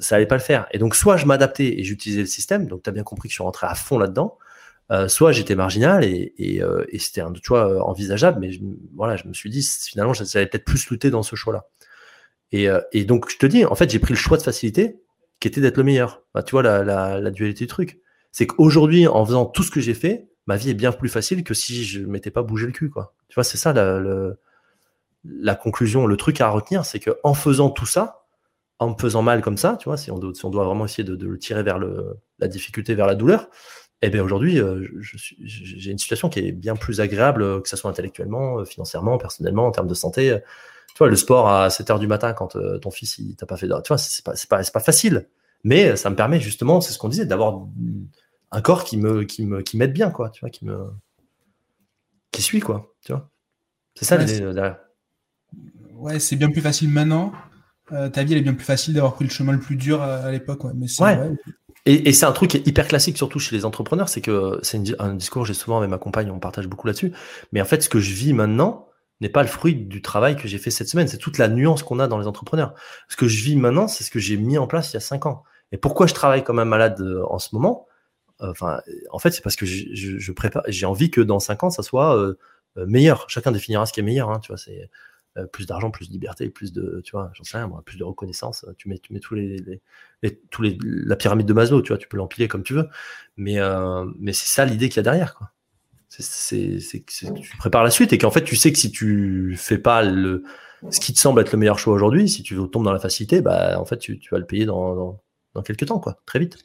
ça 0.00 0.16
allait 0.16 0.26
pas 0.26 0.36
le 0.36 0.40
faire. 0.40 0.66
Et 0.72 0.78
donc 0.78 0.94
soit 0.94 1.16
je 1.16 1.26
m'adaptais 1.26 1.78
et 1.78 1.84
j'utilisais 1.84 2.22
le 2.22 2.26
système, 2.26 2.66
donc 2.66 2.82
tu 2.82 2.90
as 2.90 2.92
bien 2.92 3.02
compris 3.02 3.28
que 3.28 3.32
je 3.32 3.36
suis 3.36 3.44
rentré 3.44 3.66
à 3.66 3.74
fond 3.74 3.98
là-dedans, 3.98 4.38
euh, 4.92 5.08
soit 5.08 5.32
j'étais 5.32 5.54
marginal 5.54 6.04
et, 6.04 6.34
et, 6.36 6.62
euh, 6.62 6.84
et 6.90 6.98
c'était 6.98 7.22
un 7.22 7.32
choix 7.42 7.70
euh, 7.70 7.80
envisageable, 7.80 8.38
mais 8.40 8.52
je, 8.52 8.60
voilà, 8.94 9.16
je 9.16 9.26
me 9.26 9.32
suis 9.32 9.48
dit 9.48 9.62
finalement 9.62 10.12
j'allais 10.12 10.46
peut-être 10.46 10.64
plus 10.64 10.90
lutter 10.90 11.10
dans 11.10 11.22
ce 11.22 11.36
choix-là. 11.36 11.66
Et, 12.52 12.68
et, 12.92 13.04
donc 13.04 13.30
je 13.30 13.36
te 13.36 13.46
dis, 13.46 13.64
en 13.64 13.74
fait, 13.74 13.90
j'ai 13.90 13.98
pris 13.98 14.12
le 14.12 14.18
choix 14.18 14.36
de 14.36 14.42
facilité 14.42 15.00
qui 15.40 15.48
était 15.48 15.60
d'être 15.60 15.76
le 15.76 15.82
meilleur. 15.82 16.22
Bah, 16.34 16.44
tu 16.44 16.52
vois 16.52 16.62
la, 16.62 16.84
la, 16.84 17.20
la 17.20 17.30
dualité 17.32 17.64
du 17.64 17.66
truc, 17.66 17.98
c'est 18.30 18.46
qu'aujourd'hui, 18.46 19.08
en 19.08 19.26
faisant 19.26 19.46
tout 19.46 19.64
ce 19.64 19.72
que 19.72 19.80
j'ai 19.80 19.94
fait, 19.94 20.28
ma 20.46 20.56
vie 20.56 20.70
est 20.70 20.74
bien 20.74 20.92
plus 20.92 21.08
facile 21.08 21.42
que 21.42 21.52
si 21.52 21.84
je 21.84 22.00
m'étais 22.00 22.30
pas 22.30 22.42
bougé 22.42 22.66
le 22.66 22.72
cul, 22.72 22.90
quoi. 22.90 23.14
Tu 23.28 23.34
vois, 23.34 23.42
c'est 23.42 23.56
ça 23.56 23.72
la, 23.72 23.98
le, 23.98 24.38
la 25.24 25.54
conclusion, 25.54 26.06
le 26.06 26.16
truc 26.16 26.40
à 26.40 26.48
retenir, 26.48 26.84
c'est 26.84 27.00
que 27.00 27.10
en 27.22 27.34
faisant 27.34 27.70
tout 27.70 27.86
ça, 27.86 28.26
en 28.78 28.90
me 28.90 28.94
faisant 28.98 29.22
mal 29.22 29.40
comme 29.40 29.56
ça, 29.56 29.76
tu 29.78 29.88
vois, 29.88 29.96
si 29.96 30.10
on 30.10 30.18
doit, 30.18 30.34
si 30.34 30.44
on 30.44 30.50
doit 30.50 30.64
vraiment 30.64 30.84
essayer 30.84 31.04
de, 31.04 31.16
de, 31.16 31.26
le 31.26 31.38
tirer 31.38 31.62
vers 31.62 31.78
le, 31.78 32.18
la 32.38 32.48
difficulté, 32.48 32.94
vers 32.94 33.06
la 33.06 33.14
douleur, 33.14 33.48
eh 34.02 34.10
bien 34.10 34.22
aujourd'hui, 34.22 34.60
euh, 34.60 34.86
j'ai 35.00 35.90
une 35.90 35.98
situation 35.98 36.28
qui 36.28 36.40
est 36.40 36.52
bien 36.52 36.76
plus 36.76 37.00
agréable, 37.00 37.42
euh, 37.42 37.60
que 37.60 37.68
ce 37.68 37.76
soit 37.76 37.90
intellectuellement, 37.90 38.58
euh, 38.58 38.64
financièrement, 38.64 39.16
personnellement, 39.16 39.66
en 39.66 39.70
termes 39.70 39.88
de 39.88 39.94
santé. 39.94 40.38
Tu 40.88 40.98
vois, 40.98 41.08
le 41.08 41.16
sport 41.16 41.48
à 41.48 41.70
7 41.70 41.90
heures 41.90 41.98
du 41.98 42.06
matin 42.06 42.34
quand 42.34 42.56
ton 42.80 42.90
fils 42.90 43.18
il 43.18 43.34
t'a 43.34 43.46
pas 43.46 43.56
fait, 43.56 43.66
tu 43.66 43.88
vois, 43.88 43.98
c'est 43.98 44.22
pas, 44.22 44.34
pas, 44.48 44.62
pas 44.62 44.80
facile. 44.80 45.28
Mais 45.64 45.96
ça 45.96 46.10
me 46.10 46.16
permet 46.16 46.38
justement, 46.38 46.80
c'est 46.80 46.92
ce 46.92 46.98
qu'on 46.98 47.08
disait, 47.08 47.26
d'avoir 47.26 47.66
un 48.50 48.60
corps 48.60 48.84
qui 48.84 48.98
me, 48.98 49.24
qui 49.24 49.46
me, 49.46 49.62
qui 49.62 49.78
m'aide 49.78 49.92
bien, 49.92 50.10
quoi, 50.10 50.28
tu 50.30 50.40
vois, 50.40 50.50
qui 50.50 50.66
me, 50.66 50.90
qui 52.30 52.42
suit, 52.42 52.60
quoi, 52.60 52.94
tu 53.04 53.12
vois. 53.12 53.30
C'est 53.94 54.04
ça 54.04 54.16
l'idée 54.18 54.40
derrière. 54.40 54.78
Ouais, 55.94 56.18
c'est 56.18 56.36
bien 56.36 56.50
plus 56.50 56.60
facile 56.60 56.90
maintenant. 56.90 57.32
ta 57.88 58.22
vie 58.22 58.32
elle 58.32 58.38
est 58.38 58.42
bien 58.42 58.54
plus 58.54 58.64
facile 58.64 58.94
d'avoir 58.94 59.14
pris 59.14 59.24
le 59.24 59.30
chemin 59.30 59.52
le 59.52 59.60
plus 59.60 59.76
dur 59.76 60.02
à, 60.02 60.30
l'époque, 60.30 60.64
ouais. 60.64 60.72
Mais 60.74 60.86
ouais. 61.00 61.36
Et, 61.86 62.14
c'est 62.14 62.24
un 62.24 62.32
truc 62.32 62.50
qui 62.50 62.56
est 62.56 62.66
hyper 62.66 62.88
classique, 62.88 63.18
surtout 63.18 63.38
chez 63.38 63.54
les 63.54 63.66
entrepreneurs, 63.66 64.08
c'est 64.08 64.22
que 64.22 64.58
c'est 64.62 64.80
un 64.98 65.14
discours, 65.14 65.44
j'ai 65.44 65.52
souvent 65.52 65.78
avec 65.78 65.90
ma 65.90 65.98
compagne, 65.98 66.30
on 66.30 66.38
partage 66.38 66.66
beaucoup 66.66 66.86
là-dessus. 66.86 67.12
Mais 67.52 67.60
en 67.60 67.66
fait, 67.66 67.82
ce 67.82 67.90
que 67.90 68.00
je 68.00 68.14
vis 68.14 68.32
maintenant 68.32 68.88
n'est 69.20 69.28
pas 69.28 69.42
le 69.42 69.48
fruit 69.48 69.74
du 69.74 70.00
travail 70.00 70.36
que 70.36 70.48
j'ai 70.48 70.56
fait 70.58 70.70
cette 70.70 70.88
semaine. 70.88 71.08
C'est 71.08 71.18
toute 71.18 71.36
la 71.36 71.48
nuance 71.48 71.82
qu'on 71.82 72.00
a 72.00 72.08
dans 72.08 72.18
les 72.18 72.26
entrepreneurs. 72.26 72.74
Ce 73.08 73.16
que 73.16 73.28
je 73.28 73.44
vis 73.44 73.56
maintenant, 73.56 73.86
c'est 73.86 74.02
ce 74.02 74.10
que 74.10 74.18
j'ai 74.18 74.38
mis 74.38 74.56
en 74.56 74.66
place 74.66 74.92
il 74.92 74.94
y 74.94 74.96
a 74.96 75.00
cinq 75.00 75.26
ans. 75.26 75.44
Et 75.72 75.76
pourquoi 75.76 76.06
je 76.06 76.14
travaille 76.14 76.42
comme 76.42 76.58
un 76.58 76.64
malade 76.64 77.00
euh, 77.00 77.22
en 77.28 77.38
ce 77.38 77.54
moment? 77.54 77.86
Enfin, 78.40 78.80
en 79.10 79.18
fait, 79.18 79.30
c'est 79.30 79.42
parce 79.42 79.56
que 79.56 79.66
je, 79.66 79.84
je, 79.92 80.32
prépare. 80.32 80.62
J'ai 80.68 80.86
envie 80.86 81.10
que 81.10 81.20
dans 81.20 81.38
cinq 81.38 81.64
ans, 81.64 81.70
ça 81.70 81.82
soit 81.82 82.16
euh, 82.16 82.38
euh, 82.78 82.86
meilleur. 82.86 83.26
Chacun 83.28 83.52
définira 83.52 83.86
ce 83.86 83.92
qui 83.92 84.00
est 84.00 84.02
meilleur. 84.02 84.30
Hein, 84.30 84.40
tu 84.40 84.48
vois, 84.48 84.58
c'est 84.58 84.90
plus 85.52 85.66
d'argent, 85.66 85.90
plus 85.90 86.08
de 86.08 86.12
liberté, 86.12 86.48
plus 86.48 86.72
de, 86.72 87.00
tu 87.04 87.12
vois, 87.12 87.30
j'en 87.34 87.44
sais 87.44 87.56
rien, 87.56 87.68
plus 87.84 87.98
de 87.98 88.04
reconnaissance. 88.04 88.64
Tu 88.78 88.88
mets, 88.88 88.98
tu 88.98 89.12
mets 89.12 89.20
tous 89.20 89.34
les, 89.34 89.80
tous 90.50 90.62
les, 90.62 90.78
la 90.82 91.16
pyramide 91.16 91.46
de 91.46 91.52
Maslow, 91.52 91.82
tu 91.82 91.88
vois, 91.88 91.98
tu 91.98 92.08
peux 92.08 92.16
l'empiler 92.16 92.48
comme 92.48 92.62
tu 92.62 92.74
veux. 92.74 92.88
Mais, 93.36 93.58
mais 94.18 94.32
c'est 94.32 94.46
ça 94.46 94.64
l'idée 94.64 94.88
qu'il 94.88 94.98
y 94.98 95.00
a 95.00 95.02
derrière, 95.02 95.34
quoi. 95.34 95.50
C'est, 96.08 96.78
tu 97.06 97.56
prépares 97.58 97.82
la 97.82 97.90
suite 97.90 98.12
et 98.12 98.18
qu'en 98.18 98.30
fait, 98.30 98.44
tu 98.44 98.54
sais 98.54 98.72
que 98.72 98.78
si 98.78 98.92
tu 98.92 99.56
fais 99.58 99.78
pas 99.78 100.02
le, 100.02 100.44
ce 100.90 101.00
qui 101.00 101.12
te 101.12 101.18
semble 101.18 101.40
être 101.40 101.52
le 101.52 101.58
meilleur 101.58 101.78
choix 101.78 101.94
aujourd'hui, 101.94 102.28
si 102.28 102.42
tu 102.42 102.56
tombes 102.70 102.84
dans 102.84 102.92
la 102.92 102.98
facilité, 102.98 103.40
bah, 103.40 103.78
en 103.80 103.84
fait, 103.84 103.98
tu, 103.98 104.20
vas 104.30 104.38
le 104.38 104.46
payer 104.46 104.66
dans, 104.66 105.20
dans, 105.54 105.62
quelques 105.62 105.86
temps, 105.86 105.98
quoi, 105.98 106.20
très 106.26 106.38
vite. 106.38 106.58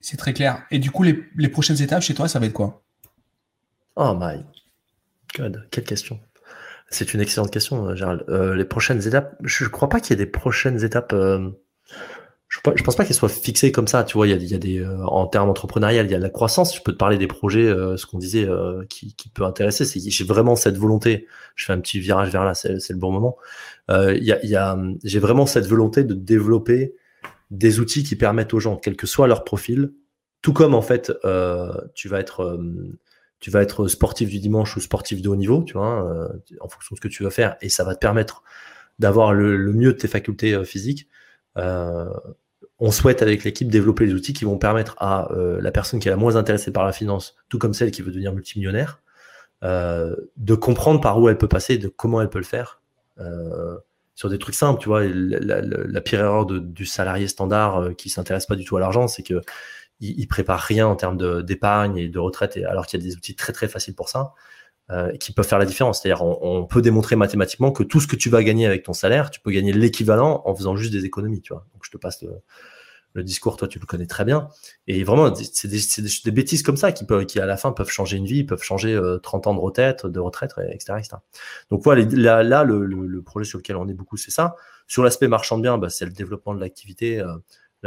C'est 0.00 0.16
très 0.16 0.34
clair. 0.34 0.64
Et 0.70 0.78
du 0.78 0.90
coup, 0.90 1.02
les, 1.02 1.48
prochaines 1.48 1.80
étapes 1.80 2.02
chez 2.02 2.14
toi, 2.14 2.28
ça 2.28 2.38
va 2.38 2.46
être 2.46 2.52
quoi? 2.52 2.82
Oh 3.96 4.14
my 4.18 4.44
god, 5.36 5.66
quelle 5.70 5.84
question. 5.84 6.20
C'est 6.88 7.14
une 7.14 7.20
excellente 7.20 7.50
question, 7.50 7.94
Gérald. 7.94 8.24
Euh, 8.28 8.54
les 8.54 8.64
prochaines 8.64 9.06
étapes, 9.06 9.36
je 9.42 9.64
ne 9.64 9.68
crois 9.68 9.88
pas 9.88 10.00
qu'il 10.00 10.10
y 10.10 10.20
ait 10.20 10.24
des 10.24 10.30
prochaines 10.30 10.84
étapes. 10.84 11.12
Euh, 11.12 11.50
je, 12.48 12.60
ne 12.64 12.82
pense 12.82 12.94
pas 12.94 13.04
qu'elles 13.04 13.16
soient 13.16 13.28
fixées 13.28 13.72
comme 13.72 13.88
ça. 13.88 14.04
Tu 14.04 14.14
vois, 14.14 14.28
il 14.28 14.42
y 14.42 14.54
a, 14.54 14.58
des 14.58 14.78
euh, 14.78 15.04
en 15.04 15.26
termes 15.26 15.50
entrepreneurial, 15.50 16.06
il 16.06 16.12
y 16.12 16.14
a 16.14 16.18
la 16.18 16.30
croissance. 16.30 16.76
Je 16.76 16.82
peux 16.82 16.92
te 16.92 16.96
parler 16.96 17.18
des 17.18 17.26
projets, 17.26 17.66
ce 17.96 18.06
qu'on 18.06 18.18
disait, 18.18 18.48
qui, 18.88 19.14
peut 19.34 19.44
intéresser. 19.44 19.84
C'est 19.84 20.00
j'ai 20.00 20.24
vraiment 20.24 20.54
cette 20.54 20.78
volonté. 20.78 21.26
Je 21.56 21.64
fais 21.64 21.72
un 21.72 21.80
petit 21.80 21.98
virage 21.98 22.30
vers 22.30 22.44
là, 22.44 22.54
c'est 22.54 22.90
le 22.90 22.98
bon 22.98 23.10
moment. 23.10 23.36
Il 23.88 24.22
y 24.22 24.46
y 24.46 24.56
a 24.56 24.78
j'ai 25.02 25.18
vraiment 25.18 25.46
cette 25.46 25.66
volonté 25.66 26.04
de 26.04 26.14
développer 26.14 26.94
des 27.50 27.80
outils 27.80 28.04
qui 28.04 28.16
permettent 28.16 28.54
aux 28.54 28.60
gens, 28.60 28.76
quel 28.76 28.96
que 28.96 29.06
soit 29.06 29.26
leur 29.26 29.44
profil, 29.44 29.92
tout 30.42 30.52
comme 30.52 30.74
en 30.74 30.82
fait, 30.82 31.12
euh, 31.24 31.72
tu 31.94 32.08
vas 32.08 32.20
être 32.20 32.40
euh, 32.40 32.98
tu 33.40 33.50
vas 33.50 33.62
être 33.62 33.88
sportif 33.88 34.30
du 34.30 34.38
dimanche 34.40 34.76
ou 34.76 34.80
sportif 34.80 35.22
de 35.22 35.28
haut 35.28 35.36
niveau, 35.36 35.62
tu 35.62 35.74
vois, 35.74 36.10
euh, 36.10 36.28
en 36.60 36.68
fonction 36.68 36.94
de 36.94 36.96
ce 36.96 37.00
que 37.00 37.08
tu 37.08 37.22
vas 37.22 37.30
faire, 37.30 37.56
et 37.60 37.68
ça 37.68 37.84
va 37.84 37.94
te 37.94 38.00
permettre 38.00 38.42
d'avoir 38.98 39.32
le, 39.32 39.72
mieux 39.72 39.92
de 39.92 39.98
tes 39.98 40.08
facultés 40.08 40.64
physiques. 40.64 41.08
on 41.56 42.90
souhaite 42.90 43.22
avec 43.22 43.44
l'équipe 43.44 43.68
développer 43.70 44.06
des 44.06 44.14
outils 44.14 44.32
qui 44.32 44.44
vont 44.44 44.58
permettre 44.58 44.96
à 44.98 45.28
la 45.60 45.70
personne 45.70 46.00
qui 46.00 46.08
est 46.08 46.10
la 46.10 46.16
moins 46.16 46.36
intéressée 46.36 46.72
par 46.72 46.84
la 46.86 46.92
finance, 46.92 47.36
tout 47.50 47.58
comme 47.58 47.74
celle 47.74 47.90
qui 47.90 48.00
veut 48.00 48.10
devenir 48.10 48.32
multimillionnaire, 48.32 49.02
de 49.62 50.54
comprendre 50.54 51.02
par 51.02 51.20
où 51.20 51.28
elle 51.28 51.36
peut 51.36 51.48
passer, 51.48 51.76
de 51.76 51.88
comment 51.88 52.22
elle 52.22 52.30
peut 52.30 52.38
le 52.38 52.44
faire 52.44 52.80
sur 54.16 54.30
des 54.30 54.38
trucs 54.38 54.54
simples, 54.54 54.80
tu 54.80 54.88
vois. 54.88 55.04
La, 55.04 56.00
pire 56.00 56.20
erreur 56.20 56.46
du 56.46 56.86
salarié 56.86 57.28
standard 57.28 57.76
euh, 57.76 57.92
qui 57.92 58.08
s'intéresse 58.08 58.46
pas 58.46 58.56
du 58.56 58.64
tout 58.64 58.76
à 58.76 58.80
l'argent, 58.80 59.06
c'est 59.06 59.22
que 59.22 59.42
il, 60.00 60.26
prépare 60.28 60.60
rien 60.60 60.86
en 60.86 60.96
termes 60.96 61.42
d'épargne 61.42 61.96
et 61.96 62.08
de 62.08 62.18
retraite, 62.18 62.58
alors 62.68 62.86
qu'il 62.86 63.00
y 63.00 63.02
a 63.02 63.06
des 63.06 63.16
outils 63.16 63.34
très 63.34 63.52
très 63.52 63.68
faciles 63.68 63.94
pour 63.94 64.08
ça, 64.08 64.34
euh, 64.90 65.16
qui 65.16 65.32
peuvent 65.32 65.46
faire 65.46 65.58
la 65.58 65.66
différence. 65.66 66.02
C'est-à-dire, 66.02 66.24
on, 66.24 66.38
on, 66.42 66.64
peut 66.66 66.82
démontrer 66.82 67.16
mathématiquement 67.16 67.72
que 67.72 67.82
tout 67.82 68.00
ce 68.00 68.06
que 68.06 68.16
tu 68.16 68.30
vas 68.30 68.42
gagner 68.42 68.66
avec 68.66 68.82
ton 68.84 68.92
salaire, 68.92 69.30
tu 69.30 69.40
peux 69.40 69.50
gagner 69.50 69.72
l'équivalent 69.72 70.42
en 70.44 70.54
faisant 70.54 70.76
juste 70.76 70.92
des 70.92 71.04
économies, 71.04 71.40
tu 71.40 71.52
vois. 71.52 71.66
Donc, 71.72 71.82
je 71.84 71.90
te 71.90 71.96
passe 71.96 72.22
le, 72.22 72.30
le 73.16 73.24
discours, 73.24 73.56
toi, 73.56 73.66
tu 73.66 73.78
le 73.78 73.86
connais 73.86 74.06
très 74.06 74.24
bien. 74.24 74.48
Et 74.86 75.02
vraiment, 75.02 75.34
c'est 75.34 75.68
des, 75.68 76.30
bêtises 76.30 76.62
comme 76.62 76.76
ça 76.76 76.92
qui, 76.92 77.04
peuvent, 77.04 77.24
qui, 77.24 77.40
à 77.40 77.46
la 77.46 77.56
fin, 77.56 77.72
peuvent 77.72 77.88
changer 77.88 78.18
une 78.18 78.26
vie, 78.26 78.44
peuvent 78.44 78.62
changer 78.62 79.00
30 79.22 79.46
euh, 79.46 79.50
ans 79.50 79.54
de 79.54 79.60
retraite, 79.60 80.06
de 80.06 80.20
retraite, 80.20 80.52
etc. 80.70 80.94
Donc 81.70 81.82
voilà, 81.82 82.04
là, 82.12 82.42
là 82.42 82.62
le, 82.62 83.22
projet 83.22 83.48
sur 83.48 83.58
lequel 83.58 83.76
on 83.76 83.88
est 83.88 83.94
beaucoup, 83.94 84.18
c'est 84.18 84.30
ça. 84.30 84.54
Sur 84.86 85.02
l'aspect 85.02 85.28
marchand 85.28 85.56
de 85.56 85.62
biens, 85.62 85.78
bah, 85.78 85.88
c'est 85.88 86.04
le 86.04 86.12
développement 86.12 86.54
de 86.54 86.60
l'activité. 86.60 87.18
Euh, 87.18 87.34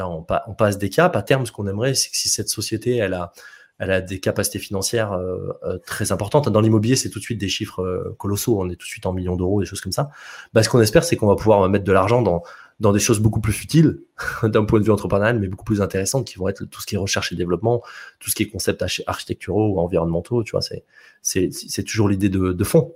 on, 0.08 0.24
passe 0.24 0.78
des 0.78 0.90
caps. 0.90 1.16
À 1.16 1.22
terme, 1.22 1.46
ce 1.46 1.52
qu'on 1.52 1.68
aimerait, 1.68 1.94
c'est 1.94 2.10
que 2.10 2.18
si 2.18 2.30
cette 2.30 2.50
société, 2.50 2.98
elle 2.98 3.14
a, 3.14 3.32
elle 3.80 3.92
a 3.92 4.02
des 4.02 4.20
capacités 4.20 4.60
financières 4.60 5.14
euh, 5.14 5.78
très 5.86 6.12
importantes. 6.12 6.50
Dans 6.50 6.62
l'immobilier, 6.62 6.96
c'est 6.96 7.10
tout 7.10 7.20
de 7.20 7.24
suite 7.24 7.40
des 7.40 7.50
chiffres 7.50 8.16
colossaux. 8.18 8.60
On 8.62 8.70
est 8.70 8.76
tout 8.76 8.86
de 8.86 8.90
suite 8.90 9.06
en 9.06 9.14
millions 9.14 9.36
d'euros, 9.36 9.60
des 9.60 9.66
choses 9.66 9.82
comme 9.82 9.92
ça. 9.92 10.10
Bah, 10.54 10.64
ce 10.64 10.70
qu'on 10.70 10.82
espère, 10.82 11.04
c'est 11.04 11.16
qu'on 11.16 11.28
va 11.28 11.36
pouvoir 11.36 11.68
mettre 11.70 11.86
de 11.86 11.92
l'argent 11.92 12.22
dans 12.22 12.44
dans 12.80 12.94
des 12.94 13.00
choses 13.00 13.20
beaucoup 13.20 13.42
plus 13.42 13.54
futiles 13.54 14.02
d'un 14.44 14.64
point 14.64 14.80
de 14.80 14.86
vue 14.86 14.92
entrepreneurial, 14.92 15.40
mais 15.40 15.48
beaucoup 15.48 15.66
plus 15.66 15.82
intéressantes, 15.82 16.26
qui 16.26 16.38
vont 16.38 16.48
être 16.48 16.66
tout 16.66 16.82
ce 16.82 16.88
qui 16.88 16.96
est 16.96 16.98
recherche 16.98 17.32
et 17.32 17.36
développement, 17.36 17.82
tout 18.20 18.30
ce 18.30 18.36
qui 18.36 18.44
est 18.44 18.48
concepts 18.48 18.84
architecturaux 19.08 19.74
ou 19.74 19.80
environnementaux. 19.80 20.44
Tu 20.44 20.52
vois, 20.52 20.62
c'est 20.62 20.84
c'est 21.22 21.84
toujours 21.84 22.10
l'idée 22.10 22.30
de, 22.30 22.54
de, 22.54 22.64
fond. 22.64 22.96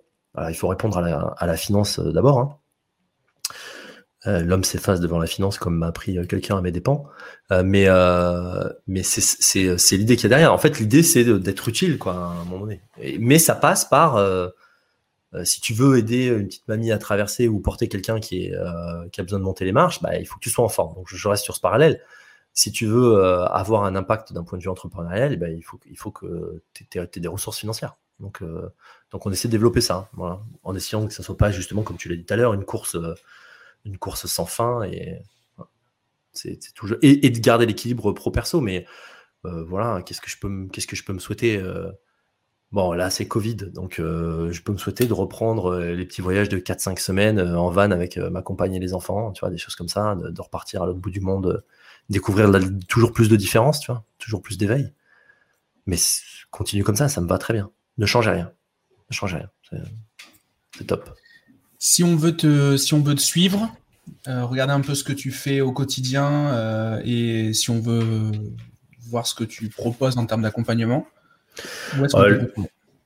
il 0.50 0.56
faut 0.56 0.70
répondre 0.70 0.98
à 0.98 1.02
la, 1.02 1.20
à 1.38 1.46
la 1.46 1.58
finance 1.58 2.00
euh, 2.00 2.12
d'abord. 2.12 2.40
Hein. 2.40 2.58
Euh, 4.26 4.42
L'homme 4.42 4.64
s'efface 4.64 5.00
devant 5.00 5.20
la 5.20 5.28
finance, 5.28 5.58
comme 5.58 5.78
m'a 5.78 5.88
appris 5.88 6.18
euh, 6.18 6.26
quelqu'un 6.26 6.58
à 6.58 6.62
mes 6.62 6.72
dépens. 6.72 7.06
Euh, 7.52 7.64
mais 8.88 9.04
c'est 9.04 9.98
l'idée 9.98 10.16
qu'il 10.16 10.24
y 10.24 10.26
a 10.28 10.30
derrière. 10.30 10.54
En 10.54 10.58
fait, 10.58 10.80
l'idée 10.80 11.04
c'est 11.04 11.26
d'être 11.26 11.68
utile, 11.68 11.98
quoi, 11.98 12.14
à 12.14 12.18
un 12.18 12.46
moment 12.46 12.60
donné. 12.62 12.82
mais 13.20 13.40
ça 13.40 13.56
passe 13.56 13.86
par 13.86 14.24
si 15.44 15.62
tu 15.62 15.74
veux 15.74 15.98
aider 15.98 16.28
une 16.28 16.46
petite 16.46 16.68
mamie 16.68 16.92
à 16.92 17.00
traverser 17.00 17.48
ou 17.48 17.60
porter 17.60 17.90
quelqu'un 17.90 18.20
qui, 18.20 18.52
a 18.54 19.24
besoin 19.24 19.40
de 19.40 19.44
monter 19.44 19.66
les 19.66 19.72
marches, 19.72 20.02
bah, 20.02 20.18
il 20.18 20.26
faut 20.26 20.36
que 20.36 20.44
tu 20.44 20.50
sois 20.50 20.64
en 20.64 20.70
forme. 20.70 20.96
Donc 20.96 21.08
je 21.10 21.28
reste 21.28 21.44
sur 21.44 21.56
ce 21.56 21.62
parallèle. 21.62 22.02
Si 22.54 22.72
tu 22.72 22.86
veux 22.86 23.24
avoir 23.24 23.84
un 23.84 23.96
impact 23.96 24.32
d'un 24.32 24.44
point 24.44 24.58
de 24.58 24.64
vue 24.64 24.70
entrepreneurial, 24.70 25.36
ben, 25.38 25.52
il, 25.52 25.64
faut, 25.64 26.12
que 26.12 26.62
tu 26.74 26.86
aies, 27.00 27.10
des 27.16 27.28
ressources 27.28 27.60
financières. 27.60 27.98
Donc, 28.20 28.42
on 29.12 29.32
essaie 29.32 29.48
de 29.48 29.52
développer 29.54 29.82
ça, 29.82 30.10
hein, 30.22 30.40
en 30.64 30.76
essayant 30.76 31.06
que 31.08 31.14
ça 31.14 31.24
soit 31.24 31.38
pas 31.38 31.52
justement, 31.52 31.82
comme 31.82 31.98
tu 31.98 32.10
l'as 32.10 32.16
dit 32.16 32.26
tout 32.26 32.34
à 32.34 32.38
l'heure, 32.38 32.54
une 32.54 32.64
course, 32.64 32.96
une 33.86 33.98
course 33.98 34.26
sans 34.28 34.46
fin 34.46 34.84
et 34.84 35.20
c'est 36.32 36.58
toujours 36.74 36.98
et, 37.02 37.30
de 37.30 37.40
garder 37.40 37.66
l'équilibre 37.66 38.12
pro 38.12 38.32
perso. 38.32 38.62
Mais 38.62 38.86
voilà, 39.44 40.02
qu'est-ce 40.02 40.22
que 40.22 40.30
je 40.30 40.38
peux, 40.40 41.14
me 41.14 41.20
souhaiter 41.20 41.62
Bon, 42.74 42.92
là, 42.92 43.12
c'est 43.12 43.28
Covid, 43.28 43.56
donc 43.56 44.00
euh, 44.00 44.52
je 44.52 44.64
peux 44.64 44.72
me 44.72 44.80
souhaiter 44.80 45.06
de 45.06 45.14
reprendre 45.14 45.74
euh, 45.74 45.94
les 45.94 46.06
petits 46.08 46.22
voyages 46.22 46.50
de 46.50 46.58
4-5 46.58 46.98
semaines 46.98 47.38
euh, 47.38 47.56
en 47.56 47.70
van 47.70 47.92
avec 47.92 48.18
ma 48.18 48.42
compagne 48.42 48.74
et 48.74 48.80
les 48.80 48.96
enfants, 48.96 49.32
tu 49.32 49.42
vois, 49.42 49.52
des 49.52 49.60
choses 49.60 49.76
comme 49.76 49.90
ça, 49.90 50.16
de, 50.16 50.42
repartir 50.42 50.82
à 50.82 50.88
l'autre 50.88 50.98
bout 50.98 51.12
du 51.12 51.22
monde, 51.22 51.64
découvrir 52.10 52.50
toujours 52.88 53.14
plus 53.14 53.30
de 53.30 53.36
différences, 53.36 53.80
tu 53.80 53.92
vois, 53.92 54.04
toujours 54.18 54.42
plus 54.42 54.58
d'éveil. 54.58 54.92
Mais 55.86 55.98
continue 56.50 56.84
comme 56.84 56.96
ça, 56.96 57.10
ça 57.10 57.22
me 57.22 57.28
va 57.28 57.38
très 57.38 57.54
bien. 57.54 57.70
Ne 58.00 58.08
changez 58.08 58.32
rien. 58.32 58.52
Ne 59.12 59.16
changez 59.16 59.38
rien. 59.38 59.52
C'est 60.76 60.88
top. 60.88 61.16
Si 61.86 62.02
on 62.02 62.16
veut 62.16 62.38
te, 62.38 62.78
si 62.78 62.94
on 62.94 63.02
veut 63.02 63.16
te 63.16 63.22
suivre, 63.22 63.70
regarder 64.26 64.72
un 64.72 64.80
peu 64.80 64.96
ce 64.96 65.04
que 65.04 65.12
tu 65.12 65.32
fais 65.32 65.60
au 65.60 65.74
quotidien 65.74 67.02
et 67.04 67.54
si 67.54 67.70
on 67.72 67.82
veut 67.82 68.32
voir 69.10 69.28
ce 69.28 69.36
que 69.36 69.44
tu 69.44 69.68
proposes 69.68 70.18
en 70.18 70.26
termes 70.26 70.44
d'accompagnement, 70.44 71.06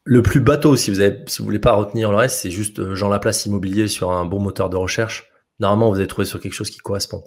le 0.08 0.22
plus 0.22 0.40
bateau, 0.40 0.78
si 0.78 0.90
vous 0.90 1.02
si 1.28 1.40
vous 1.40 1.46
voulez 1.46 1.60
pas 1.60 1.74
retenir 1.74 2.12
le 2.12 2.18
reste, 2.18 2.40
c'est 2.40 2.52
juste 2.52 2.80
euh, 2.80 2.96
Jean 2.96 3.10
Laplace 3.10 3.46
Immobilier 3.46 3.90
sur 3.90 4.12
un 4.12 4.24
bon 4.24 4.40
moteur 4.40 4.70
de 4.70 4.78
recherche. 4.78 5.30
Normalement, 5.60 5.90
vous 5.90 5.98
allez 5.98 6.08
trouver 6.08 6.26
sur 6.26 6.40
quelque 6.40 6.54
chose 6.54 6.70
qui 6.70 6.78
correspond. 6.78 7.24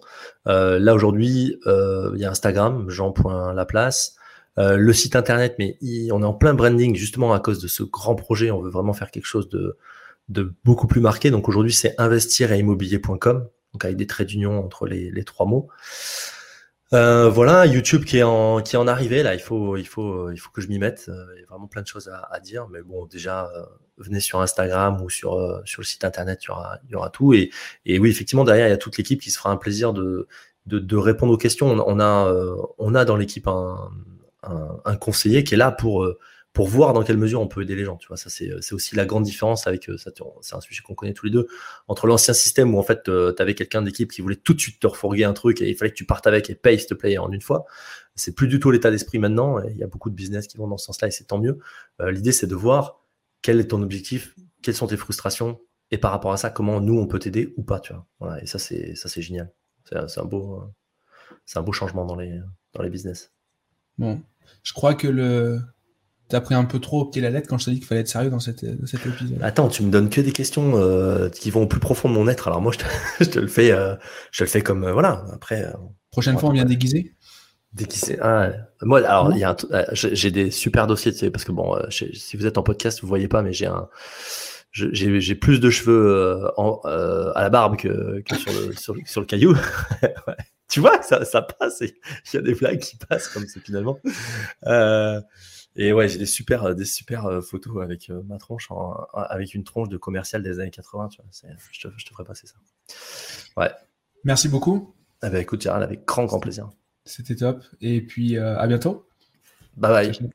Euh, 0.47 0.79
là 0.79 0.95
aujourd'hui, 0.95 1.59
euh, 1.67 2.13
il 2.15 2.23
y 2.23 2.25
a 2.25 2.31
Instagram, 2.31 2.89
Jean.Laplace. 2.89 4.17
Euh, 4.59 4.77
le 4.77 4.93
site 4.95 5.15
internet, 5.15 5.57
mais 5.59 5.77
on 6.11 6.23
est 6.23 6.27
en 6.27 6.33
plein 6.33 6.55
branding 6.55 6.97
justement 6.97 7.35
à 7.35 7.41
cause 7.41 7.61
de 7.61 7.69
ce 7.69 7.83
grand 7.83 8.15
projet. 8.15 8.51
On 8.51 8.63
veut 8.63 8.71
vraiment 8.71 8.95
faire 8.95 9.11
quelque 9.11 9.27
chose 9.27 9.49
de, 9.51 9.77
de 10.31 10.55
beaucoup 10.65 10.87
plus 10.87 11.01
marqué. 11.01 11.31
Donc 11.31 11.49
aujourd'hui, 11.49 11.73
c'est 11.73 11.95
investir 11.99 12.55
immobilier.com, 12.55 13.49
donc 13.75 13.85
avec 13.85 13.97
des 13.97 14.07
traits 14.07 14.29
d'union 14.29 14.65
entre 14.65 14.87
les, 14.87 15.25
trois 15.25 15.45
mots. 15.45 15.69
Euh, 16.93 17.29
voilà, 17.29 17.67
YouTube 17.67 18.05
qui 18.05 18.19
est 18.19 18.25
en 18.25 18.61
qui 18.63 18.75
est 18.75 18.79
en 18.79 18.89
arrivée 18.89 19.23
là. 19.23 19.35
Il 19.35 19.41
faut 19.41 19.77
il 19.77 19.87
faut 19.87 20.31
il 20.33 20.39
faut 20.39 20.51
que 20.51 20.61
je 20.61 20.69
m'y 20.69 20.79
mette. 20.79 21.07
Euh, 21.09 21.27
il 21.37 21.41
y 21.41 21.45
a 21.45 21.47
vraiment 21.47 21.69
plein 21.69 21.83
de 21.83 21.87
choses 21.87 22.09
à, 22.09 22.41
dire, 22.41 22.67
mais 22.69 22.83
bon, 22.83 23.07
déjà 23.07 23.49
euh, 23.55 23.65
venez 23.99 24.19
sur 24.19 24.41
Instagram 24.41 25.01
ou 25.03 25.09
sur 25.09 25.35
euh, 25.35 25.61
sur 25.65 25.83
le 25.83 25.87
site 25.87 26.05
internet, 26.05 26.41
il 26.43 26.49
y 26.49 26.51
aura 26.51 26.79
il 26.89 26.91
y 26.91 26.95
aura 26.97 27.11
tout. 27.11 27.33
Et 27.33 27.51
et 27.87 27.99
oui, 28.01 28.11
effectivement, 28.11 28.45
derrière 28.45 28.67
il 28.67 28.71
y 28.71 28.73
a 28.73 28.79
toute 28.79 28.97
l'équipe 28.97 29.21
qui 29.21 29.31
se 29.31 29.39
fera 29.39 29.51
un 29.51 29.57
plaisir 29.57 29.93
de 29.93 30.27
de, 30.67 30.79
de 30.79 30.97
répondre 30.97 31.33
aux 31.33 31.39
questions. 31.39 31.69
On, 31.69 32.01
a 32.01 32.35
on 32.79 32.95
a 32.95 33.05
dans 33.05 33.17
l'équipe 33.17 33.47
un, 33.49 33.91
un 34.43 34.97
conseiller 34.97 35.45
qui 35.45 35.55
est 35.55 35.57
là 35.57 35.73
pour 35.73 36.07
pour 36.53 36.67
voir 36.67 36.93
dans 36.93 37.05
quelle 37.05 37.17
mesure 37.17 37.41
on 37.41 37.47
peut 37.47 37.63
aider 37.63 37.77
les 37.77 37.85
gens. 37.85 37.97
Tu 37.97 38.09
vois, 38.09 38.17
ça 38.17 38.29
c'est 38.29 38.73
aussi 38.73 38.97
la 38.97 39.07
grande 39.07 39.23
différence 39.23 39.67
avec 39.67 39.89
euh, 39.89 39.97
ça. 39.97 40.11
C'est 40.41 40.55
un 40.55 40.61
sujet 40.61 40.83
qu'on 40.83 40.95
connaît 40.95 41.15
tous 41.15 41.27
les 41.27 41.33
deux 41.33 41.47
entre 41.87 42.07
l'ancien 42.07 42.35
système 42.35 42.75
où 42.75 42.79
en 42.79 42.83
fait 42.83 43.09
euh, 43.09 43.33
tu 43.33 43.41
avais 43.41 43.55
quelqu'un 43.55 43.83
d'équipe 43.83 44.11
qui 44.11 44.21
voulait 44.21 44.37
tout 44.37 44.55
de 44.55 44.61
suite 44.61 44.81
te 44.81 44.87
refourguer 44.87 45.25
un 45.25 45.33
truc 45.33 45.61
et 45.63 45.69
il 45.69 45.77
fallait 45.77 45.93
que 45.93 45.97
tu 45.97 46.07
partes 46.07 46.27
avec 46.27 46.51
et 46.51 46.55
paye 46.55 46.79
s'il 46.79 46.89
te 46.89 47.19
en 47.19 47.31
une 47.31 47.41
fois. 47.41 47.67
C'est 48.17 48.35
plus 48.35 48.49
du 48.49 48.59
tout 48.59 48.71
l'état 48.71 48.91
d'esprit 48.91 49.19
maintenant. 49.19 49.63
il 49.63 49.77
y 49.77 49.85
a 49.85 49.87
beaucoup 49.87 50.11
de 50.11 50.15
business 50.15 50.49
qui 50.49 50.57
vont 50.57 50.67
dans 50.67 50.77
ce 50.77 50.87
sens-là 50.87 51.09
et 51.09 51.11
c'est 51.13 51.25
tant 51.25 51.39
mieux. 51.39 51.59
Euh, 52.01 52.11
l'idée 52.11 52.33
c'est 52.33 52.49
de 52.49 52.57
voir 52.57 53.05
quel 53.43 53.61
est 53.61 53.69
ton 53.69 53.81
objectif, 53.83 54.35
quelles 54.63 54.75
sont 54.75 54.89
tes 54.89 54.97
frustrations 54.97 55.61
et 55.93 55.99
par 55.99 56.11
rapport 56.11 56.33
à 56.33 56.37
ça 56.37 56.51
comment 56.51 56.81
nous 56.81 56.99
on 56.99 57.07
peut 57.07 57.21
t'aider 57.21 57.55
ou 57.57 57.63
pas. 57.63 57.79
Tu 57.79 57.93
vois. 58.19 58.43
Et 58.43 58.47
ça 58.47 58.59
c'est 58.59 58.97
ça 58.97 59.09
c'est 59.09 59.23
génial. 59.23 59.53
C'est 59.85 60.19
un 60.19 60.25
beau 60.25 60.65
c'est 61.47 61.59
un 61.59 61.63
beau 61.63 61.73
changement 61.73 62.05
dans 62.05 62.17
les 62.17 62.41
dans 62.75 62.83
les 62.83 62.91
business. 62.91 63.33
Bon, 63.99 64.23
je 64.63 64.73
crois 64.73 64.95
que 64.95 65.07
le 65.07 65.61
T'as 66.31 66.41
pris 66.41 66.55
un 66.55 66.65
peu 66.65 66.79
trop 66.79 67.01
au 67.01 67.05
pied 67.07 67.21
la 67.21 67.31
lettre 67.31 67.49
quand 67.49 67.59
je 67.59 67.65
t'ai 67.65 67.71
dit 67.73 67.79
qu'il 67.79 67.89
fallait 67.89 68.03
être 68.03 68.09
sérieux 68.09 68.31
dans, 68.31 68.39
cet 68.39 68.63
épisode. 68.63 69.39
Attends, 69.43 69.69
tu 69.69 69.83
me 69.83 69.91
donnes 69.91 70.09
que 70.09 70.21
des 70.21 70.31
questions 70.31 70.77
euh, 70.77 71.29
qui 71.29 71.51
vont 71.51 71.63
au 71.63 71.67
plus 71.67 71.81
profond 71.81 72.09
de 72.09 72.15
mon 72.15 72.29
être. 72.29 72.47
Alors 72.47 72.63
moi, 72.63 72.73
je 73.19 73.25
te, 73.25 73.39
le 73.41 73.49
fais, 73.49 73.73
euh, 73.73 73.97
je 74.31 74.45
le 74.45 74.49
fais 74.49 74.63
comme 74.63 74.85
euh, 74.85 74.93
voilà. 74.93 75.25
Après. 75.33 75.67
Prochaine 76.13 76.39
fois, 76.39 76.51
on 76.51 76.53
vient 76.53 76.65
déguiser. 76.65 77.17
Déguisé. 77.73 78.17
Ah, 78.23 78.51
moi, 78.83 79.05
alors, 79.05 79.33
j'ai 79.93 80.31
des 80.31 80.53
super 80.53 80.87
dossiers, 80.87 81.31
parce 81.31 81.45
que 81.45 81.51
bon, 81.51 81.77
si 81.91 82.37
vous 82.37 82.47
êtes 82.47 82.59
en 82.59 82.63
podcast, 82.63 83.01
vous 83.01 83.09
voyez 83.09 83.29
pas, 83.29 83.43
mais 83.43 83.53
j'ai 83.53 83.67
un, 83.67 83.89
j'ai 84.73 85.35
plus 85.35 85.59
de 85.59 85.69
cheveux 85.69 86.49
à 86.57 87.43
la 87.43 87.51
barbe 87.51 87.77
que, 87.77 88.23
sur, 88.37 88.53
le, 88.53 89.05
sur, 89.05 89.21
le, 89.21 89.27
caillou. 89.27 89.57
Tu 90.69 90.79
vois, 90.79 91.03
ça, 91.03 91.25
ça 91.25 91.43
passe. 91.43 91.81
Il 91.81 91.93
y 92.35 92.37
a 92.37 92.43
des 92.43 92.55
blagues 92.55 92.79
qui 92.79 92.97
passent 92.97 93.27
comme 93.27 93.45
ça 93.45 93.59
finalement. 93.61 93.99
Et 95.77 95.93
ouais, 95.93 96.09
j'ai 96.09 96.19
des 96.19 96.27
super, 96.27 96.75
des 96.75 96.85
super 96.85 97.41
photos 97.43 97.83
avec 97.83 98.11
ma 98.27 98.39
tronche, 98.39 98.69
avec 99.15 99.55
une 99.55 99.65
tronche 99.65 99.89
de 99.89 99.97
commercial 99.97 100.43
des 100.43 100.59
années 100.61 100.71
80. 100.71 101.09
Tu 101.09 101.23
vois, 101.23 101.31
je, 101.73 101.81
te, 101.81 101.89
je 101.97 102.05
te 102.05 102.11
ferai 102.11 102.25
passer 102.25 102.47
ça. 102.47 102.57
Ouais. 103.57 103.71
Merci 104.25 104.49
beaucoup. 104.49 104.95
Eh 105.23 105.31
ben, 105.31 105.39
écoute, 105.41 105.63
Gérald, 105.63 105.83
avec 105.83 106.05
grand, 106.05 106.25
grand 106.25 106.41
plaisir. 106.41 106.71
C'était 107.05 107.37
top. 107.37 107.63
Et 107.81 108.01
puis, 108.01 108.37
à 108.37 108.67
bientôt. 108.67 109.07
Bye 109.77 110.13
bye. 110.13 110.31